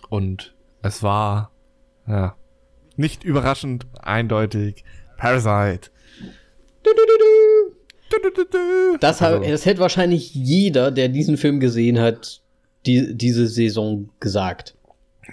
Und 0.10 0.54
es 0.82 1.04
war, 1.04 1.52
ja, 2.08 2.36
nicht 2.96 3.24
überraschend, 3.24 3.88
eindeutig 4.02 4.84
Parasite. 5.18 5.90
Das, 9.00 9.22
also. 9.22 9.44
das 9.44 9.66
hätte 9.66 9.80
wahrscheinlich 9.80 10.34
jeder, 10.34 10.92
der 10.92 11.10
diesen 11.10 11.38
Film 11.38 11.60
gesehen 11.60 12.00
hat, 12.00 12.42
die, 12.86 13.16
diese 13.16 13.48
Saison 13.48 14.10
gesagt. 14.20 14.76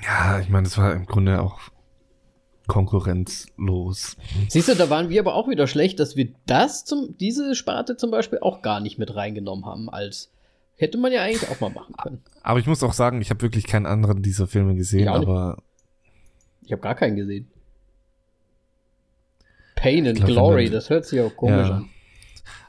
Ja, 0.04 0.38
ich 0.40 0.48
meine, 0.48 0.64
das 0.64 0.78
war 0.78 0.92
im 0.92 1.06
Grunde 1.06 1.40
auch 1.40 1.58
konkurrenzlos. 2.66 4.16
Siehst 4.48 4.68
du, 4.68 4.74
da 4.74 4.90
waren 4.90 5.08
wir 5.08 5.20
aber 5.20 5.34
auch 5.34 5.48
wieder 5.48 5.66
schlecht, 5.66 5.98
dass 5.98 6.16
wir 6.16 6.28
das 6.46 6.84
zum, 6.84 7.16
diese 7.18 7.54
Sparte 7.54 7.96
zum 7.96 8.10
Beispiel 8.10 8.38
auch 8.40 8.62
gar 8.62 8.80
nicht 8.80 8.98
mit 8.98 9.14
reingenommen 9.16 9.64
haben, 9.64 9.88
als 9.88 10.30
hätte 10.76 10.98
man 10.98 11.10
ja 11.10 11.22
eigentlich 11.22 11.48
auch 11.50 11.60
mal 11.60 11.70
machen 11.70 11.96
können. 12.02 12.22
Aber 12.42 12.60
ich 12.60 12.66
muss 12.66 12.82
auch 12.82 12.92
sagen, 12.92 13.20
ich 13.20 13.30
habe 13.30 13.42
wirklich 13.42 13.66
keinen 13.66 13.86
anderen 13.86 14.22
dieser 14.22 14.46
Filme 14.46 14.74
gesehen, 14.74 15.06
ja, 15.06 15.14
aber. 15.14 15.62
Ich 16.62 16.72
habe 16.72 16.82
gar 16.82 16.94
keinen 16.94 17.16
gesehen. 17.16 17.50
Pain 19.74 20.06
and 20.06 20.16
glaub, 20.16 20.28
Glory, 20.30 20.70
das 20.70 20.90
hört 20.90 21.06
sich 21.06 21.20
auch 21.20 21.34
komisch 21.34 21.68
ja. 21.68 21.76
an. 21.76 21.88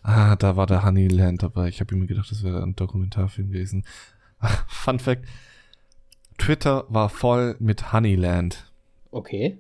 Ah, 0.04 0.36
da 0.36 0.56
war 0.56 0.66
der 0.66 0.84
Honeyland 0.84 1.44
dabei. 1.44 1.68
Ich 1.68 1.82
habe 1.82 1.94
immer 1.94 2.06
gedacht, 2.06 2.32
das 2.32 2.44
wäre 2.44 2.64
ein 2.64 2.76
Dokumentarfilm 2.76 3.52
gewesen. 3.52 3.86
Fun 4.68 5.00
Fact: 5.00 5.26
Twitter 6.40 6.86
war 6.90 7.10
voll 7.10 7.56
mit 7.60 7.94
Honeyland. 7.94 8.72
Okay. 9.12 9.60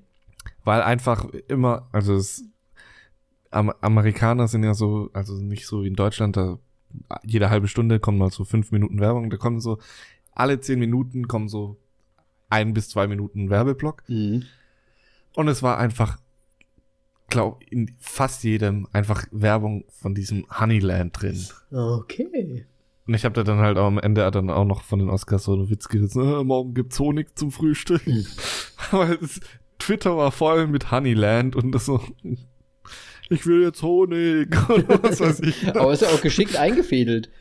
Weil 0.63 0.81
einfach 0.81 1.25
immer, 1.47 1.87
also 1.91 2.15
es, 2.15 2.43
Am 3.51 3.71
Amerikaner 3.81 4.47
sind 4.47 4.63
ja 4.63 4.73
so, 4.73 5.09
also 5.13 5.35
nicht 5.35 5.67
so 5.67 5.83
wie 5.83 5.87
in 5.87 5.95
Deutschland, 5.95 6.37
da 6.37 6.57
jede 7.23 7.49
halbe 7.49 7.67
Stunde 7.67 7.99
kommen 7.99 8.17
mal 8.17 8.31
so 8.31 8.43
fünf 8.43 8.71
Minuten 8.71 8.99
Werbung, 8.99 9.29
da 9.29 9.37
kommen 9.37 9.59
so, 9.59 9.77
alle 10.33 10.59
zehn 10.59 10.79
Minuten 10.79 11.27
kommen 11.27 11.49
so 11.49 11.77
ein 12.49 12.73
bis 12.73 12.89
zwei 12.89 13.07
Minuten 13.07 13.49
Werbeblock. 13.49 14.03
Mhm. 14.07 14.45
Und 15.35 15.47
es 15.47 15.61
war 15.61 15.77
einfach, 15.77 16.17
glaub, 17.29 17.61
in 17.69 17.95
fast 17.99 18.43
jedem 18.43 18.87
einfach 18.91 19.25
Werbung 19.31 19.85
von 19.89 20.15
diesem 20.15 20.45
Honeyland 20.49 21.21
drin. 21.21 21.45
Okay. 21.71 22.65
Und 23.09 23.15
ich 23.15 23.25
habe 23.25 23.33
da 23.33 23.41
dann 23.41 23.57
halt 23.57 23.79
auch 23.79 23.87
am 23.87 23.97
Ende 23.97 24.29
dann 24.29 24.51
auch 24.51 24.65
noch 24.65 24.83
von 24.83 24.99
den 24.99 25.09
Oscars 25.09 25.45
so 25.45 25.53
einen 25.53 25.67
Witz 25.71 25.87
gerissen, 25.89 26.21
äh, 26.21 26.43
morgen 26.43 26.75
gibt's 26.75 26.99
Honig 26.99 27.35
zum 27.35 27.51
Frühstück. 27.51 28.05
Mhm. 28.05 28.27
Weil 28.91 29.17
das, 29.17 29.39
Twitter 29.79 30.15
war 30.15 30.31
voll 30.31 30.67
mit 30.67 30.91
Honeyland 30.91 31.55
und 31.55 31.71
das 31.71 31.85
so, 31.85 32.03
ich 33.31 33.47
will 33.47 33.63
jetzt 33.63 33.81
Honig 33.81 34.55
oder 34.69 35.01
was 35.01 35.19
weiß 35.19 35.39
ich. 35.39 35.67
aber 35.75 35.91
ist 35.91 36.03
ja 36.03 36.09
auch 36.09 36.21
geschickt 36.21 36.55
eingefädelt. 36.55 37.31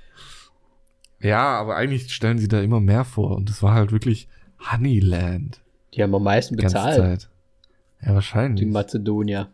Ja, 1.20 1.58
aber 1.58 1.76
eigentlich 1.76 2.14
stellen 2.14 2.38
sie 2.38 2.48
da 2.48 2.62
immer 2.62 2.80
mehr 2.80 3.04
vor 3.04 3.36
und 3.36 3.50
das 3.50 3.62
war 3.62 3.74
halt 3.74 3.92
wirklich 3.92 4.26
Honeyland. 4.72 5.60
Die 5.92 6.02
haben 6.02 6.14
am 6.14 6.22
meisten 6.22 6.56
bezahlt. 6.56 7.28
Ja, 8.00 8.14
wahrscheinlich. 8.14 8.64
Die 8.64 8.72
Mazedonier. 8.72 9.50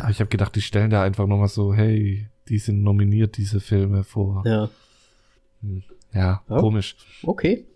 Aber 0.00 0.10
ich 0.10 0.18
habe 0.18 0.30
gedacht, 0.30 0.56
die 0.56 0.62
stellen 0.62 0.90
da 0.90 1.04
einfach 1.04 1.28
nochmal 1.28 1.46
so, 1.46 1.72
hey, 1.72 2.26
die 2.48 2.58
sind 2.58 2.82
nominiert, 2.82 3.36
diese 3.36 3.60
Filme 3.60 4.02
vor. 4.02 4.42
Ja. 4.44 4.68
Ja, 6.12 6.42
ja, 6.48 6.58
komisch. 6.58 6.96
Okay. 7.22 7.66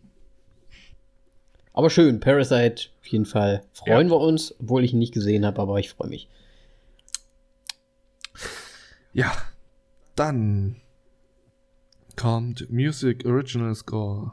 Aber 1.72 1.90
schön, 1.90 2.20
Parasite 2.20 2.88
auf 3.00 3.06
jeden 3.06 3.24
Fall. 3.24 3.62
Freuen 3.72 4.08
ja. 4.08 4.14
wir 4.14 4.20
uns, 4.20 4.54
obwohl 4.60 4.84
ich 4.84 4.92
ihn 4.92 4.98
nicht 4.98 5.14
gesehen 5.14 5.46
habe, 5.46 5.60
aber 5.60 5.78
ich 5.78 5.90
freue 5.90 6.08
mich. 6.08 6.28
Ja, 9.12 9.32
dann 10.14 10.76
kommt 12.16 12.68
Music 12.70 13.24
Original 13.24 13.74
Score. 13.74 14.32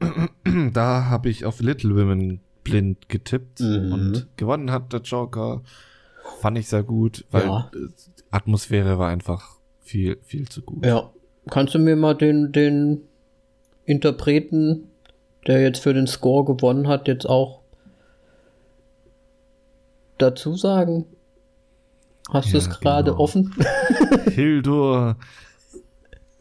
da 0.72 1.06
habe 1.06 1.28
ich 1.28 1.44
auf 1.44 1.60
Little 1.60 1.96
Women 1.96 2.40
blind 2.62 3.08
getippt 3.08 3.60
mhm. 3.60 3.92
und 3.92 4.28
gewonnen 4.36 4.70
hat 4.70 4.92
der 4.92 5.00
Joker. 5.00 5.62
Fand 6.40 6.58
ich 6.58 6.68
sehr 6.68 6.82
gut, 6.82 7.24
weil 7.30 7.46
ja. 7.46 7.70
Atmosphäre 8.30 8.98
war 8.98 9.08
einfach 9.08 9.58
viel, 9.80 10.18
viel 10.22 10.48
zu 10.48 10.62
gut. 10.62 10.84
Ja, 10.84 11.10
Kannst 11.50 11.74
du 11.74 11.78
mir 11.78 11.96
mal 11.96 12.14
den, 12.14 12.52
den 12.52 13.02
Interpreten, 13.84 14.90
der 15.46 15.60
jetzt 15.62 15.80
für 15.80 15.94
den 15.94 16.06
Score 16.06 16.44
gewonnen 16.44 16.88
hat, 16.88 17.08
jetzt 17.08 17.26
auch 17.26 17.60
dazu 20.18 20.56
sagen? 20.56 21.06
Hast 22.30 22.46
ja, 22.46 22.52
du 22.52 22.58
es 22.58 22.70
gerade 22.70 23.10
genau. 23.10 23.22
offen? 23.22 23.54
Hildur. 24.30 25.16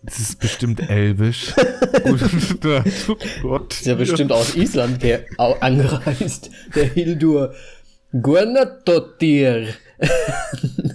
Das 0.04 0.20
ist 0.20 0.40
bestimmt 0.40 0.90
elbisch. 0.90 1.54
Gott. 3.42 3.74
Ist 3.74 3.86
ja 3.86 3.96
bestimmt 3.96 4.32
aus 4.32 4.56
Island 4.56 5.04
der 5.04 5.26
angereist. 5.38 6.50
Der 6.76 6.86
Hildur 6.86 7.54
Guernatotir. 8.22 9.68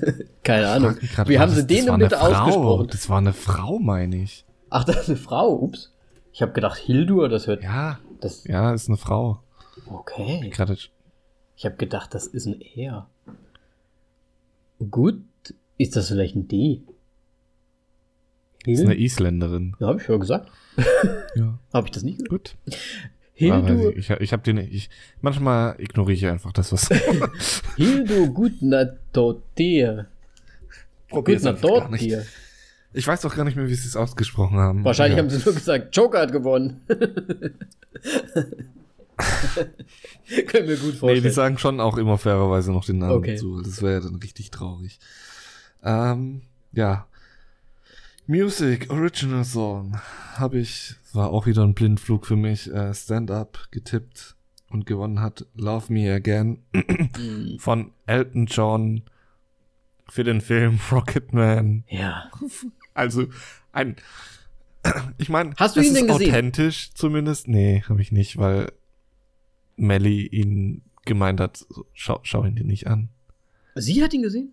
Keine 0.43 0.69
Ahnung. 0.69 0.97
Grad, 1.15 1.29
Wie 1.29 1.39
haben 1.39 1.53
sie 1.53 1.67
den 1.67 1.87
denn 1.87 1.99
bitte 1.99 2.21
ausgesprochen? 2.21 2.89
Das 2.91 3.09
war 3.09 3.19
eine 3.19 3.33
Frau, 3.33 3.79
meine 3.79 4.17
ich. 4.17 4.45
Ach, 4.71 4.85
das 4.85 5.03
ist 5.03 5.09
eine 5.09 5.19
Frau. 5.19 5.55
Ups. 5.55 5.93
Ich 6.33 6.43
habe 6.43 6.53
gedacht, 6.53 6.79
Hildur, 6.79 7.29
das 7.29 7.47
hört. 7.47 7.63
Ja. 7.63 8.01
Das 8.21 8.45
ja, 8.45 8.73
ist 8.73 8.89
eine 8.89 8.97
Frau. 8.97 9.41
Okay. 9.87 10.51
Gerade 10.51 10.77
ich 11.57 11.65
habe 11.65 11.77
gedacht, 11.77 12.15
das 12.15 12.27
ist 12.27 12.47
ein 12.47 12.61
Er. 12.61 13.09
Gut, 14.91 15.23
ist 15.79 15.95
das 15.95 16.09
vielleicht 16.09 16.35
ein 16.35 16.49
D? 16.49 16.83
Hild? 18.65 18.79
Ist 18.79 18.85
eine 18.85 18.97
Isländerin. 18.97 19.77
Ja, 19.79 19.89
habe 19.89 19.99
ich 19.99 20.05
schon 20.05 20.21
gesagt. 20.21 20.51
ja. 21.37 21.59
habe 21.73 21.87
ich 21.87 21.93
das 21.93 22.03
nicht 22.03 22.19
gesagt? 22.19 22.31
Gut. 22.31 22.57
Hildu. 23.35 23.91
Ich, 23.91 24.11
ich, 24.11 24.21
ich 24.21 24.33
habe 24.33 24.43
den. 24.43 24.59
Ich, 24.59 24.91
manchmal 25.21 25.75
ignoriere 25.79 26.17
ich 26.17 26.27
einfach 26.27 26.53
das, 26.53 26.73
was. 26.73 26.91
Hildu 31.13 31.33
Gutnatotir. 31.33 31.81
Gutnatotir. 31.81 32.27
Ich 32.95 33.07
weiß 33.07 33.23
doch 33.23 33.35
gar 33.35 33.45
nicht 33.45 33.57
mehr, 33.57 33.69
wie 33.69 33.75
sie 33.75 33.89
es 33.89 33.97
ausgesprochen 33.97 34.59
haben. 34.59 34.85
Wahrscheinlich 34.85 35.17
ja. 35.17 35.23
haben 35.23 35.31
sie 35.31 35.43
nur 35.43 35.55
gesagt, 35.55 35.97
Joker 35.97 36.21
hat 36.21 36.33
gewonnen. 36.33 36.83
Können 40.47 40.69
wir 40.69 40.77
gut 40.77 40.95
vorstellen. 40.97 41.23
Nee, 41.23 41.29
die 41.29 41.31
sagen 41.31 41.57
schon 41.59 41.81
auch 41.81 41.97
immer 41.97 42.19
fairerweise 42.19 42.73
noch 42.73 42.85
den 42.85 42.99
Namen 42.99 43.13
okay. 43.19 43.35
dazu. 43.35 43.63
Das 43.63 43.81
wäre 43.81 43.95
ja 43.95 44.01
dann 44.01 44.17
richtig 44.17 44.51
traurig. 44.51 44.99
Ähm, 45.83 46.43
ja. 46.73 47.07
Music, 48.27 48.91
Original 48.91 49.45
Song. 49.45 49.97
Habe 50.37 50.59
ich 50.59 50.97
war 51.13 51.31
auch 51.31 51.47
wieder 51.47 51.63
ein 51.63 51.75
Blindflug 51.75 52.27
für 52.27 52.37
mich. 52.37 52.71
Äh, 52.73 52.95
Stand-up 52.95 53.69
getippt 53.71 54.37
und 54.71 54.87
gewonnen 54.87 55.21
hat 55.21 55.47
Love 55.55 55.93
Me 55.93 56.13
Again 56.13 56.59
mm. 56.73 57.59
von 57.59 57.93
Elton 58.07 58.47
John 58.47 59.03
für 60.13 60.25
den 60.25 60.43
Film 60.43 60.79
Rocketman. 60.91 61.85
Ja. 61.89 62.31
Also 62.93 63.29
ein, 63.73 63.97
ich 65.17 65.31
meine, 65.31 65.55
hast 65.57 65.75
du 65.75 65.81
ihn 65.81 65.95
denn 65.95 66.07
gesehen? 66.07 66.29
Authentisch 66.29 66.93
zumindest? 66.93 67.49
Nee, 67.49 67.83
habe 67.89 68.03
ich 68.03 68.13
nicht, 68.13 68.37
weil 68.37 68.71
Melly 69.77 70.27
ihn 70.27 70.83
gemeint 71.07 71.41
hat, 71.41 71.65
schau, 71.95 72.21
schau 72.25 72.45
ihn 72.45 72.57
dir 72.57 72.65
nicht 72.67 72.89
an. 72.89 73.09
Sie 73.75 74.03
hat 74.03 74.13
ihn 74.13 74.21
gesehen? 74.21 74.53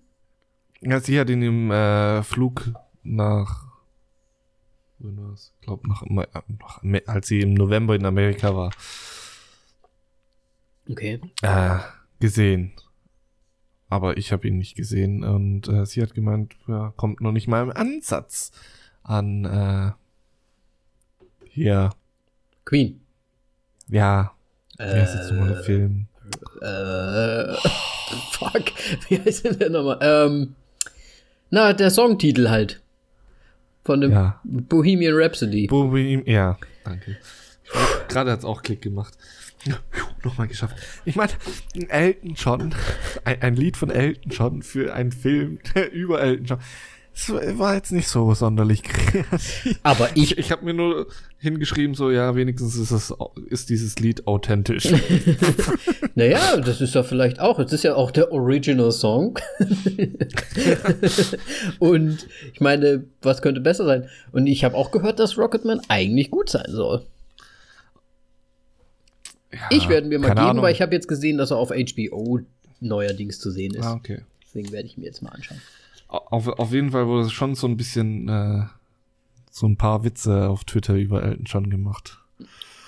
Ja, 0.80 1.01
sie 1.01 1.20
hat 1.20 1.30
ihn 1.30 1.41
im 1.41 1.72
äh, 1.72 2.24
Flug 2.24 2.72
nach 3.03 3.68
Ich 5.01 5.51
glaube, 5.60 5.89
noch, 5.89 6.05
noch, 6.05 6.84
als 7.05 7.28
sie 7.28 7.41
im 7.41 7.53
November 7.53 7.95
in 7.95 8.05
Amerika 8.05 8.55
war. 8.55 8.72
Okay. 10.89 11.20
Äh, 11.41 11.80
gesehen. 12.22 12.72
Aber 13.89 14.17
ich 14.17 14.31
habe 14.31 14.47
ihn 14.47 14.57
nicht 14.57 14.75
gesehen 14.75 15.23
und 15.23 15.67
äh, 15.67 15.85
sie 15.85 16.01
hat 16.01 16.13
gemeint, 16.13 16.55
ja, 16.67 16.93
kommt 16.95 17.21
noch 17.21 17.31
nicht 17.31 17.47
mal 17.47 17.63
im 17.63 17.71
Ansatz 17.71 18.51
an 19.03 19.45
äh, 19.45 19.91
hier. 21.49 21.89
Queen. 22.65 23.01
Ja. 23.87 24.31
Wie 24.77 24.83
heißt 24.83 25.15
jetzt 25.15 25.31
nochmal 25.31 25.49
der 25.49 25.63
Film? 25.63 26.07
Äh, 26.61 27.53
fuck. 28.31 28.71
Wie 29.07 29.19
heißt 29.19 29.45
denn 29.45 29.59
der 29.59 29.69
nochmal? 29.71 29.97
Ähm, 30.01 30.55
na, 31.49 31.73
der 31.73 31.89
Songtitel 31.89 32.49
halt. 32.49 32.81
Von 33.83 34.01
dem 34.01 34.11
ja. 34.11 34.39
Bohemian 34.43 35.15
Rhapsody. 35.15 35.65
Bohemian, 35.67 36.23
ja, 36.27 36.57
danke. 36.83 37.17
Gerade 38.07 38.31
hat 38.31 38.39
es 38.39 38.45
auch 38.45 38.61
Klick 38.61 38.81
gemacht. 38.81 39.17
Nochmal 40.24 40.47
geschafft. 40.47 40.76
Ich 41.05 41.16
meine, 41.16 41.32
Elton 41.89 42.34
John, 42.36 42.76
ein, 43.26 43.41
ein, 43.41 43.55
Lied 43.55 43.78
von 43.78 43.89
Elton 43.89 44.32
John 44.32 44.64
für 44.64 44.93
einen 44.93 45.12
Film 45.12 45.60
über 45.91 46.22
Elton 46.22 46.45
John. 46.45 46.60
Das 47.28 47.57
war 47.57 47.76
jetzt 47.76 47.91
nicht 47.91 48.07
so 48.07 48.34
sonderlich 48.34 48.84
kreativ. 48.84 49.80
Aber 49.84 50.10
ich. 50.16 50.32
Ich, 50.32 50.38
ich 50.38 50.51
habe 50.51 50.64
mir 50.64 50.74
nur 50.74 51.07
hingeschrieben, 51.38 51.95
so, 51.95 52.12
ja, 52.12 52.36
wenigstens 52.36 52.76
ist, 52.76 52.91
das, 52.91 53.14
ist 53.49 53.70
dieses 53.70 53.99
Lied 53.99 54.28
authentisch. 54.28 54.93
naja, 56.16 56.57
das 56.57 56.82
ist 56.82 56.95
ja 56.95 57.03
vielleicht 57.03 57.39
auch. 57.39 57.60
Es 57.60 57.74
ist 57.74 57.84
ja 57.84 57.95
auch 57.95 58.12
der 58.12 58.32
Original 58.32 58.91
Song. 58.91 59.38
Und 61.80 62.28
ich 62.53 62.62
meine, 62.62 63.03
was 63.22 63.41
könnte 63.41 63.60
besser 63.60 63.86
sein? 63.86 64.07
Und 64.32 64.47
ich 64.47 64.64
habe 64.64 64.76
auch 64.76 64.91
gehört, 64.91 65.20
dass 65.20 65.38
Rocketman 65.38 65.82
eigentlich 65.89 66.32
gut 66.32 66.49
sein 66.49 66.68
soll. 66.70 67.05
Ja, 69.51 69.59
ich 69.71 69.89
werde 69.89 70.07
mir 70.07 70.19
mal 70.19 70.29
geben, 70.29 70.39
Ahnung. 70.39 70.63
weil 70.63 70.73
ich 70.73 70.81
habe 70.81 70.93
jetzt 70.93 71.07
gesehen, 71.07 71.37
dass 71.37 71.51
er 71.51 71.57
auf 71.57 71.69
HBO 71.69 72.39
neuerdings 72.79 73.39
zu 73.39 73.51
sehen 73.51 73.73
ist. 73.73 73.85
Ah, 73.85 73.93
okay. 73.93 74.21
Deswegen 74.43 74.71
werde 74.71 74.87
ich 74.87 74.97
mir 74.97 75.05
jetzt 75.05 75.21
mal 75.21 75.29
anschauen. 75.29 75.61
Auf, 76.07 76.47
auf 76.47 76.71
jeden 76.71 76.91
Fall 76.91 77.07
wurde 77.07 77.29
schon 77.29 77.55
so 77.55 77.67
ein 77.67 77.77
bisschen 77.77 78.27
äh, 78.29 78.63
so 79.51 79.67
ein 79.67 79.77
paar 79.77 80.03
Witze 80.03 80.49
auf 80.49 80.63
Twitter 80.63 80.95
über 80.95 81.23
Elton 81.23 81.45
John 81.45 81.69
gemacht. 81.69 82.19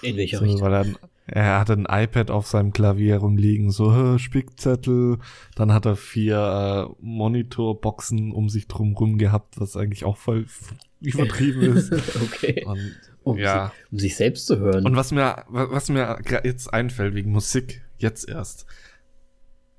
In 0.01 0.17
welcher 0.17 0.39
so, 0.39 0.45
Richtung? 0.45 0.61
Weil 0.61 0.73
er, 0.73 0.85
er 1.27 1.59
hatte 1.59 1.73
ein 1.73 1.85
iPad 1.87 2.31
auf 2.31 2.47
seinem 2.47 2.73
Klavier 2.73 3.17
rumliegen, 3.17 3.69
so 3.69 4.17
Spickzettel. 4.17 5.19
Dann 5.55 5.71
hat 5.71 5.85
er 5.85 5.95
vier 5.95 6.89
äh, 6.89 6.95
Monitorboxen 7.05 8.31
um 8.31 8.49
sich 8.49 8.67
drum 8.67 8.95
rum 8.95 9.17
gehabt, 9.17 9.59
was 9.59 9.77
eigentlich 9.77 10.03
auch 10.05 10.17
voll 10.17 10.45
übertrieben 10.99 11.61
ist. 11.61 11.93
okay. 12.21 12.65
Und, 12.65 12.95
um, 13.23 13.37
ja. 13.37 13.67
sich, 13.67 13.91
um 13.91 13.99
sich 13.99 14.15
selbst 14.15 14.47
zu 14.47 14.59
hören. 14.59 14.85
Und 14.85 14.95
was 14.95 15.11
mir, 15.11 15.45
was 15.47 15.89
mir 15.89 16.19
jetzt 16.43 16.73
einfällt 16.73 17.13
wegen 17.15 17.31
Musik, 17.31 17.83
jetzt 17.97 18.27
erst. 18.27 18.65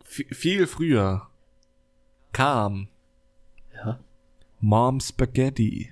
V 0.05 0.23
viel 0.31 0.67
früher 0.67 1.29
kam 2.33 2.89
ja. 3.75 3.99
Mom 4.61 5.01
Spaghetti. 5.01 5.91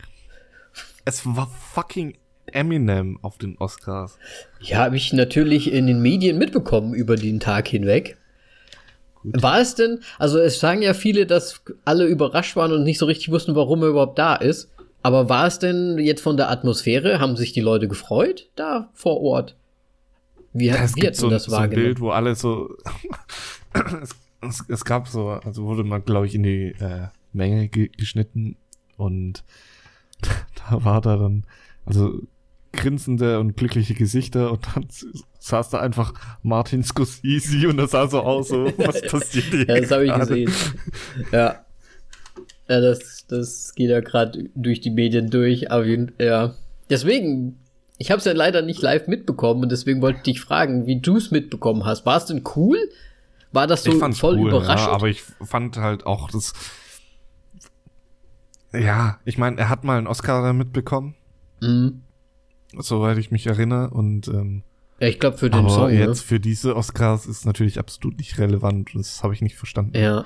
Es 1.04 1.24
war 1.26 1.48
fucking 1.48 2.16
Eminem 2.46 3.18
auf 3.22 3.38
den 3.38 3.56
Oscars. 3.58 4.18
Ja, 4.60 4.78
habe 4.78 4.96
ich 4.96 5.12
natürlich 5.12 5.72
in 5.72 5.86
den 5.86 6.02
Medien 6.02 6.38
mitbekommen 6.38 6.94
über 6.94 7.16
den 7.16 7.40
Tag 7.40 7.68
hinweg. 7.68 8.16
Gut. 9.22 9.42
War 9.42 9.60
es 9.60 9.74
denn, 9.74 10.00
also 10.18 10.38
es 10.38 10.60
sagen 10.60 10.82
ja 10.82 10.94
viele, 10.94 11.26
dass 11.26 11.62
alle 11.84 12.06
überrascht 12.06 12.56
waren 12.56 12.72
und 12.72 12.84
nicht 12.84 12.98
so 12.98 13.06
richtig 13.06 13.30
wussten, 13.30 13.54
warum 13.54 13.82
er 13.82 13.90
überhaupt 13.90 14.18
da 14.18 14.34
ist. 14.34 14.70
Aber 15.02 15.28
war 15.28 15.46
es 15.46 15.58
denn 15.58 15.98
jetzt 15.98 16.22
von 16.22 16.36
der 16.36 16.50
Atmosphäre? 16.50 17.20
Haben 17.20 17.36
sich 17.36 17.52
die 17.52 17.60
Leute 17.60 17.88
gefreut 17.88 18.50
da 18.56 18.90
vor 18.92 19.20
Ort? 19.20 19.56
Wie, 20.52 20.66
ja, 20.66 20.76
es 20.76 20.96
wie 20.96 21.06
hat 21.06 21.16
so, 21.16 21.30
das 21.30 21.44
so 21.44 21.56
ein 21.56 21.70
Bild, 21.70 22.00
wo 22.00 22.10
alle 22.10 22.34
so. 22.34 22.76
es, 24.02 24.10
es, 24.42 24.64
es, 24.68 24.84
gab 24.84 25.08
so, 25.08 25.28
also 25.28 25.64
wurde 25.64 25.84
mal, 25.84 26.00
glaube 26.00 26.26
ich, 26.26 26.34
in 26.34 26.42
die 26.42 26.74
äh, 26.80 27.08
Menge 27.32 27.68
ge 27.68 27.88
geschnitten 27.96 28.56
und 28.96 29.44
da 30.20 30.84
war 30.84 31.00
da 31.00 31.16
dann, 31.16 31.44
also 31.86 32.20
grinsende 32.72 33.40
und 33.40 33.56
glückliche 33.56 33.94
Gesichter 33.94 34.52
und 34.52 34.66
dann 34.74 34.86
saß 35.38 35.70
da 35.70 35.80
einfach 35.80 36.14
Martin 36.42 36.84
Scorsese 36.84 37.68
und 37.68 37.78
das 37.78 37.92
sah 37.92 38.06
so 38.06 38.20
aus, 38.20 38.48
so, 38.48 38.72
was 38.76 39.02
passiert 39.10 39.46
hier? 39.46 39.66
ja, 39.66 39.80
das 39.80 39.90
habe 39.90 40.06
ich 40.06 40.14
gesehen. 40.14 40.52
Ja. 41.32 41.64
Ja, 42.70 42.80
das, 42.80 43.26
das 43.26 43.74
geht 43.74 43.90
ja 43.90 43.98
gerade 43.98 44.48
durch 44.54 44.80
die 44.80 44.90
Medien 44.90 45.28
durch. 45.28 45.72
Aber 45.72 45.84
ja. 46.20 46.54
Deswegen, 46.88 47.58
ich 47.98 48.12
habe 48.12 48.20
es 48.20 48.24
ja 48.24 48.32
leider 48.32 48.62
nicht 48.62 48.80
live 48.80 49.08
mitbekommen 49.08 49.64
und 49.64 49.72
deswegen 49.72 50.00
wollte 50.00 50.18
ich 50.18 50.22
dich 50.22 50.40
fragen, 50.40 50.86
wie 50.86 51.00
du 51.00 51.16
es 51.16 51.32
mitbekommen 51.32 51.84
hast. 51.84 52.06
War 52.06 52.18
es 52.18 52.26
denn 52.26 52.44
cool? 52.54 52.78
War 53.50 53.66
das 53.66 53.82
so 53.82 53.90
voll 54.12 54.38
cool, 54.38 54.50
überraschend? 54.50 54.86
Ja, 54.86 54.92
aber 54.92 55.08
ich 55.08 55.22
fand 55.42 55.78
halt 55.78 56.06
auch 56.06 56.30
das. 56.30 56.52
Ja, 58.72 59.18
ich 59.24 59.36
meine, 59.36 59.58
er 59.58 59.68
hat 59.68 59.82
mal 59.82 59.98
einen 59.98 60.06
Oscar 60.06 60.52
mitbekommen. 60.52 61.16
Mhm. 61.60 62.02
Soweit 62.78 63.18
ich 63.18 63.32
mich 63.32 63.48
erinnere. 63.48 63.90
Und 63.90 64.28
ähm, 64.28 64.62
ja, 65.00 65.08
ich 65.08 65.18
glaube 65.18 65.38
für 65.38 65.50
den 65.50 65.58
aber 65.58 65.70
Song. 65.70 65.88
Ne? 65.88 65.98
Jetzt 65.98 66.20
ne? 66.20 66.26
für 66.28 66.38
diese 66.38 66.76
Oscars 66.76 67.26
ist 67.26 67.46
natürlich 67.46 67.80
absolut 67.80 68.18
nicht 68.18 68.38
relevant. 68.38 68.90
Das 68.94 69.24
habe 69.24 69.34
ich 69.34 69.42
nicht 69.42 69.56
verstanden. 69.56 69.98
Ja. 69.98 70.24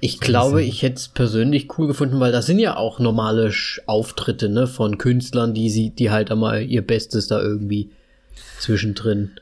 Ich 0.00 0.18
glaube, 0.18 0.62
ich 0.62 0.82
hätte 0.82 0.96
es 0.96 1.08
persönlich 1.08 1.78
cool 1.78 1.86
gefunden, 1.86 2.20
weil 2.20 2.32
das 2.32 2.46
sind 2.46 2.58
ja 2.58 2.76
auch 2.76 2.98
normale 2.98 3.52
Auftritte, 3.86 4.48
ne, 4.48 4.66
von 4.66 4.96
Künstlern, 4.96 5.52
die 5.52 5.68
sie, 5.68 5.90
die 5.90 6.10
halt 6.10 6.30
einmal 6.30 6.62
ihr 6.62 6.86
Bestes 6.86 7.26
da 7.26 7.40
irgendwie 7.40 7.90
zwischendrin. 8.58 9.32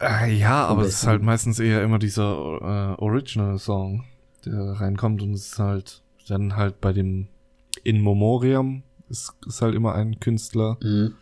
Äh, 0.00 0.32
ja, 0.34 0.66
aber 0.66 0.82
es 0.82 0.88
ist 0.88 1.06
halt 1.06 1.22
meistens 1.22 1.58
eher 1.58 1.82
immer 1.82 1.98
dieser 1.98 2.96
äh, 2.98 3.02
Original-Song, 3.02 4.04
der 4.44 4.80
reinkommt 4.80 5.22
und 5.22 5.32
es 5.32 5.52
ist 5.52 5.58
halt 5.58 6.02
dann 6.28 6.56
halt 6.56 6.80
bei 6.80 6.92
dem 6.92 7.28
In 7.82 8.02
Memoriam 8.02 8.82
ist, 9.08 9.34
ist 9.46 9.62
halt 9.62 9.74
immer 9.74 9.94
ein 9.94 10.20
Künstler. 10.20 10.78
Mhm. 10.82 11.14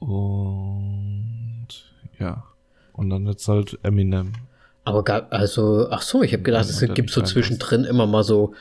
Und 0.00 1.68
ja. 2.18 2.44
Und 2.92 3.10
dann 3.10 3.26
jetzt 3.26 3.46
halt 3.48 3.78
Eminem. 3.82 4.32
Aber 4.88 5.04
gab, 5.04 5.32
also, 5.34 5.88
ach 5.90 6.00
so, 6.00 6.22
ich 6.22 6.32
habe 6.32 6.42
gedacht, 6.42 6.66
es 6.66 6.80
gibt 6.94 7.10
so 7.10 7.20
zwischendrin 7.20 7.84
immer 7.84 8.06
mal 8.06 8.24
so 8.24 8.54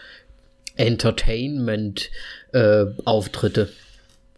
Entertainment-Auftritte 0.76 3.62
äh, 3.62 3.68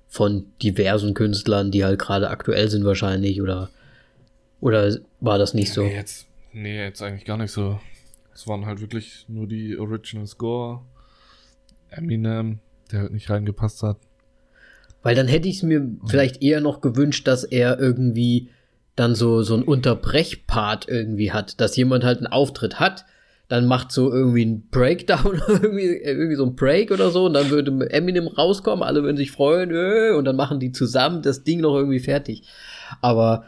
von 0.07 0.45
diversen 0.61 1.15
Künstlern, 1.15 1.71
die 1.71 1.83
halt 1.83 1.97
gerade 1.97 2.29
aktuell 2.29 2.69
sind 2.69 2.85
wahrscheinlich, 2.85 3.41
oder, 3.41 3.71
oder 4.61 4.99
war 5.19 5.39
das 5.39 5.55
nicht 5.55 5.73
so? 5.73 5.81
Nee 5.81 5.95
jetzt, 5.95 6.27
nee, 6.53 6.79
jetzt 6.79 7.01
eigentlich 7.01 7.25
gar 7.25 7.37
nicht 7.37 7.51
so. 7.51 7.79
Es 8.35 8.45
waren 8.45 8.67
halt 8.67 8.81
wirklich 8.81 9.25
nur 9.27 9.47
die 9.47 9.75
Original 9.75 10.27
Score, 10.27 10.81
Eminem, 11.89 12.59
der 12.91 12.99
halt 12.99 13.13
nicht 13.13 13.31
reingepasst 13.31 13.81
hat. 13.81 13.97
Weil 15.01 15.15
dann 15.15 15.27
hätte 15.27 15.47
ich 15.47 15.55
es 15.55 15.63
mir 15.63 15.89
vielleicht 16.05 16.43
eher 16.43 16.61
noch 16.61 16.81
gewünscht, 16.81 17.27
dass 17.27 17.43
er 17.43 17.79
irgendwie 17.79 18.49
dann 18.99 19.15
so, 19.15 19.43
so 19.43 19.55
ein 19.55 19.63
Unterbrechpart 19.63 20.89
irgendwie 20.89 21.31
hat, 21.31 21.61
dass 21.61 21.77
jemand 21.77 22.03
halt 22.03 22.17
einen 22.17 22.27
Auftritt 22.27 22.81
hat, 22.81 23.05
dann 23.47 23.65
macht 23.65 23.93
so 23.93 24.11
irgendwie 24.11 24.45
ein 24.45 24.67
Breakdown, 24.69 25.41
irgendwie, 25.47 25.87
irgendwie 25.87 26.35
so 26.35 26.45
ein 26.45 26.55
Break 26.55 26.91
oder 26.91 27.09
so, 27.09 27.25
und 27.25 27.33
dann 27.33 27.49
würde 27.49 27.89
Eminem 27.91 28.27
rauskommen, 28.27 28.83
alle 28.83 29.01
würden 29.01 29.15
sich 29.15 29.31
freuen, 29.31 29.71
äh, 29.71 30.11
und 30.11 30.25
dann 30.25 30.35
machen 30.35 30.59
die 30.59 30.73
zusammen 30.73 31.21
das 31.21 31.45
Ding 31.45 31.61
noch 31.61 31.75
irgendwie 31.75 31.99
fertig. 31.99 32.43
Aber 33.01 33.45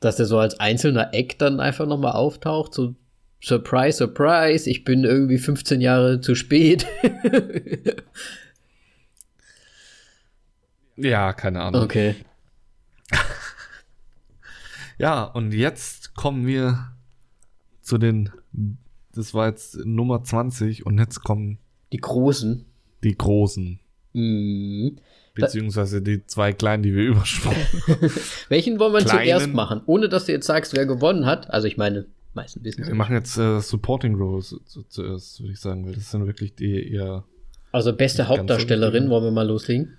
dass 0.00 0.16
der 0.16 0.24
so 0.26 0.38
als 0.38 0.58
einzelner 0.58 1.12
Eck 1.12 1.38
dann 1.38 1.60
einfach 1.60 1.86
nochmal 1.86 2.12
auftaucht, 2.12 2.72
so 2.72 2.94
Surprise, 3.44 3.98
Surprise, 3.98 4.70
ich 4.70 4.84
bin 4.84 5.04
irgendwie 5.04 5.38
15 5.38 5.80
Jahre 5.80 6.20
zu 6.20 6.34
spät. 6.34 6.86
ja, 10.96 11.32
keine 11.34 11.60
Ahnung. 11.60 11.82
Okay. 11.82 12.14
Ja, 15.02 15.24
und 15.24 15.52
jetzt 15.52 16.14
kommen 16.14 16.46
wir 16.46 16.92
zu 17.80 17.98
den, 17.98 18.30
das 19.12 19.34
war 19.34 19.48
jetzt 19.48 19.84
Nummer 19.84 20.22
20 20.22 20.86
und 20.86 20.96
jetzt 20.96 21.24
kommen 21.24 21.58
die 21.92 21.96
Großen. 21.96 22.64
Die 23.02 23.18
Großen. 23.18 23.80
Mhm. 24.12 24.98
Beziehungsweise 25.34 26.02
die 26.02 26.24
zwei 26.26 26.52
Kleinen, 26.52 26.84
die 26.84 26.94
wir 26.94 27.02
übersprungen. 27.08 27.58
Welchen 28.48 28.78
wollen 28.78 28.92
wir 28.92 29.00
Kleinen, 29.00 29.24
zuerst 29.24 29.52
machen? 29.52 29.80
Ohne 29.86 30.08
dass 30.08 30.26
du 30.26 30.32
jetzt 30.32 30.46
sagst, 30.46 30.72
wer 30.72 30.86
gewonnen 30.86 31.26
hat. 31.26 31.50
Also 31.50 31.66
ich 31.66 31.76
meine, 31.76 32.06
meisten 32.34 32.62
wissen 32.62 32.86
Wir 32.86 32.94
machen 32.94 33.16
jetzt 33.16 33.36
äh, 33.38 33.58
Supporting 33.58 34.14
Roles 34.14 34.54
zuerst, 34.88 35.40
würde 35.40 35.52
ich 35.52 35.58
sagen, 35.58 35.84
weil 35.84 35.94
das 35.94 36.12
sind 36.12 36.24
wirklich 36.26 36.54
die 36.54 36.92
eher. 36.92 37.24
Also 37.72 37.92
beste 37.92 38.28
Hauptdarstellerin, 38.28 39.10
wollen 39.10 39.24
wir 39.24 39.30
mal 39.32 39.48
loslegen? 39.48 39.98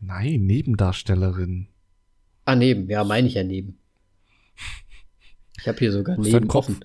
Nein, 0.00 0.46
Nebendarstellerin. 0.46 1.66
Ah, 2.46 2.56
neben, 2.56 2.88
ja, 2.88 3.04
meine 3.04 3.28
ich 3.28 3.34
ja 3.34 3.44
neben. 3.44 3.76
Ich 5.62 5.68
habe 5.68 5.78
hier 5.78 5.92
sogar 5.92 6.18
neben 6.18 6.50
offen. 6.50 6.84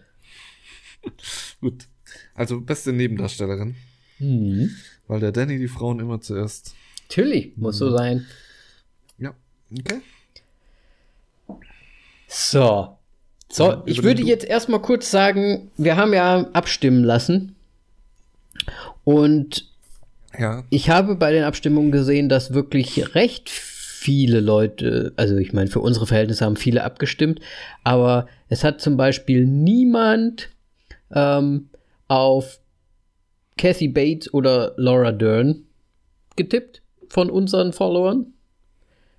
Gut. 1.61 1.87
Also 2.33 2.61
beste 2.61 2.93
Nebendarstellerin. 2.93 3.75
Mhm. 4.19 4.71
Weil 5.07 5.19
der 5.19 5.31
Danny 5.31 5.57
die 5.57 5.67
Frauen 5.67 5.99
immer 5.99 6.21
zuerst 6.21 6.75
Natürlich, 7.09 7.55
muss 7.55 7.75
mhm. 7.75 7.79
so 7.79 7.91
sein. 7.91 8.25
Ja, 9.17 9.33
okay. 9.79 10.01
So. 12.27 12.97
So, 13.49 13.81
ich 13.85 14.03
würde 14.03 14.21
jetzt 14.23 14.43
erstmal 14.43 14.81
kurz 14.81 15.09
sagen, 15.09 15.71
wir 15.77 15.95
haben 15.95 16.13
ja 16.13 16.49
abstimmen 16.51 17.05
lassen. 17.05 17.55
Und 19.05 19.71
ja. 20.37 20.65
ich 20.69 20.89
habe 20.89 21.15
bei 21.15 21.31
den 21.31 21.45
Abstimmungen 21.45 21.93
gesehen, 21.93 22.27
dass 22.27 22.53
wirklich 22.53 23.15
recht 23.15 23.49
viele 23.97 24.41
Leute, 24.41 25.11
also 25.15 25.35
ich 25.37 25.53
meine, 25.53 25.69
für 25.69 25.79
unsere 25.79 26.05
Verhältnisse 26.05 26.45
haben 26.45 26.55
viele 26.55 26.83
abgestimmt, 26.83 27.39
aber 27.83 28.27
es 28.47 28.63
hat 28.63 28.79
zum 28.79 28.95
Beispiel 28.95 29.45
niemand 29.45 30.49
ähm, 31.11 31.69
auf 32.07 32.59
Kathy 33.57 33.87
Bates 33.87 34.31
oder 34.33 34.73
Laura 34.77 35.11
Dern 35.11 35.63
getippt 36.35 36.83
von 37.09 37.31
unseren 37.31 37.73
Followern. 37.73 38.33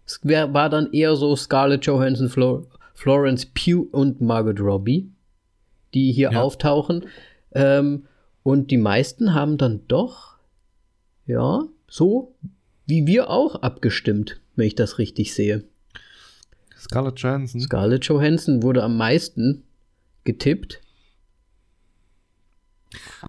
Es 0.06 0.20
wär, 0.22 0.54
war 0.54 0.70
dann 0.70 0.92
eher 0.92 1.16
so 1.16 1.34
Scarlett 1.34 1.84
Johansson, 1.84 2.28
Flor 2.28 2.64
Florence 2.94 3.46
Pugh 3.46 3.88
und 3.92 4.20
Margot 4.20 4.60
Robbie, 4.60 5.10
die 5.94 6.12
hier 6.12 6.32
ja. 6.32 6.42
auftauchen. 6.42 7.06
Ähm, 7.52 8.06
und 8.42 8.70
die 8.70 8.76
meisten 8.76 9.34
haben 9.34 9.56
dann 9.56 9.82
doch, 9.86 10.36
ja, 11.26 11.62
so 11.88 12.34
wie 12.86 13.06
wir 13.06 13.30
auch 13.30 13.56
abgestimmt, 13.56 14.40
wenn 14.58 14.66
ich 14.66 14.74
das 14.74 14.98
richtig 14.98 15.34
sehe. 15.34 15.64
Scarlett 16.76 17.18
Johansson. 17.20 17.60
Scarlett 17.60 18.04
Johansson 18.04 18.62
wurde 18.62 18.82
am 18.82 18.96
meisten 18.96 19.64
getippt. 20.24 20.80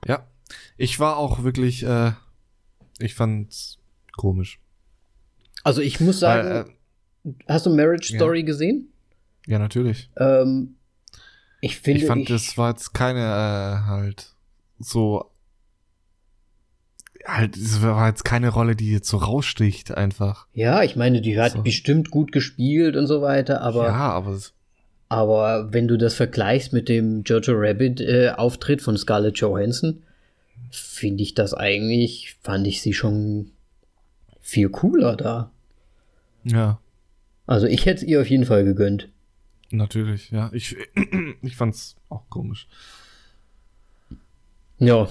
Ja, 0.05 0.27
ich 0.77 0.99
war 0.99 1.17
auch 1.17 1.43
wirklich, 1.43 1.83
äh, 1.83 2.11
ich 2.99 3.15
fand's 3.15 3.77
komisch. 4.15 4.59
Also 5.63 5.81
ich 5.81 5.99
muss 5.99 6.19
sagen, 6.19 6.49
Weil, 6.49 7.31
äh, 7.33 7.33
hast 7.47 7.65
du 7.65 7.75
Marriage 7.75 8.15
Story 8.15 8.39
ja. 8.39 8.45
gesehen? 8.45 8.91
Ja, 9.45 9.59
natürlich. 9.59 10.09
Ähm, 10.17 10.75
ich 11.61 11.77
finde. 11.77 12.01
Ich 12.01 12.07
fand, 12.07 12.21
ich, 12.21 12.29
das 12.29 12.57
war 12.57 12.69
jetzt 12.71 12.93
keine 12.93 13.19
äh, 13.19 13.87
halt 13.87 14.33
so. 14.79 15.28
Halt, 17.25 17.57
es 17.57 17.81
war 17.81 18.07
jetzt 18.07 18.23
keine 18.23 18.49
Rolle, 18.49 18.75
die 18.75 18.91
jetzt 18.91 19.09
so 19.09 19.17
raussticht, 19.17 19.91
einfach. 19.91 20.47
Ja, 20.53 20.83
ich 20.83 20.95
meine, 20.95 21.21
die 21.21 21.39
hat 21.39 21.53
so. 21.53 21.61
bestimmt 21.61 22.11
gut 22.11 22.31
gespielt 22.31 22.95
und 22.95 23.07
so 23.07 23.21
weiter, 23.21 23.61
aber. 23.61 23.85
Ja, 23.85 24.11
aber. 24.11 24.39
Aber 25.11 25.73
wenn 25.73 25.87
du 25.87 25.97
das 25.97 26.13
vergleichst 26.13 26.71
mit 26.71 26.87
dem 26.87 27.23
Jojo 27.23 27.53
Rabbit 27.55 27.99
äh, 27.99 28.29
Auftritt 28.29 28.81
von 28.81 28.95
Scarlett 28.95 29.37
Johansson, 29.39 30.03
finde 30.69 31.23
ich 31.23 31.33
das 31.33 31.53
eigentlich, 31.53 32.37
fand 32.41 32.67
ich 32.67 32.81
sie 32.81 32.93
schon 32.93 33.51
viel 34.39 34.69
cooler 34.69 35.15
da. 35.15 35.51
Ja. 36.43 36.79
Also 37.47 37.65
ich 37.65 37.85
hätte 37.85 38.03
es 38.03 38.07
ihr 38.07 38.21
auf 38.21 38.29
jeden 38.29 38.45
Fall 38.45 38.63
gegönnt. 38.63 39.09
Natürlich, 39.71 40.31
ja. 40.31 40.51
Ich, 40.53 40.75
ich 41.41 41.55
fand's 41.55 41.95
auch 42.09 42.29
komisch. 42.29 42.67
Ja. 44.77 45.07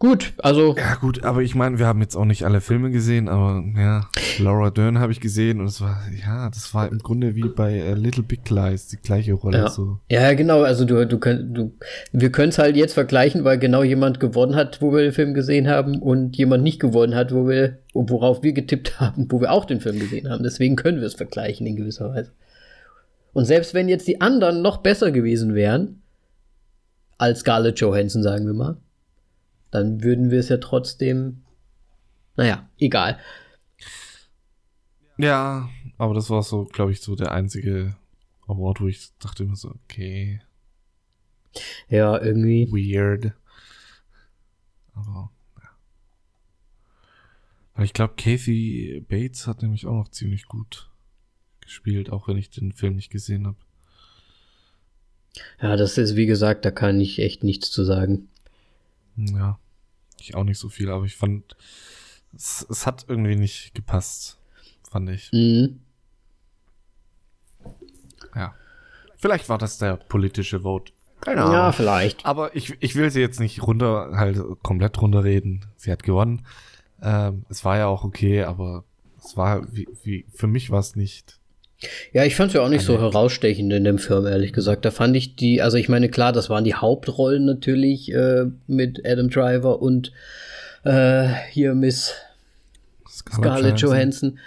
Gut, 0.00 0.32
also. 0.38 0.74
Ja, 0.78 0.94
gut, 0.94 1.24
aber 1.24 1.42
ich 1.42 1.54
meine, 1.54 1.78
wir 1.78 1.86
haben 1.86 2.00
jetzt 2.00 2.16
auch 2.16 2.24
nicht 2.24 2.44
alle 2.44 2.62
Filme 2.62 2.90
gesehen, 2.90 3.28
aber 3.28 3.62
ja, 3.76 4.08
Laura 4.38 4.70
Dern 4.70 4.98
habe 4.98 5.12
ich 5.12 5.20
gesehen 5.20 5.60
und 5.60 5.66
es 5.66 5.82
war, 5.82 6.00
ja, 6.26 6.48
das 6.48 6.72
war 6.72 6.90
im 6.90 7.00
Grunde 7.00 7.34
wie 7.34 7.46
bei 7.48 7.74
äh, 7.74 7.92
Little 7.92 8.22
Big 8.22 8.48
Lies, 8.48 8.88
die 8.88 8.96
gleiche 8.96 9.34
Rolle. 9.34 9.58
Ja, 9.58 9.68
so. 9.68 9.98
ja 10.10 10.32
genau, 10.32 10.62
also 10.62 10.86
du, 10.86 11.06
du, 11.06 11.18
könnt, 11.18 11.54
du 11.54 11.74
wir 12.12 12.32
können 12.32 12.48
es 12.48 12.56
halt 12.56 12.76
jetzt 12.76 12.94
vergleichen, 12.94 13.44
weil 13.44 13.58
genau 13.58 13.82
jemand 13.82 14.20
gewonnen 14.20 14.56
hat, 14.56 14.80
wo 14.80 14.90
wir 14.90 15.02
den 15.02 15.12
Film 15.12 15.34
gesehen 15.34 15.68
haben 15.68 16.00
und 16.00 16.34
jemand 16.34 16.64
nicht 16.64 16.80
gewonnen 16.80 17.14
hat, 17.14 17.34
wo 17.34 17.46
wir, 17.46 17.80
worauf 17.92 18.42
wir 18.42 18.54
getippt 18.54 19.00
haben, 19.00 19.26
wo 19.28 19.42
wir 19.42 19.52
auch 19.52 19.66
den 19.66 19.82
Film 19.82 19.98
gesehen 19.98 20.30
haben. 20.30 20.42
Deswegen 20.42 20.76
können 20.76 21.00
wir 21.00 21.08
es 21.08 21.14
vergleichen 21.14 21.66
in 21.66 21.76
gewisser 21.76 22.08
Weise. 22.14 22.32
Und 23.34 23.44
selbst 23.44 23.74
wenn 23.74 23.90
jetzt 23.90 24.08
die 24.08 24.22
anderen 24.22 24.62
noch 24.62 24.78
besser 24.78 25.10
gewesen 25.12 25.54
wären, 25.54 26.00
als 27.18 27.40
Scarlett 27.40 27.80
Johansson, 27.80 28.22
sagen 28.22 28.46
wir 28.46 28.54
mal, 28.54 28.78
dann 29.70 30.02
würden 30.02 30.30
wir 30.30 30.40
es 30.40 30.48
ja 30.48 30.56
trotzdem, 30.56 31.42
naja, 32.36 32.68
egal. 32.78 33.18
Ja, 35.18 35.68
aber 35.98 36.14
das 36.14 36.30
war 36.30 36.42
so, 36.42 36.64
glaube 36.64 36.92
ich, 36.92 37.00
so 37.00 37.14
der 37.14 37.32
einzige 37.32 37.96
Award, 38.46 38.80
wo 38.80 38.88
ich 38.88 39.10
dachte 39.18 39.42
immer 39.42 39.56
so, 39.56 39.74
okay. 39.84 40.40
Ja, 41.88 42.20
irgendwie. 42.20 42.70
Weird. 42.70 43.32
Aber, 44.94 45.30
ja. 45.62 45.68
Weil 47.74 47.84
ich 47.84 47.92
glaube, 47.92 48.14
Kathy 48.16 49.04
Bates 49.08 49.46
hat 49.46 49.62
nämlich 49.62 49.86
auch 49.86 49.94
noch 49.94 50.08
ziemlich 50.08 50.46
gut 50.46 50.90
gespielt, 51.60 52.10
auch 52.10 52.26
wenn 52.26 52.38
ich 52.38 52.50
den 52.50 52.72
Film 52.72 52.96
nicht 52.96 53.10
gesehen 53.10 53.46
habe. 53.46 53.58
Ja, 55.60 55.76
das 55.76 55.98
ist, 55.98 56.16
wie 56.16 56.26
gesagt, 56.26 56.64
da 56.64 56.70
kann 56.70 57.00
ich 57.00 57.18
echt 57.18 57.44
nichts 57.44 57.70
zu 57.70 57.84
sagen. 57.84 58.29
Ja, 59.16 59.58
ich 60.18 60.34
auch 60.34 60.44
nicht 60.44 60.58
so 60.58 60.68
viel, 60.68 60.90
aber 60.90 61.04
ich 61.04 61.16
fand, 61.16 61.56
es, 62.34 62.66
es 62.68 62.86
hat 62.86 63.06
irgendwie 63.08 63.36
nicht 63.36 63.74
gepasst, 63.74 64.38
fand 64.88 65.10
ich. 65.10 65.30
Mhm. 65.32 65.80
Ja. 68.34 68.54
Vielleicht 69.16 69.48
war 69.48 69.58
das 69.58 69.78
der 69.78 69.96
politische 69.96 70.60
Vote. 70.60 70.92
Keine 71.20 71.42
Ahnung. 71.42 71.54
Ja, 71.54 71.72
vielleicht. 71.72 72.24
Aber 72.24 72.56
ich, 72.56 72.76
ich 72.80 72.94
will 72.94 73.10
sie 73.10 73.20
jetzt 73.20 73.40
nicht 73.40 73.62
runter, 73.62 74.12
halt 74.14 74.40
komplett 74.62 75.00
runterreden. 75.00 75.66
Sie 75.76 75.92
hat 75.92 76.02
gewonnen. 76.02 76.46
Ähm, 77.02 77.44
es 77.48 77.64
war 77.64 77.76
ja 77.76 77.86
auch 77.86 78.04
okay, 78.04 78.44
aber 78.44 78.84
es 79.18 79.36
war, 79.36 79.70
wie, 79.74 79.86
wie, 80.02 80.26
für 80.32 80.46
mich 80.46 80.70
war 80.70 80.80
es 80.80 80.96
nicht 80.96 81.39
ja, 82.12 82.24
ich 82.24 82.36
fand 82.36 82.48
es 82.48 82.54
ja 82.54 82.62
auch 82.62 82.68
nicht 82.68 82.84
so 82.84 82.98
herausstechend 82.98 83.72
in 83.72 83.84
dem 83.84 83.98
Film, 83.98 84.26
ehrlich 84.26 84.52
gesagt. 84.52 84.84
Da 84.84 84.90
fand 84.90 85.16
ich 85.16 85.36
die, 85.36 85.62
also 85.62 85.76
ich 85.76 85.88
meine, 85.88 86.08
klar, 86.08 86.32
das 86.32 86.50
waren 86.50 86.64
die 86.64 86.74
Hauptrollen 86.74 87.44
natürlich 87.44 88.12
äh, 88.12 88.46
mit 88.66 89.06
Adam 89.06 89.30
Driver 89.30 89.80
und 89.80 90.12
äh, 90.84 91.28
hier 91.50 91.74
Miss 91.74 92.14
Scarlett, 93.08 93.40
Scarlett 93.40 93.80
Johansson. 93.80 94.38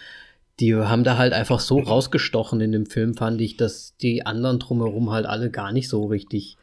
Die 0.60 0.76
haben 0.76 1.04
da 1.04 1.18
halt 1.18 1.34
einfach 1.34 1.60
so 1.60 1.80
rausgestochen 1.80 2.62
in 2.62 2.72
dem 2.72 2.86
Film, 2.86 3.16
fand 3.16 3.42
ich, 3.42 3.58
dass 3.58 3.98
die 3.98 4.26
anderen 4.26 4.60
drumherum 4.60 5.12
halt 5.12 5.26
alle 5.26 5.50
gar 5.50 5.72
nicht 5.72 5.90
so 5.90 6.06
richtig 6.06 6.58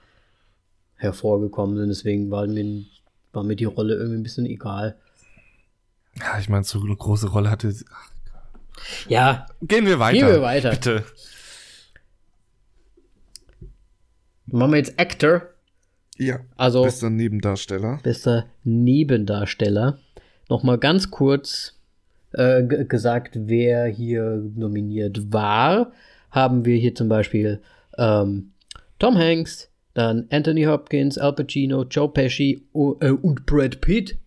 hervorgekommen 0.94 1.76
sind. 1.76 1.88
Deswegen 1.88 2.30
war 2.30 2.46
mir, 2.46 2.84
war 3.32 3.42
mir 3.42 3.56
die 3.56 3.64
Rolle 3.64 3.94
irgendwie 3.94 4.20
ein 4.20 4.22
bisschen 4.22 4.46
egal. 4.46 4.96
Ja, 6.18 6.38
ich 6.38 6.48
meine, 6.48 6.64
so 6.64 6.80
eine 6.80 6.94
große 6.94 7.28
Rolle 7.28 7.50
hatte. 7.50 7.74
Ja. 9.08 9.46
Gehen 9.62 9.86
wir 9.86 9.98
weiter. 9.98 10.18
Gehen 10.18 10.28
wir 10.28 10.42
weiter. 10.42 10.70
Bitte. 10.70 11.04
Machen 14.46 14.72
wir 14.72 14.78
jetzt 14.78 14.98
Actor. 14.98 15.42
Ja. 16.16 16.40
Also. 16.56 16.82
Bester 16.82 17.10
Nebendarsteller. 17.10 18.00
Bester 18.02 18.46
Nebendarsteller. 18.64 19.98
Nochmal 20.48 20.78
ganz 20.78 21.10
kurz 21.10 21.78
äh, 22.32 22.64
gesagt, 22.64 23.32
wer 23.34 23.86
hier 23.86 24.42
nominiert 24.54 25.32
war. 25.32 25.92
Haben 26.30 26.64
wir 26.64 26.76
hier 26.76 26.94
zum 26.94 27.08
Beispiel 27.08 27.60
ähm, 27.98 28.52
Tom 28.98 29.16
Hanks, 29.16 29.70
dann 29.94 30.26
Anthony 30.30 30.64
Hopkins, 30.64 31.18
Al 31.18 31.32
Pacino, 31.32 31.84
Joe 31.84 32.08
Pesci 32.08 32.66
äh, 32.74 33.10
und 33.10 33.46
Brad 33.46 33.80
Pitt. 33.80 34.18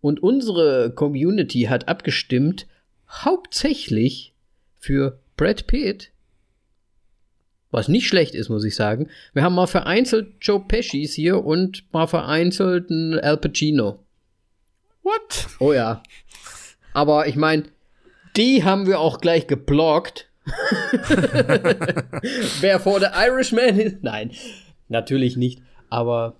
Und 0.00 0.22
unsere 0.22 0.92
Community 0.94 1.62
hat 1.62 1.88
abgestimmt 1.88 2.66
hauptsächlich 3.12 4.34
für 4.78 5.18
Brad 5.36 5.66
Pitt, 5.66 6.10
was 7.70 7.88
nicht 7.88 8.06
schlecht 8.06 8.34
ist, 8.34 8.48
muss 8.48 8.64
ich 8.64 8.74
sagen. 8.74 9.08
Wir 9.32 9.42
haben 9.42 9.54
mal 9.54 9.66
vereinzelt 9.66 10.34
Joe 10.40 10.60
Pescis 10.60 11.14
hier 11.14 11.44
und 11.44 11.90
mal 11.92 12.06
vereinzelt 12.06 12.90
einen 12.90 13.18
Al 13.18 13.36
Pacino. 13.38 13.98
What? 15.02 15.48
Oh 15.58 15.72
ja. 15.72 16.02
Aber 16.92 17.26
ich 17.26 17.36
meine, 17.36 17.64
die 18.36 18.64
haben 18.64 18.86
wir 18.86 19.00
auch 19.00 19.20
gleich 19.20 19.46
geblockt. 19.46 20.28
Wer 22.60 22.80
vor 22.80 23.00
der 23.00 23.12
Irishman 23.14 23.78
ist? 23.78 24.02
Nein, 24.02 24.32
natürlich 24.88 25.36
nicht. 25.36 25.62
Aber 25.88 26.36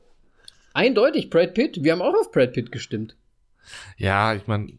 eindeutig 0.75 1.31
Brad 1.31 1.55
Pitt. 1.55 1.83
Wir 1.83 1.93
haben 1.93 2.03
auch 2.03 2.15
auf 2.15 2.31
Brad 2.33 2.53
Pitt 2.53 2.73
gestimmt. 2.73 3.17
Ja, 3.97 4.35
ich 4.35 4.47
meine, 4.47 4.73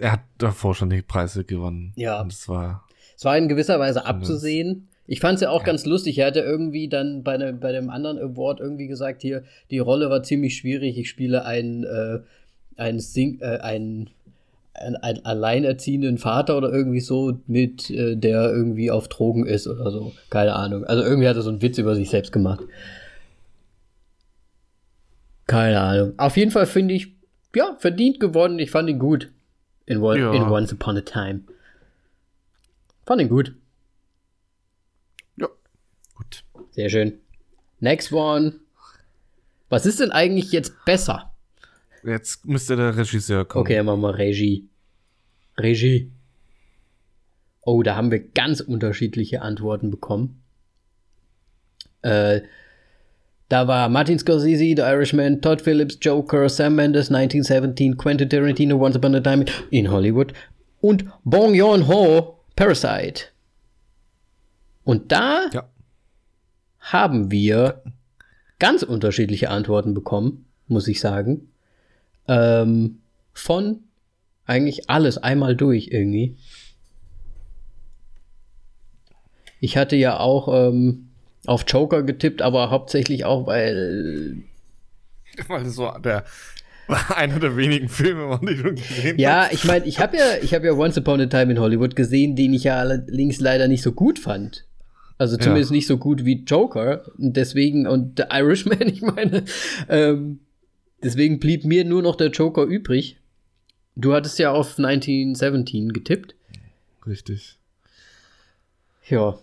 er 0.00 0.12
hat 0.12 0.20
davor 0.38 0.74
schon 0.74 0.90
die 0.90 1.02
Preise 1.02 1.44
gewonnen. 1.44 1.92
Ja. 1.96 2.20
Und 2.20 2.32
es 2.32 2.48
war. 2.48 2.86
Es 3.16 3.24
war 3.24 3.38
in 3.38 3.48
gewisser 3.48 3.78
Weise 3.78 4.06
abzusehen. 4.06 4.88
Ich 5.06 5.20
fand 5.20 5.36
es 5.36 5.42
ja 5.42 5.50
auch 5.50 5.60
ja. 5.60 5.66
ganz 5.66 5.84
lustig. 5.84 6.18
Er 6.18 6.26
hatte 6.26 6.40
irgendwie 6.40 6.88
dann 6.88 7.22
bei, 7.22 7.36
ne, 7.36 7.52
bei 7.52 7.72
dem 7.72 7.90
anderen 7.90 8.18
Award 8.18 8.60
irgendwie 8.60 8.86
gesagt, 8.86 9.22
hier, 9.22 9.44
die 9.70 9.78
Rolle 9.78 10.10
war 10.10 10.22
ziemlich 10.22 10.56
schwierig. 10.56 10.98
Ich 10.98 11.08
spiele 11.08 11.44
einen, 11.44 11.84
äh, 11.84 12.20
einen, 12.76 13.00
Sing 13.00 13.38
äh, 13.40 13.58
einen, 13.58 14.10
einen, 14.72 14.96
einen, 14.96 15.24
alleinerziehenden 15.24 16.18
Vater 16.18 16.56
oder 16.56 16.72
irgendwie 16.72 17.00
so 17.00 17.38
mit, 17.46 17.90
äh, 17.90 18.16
der 18.16 18.50
irgendwie 18.50 18.90
auf 18.90 19.08
Drogen 19.08 19.46
ist 19.46 19.68
oder 19.68 19.90
so. 19.90 20.12
Keine 20.30 20.54
Ahnung. 20.54 20.84
Also 20.84 21.04
irgendwie 21.04 21.28
hat 21.28 21.36
er 21.36 21.42
so 21.42 21.50
einen 21.50 21.62
Witz 21.62 21.78
über 21.78 21.94
sich 21.94 22.10
selbst 22.10 22.32
gemacht. 22.32 22.64
Keine 25.46 25.80
Ahnung. 25.80 26.14
Auf 26.16 26.36
jeden 26.36 26.50
Fall 26.50 26.66
finde 26.66 26.94
ich, 26.94 27.14
ja, 27.54 27.76
verdient 27.78 28.18
gewonnen. 28.18 28.58
Ich 28.58 28.70
fand 28.70 28.88
ihn 28.88 28.98
gut. 28.98 29.30
In, 29.86 30.02
ja. 30.02 30.32
in 30.32 30.42
Once 30.42 30.72
Upon 30.72 30.96
a 30.96 31.00
Time. 31.00 31.42
Fand 33.06 33.20
ihn 33.20 33.28
gut. 33.28 33.54
Ja, 35.36 35.48
gut. 36.14 36.44
Sehr 36.70 36.88
schön. 36.88 37.18
Next 37.80 38.12
one. 38.12 38.60
Was 39.68 39.86
ist 39.86 40.00
denn 40.00 40.10
eigentlich 40.10 40.52
jetzt 40.52 40.84
besser? 40.84 41.32
Jetzt 42.02 42.46
müsste 42.46 42.76
der 42.76 42.96
Regisseur 42.96 43.44
kommen. 43.44 43.62
Okay, 43.62 43.82
machen 43.82 44.00
wir 44.00 44.16
Regie. 44.16 44.68
Regie. 45.58 46.10
Oh, 47.62 47.82
da 47.82 47.96
haben 47.96 48.10
wir 48.10 48.20
ganz 48.20 48.60
unterschiedliche 48.60 49.40
Antworten 49.42 49.90
bekommen. 49.90 50.42
Äh, 52.02 52.42
da 53.48 53.68
war 53.68 53.88
Martin 53.88 54.18
Scorsese, 54.18 54.74
The 54.76 54.82
Irishman, 54.82 55.40
Todd 55.40 55.60
Phillips, 55.60 55.98
Joker, 56.00 56.48
Sam 56.48 56.76
Mendes, 56.76 57.10
1917, 57.10 57.96
Quentin 57.96 58.28
Tarantino, 58.28 58.76
Once 58.76 58.96
Upon 58.96 59.14
a 59.14 59.20
Time 59.20 59.44
in 59.70 59.90
Hollywood 59.90 60.32
und 60.80 61.04
Bong 61.24 61.54
Joon-ho, 61.54 62.38
Parasite. 62.56 63.26
Und 64.84 65.12
da 65.12 65.48
ja. 65.52 65.68
haben 66.78 67.30
wir 67.30 67.82
ganz 68.58 68.82
unterschiedliche 68.82 69.50
Antworten 69.50 69.94
bekommen, 69.94 70.46
muss 70.68 70.88
ich 70.88 71.00
sagen. 71.00 71.48
Ähm, 72.28 73.00
von 73.32 73.80
eigentlich 74.46 74.88
alles 74.88 75.18
einmal 75.18 75.56
durch 75.56 75.88
irgendwie. 75.88 76.36
Ich 79.60 79.76
hatte 79.76 79.96
ja 79.96 80.20
auch 80.20 80.48
ähm, 80.68 81.08
auf 81.46 81.64
Joker 81.66 82.02
getippt, 82.02 82.42
aber 82.42 82.70
hauptsächlich 82.70 83.24
auch, 83.24 83.46
weil. 83.46 84.36
Weil 85.48 85.64
das 85.64 85.74
so 85.74 85.90
der 86.02 86.24
einer 87.16 87.38
der 87.38 87.56
wenigen 87.56 87.88
Filme 87.88 88.38
die 88.42 88.56
du 88.56 88.74
gesehen 88.74 89.18
Ja, 89.18 89.48
ich 89.50 89.64
meine, 89.64 89.86
ich 89.86 90.00
habe 90.00 90.16
ja, 90.16 90.24
ich 90.42 90.54
habe 90.54 90.66
ja 90.66 90.72
Once 90.72 90.98
Upon 90.98 91.20
a 91.20 91.26
Time 91.26 91.52
in 91.52 91.58
Hollywood 91.58 91.96
gesehen, 91.96 92.36
den 92.36 92.52
ich 92.52 92.64
ja 92.64 92.76
allerdings 92.78 93.40
leider 93.40 93.68
nicht 93.68 93.82
so 93.82 93.92
gut 93.92 94.18
fand. 94.18 94.66
Also 95.16 95.36
zumindest 95.36 95.70
ja. 95.70 95.76
nicht 95.76 95.86
so 95.86 95.96
gut 95.96 96.24
wie 96.24 96.44
Joker. 96.44 97.04
Und 97.18 97.36
deswegen, 97.36 97.86
und 97.86 98.18
The 98.18 98.24
Irishman, 98.30 98.80
ich 98.88 99.00
meine, 99.00 99.44
ähm, 99.88 100.40
deswegen 101.02 101.38
blieb 101.38 101.64
mir 101.64 101.84
nur 101.84 102.02
noch 102.02 102.16
der 102.16 102.30
Joker 102.30 102.64
übrig. 102.64 103.18
Du 103.96 104.12
hattest 104.12 104.38
ja 104.38 104.50
auf 104.50 104.78
1917 104.78 105.92
getippt. 105.92 106.34
Richtig. 107.06 107.58
Ja. 109.08 109.38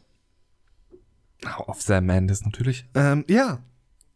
Auf 1.46 1.82
Sam 1.82 2.06
Mendes 2.06 2.46
natürlich. 2.46 2.86
Ähm, 2.94 3.26
ja. 3.28 3.64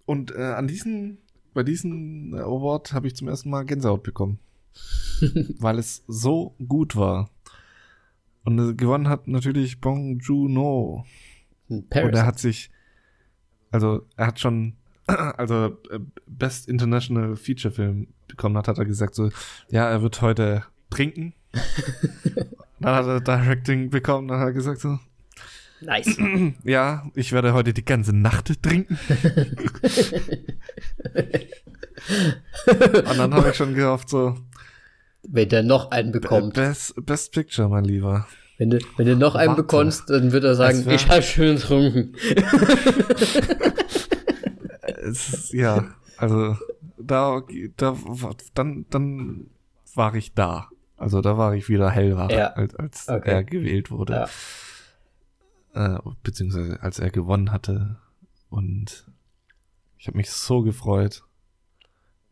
Und 0.05 0.35
äh, 0.35 0.41
an 0.41 0.67
diesen, 0.67 1.17
bei 1.53 1.63
diesem 1.63 2.35
Award 2.35 2.93
habe 2.93 3.07
ich 3.07 3.15
zum 3.15 3.27
ersten 3.27 3.49
Mal 3.49 3.65
Gänsehaut 3.65 4.03
bekommen. 4.03 4.39
weil 5.59 5.79
es 5.79 6.03
so 6.07 6.55
gut 6.67 6.95
war. 6.95 7.29
Und 8.43 8.59
äh, 8.59 8.73
gewonnen 8.73 9.09
hat 9.09 9.27
natürlich 9.27 9.81
Bong 9.81 10.19
Joon-ho. 10.19 11.05
Und 11.67 11.93
er 11.93 12.25
hat 12.25 12.39
sich, 12.39 12.69
also 13.71 14.05
er 14.15 14.27
hat 14.27 14.39
schon, 14.39 14.75
also 15.07 15.77
äh, 15.89 15.99
Best 16.27 16.67
International 16.67 17.35
Feature 17.35 17.73
Film 17.73 18.07
bekommen 18.27 18.57
hat, 18.57 18.67
hat 18.67 18.77
er 18.77 18.85
gesagt 18.85 19.15
so, 19.15 19.29
ja, 19.69 19.89
er 19.89 20.01
wird 20.01 20.21
heute 20.21 20.63
trinken. 20.89 21.33
dann 22.79 22.95
hat 22.95 23.07
er 23.07 23.21
Directing 23.21 23.89
bekommen, 23.89 24.27
dann 24.27 24.39
hat 24.39 24.47
er 24.47 24.53
gesagt 24.53 24.81
so, 24.81 24.99
Nice. 25.81 26.17
Ja, 26.63 27.09
ich 27.15 27.31
werde 27.31 27.53
heute 27.53 27.73
die 27.73 27.85
ganze 27.85 28.15
Nacht 28.15 28.61
trinken. 28.61 28.97
Und 32.77 33.17
dann 33.17 33.33
habe 33.33 33.49
ich 33.49 33.55
schon 33.55 33.73
gehofft, 33.73 34.09
so. 34.09 34.35
Wenn 35.23 35.49
der 35.49 35.63
noch 35.63 35.91
einen 35.91 36.11
bekommt. 36.11 36.53
Best, 36.53 36.93
Best 37.05 37.31
Picture, 37.33 37.67
mein 37.67 37.85
Lieber. 37.85 38.27
Wenn 38.57 38.69
du, 38.69 38.79
wenn 38.97 39.05
du 39.07 39.15
noch 39.15 39.35
einen 39.35 39.49
Warte. 39.49 39.63
bekommst, 39.63 40.09
dann 40.09 40.31
wird 40.31 40.43
er 40.43 40.55
sagen, 40.55 40.89
ich 40.89 41.07
habe 41.09 41.21
schön 41.21 41.57
getrunken. 41.57 42.13
es, 44.81 45.51
ja, 45.51 45.85
also 46.17 46.57
da, 46.97 47.41
da, 47.75 47.97
dann, 48.53 48.85
dann 48.89 49.47
war 49.93 50.15
ich 50.15 50.33
da. 50.33 50.69
Also 50.97 51.21
da 51.21 51.37
war 51.37 51.53
ich 51.55 51.67
wieder 51.67 51.89
hellwach, 51.89 52.31
ja. 52.31 52.53
als, 52.53 52.75
als 52.75 53.09
okay. 53.09 53.31
er 53.31 53.43
gewählt 53.43 53.91
wurde. 53.91 54.13
Ja. 54.13 54.29
Äh, 55.75 55.99
beziehungsweise 56.23 56.81
als 56.81 56.99
er 56.99 57.11
gewonnen 57.11 57.51
hatte. 57.51 57.97
Und 58.49 59.05
ich 59.97 60.07
habe 60.07 60.17
mich 60.17 60.31
so 60.31 60.61
gefreut. 60.61 61.23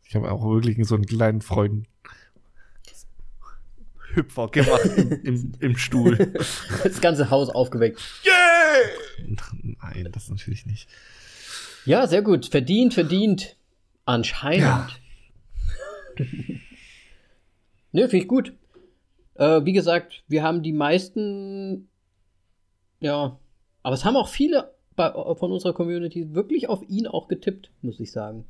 Ich 0.02 0.16
habe 0.16 0.32
auch 0.32 0.42
wirklich 0.42 0.78
so 0.86 0.94
einen 0.94 1.04
kleinen 1.06 1.42
Freund 1.42 1.86
Hüpfer 4.14 4.48
gemacht 4.48 4.84
im, 4.96 5.12
im, 5.24 5.52
im, 5.60 5.76
Stuhl. 5.76 6.16
Das 6.84 7.00
ganze 7.00 7.30
Haus 7.30 7.50
aufgeweckt. 7.50 8.00
Yeah! 8.24 9.36
Nein, 9.82 10.08
das 10.12 10.30
natürlich 10.30 10.66
nicht. 10.66 10.88
Ja, 11.84 12.06
sehr 12.06 12.22
gut. 12.22 12.46
Verdient, 12.46 12.94
verdient. 12.94 13.56
Anscheinend. 14.06 14.60
Ja. 14.62 14.88
Nö, 17.92 18.02
finde 18.08 18.16
ich 18.16 18.28
gut. 18.28 18.54
Äh, 19.34 19.64
wie 19.64 19.72
gesagt, 19.72 20.22
wir 20.28 20.42
haben 20.42 20.62
die 20.62 20.72
meisten. 20.72 21.88
Ja. 23.04 23.38
Aber 23.82 23.94
es 23.94 24.04
haben 24.06 24.16
auch 24.16 24.28
viele 24.28 24.72
bei, 24.96 25.12
von 25.12 25.52
unserer 25.52 25.74
Community 25.74 26.34
wirklich 26.34 26.70
auf 26.70 26.82
ihn 26.88 27.06
auch 27.06 27.28
getippt, 27.28 27.70
muss 27.82 28.00
ich 28.00 28.10
sagen. 28.10 28.46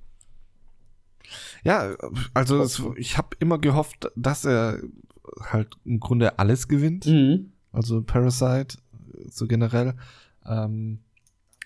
Ja, 1.65 1.97
also 2.35 2.63
es, 2.63 2.81
ich 2.97 3.19
habe 3.19 3.31
immer 3.41 3.59
gehofft, 3.59 4.13
dass 4.15 4.45
er 4.45 4.81
halt 5.41 5.73
im 5.85 5.99
Grunde 5.99 6.39
alles 6.39 6.69
gewinnt. 6.69 7.07
Mhm. 7.07 7.53
Also 7.73 8.03
Parasite, 8.03 8.79
so 9.29 9.49
generell. 9.49 9.95
Ähm, 10.47 11.01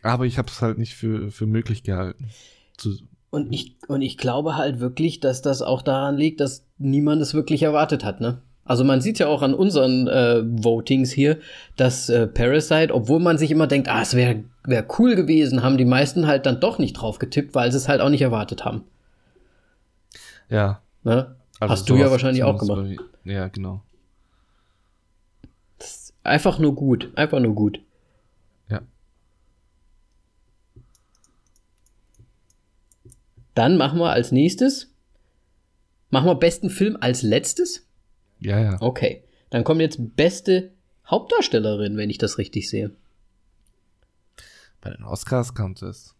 aber 0.02 0.24
ich 0.24 0.38
habe 0.38 0.48
es 0.48 0.62
halt 0.62 0.78
nicht 0.78 0.94
für, 0.94 1.30
für 1.30 1.46
möglich 1.46 1.82
gehalten. 1.82 2.30
Zu, 2.78 2.96
und 3.28 3.52
ich, 3.52 3.76
und 3.88 4.00
ich 4.00 4.16
glaube 4.16 4.56
halt 4.56 4.80
wirklich, 4.80 5.20
dass 5.20 5.42
das 5.42 5.60
auch 5.60 5.82
daran 5.82 6.16
liegt, 6.16 6.40
dass 6.40 6.66
niemand 6.78 7.20
es 7.20 7.34
wirklich 7.34 7.62
erwartet 7.64 8.02
hat, 8.02 8.22
ne? 8.22 8.40
Also 8.68 8.84
man 8.84 9.00
sieht 9.00 9.18
ja 9.18 9.28
auch 9.28 9.40
an 9.40 9.54
unseren 9.54 10.06
äh, 10.08 10.42
Votings 10.44 11.10
hier, 11.10 11.38
dass 11.76 12.10
äh, 12.10 12.26
Parasite, 12.26 12.94
obwohl 12.94 13.18
man 13.18 13.38
sich 13.38 13.50
immer 13.50 13.66
denkt, 13.66 13.88
ah, 13.88 14.02
es 14.02 14.12
wäre 14.12 14.44
wär 14.62 14.86
cool 14.98 15.16
gewesen, 15.16 15.62
haben 15.62 15.78
die 15.78 15.86
meisten 15.86 16.26
halt 16.26 16.44
dann 16.44 16.60
doch 16.60 16.78
nicht 16.78 16.92
drauf 16.92 17.18
getippt, 17.18 17.54
weil 17.54 17.72
sie 17.72 17.78
es 17.78 17.88
halt 17.88 18.02
auch 18.02 18.10
nicht 18.10 18.20
erwartet 18.20 18.66
haben. 18.66 18.84
Ja. 20.50 20.82
Ne? 21.02 21.34
Also 21.58 21.72
Hast 21.72 21.88
du 21.88 21.96
ja 21.96 22.10
wahrscheinlich 22.10 22.44
auch 22.44 22.58
gemacht. 22.58 22.98
Bei, 23.24 23.32
ja, 23.32 23.48
genau. 23.48 23.82
einfach 26.22 26.58
nur 26.58 26.74
gut. 26.74 27.10
Einfach 27.14 27.40
nur 27.40 27.54
gut. 27.54 27.80
Ja. 28.68 28.82
Dann 33.54 33.78
machen 33.78 33.98
wir 33.98 34.10
als 34.10 34.30
nächstes. 34.30 34.92
Machen 36.10 36.26
wir 36.26 36.34
besten 36.34 36.68
Film 36.68 36.98
als 37.00 37.22
letztes? 37.22 37.87
Ja, 38.40 38.60
ja. 38.60 38.76
Okay. 38.80 39.22
Dann 39.50 39.64
kommt 39.64 39.80
jetzt 39.80 40.16
beste 40.16 40.70
Hauptdarstellerin, 41.06 41.96
wenn 41.96 42.10
ich 42.10 42.18
das 42.18 42.38
richtig 42.38 42.68
sehe. 42.68 42.90
Bei 44.80 44.90
den 44.90 45.04
Oscars 45.04 45.54
kommt 45.54 45.82
es. 45.82 46.14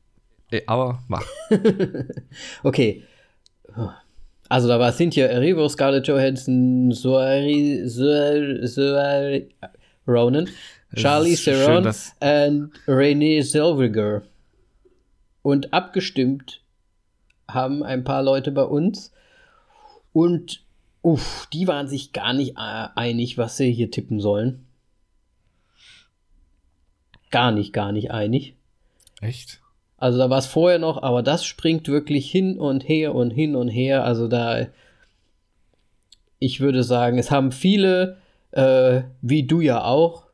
Ey, 0.50 0.62
aber 0.66 1.02
mach. 1.08 1.26
okay. 2.62 3.04
Also 4.48 4.66
da 4.66 4.80
war 4.80 4.92
Cynthia 4.92 5.26
Erivo, 5.26 5.68
Scarlett 5.68 6.08
Johansson, 6.08 6.90
Zoe, 6.92 7.86
Zoe, 7.86 8.64
Zoe 8.64 9.48
Ronan, 10.06 10.48
Charlie 10.94 11.36
Theron 11.36 11.86
und 11.86 12.72
Renee 12.88 13.42
Zellweger. 13.42 14.22
Und 15.42 15.72
abgestimmt 15.72 16.62
haben 17.46 17.82
ein 17.82 18.04
paar 18.04 18.22
Leute 18.22 18.50
bei 18.52 18.62
uns. 18.62 19.12
Und 20.12 20.64
uff, 21.02 21.48
die 21.52 21.66
waren 21.66 21.88
sich 21.88 22.12
gar 22.12 22.32
nicht 22.32 22.56
äh, 22.56 22.88
einig, 22.94 23.38
was 23.38 23.56
sie 23.56 23.72
hier 23.72 23.90
tippen 23.90 24.20
sollen. 24.20 24.66
Gar 27.30 27.52
nicht, 27.52 27.72
gar 27.72 27.92
nicht 27.92 28.10
einig. 28.10 28.54
Echt? 29.20 29.60
Also 29.96 30.18
da 30.18 30.30
war 30.30 30.38
es 30.38 30.46
vorher 30.46 30.78
noch, 30.78 31.02
aber 31.02 31.22
das 31.22 31.44
springt 31.44 31.88
wirklich 31.88 32.30
hin 32.30 32.58
und 32.58 32.88
her 32.88 33.14
und 33.14 33.30
hin 33.30 33.56
und 33.56 33.68
her. 33.68 34.04
Also 34.04 34.28
da, 34.28 34.68
ich 36.38 36.60
würde 36.60 36.84
sagen, 36.84 37.18
es 37.18 37.30
haben 37.30 37.50
viele, 37.50 38.18
äh, 38.52 39.02
wie 39.20 39.42
du 39.42 39.60
ja 39.60 39.84
auch, 39.84 40.24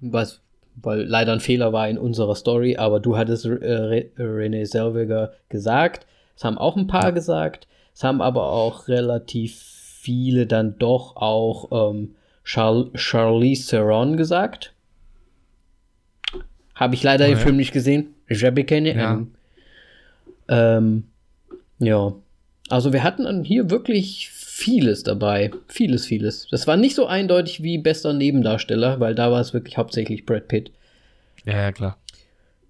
was, 0.00 0.42
weil 0.74 1.02
leider 1.02 1.32
ein 1.32 1.40
Fehler 1.40 1.72
war 1.72 1.88
in 1.88 1.98
unserer 1.98 2.34
Story, 2.34 2.76
aber 2.76 3.00
du 3.00 3.16
hattest 3.16 3.46
äh, 3.46 4.10
René 4.18 4.66
Selweger 4.66 5.32
gesagt. 5.48 6.06
Es 6.36 6.44
haben 6.44 6.58
auch 6.58 6.76
ein 6.76 6.86
paar 6.86 7.12
gesagt. 7.12 7.66
Es 7.94 8.04
haben 8.04 8.20
aber 8.20 8.50
auch 8.50 8.88
relativ 8.88 9.81
viele 10.02 10.46
dann 10.46 10.78
doch 10.78 11.16
auch 11.16 11.92
ähm, 11.92 12.16
Char 12.42 12.86
Charlize 12.94 13.70
Theron 13.70 14.16
gesagt. 14.16 14.74
Habe 16.74 16.94
ich 16.96 17.04
leider 17.04 17.26
oh, 17.26 17.28
den 17.28 17.36
Film 17.36 17.56
nicht 17.56 17.72
gesehen. 17.72 18.14
Ich 18.26 18.44
habe 18.44 18.64
keine 18.64 18.92
Ahnung. 19.00 19.34
Ja. 20.48 20.78
Ähm, 20.78 21.04
ja. 21.78 22.14
Also 22.68 22.92
wir 22.92 23.04
hatten 23.04 23.44
hier 23.44 23.70
wirklich 23.70 24.30
vieles 24.30 25.04
dabei. 25.04 25.52
Vieles, 25.68 26.06
vieles. 26.06 26.48
Das 26.50 26.66
war 26.66 26.76
nicht 26.76 26.96
so 26.96 27.06
eindeutig 27.06 27.62
wie 27.62 27.78
bester 27.78 28.12
Nebendarsteller, 28.12 28.98
weil 28.98 29.14
da 29.14 29.30
war 29.30 29.40
es 29.40 29.54
wirklich 29.54 29.76
hauptsächlich 29.78 30.26
Brad 30.26 30.48
Pitt. 30.48 30.72
Ja, 31.44 31.52
ja, 31.52 31.72
klar. 31.72 31.96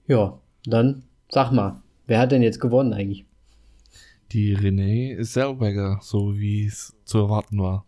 Ja, 0.07 0.39
dann 0.67 1.05
sag 1.31 1.51
mal, 1.51 1.81
wer 2.07 2.19
hat 2.19 2.33
denn 2.33 2.43
jetzt 2.43 2.61
gewonnen 2.61 2.93
eigentlich? 2.93 3.25
Die 4.33 4.55
Renee 4.55 5.21
Zellweger, 5.23 5.99
so 6.01 6.39
wie 6.39 6.65
es 6.65 6.95
zu 7.05 7.19
erwarten 7.19 7.61
war. 7.61 7.85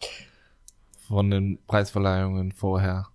Von 1.08 1.30
den 1.30 1.58
Preisverleihungen 1.66 2.52
vorher. 2.52 3.08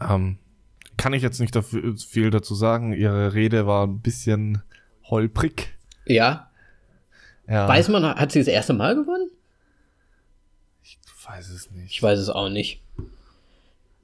Ähm, 0.00 0.38
kann 0.96 1.12
ich 1.12 1.22
jetzt 1.22 1.38
nicht 1.40 1.54
dafür, 1.54 1.96
viel 1.96 2.30
dazu 2.30 2.54
sagen. 2.54 2.92
Ihre 2.94 3.34
Rede 3.34 3.66
war 3.66 3.86
ein 3.86 4.00
bisschen 4.00 4.62
holprig. 5.04 5.74
Ja. 6.06 6.50
ja. 7.46 7.68
Weiß 7.68 7.88
man, 7.88 8.02
hat 8.02 8.32
sie 8.32 8.38
das 8.38 8.48
erste 8.48 8.72
Mal 8.72 8.94
gewonnen? 8.94 9.30
Ich 10.82 10.98
weiß 11.26 11.50
es 11.50 11.70
nicht. 11.70 11.90
Ich 11.90 12.02
weiß 12.02 12.18
es 12.18 12.30
auch 12.30 12.48
nicht. 12.48 12.82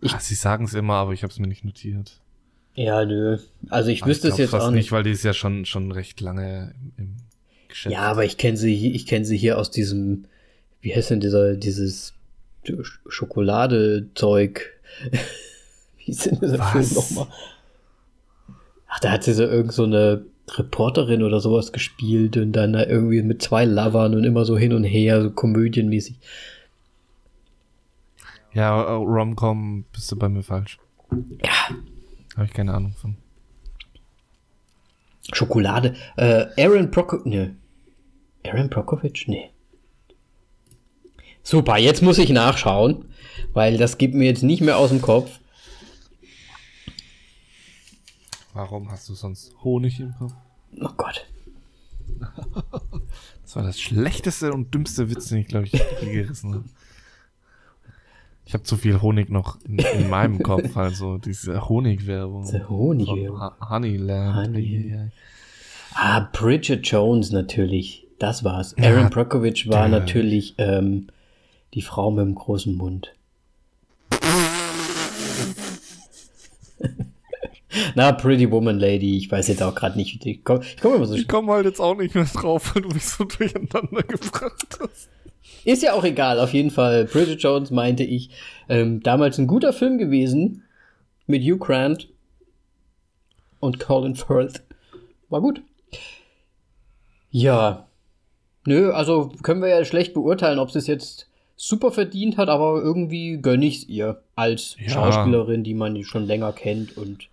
Ich, 0.00 0.12
Ach, 0.12 0.20
sie 0.20 0.34
sagen 0.34 0.64
es 0.64 0.74
immer, 0.74 0.94
aber 0.94 1.12
ich 1.12 1.22
habe 1.22 1.32
es 1.32 1.38
mir 1.38 1.46
nicht 1.46 1.64
notiert. 1.64 2.20
Ja, 2.74 3.04
nö. 3.04 3.38
Also 3.68 3.90
ich 3.90 4.02
aber 4.02 4.10
wüsste 4.10 4.28
ich 4.28 4.34
es 4.34 4.38
jetzt 4.38 4.50
fast 4.50 4.66
auch 4.66 4.70
nicht. 4.70 4.84
nicht, 4.84 4.92
weil 4.92 5.02
die 5.02 5.10
ist 5.10 5.24
ja 5.24 5.34
schon, 5.34 5.66
schon 5.66 5.92
recht 5.92 6.20
lange 6.20 6.74
im, 6.96 7.16
Geschäft. 7.68 7.94
Ja, 7.94 8.02
aber 8.02 8.24
ich 8.24 8.36
kenne 8.36 8.56
sie, 8.58 8.92
ich 8.92 9.06
kenne 9.06 9.24
sie 9.24 9.38
hier 9.38 9.58
aus 9.58 9.70
diesem, 9.70 10.26
wie 10.82 10.94
heißt 10.94 11.10
denn 11.10 11.20
dieser, 11.20 11.56
dieses 11.56 12.12
Schokoladezeug. 13.08 14.70
wie 15.98 16.10
ist 16.10 16.26
denn 16.26 16.38
dieser 16.38 16.58
Was? 16.58 16.70
Film 16.72 16.88
nochmal? 16.94 17.26
Ach, 18.88 19.00
da 19.00 19.10
hat 19.10 19.24
sie 19.24 19.32
so 19.32 19.44
irgend 19.44 19.72
so 19.72 19.84
eine 19.84 20.26
Reporterin 20.50 21.22
oder 21.22 21.40
sowas 21.40 21.72
gespielt 21.72 22.36
und 22.36 22.52
dann 22.52 22.74
irgendwie 22.74 23.22
mit 23.22 23.40
zwei 23.40 23.64
Lovern 23.64 24.14
und 24.14 24.24
immer 24.24 24.44
so 24.44 24.58
hin 24.58 24.74
und 24.74 24.84
her, 24.84 25.22
so 25.22 25.30
komödienmäßig. 25.30 26.16
Ja, 28.52 28.82
Romcom 28.96 29.86
bist 29.92 30.12
du 30.12 30.16
bei 30.16 30.28
mir 30.28 30.42
falsch. 30.42 30.78
Ja. 31.42 31.74
Habe 32.36 32.46
ich 32.46 32.52
keine 32.52 32.74
Ahnung 32.74 32.94
von. 32.94 33.16
Schokolade. 35.32 35.94
Äh, 36.16 36.46
Aaron 36.56 36.90
Brockovich. 36.90 37.26
Ne. 37.26 37.56
Aaron 38.44 38.68
Brockovich? 38.68 39.28
Nee. 39.28 39.50
Super, 41.42 41.76
jetzt 41.78 42.02
muss 42.02 42.18
ich 42.18 42.30
nachschauen, 42.30 43.06
weil 43.52 43.76
das 43.76 43.98
geht 43.98 44.14
mir 44.14 44.26
jetzt 44.26 44.42
nicht 44.42 44.60
mehr 44.60 44.78
aus 44.78 44.90
dem 44.90 45.02
Kopf. 45.02 45.40
Warum 48.54 48.90
hast 48.90 49.08
du 49.08 49.14
sonst 49.14 49.52
Honig 49.64 49.98
im 50.00 50.14
Kopf? 50.14 50.32
Oh 50.80 50.92
Gott. 50.96 51.26
das 53.42 53.56
war 53.56 53.62
das 53.62 53.80
schlechteste 53.80 54.52
und 54.52 54.72
dümmste 54.72 55.10
Witz, 55.10 55.28
den 55.28 55.38
ich, 55.38 55.48
glaube 55.48 55.66
ich, 55.66 55.72
gerissen 56.00 56.54
habe. 56.54 56.64
Ich 58.52 58.54
habe 58.54 58.64
zu 58.64 58.76
viel 58.76 59.00
Honig 59.00 59.30
noch 59.30 59.56
in, 59.64 59.78
in 59.78 60.10
meinem 60.10 60.42
Kopf, 60.42 60.76
also 60.76 61.16
diese 61.16 61.70
Honigwerbung. 61.70 62.44
Diese 62.44 62.68
Honigwerbung. 62.68 63.40
Honeyland. 63.66 64.36
Honey. 64.48 64.94
Ah, 65.94 66.28
Bridget 66.34 66.86
Jones 66.86 67.30
natürlich. 67.30 68.06
Das 68.18 68.44
war's. 68.44 68.74
Ja, 68.76 68.90
Aaron 68.90 69.08
Brockovich 69.08 69.70
war 69.70 69.88
der. 69.88 70.00
natürlich 70.00 70.54
ähm, 70.58 71.06
die 71.72 71.80
Frau 71.80 72.10
mit 72.10 72.26
dem 72.26 72.34
großen 72.34 72.76
Mund. 72.76 73.14
Na, 77.94 78.12
Pretty 78.12 78.50
Woman 78.50 78.78
Lady, 78.78 79.16
ich 79.16 79.30
weiß 79.30 79.48
jetzt 79.48 79.62
auch 79.62 79.74
gerade 79.74 79.96
nicht. 79.96 80.26
Ich 80.26 80.44
komme 80.44 80.60
komm 80.82 80.96
immer 80.96 81.06
so 81.06 81.14
Ich 81.14 81.26
komme 81.26 81.54
halt 81.54 81.64
jetzt 81.64 81.80
auch 81.80 81.96
nicht 81.96 82.14
mehr 82.14 82.24
drauf, 82.24 82.74
weil 82.74 82.82
du 82.82 82.90
mich 82.90 83.06
so 83.06 83.24
durcheinander 83.24 84.02
gebracht 84.06 84.78
hast. 84.78 85.08
Ist 85.64 85.82
ja 85.82 85.92
auch 85.92 86.04
egal, 86.04 86.40
auf 86.40 86.52
jeden 86.52 86.70
Fall. 86.70 87.04
Bridget 87.04 87.42
Jones 87.42 87.70
meinte 87.70 88.02
ich, 88.02 88.30
ähm, 88.68 89.02
damals 89.02 89.38
ein 89.38 89.46
guter 89.46 89.72
Film 89.72 89.98
gewesen 89.98 90.64
mit 91.26 91.42
Hugh 91.42 91.58
Grant 91.58 92.08
und 93.60 93.78
Colin 93.78 94.16
Firth. 94.16 94.62
War 95.28 95.40
gut. 95.40 95.62
Ja. 97.30 97.86
Nö, 98.66 98.92
also 98.92 99.32
können 99.42 99.62
wir 99.62 99.68
ja 99.68 99.84
schlecht 99.84 100.14
beurteilen, 100.14 100.58
ob 100.58 100.70
sie 100.70 100.78
es 100.78 100.86
jetzt 100.86 101.28
super 101.56 101.92
verdient 101.92 102.36
hat, 102.36 102.48
aber 102.48 102.80
irgendwie 102.82 103.38
gönne 103.40 103.66
ich 103.66 103.78
es 103.78 103.88
ihr 103.88 104.22
als 104.34 104.76
ja. 104.80 104.90
Schauspielerin, 104.90 105.64
die 105.64 105.74
man 105.74 106.02
schon 106.04 106.26
länger 106.26 106.52
kennt 106.52 106.96
und 106.96 107.28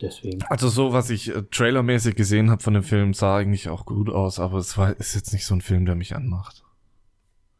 Deswegen. 0.00 0.42
Also 0.44 0.68
so, 0.68 0.92
was 0.92 1.08
ich 1.08 1.34
äh, 1.34 1.42
trailermäßig 1.42 2.16
gesehen 2.16 2.50
habe 2.50 2.62
von 2.62 2.74
dem 2.74 2.82
Film, 2.82 3.14
sah 3.14 3.38
eigentlich 3.38 3.68
auch 3.68 3.86
gut 3.86 4.10
aus, 4.10 4.38
aber 4.38 4.58
es 4.58 4.76
war 4.76 4.90
ist 4.98 5.14
jetzt 5.14 5.32
nicht 5.32 5.46
so 5.46 5.54
ein 5.54 5.62
Film, 5.62 5.86
der 5.86 5.94
mich 5.94 6.14
anmacht. 6.14 6.62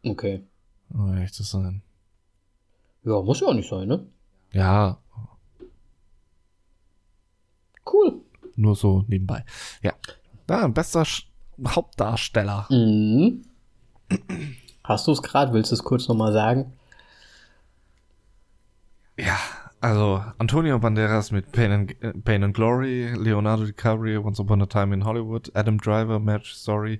Okay. 0.04 0.42
Um 0.90 1.14
ehrlich 1.14 1.32
zu 1.32 1.42
sein. 1.42 1.82
Ja, 3.04 3.22
muss 3.22 3.40
ja 3.40 3.46
auch 3.46 3.54
nicht 3.54 3.68
sein, 3.68 3.88
ne? 3.88 4.06
Ja. 4.52 4.98
Cool. 7.90 8.20
Nur 8.56 8.76
so 8.76 9.04
nebenbei. 9.08 9.44
Ja. 9.82 9.94
Ja, 10.48 10.66
bester 10.68 11.04
Sch 11.04 11.28
Hauptdarsteller. 11.66 12.66
Mhm. 12.70 13.46
Hast 14.84 15.06
du 15.06 15.12
es 15.12 15.22
gerade? 15.22 15.52
Willst 15.54 15.70
du 15.70 15.74
es 15.74 15.82
kurz 15.82 16.06
nochmal 16.06 16.32
sagen? 16.32 16.72
Ja, 19.18 19.38
also 19.80 20.22
Antonio 20.38 20.78
Banderas 20.78 21.30
mit 21.32 21.52
Pain 21.52 21.70
and, 21.70 22.02
äh, 22.02 22.12
Pain 22.12 22.42
and 22.42 22.54
Glory, 22.54 23.12
Leonardo 23.14 23.64
DiCaprio, 23.64 24.24
Once 24.24 24.40
Upon 24.40 24.62
a 24.62 24.66
Time 24.66 24.94
in 24.94 25.04
Hollywood, 25.04 25.50
Adam 25.54 25.78
Driver, 25.78 26.18
Match 26.18 26.54
Story, 26.54 26.98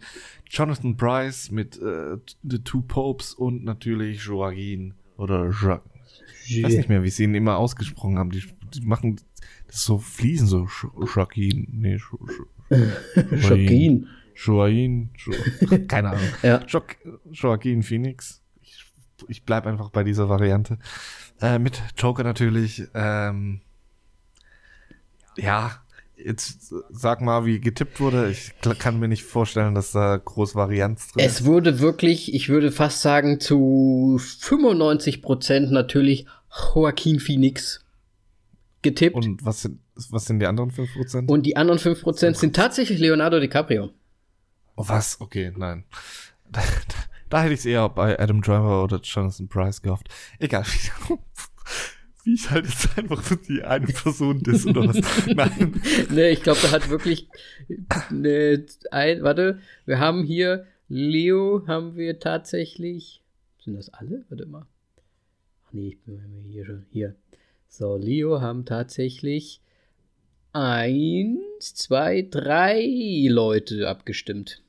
Jonathan 0.49 0.97
Bryce 0.97 1.51
mit 1.51 1.77
äh, 1.81 2.17
The 2.43 2.59
Two 2.59 2.83
Popes 2.83 3.35
und 3.35 3.65
natürlich 3.65 4.25
Joaquin 4.25 4.95
oder 5.17 5.51
jo 5.51 5.79
ich 6.49 6.63
weiß 6.63 6.77
nicht 6.77 6.89
mehr, 6.89 7.03
wie 7.03 7.11
sie 7.11 7.25
ihn 7.25 7.35
immer 7.35 7.57
ausgesprochen 7.57 8.19
haben. 8.19 8.31
Die, 8.31 8.43
die 8.75 8.87
machen 8.87 9.21
das 9.67 9.83
so 9.83 9.99
fließen, 9.99 10.47
so 10.47 10.69
Joaquin, 11.15 11.67
nee, 11.73 11.99
Joaquin. 12.71 14.07
Joaquin, 14.37 15.11
jo 15.17 15.33
keine 15.89 16.11
Ahnung. 16.11 16.29
ja. 16.43 16.65
Jo 16.67 16.83
Joaquin 17.33 17.83
Phoenix. 17.83 18.43
Ich, 18.63 18.85
ich 19.29 19.43
bleib 19.45 19.67
einfach 19.67 19.91
bei 19.91 20.05
dieser 20.05 20.29
Variante. 20.29 20.79
Äh, 21.41 21.59
mit 21.59 21.83
Joker 21.97 22.25
natürlich. 22.25 22.85
Ähm, 22.95 23.61
ja, 25.37 25.73
jetzt 26.17 26.73
sag 26.91 27.21
mal, 27.21 27.45
wie 27.45 27.61
getippt 27.61 28.01
wurde. 28.01 28.31
Ich 28.31 28.53
kann 28.79 28.99
mir 28.99 29.09
nicht 29.09 29.25
vorstellen, 29.25 29.75
dass 29.75 29.93
da 29.93 30.17
groß 30.17 30.55
Varianz 30.55 31.13
drin 31.13 31.25
ist. 31.25 31.41
Es 31.41 31.45
wurde 31.45 31.81
wirklich, 31.81 32.35
ich 32.35 32.49
würde 32.49 32.73
fast 32.73 33.03
sagen, 33.03 33.41
zu 33.41 34.19
95 34.19 35.23
Prozent 35.23 35.71
natürlich 35.71 36.27
Joaquin 36.75 37.21
Phoenix 37.21 37.85
getippt. 38.83 39.17
Und 39.17 39.45
was 39.45 39.63
sind, 39.63 39.81
was 40.11 40.25
sind 40.25 40.41
die 40.41 40.47
anderen 40.47 40.71
5 40.71 40.95
Prozent? 40.95 41.31
Und 41.31 41.45
die 41.45 41.57
anderen 41.57 41.79
5 41.79 42.03
Prozent 42.03 42.37
sind 42.37 42.57
tatsächlich 42.57 42.99
Leonardo 42.99 43.41
DiCaprio. 43.41 43.91
Oh, 44.77 44.85
was? 44.87 45.21
Okay, 45.21 45.53
nein. 45.57 45.85
Da 47.29 47.43
hätte 47.43 47.55
ich 47.55 47.61
es 47.61 47.67
eher 47.67 47.89
bei 47.89 48.19
Adam 48.19 48.41
Driver 48.41 48.85
oder 48.85 49.01
Jonathan 49.03 49.49
Price 49.49 49.83
gehofft. 49.83 50.09
Egal. 50.39 50.65
Wie 52.25 52.35
ich 52.35 52.51
halt 52.51 52.67
jetzt 52.67 52.99
einfach 52.99 53.23
für 53.23 53.37
die 53.37 53.63
eine 53.63 53.87
Person 53.87 54.43
das 54.43 54.67
oder 54.67 54.89
was. 54.89 54.97
Nein. 55.27 55.81
nee, 56.11 56.31
ich 56.31 56.43
glaube, 56.43 56.59
da 56.63 56.73
hat 56.73 56.89
wirklich 56.89 57.29
ne, 58.11 58.67
ein, 58.91 59.23
warte, 59.23 59.61
wir 59.85 60.01
haben 60.01 60.25
hier 60.25 60.67
Leo 60.89 61.65
haben 61.67 61.97
wir 61.97 62.19
tatsächlich. 62.19 63.23
Sind 63.65 63.75
das 63.75 63.91
alle? 63.91 64.25
Warte 64.29 64.47
mal. 64.47 64.67
Ach 65.67 65.73
nee, 65.73 65.89
ich 65.89 66.01
bin 66.01 66.21
hier 66.49 66.65
schon. 66.65 66.87
Hier. 66.91 67.15
So, 67.69 67.97
Leo 67.97 68.41
haben 68.41 68.65
tatsächlich 68.65 69.61
eins, 70.53 71.75
zwei, 71.75 72.23
drei 72.23 73.27
Leute 73.29 73.89
abgestimmt. 73.89 74.63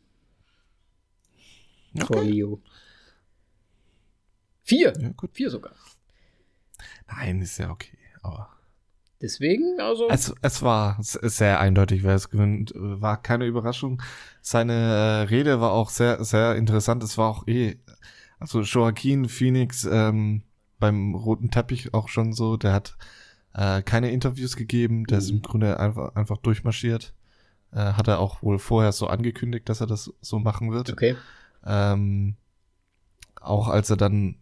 Okay. 2.03 2.13
Vor 2.13 2.23
Leo. 2.23 2.61
Vier. 4.63 4.93
Ja, 4.99 5.09
gut. 5.15 5.31
Vier 5.33 5.49
sogar. 5.49 5.73
Nein, 7.07 7.41
ist 7.41 7.57
ja 7.57 7.69
okay, 7.69 7.97
aber. 8.21 8.49
Deswegen, 9.21 9.79
also. 9.79 10.09
Es, 10.09 10.33
es 10.41 10.61
war 10.61 10.97
sehr 10.99 11.59
eindeutig, 11.59 12.03
wer 12.03 12.15
es 12.15 12.29
gewinnt. 12.29 12.71
War 12.75 13.21
keine 13.21 13.45
Überraschung. 13.45 14.01
Seine 14.41 14.73
äh, 14.73 15.21
Rede 15.23 15.59
war 15.59 15.71
auch 15.71 15.89
sehr, 15.89 16.23
sehr 16.23 16.55
interessant. 16.55 17.03
Es 17.03 17.17
war 17.17 17.29
auch 17.29 17.47
eh, 17.47 17.77
also 18.39 18.61
Joaquin 18.61 19.27
Phoenix 19.27 19.87
ähm, 19.89 20.43
beim 20.79 21.15
roten 21.15 21.49
Teppich 21.49 21.93
auch 21.95 22.09
schon 22.09 22.33
so. 22.33 22.57
Der 22.57 22.73
hat 22.73 22.95
äh, 23.53 23.81
keine 23.81 24.11
Interviews 24.11 24.55
gegeben. 24.55 25.05
Der 25.05 25.17
mhm. 25.17 25.23
ist 25.23 25.29
im 25.31 25.35
mhm. 25.37 25.41
Grunde 25.41 25.79
einfach, 25.79 26.15
einfach 26.15 26.37
durchmarschiert. 26.37 27.13
Äh, 27.71 27.93
hat 27.93 28.07
er 28.07 28.19
auch 28.19 28.43
wohl 28.43 28.59
vorher 28.59 28.91
so 28.91 29.07
angekündigt, 29.07 29.67
dass 29.67 29.81
er 29.81 29.87
das 29.87 30.13
so 30.21 30.37
machen 30.37 30.71
wird. 30.71 30.91
Okay. 30.91 31.15
Ähm, 31.65 32.35
auch 33.41 33.67
als 33.67 33.89
er 33.89 33.97
dann 33.97 34.35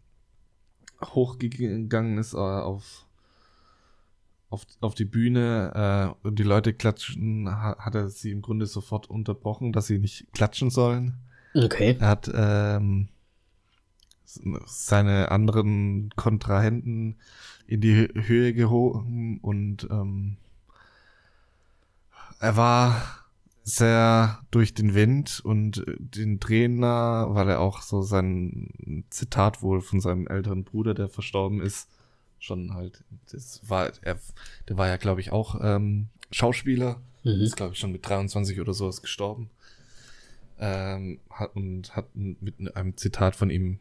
hochgegangen 1.03 2.17
ist 2.17 2.33
äh, 2.33 2.37
auf, 2.37 3.05
auf, 4.49 4.65
auf 4.81 4.95
die 4.95 5.05
Bühne 5.05 6.15
äh, 6.23 6.27
und 6.27 6.39
die 6.39 6.43
Leute 6.43 6.73
klatschen, 6.73 7.49
hat, 7.49 7.79
hat 7.79 7.95
er 7.95 8.09
sie 8.09 8.31
im 8.31 8.41
Grunde 8.41 8.65
sofort 8.65 9.09
unterbrochen, 9.09 9.73
dass 9.73 9.87
sie 9.87 9.99
nicht 9.99 10.31
klatschen 10.33 10.69
sollen. 10.69 11.17
Okay. 11.53 11.97
Er 11.99 12.07
hat 12.07 12.31
ähm, 12.33 13.09
seine 14.65 15.31
anderen 15.31 16.09
Kontrahenten 16.15 17.17
in 17.67 17.81
die 17.81 18.09
Höhe 18.13 18.53
gehoben 18.53 19.39
und 19.39 19.87
ähm, 19.89 20.37
er 22.39 22.57
war 22.57 23.24
sehr 23.67 24.43
durch 24.51 24.75
den 24.75 24.93
Wind 24.93 25.41
und 25.43 25.83
den 25.97 26.39
Trainer, 26.39 27.27
weil 27.31 27.49
er 27.49 27.59
auch 27.59 27.81
so 27.81 28.03
sein 28.03 29.05
Zitat 29.09 29.63
wohl 29.63 29.81
von 29.81 29.99
seinem 29.99 30.27
älteren 30.27 30.63
Bruder, 30.63 30.93
der 30.93 31.09
verstorben 31.09 31.61
ist, 31.61 31.89
schon 32.37 32.75
halt, 32.75 33.03
das 33.31 33.67
war, 33.67 33.91
er, 34.03 34.19
der 34.69 34.77
war 34.77 34.87
ja, 34.87 34.97
glaube 34.97 35.19
ich, 35.19 35.31
auch 35.31 35.59
ähm, 35.63 36.09
Schauspieler, 36.29 37.01
mhm. 37.23 37.41
ist, 37.41 37.57
glaube 37.57 37.73
ich, 37.73 37.79
schon 37.79 37.91
mit 37.91 38.07
23 38.07 38.61
oder 38.61 38.75
sowas 38.75 39.01
gestorben. 39.01 39.49
Ähm, 40.59 41.19
hat, 41.31 41.55
und 41.55 41.95
hat 41.95 42.05
mit 42.13 42.77
einem 42.77 42.95
Zitat 42.95 43.35
von 43.35 43.49
ihm 43.49 43.79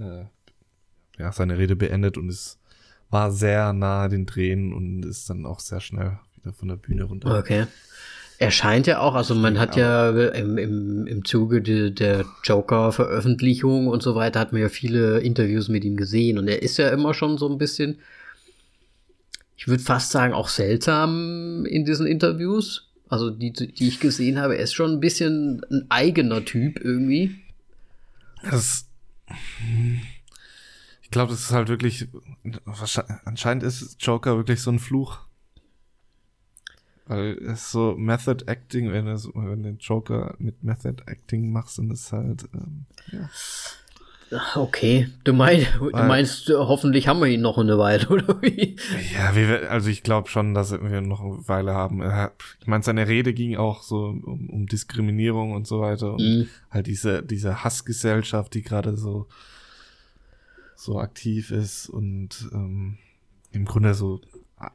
äh, 0.00 0.24
ja, 1.16 1.30
seine 1.30 1.58
Rede 1.58 1.76
beendet 1.76 2.18
und 2.18 2.28
es 2.28 2.58
war 3.08 3.30
sehr 3.30 3.72
nahe 3.72 4.08
den 4.08 4.26
Tränen 4.26 4.72
und 4.72 5.04
ist 5.04 5.30
dann 5.30 5.46
auch 5.46 5.60
sehr 5.60 5.80
schnell 5.80 6.18
wieder 6.34 6.52
von 6.52 6.68
der 6.68 6.76
Bühne 6.76 7.04
runter. 7.04 7.38
Okay. 7.38 7.66
Er 8.40 8.52
scheint 8.52 8.86
ja 8.86 9.00
auch, 9.00 9.14
also 9.14 9.34
man 9.34 9.58
hat 9.58 9.74
ja 9.74 10.10
im, 10.10 10.58
im, 10.58 11.06
im 11.08 11.24
Zuge 11.24 11.60
de, 11.60 11.90
der 11.90 12.24
Joker-Veröffentlichung 12.44 13.88
und 13.88 14.00
so 14.00 14.14
weiter, 14.14 14.38
hat 14.38 14.52
man 14.52 14.60
ja 14.60 14.68
viele 14.68 15.18
Interviews 15.18 15.68
mit 15.68 15.84
ihm 15.84 15.96
gesehen 15.96 16.38
und 16.38 16.46
er 16.46 16.62
ist 16.62 16.76
ja 16.76 16.88
immer 16.90 17.14
schon 17.14 17.36
so 17.36 17.48
ein 17.48 17.58
bisschen, 17.58 17.98
ich 19.56 19.66
würde 19.66 19.82
fast 19.82 20.12
sagen, 20.12 20.34
auch 20.34 20.48
seltsam 20.48 21.66
in 21.66 21.84
diesen 21.84 22.06
Interviews. 22.06 22.84
Also 23.08 23.30
die, 23.30 23.52
die 23.52 23.88
ich 23.88 24.00
gesehen 24.00 24.38
habe, 24.38 24.56
er 24.56 24.62
ist 24.62 24.74
schon 24.74 24.92
ein 24.92 25.00
bisschen 25.00 25.62
ein 25.70 25.86
eigener 25.88 26.44
Typ 26.44 26.78
irgendwie. 26.78 27.40
Das, 28.42 28.86
ich 31.02 31.10
glaube, 31.10 31.32
das 31.32 31.40
ist 31.40 31.52
halt 31.52 31.68
wirklich, 31.68 32.06
anscheinend 33.24 33.64
ist 33.64 33.96
Joker 34.00 34.36
wirklich 34.36 34.60
so 34.60 34.70
ein 34.70 34.78
Fluch. 34.78 35.18
Weil 37.08 37.38
es 37.38 37.72
so 37.72 37.94
Method 37.96 38.44
Acting, 38.46 38.92
wenn 38.92 39.06
du, 39.06 39.12
wenn 39.34 39.62
du 39.62 39.68
den 39.70 39.78
Joker 39.78 40.34
mit 40.38 40.62
Method 40.62 41.02
Acting 41.06 41.50
machst, 41.50 41.78
dann 41.78 41.90
ist 41.90 42.12
halt, 42.12 42.44
ähm, 42.54 42.84
ja. 43.10 43.30
Okay, 44.54 45.08
du, 45.24 45.32
mein, 45.32 45.66
du 45.78 45.90
meinst, 45.90 46.50
hoffentlich 46.50 47.08
haben 47.08 47.20
wir 47.20 47.28
ihn 47.28 47.40
noch 47.40 47.56
eine 47.56 47.78
Weile, 47.78 48.06
oder 48.10 48.42
wie? 48.42 48.76
Ja, 49.14 49.34
wir, 49.34 49.70
also 49.70 49.88
ich 49.88 50.02
glaube 50.02 50.28
schon, 50.28 50.52
dass 50.52 50.70
wir 50.70 51.00
noch 51.00 51.22
eine 51.22 51.48
Weile 51.48 51.72
haben. 51.72 52.02
Ich 52.60 52.66
meine, 52.66 52.84
seine 52.84 53.08
Rede 53.08 53.32
ging 53.32 53.56
auch 53.56 53.82
so 53.82 54.04
um, 54.04 54.50
um 54.50 54.66
Diskriminierung 54.66 55.52
und 55.52 55.66
so 55.66 55.80
weiter 55.80 56.12
und 56.12 56.20
mhm. 56.20 56.48
halt 56.70 56.88
diese, 56.88 57.22
diese 57.22 57.64
Hassgesellschaft, 57.64 58.52
die 58.52 58.60
gerade 58.60 58.98
so, 58.98 59.28
so 60.76 61.00
aktiv 61.00 61.50
ist 61.50 61.88
und 61.88 62.50
ähm, 62.52 62.98
im 63.52 63.64
Grunde 63.64 63.94
so 63.94 64.20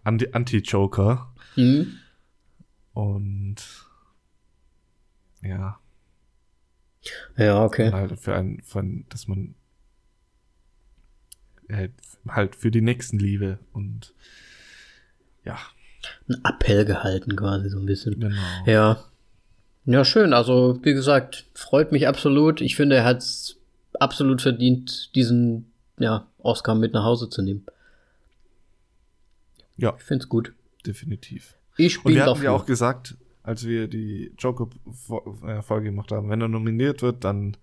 Anti-Joker. 0.04 1.32
Mhm. 1.56 2.00
Und 2.94 3.58
ja. 5.42 5.80
Ja, 7.36 7.64
okay. 7.64 7.92
Halt 7.92 8.20
für 8.20 8.36
ein, 8.36 8.62
von, 8.64 9.06
dass 9.10 9.28
man 9.28 9.56
äh, 11.68 11.90
halt 12.28 12.56
für 12.56 12.72
die 12.72 12.82
Nächstenliebe 12.82 13.60
und 13.74 14.14
ja. 15.44 15.58
Ein 16.28 16.42
Appell 16.44 16.86
gehalten 16.86 17.36
quasi 17.36 17.70
so 17.70 17.80
ein 17.80 17.86
bisschen. 17.86 18.20
Genau. 18.20 18.36
Ja. 18.66 19.04
Ja, 19.86 20.06
schön. 20.06 20.34
Also, 20.34 20.80
wie 20.84 20.94
gesagt, 20.94 21.46
freut 21.54 21.92
mich 21.92 22.08
absolut. 22.08 22.62
Ich 22.62 22.76
finde, 22.76 22.98
er 22.98 23.04
hat 23.04 23.18
es 23.18 23.58
absolut 24.00 24.42
verdient, 24.42 25.14
diesen 25.16 25.72
ja, 25.98 26.28
Oscar 26.40 26.76
mit 26.76 26.94
nach 26.94 27.04
Hause 27.04 27.30
zu 27.30 27.42
nehmen. 27.42 27.66
Ja. 29.76 29.94
Ich 29.98 30.04
finde 30.04 30.24
es 30.24 30.30
gut. 30.30 30.54
Definitiv. 30.86 31.56
Ich 31.78 32.02
bin 32.02 32.12
Und 32.12 32.16
wir 32.16 32.26
hatten 32.26 32.44
ja 32.44 32.52
auch 32.52 32.66
gesagt, 32.66 33.16
als 33.44 33.66
wir 33.66 33.88
die 33.88 34.34
Joker-Folge 34.38 35.86
gemacht 35.86 36.12
haben, 36.12 36.30
wenn 36.30 36.42
er 36.42 36.48
nominiert 36.48 37.02
wird, 37.02 37.24
dann, 37.24 37.58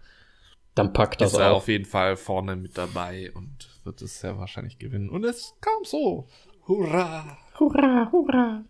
dann 0.74 0.92
packt 0.92 1.20
das 1.20 1.32
ist 1.32 1.38
er 1.38 1.52
auf. 1.52 1.58
auf 1.58 1.68
jeden 1.68 1.86
Fall 1.86 2.16
vorne 2.16 2.56
mit 2.56 2.76
dabei 2.76 3.32
und 3.32 3.68
wird 3.84 4.02
es 4.02 4.20
sehr 4.20 4.38
wahrscheinlich 4.38 4.78
gewinnen. 4.78 5.08
Und 5.08 5.24
es 5.24 5.54
kam 5.60 5.84
so. 5.84 6.28
Hurra! 6.68 7.38
Hurra, 7.58 8.08
hurra! 8.12 8.64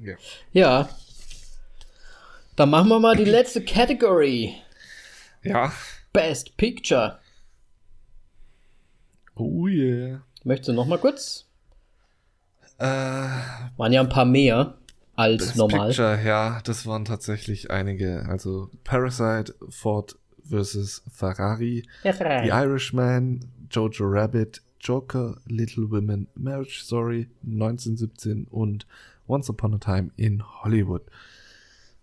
Ja. 0.00 0.14
Ja. 0.52 0.88
Dann 2.54 2.70
machen 2.70 2.88
wir 2.88 3.00
mal 3.00 3.16
die 3.16 3.24
letzte 3.30 3.64
Category. 3.64 4.54
Ja. 5.42 5.72
Best 6.12 6.56
Picture. 6.56 7.18
Oh 9.34 9.66
yeah. 9.66 10.22
Möchtest 10.44 10.68
du 10.68 10.72
noch 10.72 10.86
mal 10.86 10.98
kurz? 10.98 11.47
Äh, 12.78 12.84
waren 12.84 13.92
ja 13.92 14.00
ein 14.00 14.08
paar 14.08 14.24
mehr 14.24 14.78
als 15.16 15.46
Best 15.46 15.56
normal. 15.56 15.88
Picture, 15.88 16.22
ja, 16.24 16.60
das 16.62 16.86
waren 16.86 17.04
tatsächlich 17.04 17.70
einige. 17.70 18.24
Also 18.28 18.70
Parasite, 18.84 19.54
Ford 19.68 20.16
vs. 20.48 21.02
Ferrari, 21.10 21.84
Ferrari. 22.02 22.46
The 22.46 22.50
Irishman, 22.52 23.44
Jojo 23.70 24.04
Rabbit, 24.06 24.62
Joker, 24.80 25.40
Little 25.46 25.90
Women, 25.90 26.28
Marriage 26.34 26.80
Story, 26.84 27.28
1917 27.44 28.46
und 28.46 28.86
Once 29.26 29.50
Upon 29.50 29.74
a 29.74 29.78
Time 29.78 30.10
in 30.16 30.42
Hollywood. 30.62 31.02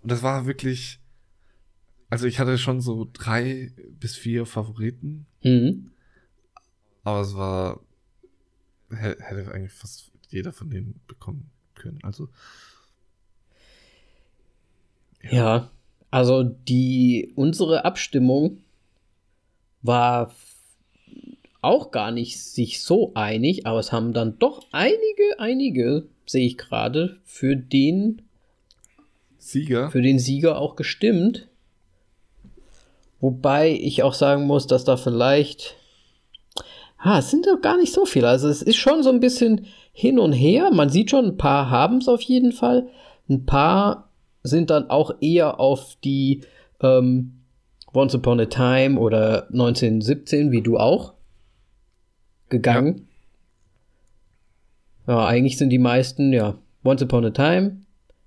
Und 0.01 0.11
das 0.11 0.21
war 0.21 0.45
wirklich, 0.45 0.99
also 2.09 2.27
ich 2.27 2.39
hatte 2.39 2.57
schon 2.57 2.81
so 2.81 3.09
drei 3.11 3.71
bis 3.99 4.15
vier 4.15 4.45
Favoriten. 4.45 5.25
Mhm. 5.41 5.91
Aber 7.03 7.21
es 7.21 7.35
war, 7.35 7.79
hätte 8.89 9.51
eigentlich 9.53 9.73
fast 9.73 10.11
jeder 10.31 10.53
von 10.53 10.69
denen 10.69 10.99
bekommen 11.07 11.49
können. 11.75 11.99
Also. 12.03 12.29
Ja. 15.23 15.31
ja, 15.31 15.71
also 16.11 16.43
die, 16.43 17.31
unsere 17.35 17.83
Abstimmung 17.83 18.59
war 19.81 20.33
auch 21.61 21.91
gar 21.91 22.11
nicht 22.11 22.39
sich 22.39 22.81
so 22.81 23.11
einig, 23.15 23.65
aber 23.65 23.79
es 23.79 23.91
haben 23.91 24.13
dann 24.13 24.37
doch 24.37 24.67
einige, 24.71 25.39
einige, 25.39 26.07
sehe 26.25 26.45
ich 26.45 26.57
gerade, 26.57 27.19
für 27.23 27.55
den 27.55 28.21
Sieger. 29.37 29.91
Für 29.91 30.01
den 30.01 30.19
Sieger 30.19 30.57
auch 30.57 30.75
gestimmt. 30.75 31.47
Wobei 33.19 33.71
ich 33.71 34.01
auch 34.03 34.13
sagen 34.13 34.45
muss, 34.45 34.67
dass 34.67 34.85
da 34.85 34.97
vielleicht. 34.97 35.75
Ah, 37.05 37.19
es 37.19 37.29
sind 37.29 37.45
doch 37.45 37.61
gar 37.61 37.77
nicht 37.77 37.93
so 37.93 38.07
viele. 38.07 38.27
Also 38.27 38.49
es 38.49 38.63
ist 38.63 38.77
schon 38.77 39.03
so 39.03 39.11
ein 39.11 39.19
bisschen 39.19 39.67
hin 39.93 40.17
und 40.17 40.33
her. 40.33 40.71
Man 40.71 40.89
sieht 40.89 41.11
schon, 41.11 41.25
ein 41.25 41.37
paar 41.37 41.69
haben 41.69 41.97
es 41.97 42.07
auf 42.07 42.21
jeden 42.21 42.51
Fall. 42.51 42.87
Ein 43.29 43.45
paar 43.45 44.09
sind 44.41 44.71
dann 44.71 44.89
auch 44.89 45.13
eher 45.21 45.59
auf 45.59 45.97
die 46.03 46.41
ähm, 46.81 47.43
Once 47.93 48.15
Upon 48.15 48.39
a 48.39 48.45
Time 48.45 48.99
oder 48.99 49.47
1917, 49.49 50.51
wie 50.51 50.63
du 50.63 50.79
auch, 50.79 51.13
gegangen. 52.49 53.07
Ja. 55.05 55.13
ja, 55.13 55.27
eigentlich 55.27 55.59
sind 55.59 55.69
die 55.69 55.77
meisten, 55.77 56.33
ja, 56.33 56.57
Once 56.83 57.03
Upon 57.03 57.25
a 57.25 57.29
Time, 57.29 57.81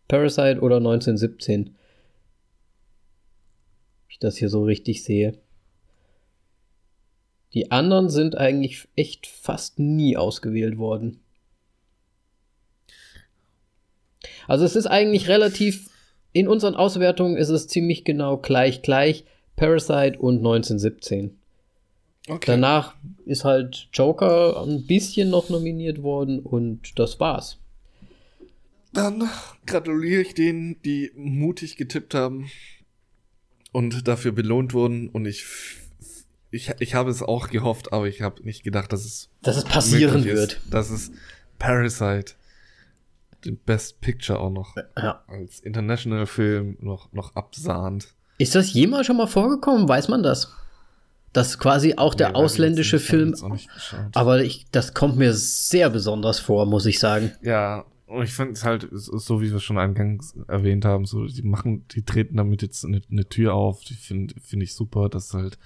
Parasite 0.07 0.61
oder 0.61 0.77
1917. 0.77 1.65
Wenn 1.65 1.75
ich 4.09 4.21
das 4.21 4.37
hier 4.37 4.49
so 4.49 4.63
richtig 4.63 5.03
sehe. 5.03 5.37
Die 7.55 7.71
anderen 7.71 8.11
sind 8.11 8.37
eigentlich 8.37 8.89
echt 8.97 9.27
fast 9.27 9.79
nie 9.79 10.17
ausgewählt 10.17 10.79
worden. 10.79 11.21
Also 14.47 14.65
es 14.65 14.77
ist 14.77 14.87
eigentlich 14.87 15.29
relativ, 15.29 15.91
in 16.33 16.49
unseren 16.49 16.75
Auswertungen 16.75 17.37
ist 17.37 17.49
es 17.49 17.69
ziemlich 17.69 18.05
genau 18.05 18.39
gleich 18.39 18.83
gleich 18.83 19.25
Parasite 19.57 20.19
und 20.19 20.39
1917. 20.39 21.39
Okay. 22.29 22.45
Danach 22.47 22.95
ist 23.25 23.45
halt 23.45 23.89
Joker 23.93 24.63
ein 24.63 24.87
bisschen 24.87 25.31
noch 25.31 25.49
nominiert 25.49 26.03
worden 26.03 26.41
und 26.41 26.99
das 26.99 27.19
war's. 27.21 27.59
Dann 28.93 29.29
gratuliere 29.67 30.23
ich 30.23 30.35
denen, 30.35 30.81
die 30.83 31.11
mutig 31.15 31.77
getippt 31.77 32.15
haben 32.15 32.51
und 33.73 34.09
dafür 34.09 34.33
belohnt 34.33 34.75
wurden. 34.75 35.09
Und 35.09 35.27
ich, 35.27 35.45
ich, 36.51 36.73
ich 36.79 36.95
habe 36.95 37.11
es 37.11 37.23
auch 37.23 37.49
gehofft, 37.49 37.93
aber 37.93 38.07
ich 38.07 38.23
habe 38.23 38.43
nicht 38.43 38.63
gedacht, 38.63 38.93
dass 38.93 39.05
es, 39.05 39.29
dass 39.43 39.57
es 39.57 39.65
passieren 39.65 40.25
wird. 40.25 40.55
Ist, 40.55 40.73
dass 40.75 40.91
es 40.91 41.11
Parasite 41.59 42.35
den 43.45 43.57
Best 43.59 44.01
Picture 44.01 44.39
auch 44.39 44.51
noch 44.51 44.75
ja. 44.97 45.23
als 45.29 45.61
International 45.61 46.27
Film 46.27 46.77
noch, 46.81 47.13
noch 47.13 47.37
absahnt. 47.37 48.15
Ist 48.39 48.55
das 48.55 48.73
jemals 48.73 49.07
schon 49.07 49.17
mal 49.17 49.27
vorgekommen? 49.27 49.89
Weiß 49.89 50.09
man 50.09 50.23
das? 50.23 50.53
Dass 51.33 51.59
quasi 51.59 51.95
auch 51.97 52.15
der 52.15 52.31
nee, 52.31 52.35
ausländische 52.35 52.99
Film. 52.99 53.35
Aber 54.15 54.43
ich, 54.43 54.67
das 54.73 54.95
kommt 54.95 55.17
mir 55.17 55.35
sehr 55.35 55.91
besonders 55.91 56.41
vor, 56.41 56.67
muss 56.67 56.87
ich 56.87 56.99
sagen. 56.99 57.33
Ja, 57.43 57.85
Und 58.07 58.23
ich 58.23 58.33
finde 58.33 58.53
es 58.53 58.65
halt, 58.65 58.89
so 58.91 59.41
wie 59.41 59.53
wir 59.53 59.61
schon 59.61 59.79
eingangs 59.79 60.35
erwähnt 60.49 60.85
haben, 60.85 61.05
so, 61.05 61.27
die 61.27 61.43
machen, 61.43 61.87
die 61.89 62.03
treten 62.03 62.39
damit 62.39 62.63
jetzt 62.63 62.85
eine, 62.85 63.03
eine 63.11 63.29
Tür 63.29 63.55
auf, 63.55 63.85
die 63.85 63.95
finde 63.95 64.35
find 64.41 64.63
ich 64.63 64.75
super, 64.75 65.09
dass 65.09 65.35
halt 65.35 65.59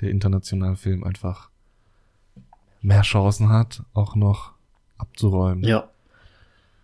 der 0.00 0.10
internationale 0.10 0.76
Film 0.76 1.04
einfach 1.04 1.50
mehr 2.80 3.02
Chancen 3.02 3.48
hat, 3.48 3.82
auch 3.94 4.14
noch 4.14 4.52
abzuräumen. 4.98 5.64
Ja. 5.64 5.90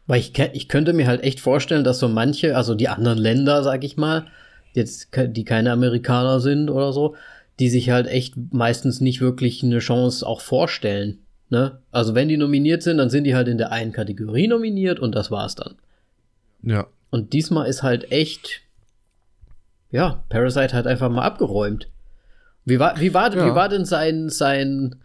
Weil 0.07 0.21
ich, 0.21 0.37
ich 0.39 0.69
könnte 0.69 0.93
mir 0.93 1.07
halt 1.07 1.23
echt 1.23 1.41
vorstellen, 1.41 1.85
dass 1.85 1.99
so 1.99 2.09
manche, 2.09 2.57
also 2.57 2.75
die 2.75 2.89
anderen 2.89 3.19
Länder, 3.19 3.63
sag 3.63 3.85
ich 3.85 3.97
mal, 3.97 4.27
jetzt, 4.73 5.09
die 5.15 5.45
keine 5.45 5.73
Amerikaner 5.73 6.41
sind 6.41 6.71
oder 6.71 6.93
so, 6.93 7.15
die 7.59 7.69
sich 7.69 7.91
halt 7.91 8.07
echt 8.07 8.35
meistens 8.53 9.01
nicht 9.01 9.21
wirklich 9.21 9.63
eine 9.63 9.79
Chance 9.79 10.27
auch 10.27 10.41
vorstellen. 10.41 11.19
Ne? 11.51 11.81
Also 11.91 12.15
wenn 12.15 12.29
die 12.29 12.37
nominiert 12.37 12.83
sind, 12.83 12.99
dann 12.99 13.11
sind 13.11 13.25
die 13.25 13.35
halt 13.35 13.49
in 13.49 13.59
der 13.59 13.73
einen 13.73 13.93
Kategorie 13.93 14.49
nominiert 14.49 14.99
und 14.99 15.15
das 15.15 15.31
war's 15.31 15.57
dann. 15.57 15.75
Ja. 16.63 16.87
Und 17.11 17.33
diesmal 17.33 17.69
ist 17.69 17.83
halt 17.83 18.11
echt, 18.13 18.63
ja, 19.91 20.25
Parasite 20.29 20.75
hat 20.75 20.87
einfach 20.87 21.11
mal 21.11 21.23
abgeräumt. 21.23 21.89
Wie 22.65 22.79
war, 22.79 22.99
wie 23.01 23.15
war, 23.15 23.35
ja. 23.35 23.47
wie 23.47 23.55
war 23.55 23.69
denn 23.69 23.85
sein, 23.85 24.29
sein, 24.29 24.97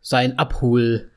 sein 0.00 0.38
Abhol? 0.38 1.10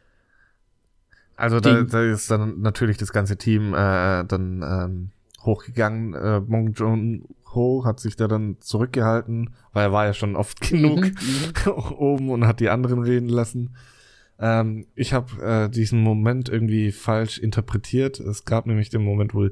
Also 1.36 1.60
da, 1.60 1.84
da, 1.84 2.04
ist 2.04 2.32
dann 2.32 2.62
natürlich 2.62 2.98
das 2.98 3.14
ganze 3.14 3.38
Team 3.38 3.74
äh, 3.74 4.26
dann 4.26 4.64
ähm, 4.64 5.12
hochgegangen. 5.44 6.14
Äh, 6.16 6.40
Mong 6.40 6.74
Joon 6.74 7.26
Ho 7.54 7.84
hat 7.86 8.00
sich 8.00 8.16
da 8.16 8.28
dann 8.28 8.58
zurückgehalten, 8.60 9.52
weil 9.72 9.86
er 9.86 9.92
war 9.92 10.06
ja 10.06 10.14
schon 10.14 10.36
oft 10.36 10.62
genug 10.70 11.06
mhm, 11.06 11.72
oben 11.98 12.30
und 12.32 12.48
hat 12.48 12.60
die 12.60 12.70
anderen 12.70 13.04
reden 13.04 13.30
lassen. 13.30 13.76
Ähm, 14.40 14.88
ich 14.96 15.14
habe 15.14 15.42
äh, 15.42 15.70
diesen 15.70 16.02
Moment 16.02 16.50
irgendwie 16.50 16.92
falsch 16.92 17.38
interpretiert. 17.38 18.20
Es 18.20 18.46
gab 18.46 18.66
nämlich 18.66 18.90
den 18.90 19.04
Moment, 19.04 19.34
wo 19.34 19.48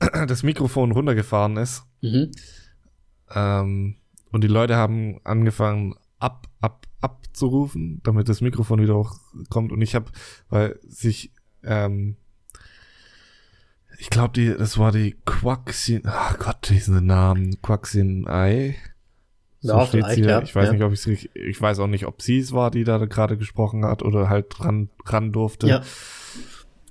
das 0.26 0.42
Mikrofon 0.42 0.92
runtergefahren 0.92 1.56
ist. 1.56 1.84
Mhm. 2.02 2.30
Ähm, 3.34 3.96
und 4.32 4.44
die 4.44 4.48
Leute 4.48 4.76
haben 4.76 5.20
angefangen, 5.24 5.94
ab, 6.18 6.46
ab, 6.60 6.86
abzurufen, 7.00 8.00
damit 8.04 8.28
das 8.28 8.40
Mikrofon 8.40 8.80
wieder 8.80 8.96
hochkommt. 8.96 9.72
Und 9.72 9.82
ich 9.82 9.94
habe, 9.94 10.10
weil 10.48 10.78
sich 10.82 11.32
ähm, 11.62 12.16
ich 13.98 14.10
glaube, 14.10 14.32
die, 14.34 14.54
das 14.56 14.78
war 14.78 14.92
die 14.92 15.16
Quaxin, 15.24 16.02
ach 16.04 16.38
Gott, 16.38 16.68
diesen 16.68 17.06
Namen, 17.06 17.60
Quaxin 17.62 18.26
Ei. 18.26 18.76
So 19.60 19.72
ja, 19.72 19.86
steht 19.86 20.06
hier. 20.10 20.26
Ja. 20.26 20.42
Ich 20.42 20.54
weiß 20.54 20.66
ja. 20.66 20.72
nicht, 20.74 20.82
ob 20.82 20.92
ich 20.92 21.06
es, 21.06 21.28
ich 21.34 21.60
weiß 21.60 21.78
auch 21.78 21.86
nicht, 21.86 22.06
ob 22.06 22.22
sie 22.22 22.38
es 22.38 22.52
war, 22.52 22.70
die 22.70 22.84
da 22.84 22.98
gerade 22.98 23.36
gesprochen 23.36 23.84
hat 23.84 24.02
oder 24.02 24.28
halt 24.28 24.60
ran, 24.60 24.90
ran 25.04 25.32
durfte. 25.32 25.66
Ja. 25.66 25.82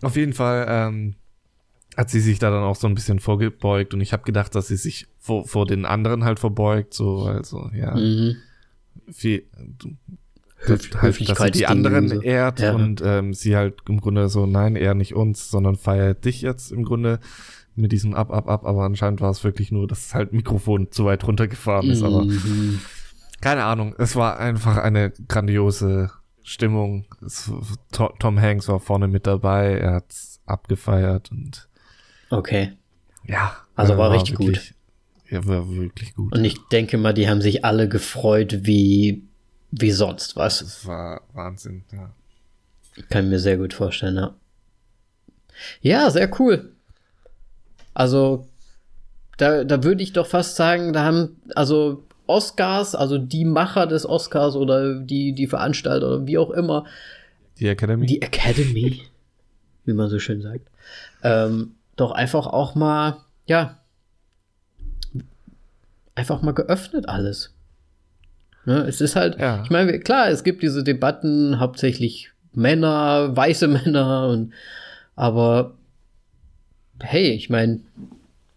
Auf 0.02 0.16
jeden 0.16 0.34
Fall 0.34 0.66
ähm, 0.68 1.16
hat 1.96 2.10
sie 2.10 2.20
sich 2.20 2.40
da 2.40 2.50
dann 2.50 2.64
auch 2.64 2.76
so 2.76 2.88
ein 2.88 2.96
bisschen 2.96 3.20
vorgebeugt 3.20 3.94
und 3.94 4.02
ich 4.02 4.12
habe 4.12 4.24
gedacht, 4.24 4.56
dass 4.56 4.68
sie 4.68 4.76
sich 4.76 5.08
vor, 5.26 5.48
vor 5.48 5.66
den 5.66 5.86
anderen 5.86 6.24
halt 6.24 6.40
verbeugt, 6.40 6.94
so, 6.94 7.24
also, 7.24 7.72
ja. 7.74 7.96
Mhm. 7.96 8.36
Viel, 9.12 9.44
Höf 10.58 10.92
halt, 11.02 11.30
dass 11.30 11.40
sie 11.40 11.52
die 11.52 11.66
anderen 11.66 12.10
so. 12.10 12.22
ehrt 12.22 12.60
ja. 12.60 12.74
und 12.74 13.02
ähm, 13.04 13.34
sie 13.34 13.56
halt 13.56 13.76
im 13.90 14.02
Grunde 14.02 14.30
so, 14.30 14.46
nein, 14.46 14.76
eher 14.76 14.94
nicht 14.94 15.16
uns, 15.16 15.50
sondern 15.50 15.78
feiert 15.78 16.26
dich 16.26 16.42
jetzt 16.42 16.72
im 16.72 16.86
Grunde 16.86 17.20
mit 17.76 17.92
diesem 17.92 18.14
Ab, 18.14 18.32
Ab, 18.32 18.48
Ab, 18.48 18.66
aber 18.66 18.84
anscheinend 18.84 19.20
war 19.20 19.32
es 19.32 19.44
wirklich 19.44 19.72
nur, 19.72 19.88
dass 19.88 20.14
halt 20.14 20.32
Mikrofon 20.32 20.92
zu 20.92 21.06
weit 21.06 21.26
runtergefahren 21.28 21.90
ist, 21.90 22.02
mhm. 22.02 22.06
aber 22.06 22.28
keine 23.42 23.64
Ahnung, 23.64 23.96
es 23.98 24.16
war 24.16 24.40
einfach 24.40 24.78
eine 24.78 25.12
grandiose 25.28 26.12
Stimmung. 26.44 27.06
Es, 27.26 27.52
Tom 27.92 28.40
Hanks 28.40 28.68
war 28.68 28.80
vorne 28.80 29.08
mit 29.08 29.26
dabei, 29.26 29.80
er 29.80 29.96
hat's 29.96 30.40
abgefeiert 30.46 31.32
und 31.32 31.68
Okay. 32.30 32.74
Ja. 33.24 33.56
Also 33.76 33.98
war, 33.98 34.10
war 34.10 34.16
richtig 34.16 34.36
gut. 34.36 34.75
Ja, 35.30 35.46
war 35.46 35.70
wirklich 35.70 36.16
gut. 36.16 36.34
Und 36.34 36.46
ich 36.46 36.58
denke 36.72 36.98
mal, 36.98 37.14
die 37.14 37.28
haben 37.28 37.42
sich 37.42 37.66
alle 37.66 37.90
gefreut, 37.90 38.60
wie 38.62 39.24
wie 39.72 39.92
sonst 39.92 40.36
was. 40.36 40.60
Das 40.60 40.86
war 40.86 41.22
Wahnsinn, 41.34 41.84
ja. 41.92 42.12
Kann 43.10 43.26
ich 43.26 43.32
mir 43.32 43.40
sehr 43.40 43.58
gut 43.58 43.74
vorstellen, 43.74 44.16
ja. 44.16 44.36
Ja, 45.82 46.10
sehr 46.10 46.30
cool. 46.40 46.72
Also, 47.94 48.48
da, 49.38 49.64
da 49.64 49.84
würde 49.84 50.04
ich 50.04 50.14
doch 50.14 50.28
fast 50.28 50.56
sagen, 50.56 50.94
da 50.94 51.04
haben, 51.04 51.42
also 51.56 52.04
Oscars, 52.28 52.96
also 52.96 53.18
die 53.18 53.46
Macher 53.46 53.88
des 53.88 54.06
Oscars 54.06 54.56
oder 54.56 55.00
die, 55.00 55.34
die 55.34 55.48
Veranstalter 55.48 56.08
oder 56.08 56.28
wie 56.28 56.38
auch 56.38 56.52
immer. 56.52 56.86
Die 57.60 57.68
Academy. 57.68 58.06
Die 58.06 58.22
Academy, 58.22 59.02
wie 59.86 59.94
man 59.94 60.10
so 60.10 60.20
schön 60.20 60.42
sagt. 60.42 60.68
Ähm, 61.24 61.76
doch 61.96 62.12
einfach 62.12 62.48
auch 62.48 62.76
mal, 62.76 63.18
ja, 63.46 63.80
einfach 66.16 66.42
mal 66.42 66.54
geöffnet 66.54 67.08
alles. 67.08 67.54
Ne? 68.66 68.80
Es 68.88 69.02
ist 69.02 69.16
halt, 69.16 69.40
ja. 69.40 69.64
ich 69.64 69.70
meine, 69.70 70.00
klar, 70.00 70.30
es 70.30 70.44
gibt 70.44 70.64
diese 70.64 70.84
Debatten, 70.84 71.60
hauptsächlich 71.60 72.32
Männer, 72.54 73.36
weiße 73.36 73.68
Männer 73.86 74.28
und 74.30 74.54
aber 75.16 75.76
hey, 77.02 77.32
ich 77.32 77.50
meine, 77.50 77.82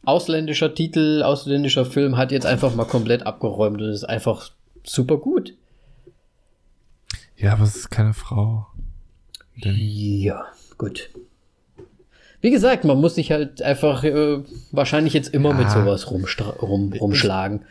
ausländischer 0.05 0.74
Titel, 0.74 1.22
ausländischer 1.22 1.85
Film 1.85 2.16
hat 2.16 2.32
jetzt 2.32 2.47
einfach 2.47 2.74
mal 2.74 2.85
komplett 2.85 3.26
abgeräumt 3.26 3.80
und 3.82 3.90
ist 3.90 4.05
einfach 4.05 4.51
super 4.85 5.18
gut. 5.18 5.55
Ja, 7.36 7.52
aber 7.52 7.64
es 7.64 7.76
ist 7.76 7.90
keine 7.90 8.14
Frau. 8.14 8.66
Denn 9.56 9.76
ja, 9.76 10.47
gut. 10.76 11.10
Wie 12.40 12.51
gesagt, 12.51 12.85
man 12.85 13.01
muss 13.01 13.16
sich 13.16 13.32
halt 13.32 13.62
einfach 13.62 14.05
äh, 14.05 14.43
wahrscheinlich 14.70 15.12
jetzt 15.12 15.35
immer 15.35 15.51
ja. 15.51 15.56
mit 15.56 15.70
sowas 15.70 16.10
rum, 16.10 16.93
rumschlagen 16.93 17.65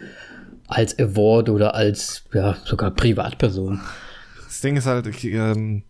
als 0.68 1.00
Award 1.00 1.50
oder 1.50 1.76
als 1.76 2.26
ja 2.34 2.58
sogar 2.66 2.92
Privatperson. 2.92 3.80
Das 4.46 4.62
Ding 4.62 4.76
ist 4.76 4.86
halt, 4.86 5.08
ich, 5.08 5.24
ähm, 5.26 5.84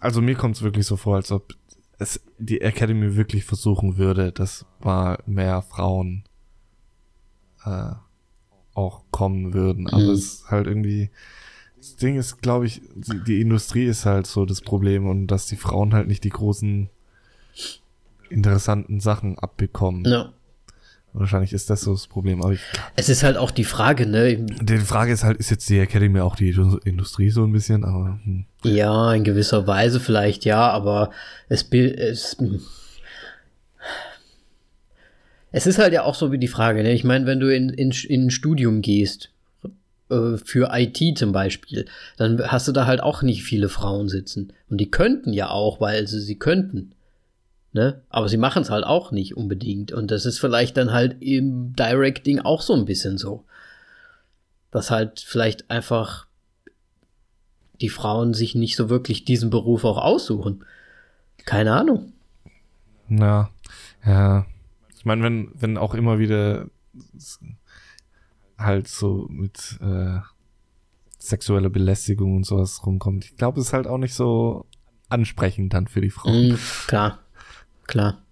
also 0.00 0.20
mir 0.20 0.34
kommt 0.34 0.56
es 0.56 0.62
wirklich 0.62 0.86
so 0.86 0.96
vor, 0.96 1.16
als 1.16 1.30
ob 1.30 1.54
es 1.98 2.20
die 2.38 2.60
Academy 2.60 3.16
wirklich 3.16 3.44
versuchen 3.44 3.96
würde, 3.96 4.32
dass 4.32 4.66
mal 4.80 5.18
mehr 5.26 5.62
Frauen 5.62 6.24
äh, 7.64 7.92
auch 8.74 9.04
kommen 9.10 9.54
würden. 9.54 9.88
Aber 9.88 10.02
mhm. 10.02 10.10
es 10.10 10.24
ist 10.24 10.50
halt 10.50 10.66
irgendwie, 10.66 11.10
das 11.76 11.96
Ding 11.96 12.16
ist, 12.16 12.42
glaube 12.42 12.66
ich, 12.66 12.82
die, 12.94 13.22
die 13.24 13.40
Industrie 13.40 13.86
ist 13.86 14.04
halt 14.04 14.26
so 14.26 14.44
das 14.44 14.60
Problem 14.60 15.08
und 15.08 15.28
dass 15.28 15.46
die 15.46 15.56
Frauen 15.56 15.94
halt 15.94 16.08
nicht 16.08 16.24
die 16.24 16.30
großen 16.30 16.90
interessanten 18.30 19.00
Sachen 19.00 19.38
abbekommen. 19.38 20.04
Ja. 20.04 20.32
Wahrscheinlich 21.12 21.54
ist 21.54 21.70
das 21.70 21.80
so 21.80 21.92
das 21.92 22.06
Problem. 22.08 22.42
Aber 22.42 22.52
ich, 22.52 22.60
es 22.94 23.08
ist 23.08 23.22
halt 23.22 23.38
auch 23.38 23.50
die 23.50 23.64
Frage, 23.64 24.06
ne? 24.06 24.36
Die 24.36 24.78
Frage 24.78 25.12
ist 25.12 25.24
halt, 25.24 25.38
ist 25.38 25.50
jetzt 25.50 25.68
die 25.70 25.78
Academy 25.78 26.20
auch 26.20 26.36
die 26.36 26.50
Industrie 26.84 27.30
so 27.30 27.44
ein 27.44 27.52
bisschen? 27.52 27.84
Aber, 27.84 28.20
hm. 28.22 28.44
Ja, 28.64 29.14
in 29.14 29.24
gewisser 29.24 29.66
Weise 29.66 29.98
vielleicht 29.98 30.44
ja, 30.44 30.68
aber 30.70 31.10
es, 31.48 31.66
es, 31.72 32.36
es 35.52 35.66
ist 35.66 35.78
halt 35.78 35.94
ja 35.94 36.02
auch 36.02 36.14
so 36.14 36.32
wie 36.32 36.38
die 36.38 36.48
Frage, 36.48 36.82
ne? 36.82 36.92
Ich 36.92 37.04
meine, 37.04 37.24
wenn 37.24 37.40
du 37.40 37.54
in, 37.54 37.70
in, 37.70 37.92
in 37.92 38.26
ein 38.26 38.30
Studium 38.30 38.82
gehst, 38.82 39.30
äh, 40.10 40.36
für 40.36 40.68
IT 40.72 41.16
zum 41.16 41.32
Beispiel, 41.32 41.86
dann 42.18 42.40
hast 42.42 42.68
du 42.68 42.72
da 42.72 42.86
halt 42.86 43.02
auch 43.02 43.22
nicht 43.22 43.42
viele 43.42 43.70
Frauen 43.70 44.08
sitzen. 44.08 44.52
Und 44.68 44.78
die 44.82 44.90
könnten 44.90 45.32
ja 45.32 45.48
auch, 45.48 45.80
weil 45.80 46.06
sie 46.06 46.20
sie 46.20 46.38
könnten. 46.38 46.92
Ne? 47.76 48.00
Aber 48.08 48.26
sie 48.30 48.38
machen 48.38 48.62
es 48.62 48.70
halt 48.70 48.84
auch 48.84 49.12
nicht 49.12 49.36
unbedingt. 49.36 49.92
Und 49.92 50.10
das 50.10 50.24
ist 50.24 50.38
vielleicht 50.38 50.78
dann 50.78 50.94
halt 50.94 51.20
im 51.20 51.74
Directing 51.74 52.40
auch 52.40 52.62
so 52.62 52.72
ein 52.72 52.86
bisschen 52.86 53.18
so. 53.18 53.44
Dass 54.70 54.90
halt 54.90 55.20
vielleicht 55.20 55.70
einfach 55.70 56.26
die 57.82 57.90
Frauen 57.90 58.32
sich 58.32 58.54
nicht 58.54 58.76
so 58.76 58.88
wirklich 58.88 59.26
diesen 59.26 59.50
Beruf 59.50 59.84
auch 59.84 59.98
aussuchen. 59.98 60.64
Keine 61.44 61.74
Ahnung. 61.74 62.14
Na, 63.08 63.50
ja. 64.06 64.46
Ich 64.96 65.04
meine, 65.04 65.22
wenn, 65.22 65.50
wenn 65.52 65.76
auch 65.76 65.92
immer 65.92 66.18
wieder 66.18 66.70
halt 68.56 68.88
so 68.88 69.26
mit 69.28 69.78
äh, 69.82 70.20
sexueller 71.18 71.68
Belästigung 71.68 72.36
und 72.36 72.46
sowas 72.46 72.86
rumkommt, 72.86 73.26
ich 73.26 73.36
glaube, 73.36 73.60
es 73.60 73.66
ist 73.66 73.72
halt 73.74 73.86
auch 73.86 73.98
nicht 73.98 74.14
so 74.14 74.64
ansprechend 75.10 75.74
dann 75.74 75.88
für 75.88 76.00
die 76.00 76.08
Frauen. 76.08 76.52
Mm, 76.52 76.58
klar. 76.86 77.18
Klar. 77.86 78.22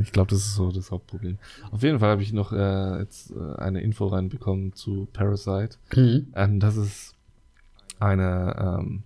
Ich 0.00 0.12
glaube, 0.12 0.30
das 0.30 0.40
ist 0.40 0.54
so 0.54 0.72
das 0.72 0.90
Hauptproblem. 0.90 1.38
Auf 1.70 1.82
jeden 1.82 1.98
Fall 1.98 2.10
habe 2.10 2.22
ich 2.22 2.32
noch 2.32 2.52
äh, 2.52 2.98
jetzt 3.00 3.30
äh, 3.30 3.56
eine 3.56 3.82
Info 3.82 4.06
reinbekommen 4.06 4.72
zu 4.72 5.06
Parasite. 5.12 5.76
Mhm. 5.94 6.32
Ähm, 6.34 6.60
dass 6.60 6.76
es 6.76 7.14
eine 7.98 8.80
ähm, 8.80 9.02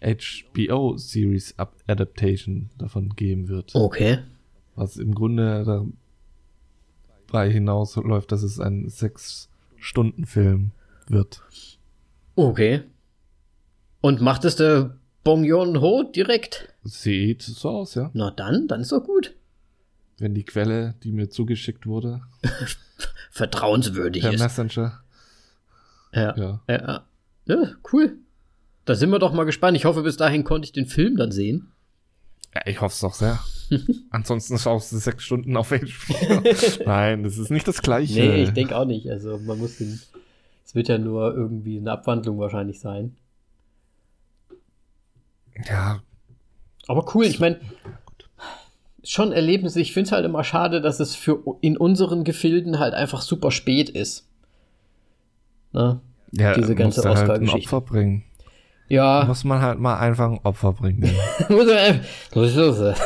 HBO-Series 0.00 1.56
Adaptation 1.86 2.70
davon 2.78 3.10
geben 3.10 3.48
wird. 3.48 3.74
Okay. 3.74 4.18
Was 4.74 4.96
im 4.96 5.14
Grunde 5.14 5.92
dabei 7.26 7.50
hinausläuft, 7.50 8.32
dass 8.32 8.42
es 8.42 8.58
ein 8.58 8.88
Sechs-Stunden-Film 8.88 10.70
wird. 11.08 11.42
Okay. 12.34 12.82
Und 14.00 14.20
macht 14.20 14.44
es 14.44 14.56
der 14.56 14.96
Bong 15.24 15.44
Joon-ho 15.44 16.02
direkt? 16.04 16.68
Sieht 16.84 17.42
so 17.42 17.68
aus, 17.68 17.94
ja. 17.94 18.10
Na 18.12 18.30
dann, 18.30 18.66
dann 18.68 18.80
ist 18.80 18.92
doch 18.92 19.04
gut. 19.04 19.34
Wenn 20.18 20.34
die 20.34 20.44
Quelle, 20.44 20.94
die 21.02 21.12
mir 21.12 21.30
zugeschickt 21.30 21.86
wurde, 21.86 22.22
vertrauenswürdig 23.30 24.22
per 24.22 24.32
ist. 24.32 24.40
Messenger. 24.40 25.02
Ja. 26.12 26.36
Ja. 26.36 26.60
ja. 26.68 27.04
ja. 27.46 27.72
cool. 27.92 28.16
Da 28.84 28.94
sind 28.94 29.10
wir 29.10 29.18
doch 29.18 29.32
mal 29.32 29.44
gespannt. 29.44 29.76
Ich 29.76 29.84
hoffe, 29.84 30.02
bis 30.02 30.16
dahin 30.16 30.44
konnte 30.44 30.66
ich 30.66 30.72
den 30.72 30.86
Film 30.86 31.16
dann 31.16 31.30
sehen. 31.30 31.72
Ja, 32.54 32.62
ich 32.66 32.80
hoffe 32.80 32.94
es 32.94 33.00
doch 33.00 33.14
sehr. 33.14 33.38
Ansonsten 34.10 34.58
schaust 34.58 34.92
du 34.92 34.98
sechs 34.98 35.24
Stunden 35.24 35.56
auf 35.56 35.70
HBO. 35.70 36.42
Nein, 36.84 37.22
das 37.22 37.38
ist 37.38 37.50
nicht 37.50 37.66
das 37.66 37.80
Gleiche. 37.80 38.20
Nee, 38.20 38.42
ich 38.42 38.50
denke 38.50 38.76
auch 38.76 38.84
nicht. 38.84 39.08
Also 39.08 39.38
man 39.38 39.58
muss 39.58 39.78
den. 39.78 40.00
Es 40.64 40.74
wird 40.74 40.88
ja 40.88 40.98
nur 40.98 41.34
irgendwie 41.34 41.78
eine 41.78 41.92
Abwandlung 41.92 42.38
wahrscheinlich 42.38 42.80
sein. 42.80 43.16
Ja. 45.68 46.00
Aber 46.86 47.04
cool, 47.14 47.26
ich 47.26 47.40
meine, 47.40 47.60
schon 49.04 49.32
Erlebnisse. 49.32 49.80
Ich 49.80 49.92
finde 49.92 50.08
es 50.08 50.12
halt 50.12 50.24
immer 50.24 50.44
schade, 50.44 50.80
dass 50.80 51.00
es 51.00 51.14
für 51.14 51.38
in 51.60 51.76
unseren 51.76 52.24
Gefilden 52.24 52.78
halt 52.78 52.94
einfach 52.94 53.20
super 53.20 53.50
spät 53.50 53.88
ist. 53.88 54.26
Ne? 55.72 56.00
Ja, 56.32 56.54
diese 56.54 56.74
ganze 56.74 57.02
halt 57.02 57.18
Oscar-Geschichte. 57.18 57.52
Halt 57.52 57.64
Opfer 57.64 57.80
bringen. 57.80 58.24
Ja. 58.88 59.24
Muss 59.26 59.44
man 59.44 59.62
halt 59.62 59.78
mal 59.78 59.98
einfach 59.98 60.30
ein 60.30 60.40
Opfer 60.42 60.72
bringen. 60.72 61.00
Muss 61.48 61.66
man 61.66 61.76
einfach. 61.76 62.04
Es. 62.34 62.56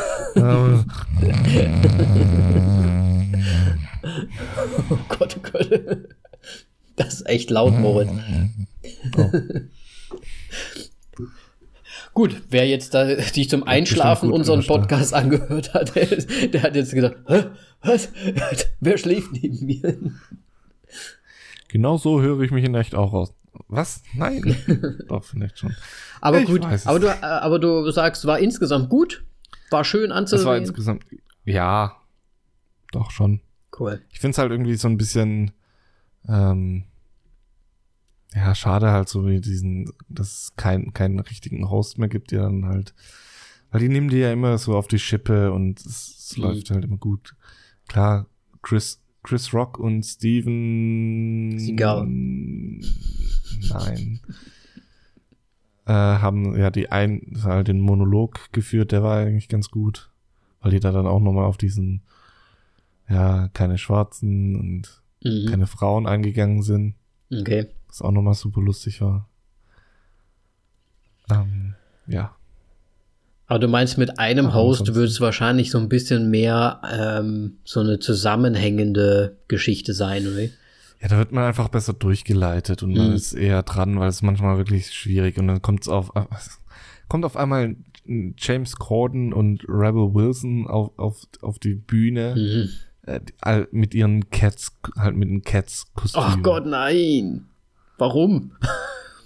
oh 4.89 4.97
Gott, 5.09 5.37
oh 5.37 5.41
Gott. 5.51 5.69
Das 6.95 7.13
ist 7.13 7.29
echt 7.29 7.49
laut, 7.49 7.77
Moritz. 7.77 8.09
Oh. 9.17 9.31
Gut, 12.17 12.41
wer 12.49 12.67
jetzt 12.67 12.95
da 12.95 13.05
sich 13.21 13.47
zum 13.47 13.61
Einschlafen 13.61 14.31
unseren 14.31 14.65
Podcast 14.65 15.13
angehört 15.13 15.75
hat, 15.75 15.95
der, 15.95 16.07
der, 16.47 16.63
hat 16.63 16.75
jetzt 16.75 16.91
gedacht, 16.91 17.17
Hä? 17.27 17.43
was? 17.83 18.09
Wer 18.79 18.97
schläft 18.97 19.33
neben 19.33 19.63
mir? 19.63 19.99
Genau 21.67 21.97
so 21.97 22.19
höre 22.19 22.41
ich 22.41 22.49
mich 22.49 22.65
in 22.65 22.73
echt 22.73 22.95
auch 22.95 23.13
aus. 23.13 23.35
Was? 23.67 24.01
Nein. 24.15 24.57
Doch, 25.07 25.25
vielleicht 25.25 25.59
schon. 25.59 25.75
Aber 26.19 26.39
ich 26.39 26.47
gut, 26.47 26.65
aber 26.85 26.99
du, 26.99 27.23
aber 27.23 27.59
du 27.59 27.91
sagst, 27.91 28.25
war 28.25 28.39
insgesamt 28.39 28.89
gut? 28.89 29.23
War 29.69 29.83
schön 29.83 30.11
anzusehen? 30.11 30.39
Es 30.39 30.47
war 30.47 30.57
insgesamt, 30.57 31.05
ja, 31.45 31.97
doch 32.93 33.11
schon. 33.11 33.41
Cool. 33.79 34.01
Ich 34.09 34.19
finde 34.21 34.31
es 34.31 34.39
halt 34.39 34.49
irgendwie 34.49 34.75
so 34.75 34.87
ein 34.87 34.97
bisschen, 34.97 35.51
ähm, 36.27 36.85
ja, 38.35 38.53
schade 38.55 38.91
halt 38.91 39.09
so 39.09 39.27
wie 39.27 39.41
diesen, 39.41 39.91
dass 40.09 40.27
es 40.27 40.55
keinen 40.55 40.93
keinen 40.93 41.19
richtigen 41.19 41.69
Host 41.69 41.97
mehr 41.97 42.09
gibt, 42.09 42.31
der 42.31 42.43
dann 42.43 42.65
halt, 42.65 42.93
weil 43.71 43.81
die 43.81 43.89
nehmen 43.89 44.09
die 44.09 44.17
ja 44.17 44.31
immer 44.31 44.57
so 44.57 44.75
auf 44.75 44.87
die 44.87 44.99
Schippe 44.99 45.51
und 45.51 45.79
es, 45.79 46.31
es 46.31 46.37
läuft 46.37 46.71
halt 46.71 46.83
immer 46.83 46.97
gut. 46.97 47.35
Klar, 47.87 48.27
Chris, 48.61 49.01
Chris 49.23 49.53
Rock 49.53 49.79
und 49.79 50.03
Steven. 50.03 51.57
Seagal. 51.57 52.05
Nein. 52.05 52.81
äh, 55.85 55.93
haben 55.93 56.57
ja 56.57 56.69
die 56.69 56.91
ein, 56.91 57.39
halt 57.43 57.69
den 57.69 57.79
Monolog 57.79 58.51
geführt, 58.51 58.91
der 58.91 59.03
war 59.03 59.17
eigentlich 59.17 59.47
ganz 59.47 59.69
gut. 59.69 60.11
Weil 60.59 60.71
die 60.71 60.79
da 60.79 60.91
dann 60.91 61.07
auch 61.07 61.21
nochmal 61.21 61.45
auf 61.45 61.57
diesen, 61.57 62.01
ja, 63.09 63.47
keine 63.49 63.77
Schwarzen 63.77 64.55
und 64.55 65.03
mhm. 65.23 65.49
keine 65.49 65.67
Frauen 65.67 66.07
eingegangen 66.07 66.61
sind. 66.61 66.95
Okay. 67.31 67.67
Was 67.87 68.01
auch 68.01 68.11
nochmal 68.11 68.33
super 68.33 68.61
lustig 68.61 69.01
war. 69.01 69.27
Ähm, 71.29 71.75
ja. 72.07 72.35
Aber 73.47 73.59
du 73.59 73.67
meinst, 73.69 73.97
mit 73.97 74.19
einem 74.19 74.53
Host 74.53 74.93
würde 74.93 75.07
es 75.07 75.21
wahrscheinlich 75.21 75.71
so 75.71 75.77
ein 75.77 75.87
bisschen 75.87 76.29
mehr 76.29 76.81
ähm, 76.91 77.57
so 77.63 77.79
eine 77.79 77.99
zusammenhängende 77.99 79.37
Geschichte 79.47 79.93
sein, 79.93 80.27
oder? 80.27 80.43
Ja, 81.01 81.07
da 81.07 81.17
wird 81.17 81.31
man 81.31 81.45
einfach 81.45 81.69
besser 81.69 81.93
durchgeleitet 81.93 82.83
und 82.83 82.91
mhm. 82.91 82.97
man 82.97 83.13
ist 83.13 83.33
eher 83.33 83.63
dran, 83.63 83.99
weil 83.99 84.09
es 84.09 84.21
manchmal 84.21 84.57
wirklich 84.57 84.91
schwierig 84.91 85.37
und 85.37 85.47
dann 85.47 85.61
kommt 85.61 85.83
es 85.83 85.87
auf, 85.87 86.11
kommt 87.07 87.23
auf 87.23 87.37
einmal 87.37 87.77
James 88.05 88.75
Corden 88.75 89.31
und 89.31 89.63
Rebel 89.67 90.13
Wilson 90.13 90.67
auf, 90.67 90.97
auf, 90.97 91.21
auf 91.41 91.59
die 91.59 91.75
Bühne 91.75 92.35
mhm. 92.35 93.21
äh, 93.43 93.65
mit 93.71 93.93
ihren 93.93 94.29
Cats, 94.29 94.73
halt 94.97 95.15
mit 95.15 95.29
den 95.29 95.41
Cats-Kostümen. 95.43 96.27
Ach 96.27 96.41
Gott, 96.41 96.65
nein! 96.65 97.45
Warum? 97.97 98.51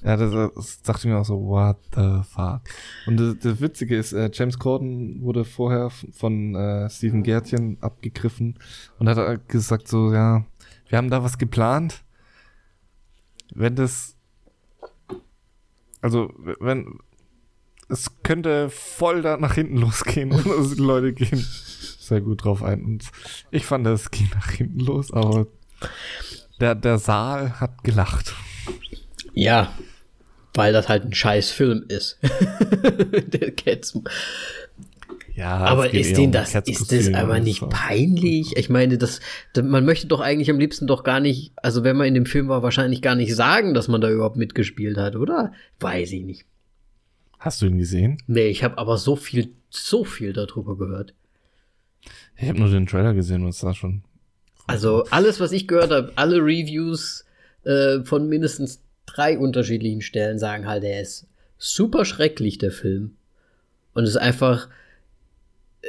Ja, 0.03 0.17
das, 0.17 0.31
das 0.55 0.81
dachte 0.81 1.07
ich 1.07 1.13
mir 1.13 1.19
auch 1.19 1.25
so, 1.25 1.39
what 1.45 1.77
the 1.93 2.21
fuck. 2.27 2.61
Und 3.05 3.17
das, 3.17 3.37
das 3.39 3.61
Witzige 3.61 3.95
ist, 3.95 4.13
äh, 4.13 4.31
James 4.33 4.57
Corden 4.57 5.21
wurde 5.21 5.45
vorher 5.45 5.91
von 5.91 6.55
äh, 6.55 6.89
Steven 6.89 7.21
Gärtchen 7.21 7.77
abgegriffen 7.81 8.57
und 8.97 9.07
hat 9.07 9.47
gesagt 9.47 9.87
so, 9.87 10.11
ja, 10.11 10.43
wir 10.89 10.97
haben 10.97 11.11
da 11.11 11.23
was 11.23 11.37
geplant. 11.37 12.03
Wenn 13.53 13.75
das, 13.75 14.15
also 16.01 16.33
wenn, 16.59 16.97
es 17.87 18.23
könnte 18.23 18.71
voll 18.71 19.21
da 19.21 19.37
nach 19.37 19.53
hinten 19.53 19.77
losgehen 19.77 20.31
und 20.33 20.47
also 20.47 20.73
die 20.73 20.81
Leute 20.81 21.13
gehen 21.13 21.45
sehr 21.99 22.21
gut 22.21 22.43
drauf 22.43 22.63
ein. 22.63 22.83
Und 22.83 23.11
ich 23.51 23.67
fand, 23.67 23.85
es 23.85 24.09
ging 24.09 24.29
nach 24.33 24.49
hinten 24.49 24.79
los, 24.79 25.13
aber 25.13 25.45
der, 26.59 26.73
der 26.73 26.97
Saal 26.97 27.59
hat 27.59 27.83
gelacht. 27.83 28.35
Ja, 29.33 29.73
weil 30.53 30.73
das 30.73 30.89
halt 30.89 31.05
ein 31.05 31.13
scheiß 31.13 31.51
Film 31.51 31.85
ist. 31.87 32.19
der 33.27 33.51
Cats. 33.51 33.97
Ja, 35.33 35.57
aber 35.57 35.93
ist 35.93 36.17
denen 36.17 36.33
das, 36.33 36.53
ist 36.53 36.91
das 36.91 37.13
aber 37.13 37.39
nicht 37.39 37.67
peinlich? 37.69 38.55
Ich 38.57 38.69
meine, 38.69 38.97
das, 38.97 39.21
man 39.61 39.85
möchte 39.85 40.07
doch 40.07 40.19
eigentlich 40.19 40.51
am 40.51 40.59
liebsten 40.59 40.87
doch 40.87 41.03
gar 41.03 41.19
nicht, 41.19 41.53
also 41.55 41.83
wenn 41.83 41.95
man 41.95 42.07
in 42.07 42.13
dem 42.13 42.25
Film 42.25 42.49
war, 42.49 42.63
wahrscheinlich 42.63 43.01
gar 43.01 43.15
nicht 43.15 43.33
sagen, 43.33 43.73
dass 43.73 43.87
man 43.87 44.01
da 44.01 44.09
überhaupt 44.11 44.35
mitgespielt 44.35 44.97
hat, 44.97 45.15
oder? 45.15 45.53
Weiß 45.79 46.11
ich 46.11 46.23
nicht. 46.23 46.45
Hast 47.39 47.61
du 47.61 47.65
ihn 47.65 47.77
gesehen? 47.77 48.17
Nee, 48.27 48.49
ich 48.49 48.63
habe 48.63 48.77
aber 48.77 48.97
so 48.97 49.15
viel, 49.15 49.53
so 49.69 50.03
viel 50.03 50.33
darüber 50.33 50.77
gehört. 50.77 51.13
Ich 52.37 52.49
habe 52.49 52.59
nur 52.59 52.69
den 52.69 52.85
Trailer 52.85 53.13
gesehen, 53.13 53.45
was 53.45 53.59
da 53.59 53.73
schon. 53.73 54.03
Also 54.67 55.05
alles, 55.11 55.39
was 55.39 55.51
ich 55.53 55.67
gehört 55.67 55.91
habe, 55.91 56.11
alle 56.15 56.37
Reviews 56.37 57.25
äh, 57.63 58.03
von 58.03 58.27
mindestens 58.27 58.83
drei 59.13 59.37
unterschiedlichen 59.37 60.01
Stellen 60.01 60.39
sagen 60.39 60.67
halt, 60.67 60.83
er 60.83 61.01
ist 61.01 61.27
super 61.57 62.05
schrecklich, 62.05 62.57
der 62.57 62.71
Film. 62.71 63.15
Und 63.93 64.03
es 64.03 64.11
ist 64.11 64.17
einfach, 64.17 64.69
äh, 65.81 65.87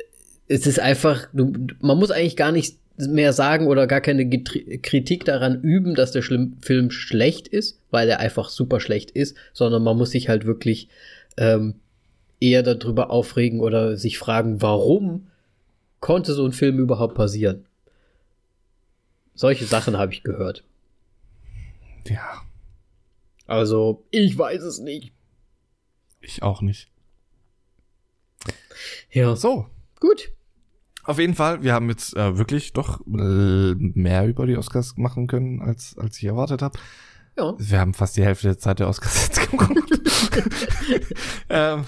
es 0.48 0.66
ist 0.66 0.80
einfach, 0.80 1.28
du, 1.32 1.52
man 1.80 1.98
muss 1.98 2.10
eigentlich 2.10 2.36
gar 2.36 2.52
nicht 2.52 2.76
mehr 2.98 3.32
sagen 3.32 3.66
oder 3.66 3.86
gar 3.86 4.00
keine 4.00 4.28
Kritik 4.28 5.24
daran 5.24 5.60
üben, 5.62 5.94
dass 5.94 6.12
der 6.12 6.22
Schlim 6.22 6.58
Film 6.60 6.90
schlecht 6.90 7.48
ist, 7.48 7.80
weil 7.90 8.08
er 8.08 8.20
einfach 8.20 8.48
super 8.48 8.80
schlecht 8.80 9.10
ist, 9.10 9.36
sondern 9.52 9.82
man 9.82 9.96
muss 9.96 10.10
sich 10.10 10.28
halt 10.28 10.44
wirklich 10.44 10.88
ähm, 11.36 11.76
eher 12.38 12.62
darüber 12.62 13.10
aufregen 13.10 13.60
oder 13.60 13.96
sich 13.96 14.18
fragen, 14.18 14.60
warum 14.60 15.28
konnte 16.00 16.34
so 16.34 16.44
ein 16.44 16.52
Film 16.52 16.78
überhaupt 16.78 17.14
passieren? 17.14 17.64
Solche 19.34 19.64
Sachen 19.64 19.96
habe 19.96 20.12
ich 20.12 20.22
gehört. 20.22 20.62
Ja. 22.06 22.42
Also, 23.52 24.06
ich 24.10 24.38
weiß 24.38 24.62
es 24.62 24.78
nicht. 24.78 25.12
Ich 26.22 26.42
auch 26.42 26.62
nicht. 26.62 26.90
Ja. 29.10 29.36
So. 29.36 29.66
Gut. 30.00 30.32
Auf 31.04 31.18
jeden 31.18 31.34
Fall, 31.34 31.62
wir 31.62 31.74
haben 31.74 31.90
jetzt 31.90 32.16
äh, 32.16 32.38
wirklich 32.38 32.72
doch 32.72 33.02
äh, 33.06 33.74
mehr 33.74 34.26
über 34.26 34.46
die 34.46 34.56
Oscars 34.56 34.96
machen 34.96 35.26
können, 35.26 35.60
als, 35.60 35.98
als 35.98 36.16
ich 36.16 36.24
erwartet 36.24 36.62
habe. 36.62 36.78
Ja. 37.36 37.54
Wir 37.58 37.78
haben 37.78 37.92
fast 37.92 38.16
die 38.16 38.24
Hälfte 38.24 38.48
der 38.48 38.58
Zeit 38.58 38.78
der 38.78 38.88
Oscars 38.88 39.26
jetzt 39.26 39.50
geguckt. 39.50 40.00
ähm. 41.50 41.84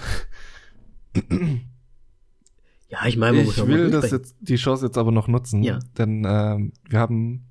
Ja, 2.89 3.07
ich 3.07 3.17
meine, 3.17 3.41
ich 3.41 3.65
will 3.65 3.89
das 3.89 4.11
jetzt, 4.11 4.35
die 4.39 4.57
Chance 4.57 4.85
jetzt 4.85 4.99
aber 4.99 5.11
noch 5.11 5.27
nutzen, 5.27 5.63
ja. 5.63 5.79
denn 5.97 6.27
ähm, 6.27 6.73
wir 6.87 6.99
haben 6.99 7.47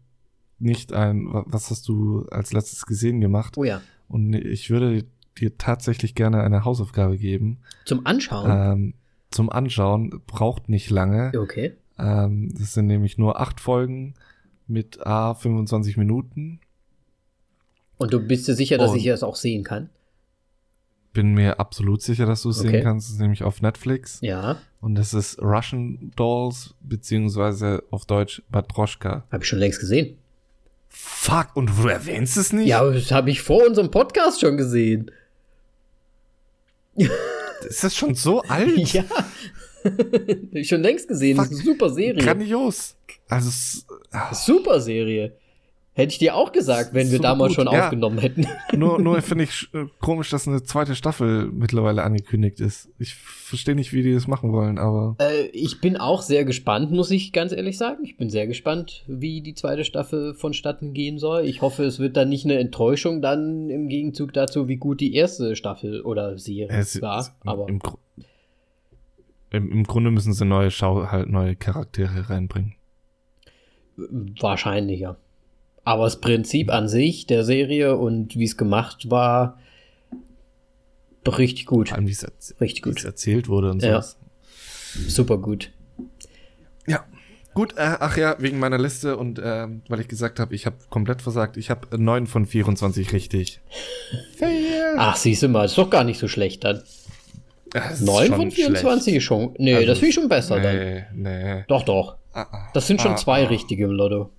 nicht 0.60 0.92
ein, 0.92 1.26
was 1.32 1.70
hast 1.70 1.88
du 1.88 2.26
als 2.30 2.52
letztes 2.52 2.86
gesehen 2.86 3.20
gemacht? 3.20 3.58
Oh 3.58 3.64
ja. 3.64 3.82
Und 4.08 4.34
ich 4.34 4.70
würde 4.70 5.04
dir 5.38 5.56
tatsächlich 5.58 6.14
gerne 6.14 6.42
eine 6.42 6.64
Hausaufgabe 6.64 7.18
geben. 7.18 7.58
Zum 7.84 8.06
Anschauen? 8.06 8.50
Ähm, 8.50 8.94
zum 9.30 9.50
Anschauen. 9.50 10.22
Braucht 10.26 10.68
nicht 10.68 10.90
lange. 10.90 11.32
Okay. 11.38 11.74
Ähm, 11.98 12.52
das 12.56 12.74
sind 12.74 12.86
nämlich 12.86 13.18
nur 13.18 13.40
acht 13.40 13.60
Folgen 13.60 14.14
mit 14.66 15.04
A 15.06 15.34
25 15.34 15.96
Minuten. 15.96 16.60
Und 17.96 18.12
du 18.12 18.20
bist 18.20 18.48
dir 18.48 18.54
sicher, 18.54 18.78
dass 18.78 18.92
Und 18.92 18.98
ich 18.98 19.04
das 19.04 19.22
auch 19.22 19.36
sehen 19.36 19.64
kann? 19.64 19.90
Bin 21.12 21.34
mir 21.34 21.60
absolut 21.60 22.02
sicher, 22.02 22.26
dass 22.26 22.42
du 22.42 22.50
es 22.50 22.58
okay. 22.58 22.70
sehen 22.70 22.82
kannst. 22.82 23.06
Das 23.06 23.14
ist 23.14 23.20
nämlich 23.20 23.44
auf 23.44 23.62
Netflix. 23.62 24.18
Ja. 24.20 24.58
Und 24.80 24.96
das 24.96 25.14
ist 25.14 25.40
Russian 25.40 26.10
Dolls, 26.16 26.74
beziehungsweise 26.80 27.84
auf 27.90 28.04
Deutsch 28.04 28.42
Matroschka. 28.50 29.24
Habe 29.30 29.44
ich 29.44 29.48
schon 29.48 29.60
längst 29.60 29.78
gesehen. 29.78 30.18
Fuck, 30.96 31.56
und 31.56 31.70
du 31.76 31.88
erwähnst 31.88 32.36
es 32.36 32.52
nicht? 32.52 32.68
Ja, 32.68 32.88
das 32.88 33.10
habe 33.10 33.30
ich 33.30 33.42
vor 33.42 33.66
unserem 33.66 33.90
Podcast 33.90 34.40
schon 34.40 34.56
gesehen. 34.56 35.10
Ist 37.64 37.82
das 37.82 37.96
schon 37.96 38.14
so 38.14 38.42
alt? 38.42 38.92
Ja. 38.92 39.04
ich 40.52 40.68
schon 40.68 40.82
längst 40.82 41.08
gesehen. 41.08 41.36
Fuck. 41.36 41.48
Das 41.48 41.58
ist 41.58 41.60
eine 41.60 41.74
super 41.74 41.90
Serie. 41.90 42.22
Grandios. 42.22 42.96
Also, 43.28 43.50
super 44.32 44.80
Serie. 44.80 45.36
Hätte 45.96 46.10
ich 46.10 46.18
dir 46.18 46.34
auch 46.34 46.50
gesagt, 46.50 46.92
wenn 46.92 47.12
wir 47.12 47.20
damals 47.20 47.54
gut. 47.54 47.64
schon 47.64 47.72
ja. 47.72 47.84
aufgenommen 47.84 48.18
hätten. 48.18 48.48
Nur, 48.76 49.00
nur 49.00 49.22
finde 49.22 49.44
ich 49.44 49.68
äh, 49.72 49.84
komisch, 50.00 50.28
dass 50.30 50.48
eine 50.48 50.64
zweite 50.64 50.96
Staffel 50.96 51.48
mittlerweile 51.52 52.02
angekündigt 52.02 52.58
ist. 52.58 52.88
Ich 52.98 53.14
verstehe 53.14 53.76
nicht, 53.76 53.92
wie 53.92 54.02
die 54.02 54.12
das 54.12 54.26
machen 54.26 54.50
wollen, 54.50 54.78
aber. 54.78 55.14
Äh, 55.20 55.46
ich 55.52 55.80
bin 55.80 55.96
auch 55.96 56.22
sehr 56.22 56.44
gespannt, 56.44 56.90
muss 56.90 57.12
ich 57.12 57.32
ganz 57.32 57.52
ehrlich 57.52 57.78
sagen. 57.78 58.04
Ich 58.04 58.16
bin 58.16 58.28
sehr 58.28 58.48
gespannt, 58.48 59.04
wie 59.06 59.40
die 59.40 59.54
zweite 59.54 59.84
Staffel 59.84 60.34
vonstatten 60.34 60.94
gehen 60.94 61.18
soll. 61.18 61.44
Ich 61.44 61.62
hoffe, 61.62 61.84
es 61.84 62.00
wird 62.00 62.16
dann 62.16 62.28
nicht 62.28 62.44
eine 62.44 62.58
Enttäuschung 62.58 63.22
dann 63.22 63.70
im 63.70 63.88
Gegenzug 63.88 64.32
dazu, 64.32 64.66
wie 64.66 64.76
gut 64.76 65.00
die 65.00 65.14
erste 65.14 65.54
Staffel 65.54 66.00
oder 66.00 66.38
Serie 66.38 66.76
es, 66.76 67.00
war. 67.00 67.36
aber 67.44 67.68
im, 67.68 67.80
im, 69.50 69.70
im 69.70 69.84
Grunde 69.84 70.10
müssen 70.10 70.32
sie 70.32 70.44
neue 70.44 70.72
Schau 70.72 71.06
halt 71.12 71.28
neue 71.28 71.54
Charaktere 71.54 72.28
reinbringen. 72.28 72.74
Wahrscheinlich, 73.96 74.98
ja. 74.98 75.16
Aber 75.84 76.04
das 76.04 76.20
Prinzip 76.20 76.70
an 76.70 76.88
sich 76.88 77.26
der 77.26 77.44
Serie 77.44 77.96
und 77.96 78.36
wie 78.36 78.44
es 78.44 78.56
gemacht 78.56 79.10
war, 79.10 79.58
richtig 81.26 81.66
gut. 81.66 81.88
Vor 81.88 81.98
allem, 81.98 82.06
wie 82.06 82.12
es 82.12 83.04
erzählt 83.04 83.48
wurde 83.48 83.70
und 83.70 83.80
so. 83.80 83.86
Ja. 83.86 84.04
Super 85.08 85.38
gut. 85.38 85.70
Ja. 86.86 87.04
Gut, 87.54 87.74
äh, 87.76 87.96
ach 88.00 88.16
ja, 88.16 88.36
wegen 88.40 88.58
meiner 88.58 88.78
Liste 88.78 89.16
und 89.16 89.38
äh, 89.38 89.68
weil 89.88 90.00
ich 90.00 90.08
gesagt 90.08 90.40
habe, 90.40 90.54
ich 90.54 90.66
habe 90.66 90.76
komplett 90.90 91.22
versagt. 91.22 91.56
Ich 91.56 91.70
habe 91.70 91.96
9 91.96 92.26
von 92.26 92.46
24 92.46 93.12
richtig. 93.12 93.60
ach, 94.96 95.16
siehst 95.16 95.42
du 95.42 95.48
mal, 95.48 95.64
ist 95.64 95.78
doch 95.78 95.90
gar 95.90 96.04
nicht 96.04 96.18
so 96.18 96.28
schlecht 96.28 96.64
dann. 96.64 96.82
9 98.00 98.34
von 98.34 98.50
24 98.50 99.16
ist 99.16 99.22
schon. 99.24 99.54
Nee, 99.58 99.74
also, 99.74 99.86
das 99.88 99.98
finde 99.98 100.08
ich 100.08 100.14
schon 100.14 100.28
besser 100.28 100.58
nee, 100.58 101.04
dann. 101.10 101.22
Nee. 101.22 101.64
Doch, 101.68 101.82
doch. 101.82 102.16
Das 102.72 102.86
sind 102.86 103.00
schon 103.00 103.12
ah, 103.12 103.16
zwei 103.16 103.44
ah. 103.44 103.48
richtige 103.48 103.84
im 103.84 103.92
Lotto. 103.92 104.30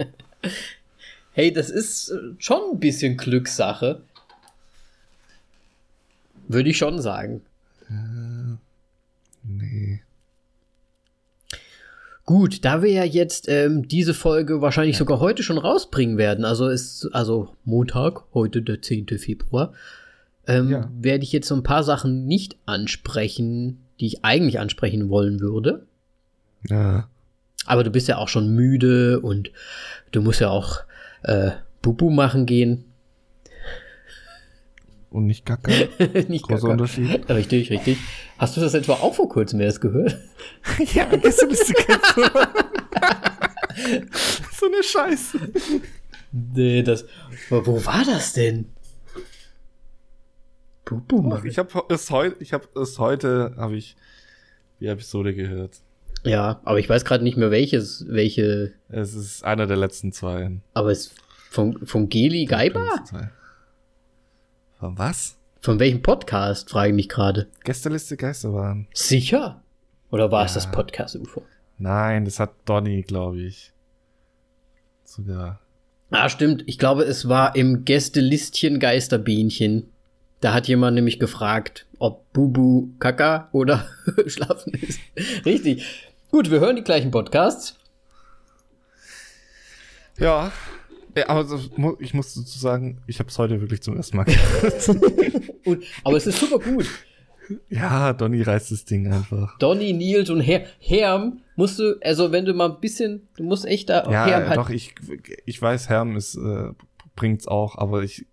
hey, 1.32 1.52
das 1.52 1.70
ist 1.70 2.10
äh, 2.10 2.34
schon 2.38 2.72
ein 2.72 2.80
bisschen 2.80 3.16
Glückssache. 3.16 4.02
Würde 6.48 6.70
ich 6.70 6.78
schon 6.78 7.00
sagen. 7.00 7.42
Äh, 7.88 8.56
nee. 9.44 10.02
Gut, 12.24 12.64
da 12.64 12.82
wir 12.82 12.90
ja 12.90 13.04
jetzt 13.04 13.48
ähm, 13.48 13.86
diese 13.86 14.12
Folge 14.12 14.60
wahrscheinlich 14.60 14.96
ja. 14.96 14.98
sogar 14.98 15.20
heute 15.20 15.44
schon 15.44 15.58
rausbringen 15.58 16.18
werden, 16.18 16.44
also 16.44 16.66
ist 16.66 17.08
also 17.12 17.54
Montag, 17.64 18.24
heute 18.34 18.62
der 18.62 18.82
10. 18.82 19.06
Februar, 19.18 19.72
ähm, 20.48 20.70
ja. 20.70 20.90
werde 20.98 21.22
ich 21.22 21.30
jetzt 21.30 21.46
so 21.46 21.54
ein 21.54 21.62
paar 21.62 21.84
Sachen 21.84 22.26
nicht 22.26 22.56
ansprechen, 22.66 23.85
die 24.00 24.06
ich 24.06 24.24
eigentlich 24.24 24.58
ansprechen 24.58 25.08
wollen 25.08 25.40
würde. 25.40 25.86
Ja. 26.68 27.08
Aber 27.64 27.84
du 27.84 27.90
bist 27.90 28.08
ja 28.08 28.18
auch 28.18 28.28
schon 28.28 28.54
müde 28.54 29.20
und 29.20 29.50
du 30.12 30.22
musst 30.22 30.40
ja 30.40 30.50
auch 30.50 30.80
äh, 31.22 31.50
Bubu 31.82 32.10
machen 32.10 32.46
gehen. 32.46 32.84
Und 35.10 35.26
nicht 35.26 35.46
Kacke. 35.46 35.88
nicht 36.28 36.46
Großer 36.46 36.68
Kacke. 36.68 36.72
Unterschied. 36.72 37.28
Richtig, 37.28 37.70
richtig. 37.70 37.98
Hast 38.38 38.56
du 38.56 38.60
das 38.60 38.74
etwa 38.74 38.94
auch 38.94 39.14
vor 39.14 39.28
kurzem 39.28 39.60
erst 39.60 39.80
gehört? 39.80 40.18
ja, 40.94 41.04
gestern 41.16 41.50
ist 41.50 41.66
So 44.52 44.66
eine 44.66 44.82
Scheiße. 44.82 45.38
Nee, 46.32 46.82
das. 46.82 47.04
Wo 47.50 47.84
war 47.84 48.04
das 48.04 48.32
denn? 48.32 48.66
Bubu 50.86 51.36
Ich 51.44 51.58
habe 51.58 51.84
es 51.88 52.10
heute, 52.10 52.36
ich 52.40 52.52
habe 52.52 52.68
es 52.80 52.98
heute, 52.98 53.54
habe 53.56 53.76
ich 53.76 53.96
die 54.78 54.86
Episode 54.86 55.34
gehört. 55.34 55.80
Ja, 56.24 56.60
aber 56.64 56.78
ich 56.78 56.88
weiß 56.88 57.04
gerade 57.04 57.24
nicht 57.24 57.36
mehr 57.36 57.50
welches, 57.50 58.06
welche. 58.08 58.72
Es 58.88 59.14
ist 59.14 59.44
einer 59.44 59.66
der 59.66 59.76
letzten 59.76 60.12
zwei. 60.12 60.52
Aber 60.74 60.90
es 60.90 61.12
von, 61.50 61.84
von 61.86 62.08
Geli 62.08 62.44
Geiber? 62.44 62.86
Von 64.78 64.96
was? 64.96 65.36
Von 65.60 65.80
welchem 65.80 66.02
Podcast, 66.02 66.70
frage 66.70 66.90
ich 66.90 66.94
mich 66.94 67.08
gerade. 67.08 67.48
Gästeliste 67.64 68.16
Geisterbahn. 68.16 68.86
Sicher? 68.94 69.62
Oder 70.10 70.30
war 70.30 70.42
ja. 70.42 70.46
es 70.46 70.54
das 70.54 70.70
Podcast-UFO? 70.70 71.42
Nein, 71.78 72.24
das 72.24 72.38
hat 72.38 72.52
Donny, 72.64 73.02
glaube 73.02 73.40
ich. 73.40 73.72
Sogar. 75.04 75.60
Ah, 76.10 76.28
stimmt. 76.28 76.62
Ich 76.66 76.78
glaube, 76.78 77.02
es 77.02 77.28
war 77.28 77.56
im 77.56 77.84
Gästelistchen 77.84 78.78
Geisterbienchen. 78.78 79.90
Da 80.40 80.52
hat 80.52 80.68
jemand 80.68 80.94
nämlich 80.94 81.18
gefragt, 81.18 81.86
ob 81.98 82.30
Bubu 82.32 82.88
Kaka 82.98 83.48
oder 83.52 83.86
Schlafen 84.26 84.74
ist. 84.74 85.00
Richtig. 85.44 85.84
Gut, 86.30 86.50
wir 86.50 86.60
hören 86.60 86.76
die 86.76 86.82
gleichen 86.82 87.10
Podcasts. 87.10 87.78
Ja, 90.18 90.52
aber 91.26 91.46
ich 92.00 92.14
muss 92.14 92.34
dazu 92.34 92.58
sagen, 92.58 93.02
ich 93.06 93.18
habe 93.18 93.30
es 93.30 93.38
heute 93.38 93.60
wirklich 93.60 93.82
zum 93.82 93.96
ersten 93.96 94.16
Mal 94.18 94.24
gehört. 94.24 94.90
aber 96.04 96.16
es 96.16 96.26
ist 96.26 96.38
super 96.38 96.58
gut. 96.58 96.86
Ja, 97.70 98.12
Donny 98.12 98.42
reißt 98.42 98.72
das 98.72 98.84
Ding 98.84 99.10
einfach. 99.12 99.56
Donny, 99.58 99.92
Nils 99.92 100.30
und 100.30 100.40
Her 100.40 100.66
Herm 100.80 101.40
musst 101.54 101.78
du, 101.78 101.96
also 102.02 102.32
wenn 102.32 102.44
du 102.44 102.54
mal 102.54 102.70
ein 102.70 102.80
bisschen, 102.80 103.28
du 103.36 103.44
musst 103.44 103.64
echt 103.64 103.88
da. 103.88 104.10
Ja, 104.10 104.26
Herm 104.26 104.48
halt 104.48 104.58
doch, 104.58 104.70
ich, 104.70 104.94
ich 105.44 105.62
weiß, 105.62 105.88
Herm 105.88 106.16
ist, 106.16 106.34
äh, 106.36 106.70
bringt's 107.14 107.46
auch, 107.46 107.78
aber 107.78 108.02
ich 108.02 108.26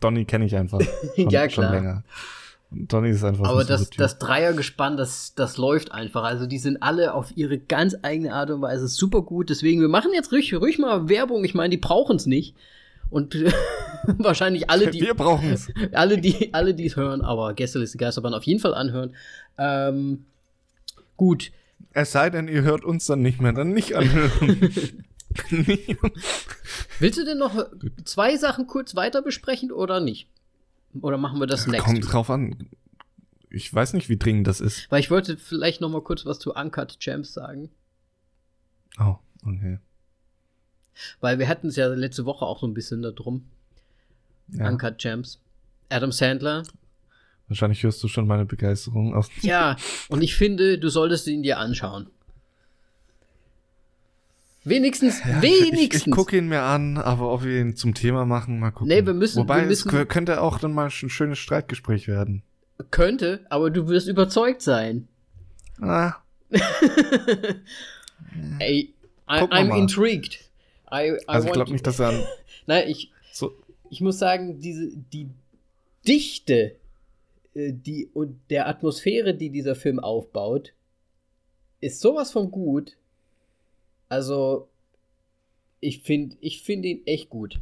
Donny 0.00 0.24
kenne 0.24 0.46
ich 0.46 0.56
einfach 0.56 0.80
schon, 1.14 1.30
ja, 1.30 1.46
klar. 1.46 1.50
schon 1.50 1.74
länger. 1.74 2.04
Donny 2.72 3.10
ist 3.10 3.24
einfach 3.24 3.48
Aber 3.48 3.64
das, 3.64 3.90
das 3.90 4.18
Dreiergespann, 4.18 4.96
das, 4.96 5.34
das 5.34 5.56
läuft 5.56 5.90
einfach. 5.90 6.22
Also 6.22 6.46
die 6.46 6.58
sind 6.58 6.82
alle 6.82 7.14
auf 7.14 7.36
ihre 7.36 7.58
ganz 7.58 7.96
eigene 8.02 8.32
Art 8.32 8.50
und 8.50 8.62
Weise 8.62 8.86
super 8.86 9.22
gut. 9.22 9.50
Deswegen, 9.50 9.80
wir 9.80 9.88
machen 9.88 10.12
jetzt 10.14 10.30
ruhig, 10.30 10.54
ruhig 10.54 10.78
mal 10.78 11.08
Werbung. 11.08 11.44
Ich 11.44 11.54
meine, 11.54 11.70
die 11.70 11.78
brauchen 11.78 12.16
es 12.16 12.26
nicht. 12.26 12.54
Und 13.10 13.34
wahrscheinlich 14.18 14.70
alle, 14.70 14.88
die. 14.88 15.00
Wir 15.00 15.14
brauchen 15.14 15.50
es. 15.50 15.68
Alle, 15.92 16.18
die 16.18 16.54
alle, 16.54 16.72
es 16.74 16.94
hören, 16.94 17.22
aber 17.22 17.54
Gästeliste 17.54 17.98
Geisterbahn 17.98 18.34
auf 18.34 18.44
jeden 18.44 18.60
Fall 18.60 18.72
anhören. 18.72 19.16
Ähm, 19.58 20.26
gut. 21.16 21.50
Es 21.92 22.12
sei 22.12 22.30
denn, 22.30 22.46
ihr 22.46 22.62
hört 22.62 22.84
uns 22.84 23.06
dann 23.06 23.20
nicht 23.20 23.40
mehr, 23.40 23.52
dann 23.52 23.72
nicht 23.72 23.96
anhören. 23.96 25.04
Willst 26.98 27.18
du 27.18 27.24
denn 27.24 27.38
noch 27.38 27.66
zwei 28.04 28.36
Sachen 28.36 28.66
kurz 28.66 28.94
weiter 28.94 29.22
besprechen 29.22 29.70
oder 29.72 30.00
nicht? 30.00 30.28
Oder 31.00 31.18
machen 31.18 31.38
wir 31.38 31.46
das 31.46 31.66
nächste? 31.66 31.84
Kommt 31.84 32.12
drauf 32.12 32.30
an. 32.30 32.68
Ich 33.48 33.72
weiß 33.72 33.94
nicht, 33.94 34.08
wie 34.08 34.16
dringend 34.16 34.46
das 34.46 34.60
ist. 34.60 34.90
Weil 34.90 35.00
ich 35.00 35.10
wollte 35.10 35.36
vielleicht 35.36 35.80
noch 35.80 35.88
mal 35.88 36.02
kurz 36.02 36.26
was 36.26 36.38
zu 36.38 36.54
Uncut 36.54 36.98
Champs 37.00 37.32
sagen. 37.32 37.70
Oh, 38.98 39.16
okay. 39.44 39.78
Weil 41.20 41.38
wir 41.38 41.48
hatten 41.48 41.68
es 41.68 41.76
ja 41.76 41.86
letzte 41.88 42.24
Woche 42.24 42.44
auch 42.44 42.60
so 42.60 42.66
ein 42.66 42.74
bisschen 42.74 43.02
darum. 43.02 43.46
Ja. 44.48 44.68
Uncut 44.68 44.98
Champs. 44.98 45.40
Adam 45.88 46.12
Sandler. 46.12 46.64
Wahrscheinlich 47.48 47.82
hörst 47.82 48.02
du 48.02 48.08
schon 48.08 48.26
meine 48.28 48.44
Begeisterung 48.44 49.14
aus. 49.14 49.28
Ja, 49.42 49.76
und 50.08 50.22
ich 50.22 50.36
finde, 50.36 50.78
du 50.78 50.88
solltest 50.88 51.26
ihn 51.26 51.42
dir 51.42 51.58
anschauen. 51.58 52.08
Wenigstens, 54.62 55.20
ja, 55.20 55.40
wenigstens. 55.40 56.02
Ich, 56.02 56.06
ich 56.08 56.12
gucke 56.12 56.36
ihn 56.36 56.48
mir 56.48 56.62
an, 56.62 56.98
aber 56.98 57.32
ob 57.32 57.44
wir 57.44 57.60
ihn 57.60 57.76
zum 57.76 57.94
Thema 57.94 58.26
machen, 58.26 58.58
mal 58.60 58.70
gucken. 58.70 58.88
Nee, 58.88 59.06
wir 59.06 59.14
müssen. 59.14 59.38
Wobei, 59.40 59.60
wir 59.60 59.66
müssen, 59.66 59.88
es 59.88 60.08
könnte 60.08 60.42
auch 60.42 60.58
dann 60.58 60.72
mal 60.72 60.86
ein 60.86 60.90
schönes 60.90 61.38
Streitgespräch 61.38 62.08
werden. 62.08 62.42
Könnte, 62.90 63.46
aber 63.48 63.70
du 63.70 63.88
wirst 63.88 64.08
überzeugt 64.08 64.60
sein. 64.62 65.08
Ah. 65.80 66.14
Ey, 68.58 68.94
I, 69.28 69.42
I'm 69.42 69.76
intrigued. 69.76 70.40
I, 70.92 71.12
I 71.12 71.18
also 71.26 71.48
ich 71.48 71.52
glaube 71.52 71.72
nicht, 71.72 71.86
dass 71.86 71.98
er 71.98 72.12
Nein, 72.66 72.88
ich, 72.88 73.10
so. 73.32 73.52
ich 73.88 74.00
muss 74.00 74.18
sagen, 74.18 74.60
diese, 74.60 74.90
die 74.94 75.30
Dichte 76.06 76.76
äh, 77.54 77.72
die, 77.72 78.08
und 78.12 78.40
der 78.50 78.68
Atmosphäre, 78.68 79.34
die 79.34 79.50
dieser 79.50 79.74
Film 79.74 79.98
aufbaut, 79.98 80.72
ist 81.80 82.00
sowas 82.00 82.32
von 82.32 82.50
gut. 82.50 82.96
Also, 84.10 84.68
ich 85.80 86.02
finde 86.02 86.36
ich 86.40 86.62
find 86.62 86.84
ihn 86.84 87.06
echt 87.06 87.30
gut. 87.30 87.58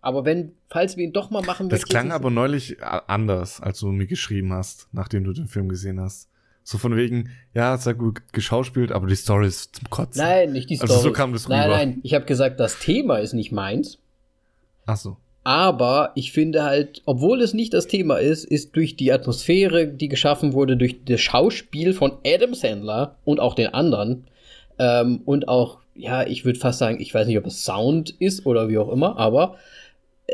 Aber 0.00 0.24
wenn, 0.24 0.52
falls 0.68 0.96
wir 0.96 1.04
ihn 1.04 1.12
doch 1.12 1.30
mal 1.30 1.42
machen 1.42 1.68
Das 1.68 1.84
klang 1.84 2.12
aber 2.12 2.30
neulich 2.30 2.80
anders, 2.80 3.60
als 3.60 3.80
du 3.80 3.88
mir 3.88 4.06
geschrieben 4.06 4.52
hast, 4.52 4.88
nachdem 4.92 5.24
du 5.24 5.32
den 5.32 5.48
Film 5.48 5.68
gesehen 5.68 6.00
hast. 6.00 6.28
So 6.62 6.78
von 6.78 6.94
wegen, 6.96 7.30
ja, 7.54 7.76
sehr 7.76 7.94
gut 7.94 8.32
geschauspielt, 8.32 8.92
aber 8.92 9.06
die 9.08 9.16
Story 9.16 9.48
ist 9.48 9.76
zum 9.76 9.90
Kotzen. 9.90 10.22
Nein, 10.22 10.52
nicht 10.52 10.70
die 10.70 10.76
Story. 10.76 10.92
Also 10.92 11.02
so 11.02 11.12
kam 11.12 11.32
das 11.32 11.46
rüber. 11.46 11.56
Nein, 11.56 11.70
nein, 11.70 12.00
ich 12.04 12.14
habe 12.14 12.24
gesagt, 12.24 12.60
das 12.60 12.78
Thema 12.78 13.18
ist 13.18 13.32
nicht 13.32 13.52
meins. 13.52 13.98
Ach 14.84 14.96
so. 14.96 15.16
Aber 15.46 16.10
ich 16.16 16.32
finde 16.32 16.64
halt, 16.64 17.02
obwohl 17.04 17.40
es 17.40 17.54
nicht 17.54 17.72
das 17.72 17.86
Thema 17.86 18.16
ist, 18.16 18.42
ist 18.42 18.74
durch 18.74 18.96
die 18.96 19.12
Atmosphäre, 19.12 19.86
die 19.86 20.08
geschaffen 20.08 20.54
wurde, 20.54 20.76
durch 20.76 21.04
das 21.04 21.20
Schauspiel 21.20 21.92
von 21.92 22.18
Adam 22.26 22.52
Sandler 22.52 23.14
und 23.24 23.38
auch 23.38 23.54
den 23.54 23.68
anderen, 23.68 24.26
ähm, 24.80 25.20
und 25.24 25.46
auch, 25.46 25.78
ja, 25.94 26.26
ich 26.26 26.44
würde 26.44 26.58
fast 26.58 26.80
sagen, 26.80 27.00
ich 27.00 27.14
weiß 27.14 27.28
nicht, 27.28 27.38
ob 27.38 27.46
es 27.46 27.64
Sound 27.64 28.10
ist 28.18 28.44
oder 28.44 28.68
wie 28.68 28.78
auch 28.78 28.90
immer, 28.90 29.18
aber 29.18 29.56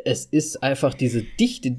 es 0.07 0.25
ist 0.25 0.63
einfach 0.63 0.95
diese 0.95 1.23
Dichte, 1.39 1.77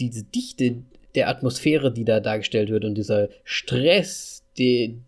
diese 0.00 0.24
Dichte 0.24 0.82
der 1.14 1.28
Atmosphäre, 1.28 1.92
die 1.92 2.04
da 2.04 2.18
dargestellt 2.18 2.68
wird 2.68 2.84
und 2.84 2.96
dieser 2.96 3.28
Stress, 3.44 4.42
den, 4.58 5.04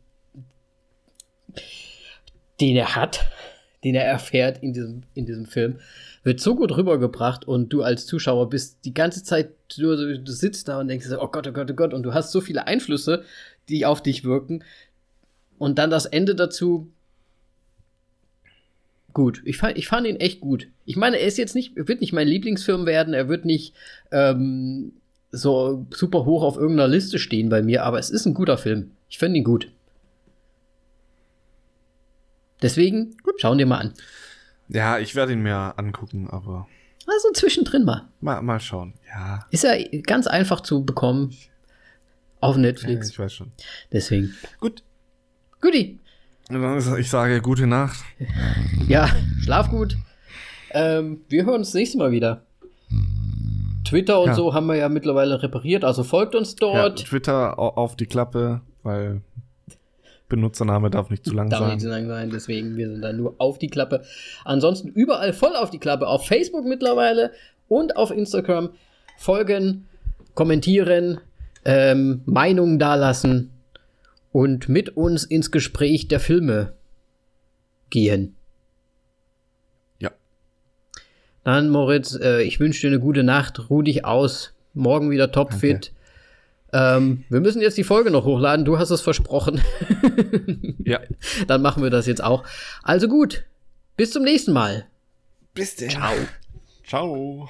den 2.61 2.77
er 2.77 2.95
hat, 2.95 3.27
den 3.83 3.97
er 3.97 4.05
erfährt 4.05 4.63
in 4.63 4.73
diesem, 4.75 5.03
in 5.15 5.27
diesem 5.27 5.47
Film, 5.47 5.81
wird 6.25 6.41
so 6.41 6.57
gut 6.57 6.75
rübergebracht 6.77 7.47
und 7.47 7.73
du 7.73 7.83
als 7.83 8.07
Zuschauer 8.07 8.49
bist 8.49 8.79
die 8.85 8.95
ganze 8.95 9.23
Zeit, 9.23 9.51
du, 9.77 10.19
du 10.19 10.33
sitzt 10.33 10.69
da 10.69 10.81
und 10.81 10.89
denkst, 10.89 11.07
oh 11.21 11.29
Gott, 11.29 11.47
oh 11.47 11.53
Gott, 11.53 11.71
oh 11.71 11.75
Gott, 11.75 11.93
und 11.95 12.03
du 12.03 12.15
hast 12.15 12.33
so 12.33 12.41
viele 12.41 12.67
Einflüsse, 12.67 13.25
die 13.69 13.85
auf 13.85 14.03
dich 14.03 14.25
wirken. 14.25 14.65
Und 15.59 15.79
dann 15.79 15.91
das 15.91 16.07
Ende 16.07 16.35
dazu. 16.35 16.91
Gut, 19.13 19.43
ich 19.45 19.59
fand, 19.59 19.79
ich 19.79 19.87
fand 19.87 20.07
ihn 20.07 20.17
echt 20.17 20.41
gut. 20.41 20.67
Ich 20.87 20.97
meine, 20.97 21.19
er 21.19 21.29
ist 21.29 21.39
jetzt 21.39 21.55
nicht, 21.55 21.77
wird 21.77 22.01
nicht 22.01 22.13
mein 22.13 22.27
Lieblingsfilm 22.27 22.87
werden, 22.87 23.15
er 23.15 23.29
wird 23.29 23.45
nicht 23.45 23.75
ähm, 24.11 24.93
so 25.31 25.87
super 25.93 26.25
hoch 26.25 26.43
auf 26.43 26.57
irgendeiner 26.57 26.89
Liste 26.89 27.19
stehen 27.19 27.51
bei 27.51 27.63
mir, 27.63 27.85
aber 27.85 27.99
es 27.99 28.11
ist 28.11 28.25
ein 28.27 28.35
guter 28.35 28.59
Film. 28.59 28.93
Ich 29.11 29.19
finde 29.19 29.39
ihn 29.39 29.45
gut. 29.45 29.71
Deswegen, 32.63 33.17
gut. 33.23 33.41
schauen 33.41 33.59
dir 33.59 33.67
mal 33.67 33.79
an. 33.79 33.95
Ja, 34.75 34.99
ich 34.99 35.15
werde 35.15 35.33
ihn 35.33 35.43
mir 35.43 35.79
angucken, 35.79 36.29
aber. 36.29 36.67
Also 37.07 37.31
zwischendrin 37.33 37.85
mal. 37.85 38.09
Mal, 38.21 38.43
mal 38.43 38.59
schauen, 38.59 38.95
ja. 39.09 39.47
Ist 39.51 39.63
ja 39.63 39.75
ganz 40.03 40.27
einfach 40.27 40.63
zu 40.63 40.85
bekommen. 40.85 41.33
Auf 42.41 42.57
Netflix. 42.57 43.07
Ja, 43.07 43.13
ich 43.13 43.19
weiß 43.21 43.33
schon. 43.33 43.53
Deswegen. 43.93 44.35
Gut. 44.59 44.83
Guti. 45.61 46.01
Ich 46.99 47.09
sage 47.09 47.41
gute 47.41 47.67
Nacht. 47.67 48.05
Ja, 48.89 49.09
schlaf 49.43 49.71
gut. 49.71 49.97
Ähm, 50.73 51.21
wir 51.29 51.47
hören 51.47 51.61
uns 51.61 51.69
das 51.69 51.75
nächste 51.75 51.97
Mal 51.97 52.11
wieder. 52.11 52.45
Twitter 53.85 54.21
und 54.21 54.29
ja. 54.29 54.35
so 54.35 54.55
haben 54.55 54.67
wir 54.67 54.75
ja 54.75 54.89
mittlerweile 54.89 55.43
repariert, 55.43 55.85
also 55.85 56.03
folgt 56.03 56.35
uns 56.35 56.57
dort. 56.57 57.01
Ja, 57.01 57.07
Twitter 57.07 57.59
auf 57.59 57.97
die 57.97 58.07
Klappe, 58.07 58.63
weil 58.83 59.23
Benutzername 60.29 60.91
darf 60.91 61.11
nicht 61.11 61.25
zu 61.25 61.35
lang 61.35 61.51
darf 61.51 61.61
sein. 61.61 61.69
Darf 61.69 61.75
nicht 61.75 61.83
zu 61.83 61.89
lang 61.89 62.07
sein, 62.09 62.31
deswegen 62.31 62.77
wir 62.77 62.89
sind 62.89 63.03
da 63.03 63.13
nur 63.13 63.35
auf 63.39 63.59
die 63.59 63.69
Klappe. 63.69 64.03
Ansonsten 64.45 64.89
überall 64.89 65.33
voll 65.33 65.55
auf 65.55 65.71
die 65.71 65.79
Klappe, 65.79 66.07
auf 66.07 66.27
Facebook 66.27 66.65
mittlerweile 66.65 67.33
und 67.69 67.97
auf 67.97 68.11
Instagram. 68.11 68.71
Folgen, 69.17 69.87
kommentieren, 70.35 71.21
ähm, 71.65 72.23
Meinungen 72.25 72.79
dalassen 72.79 73.51
und 74.33 74.69
mit 74.69 74.97
uns 74.97 75.25
ins 75.25 75.51
Gespräch 75.51 76.09
der 76.09 76.21
Filme 76.21 76.73
gehen. 77.91 78.35
Ja. 80.01 80.11
Dann, 81.45 81.71
Moritz, 81.71 82.19
äh, 82.21 82.43
ich 82.43 82.59
wünsche 82.59 82.81
dir 82.81 82.89
eine 82.89 83.01
gute 83.01 83.23
Nacht, 83.23 83.71
ruh 83.71 83.83
dich 83.83 84.05
aus, 84.05 84.55
morgen 84.73 85.11
wieder 85.11 85.31
topfit. 85.31 85.93
Ähm, 86.75 87.23
wir 87.29 87.41
müssen 87.41 87.63
jetzt 87.63 87.79
die 87.79 87.85
Folge 87.85 88.11
noch 88.11 88.25
hochladen. 88.25 88.65
Du 88.65 88.79
hast 88.79 88.91
es 88.91 89.01
versprochen. 89.01 89.63
ja. 90.85 91.01
Dann 91.47 91.63
machen 91.63 91.85
wir 91.85 91.91
das 91.91 92.07
jetzt 92.07 92.23
auch. 92.23 92.43
Also 92.83 93.07
gut. 93.07 93.45
Bis 93.97 94.11
zum 94.11 94.25
nächsten 94.25 94.53
Mal. 94.53 94.87
Bis 95.55 95.77
denn. 95.77 95.91
Ciao. 95.91 96.15
Ciao. 96.85 97.49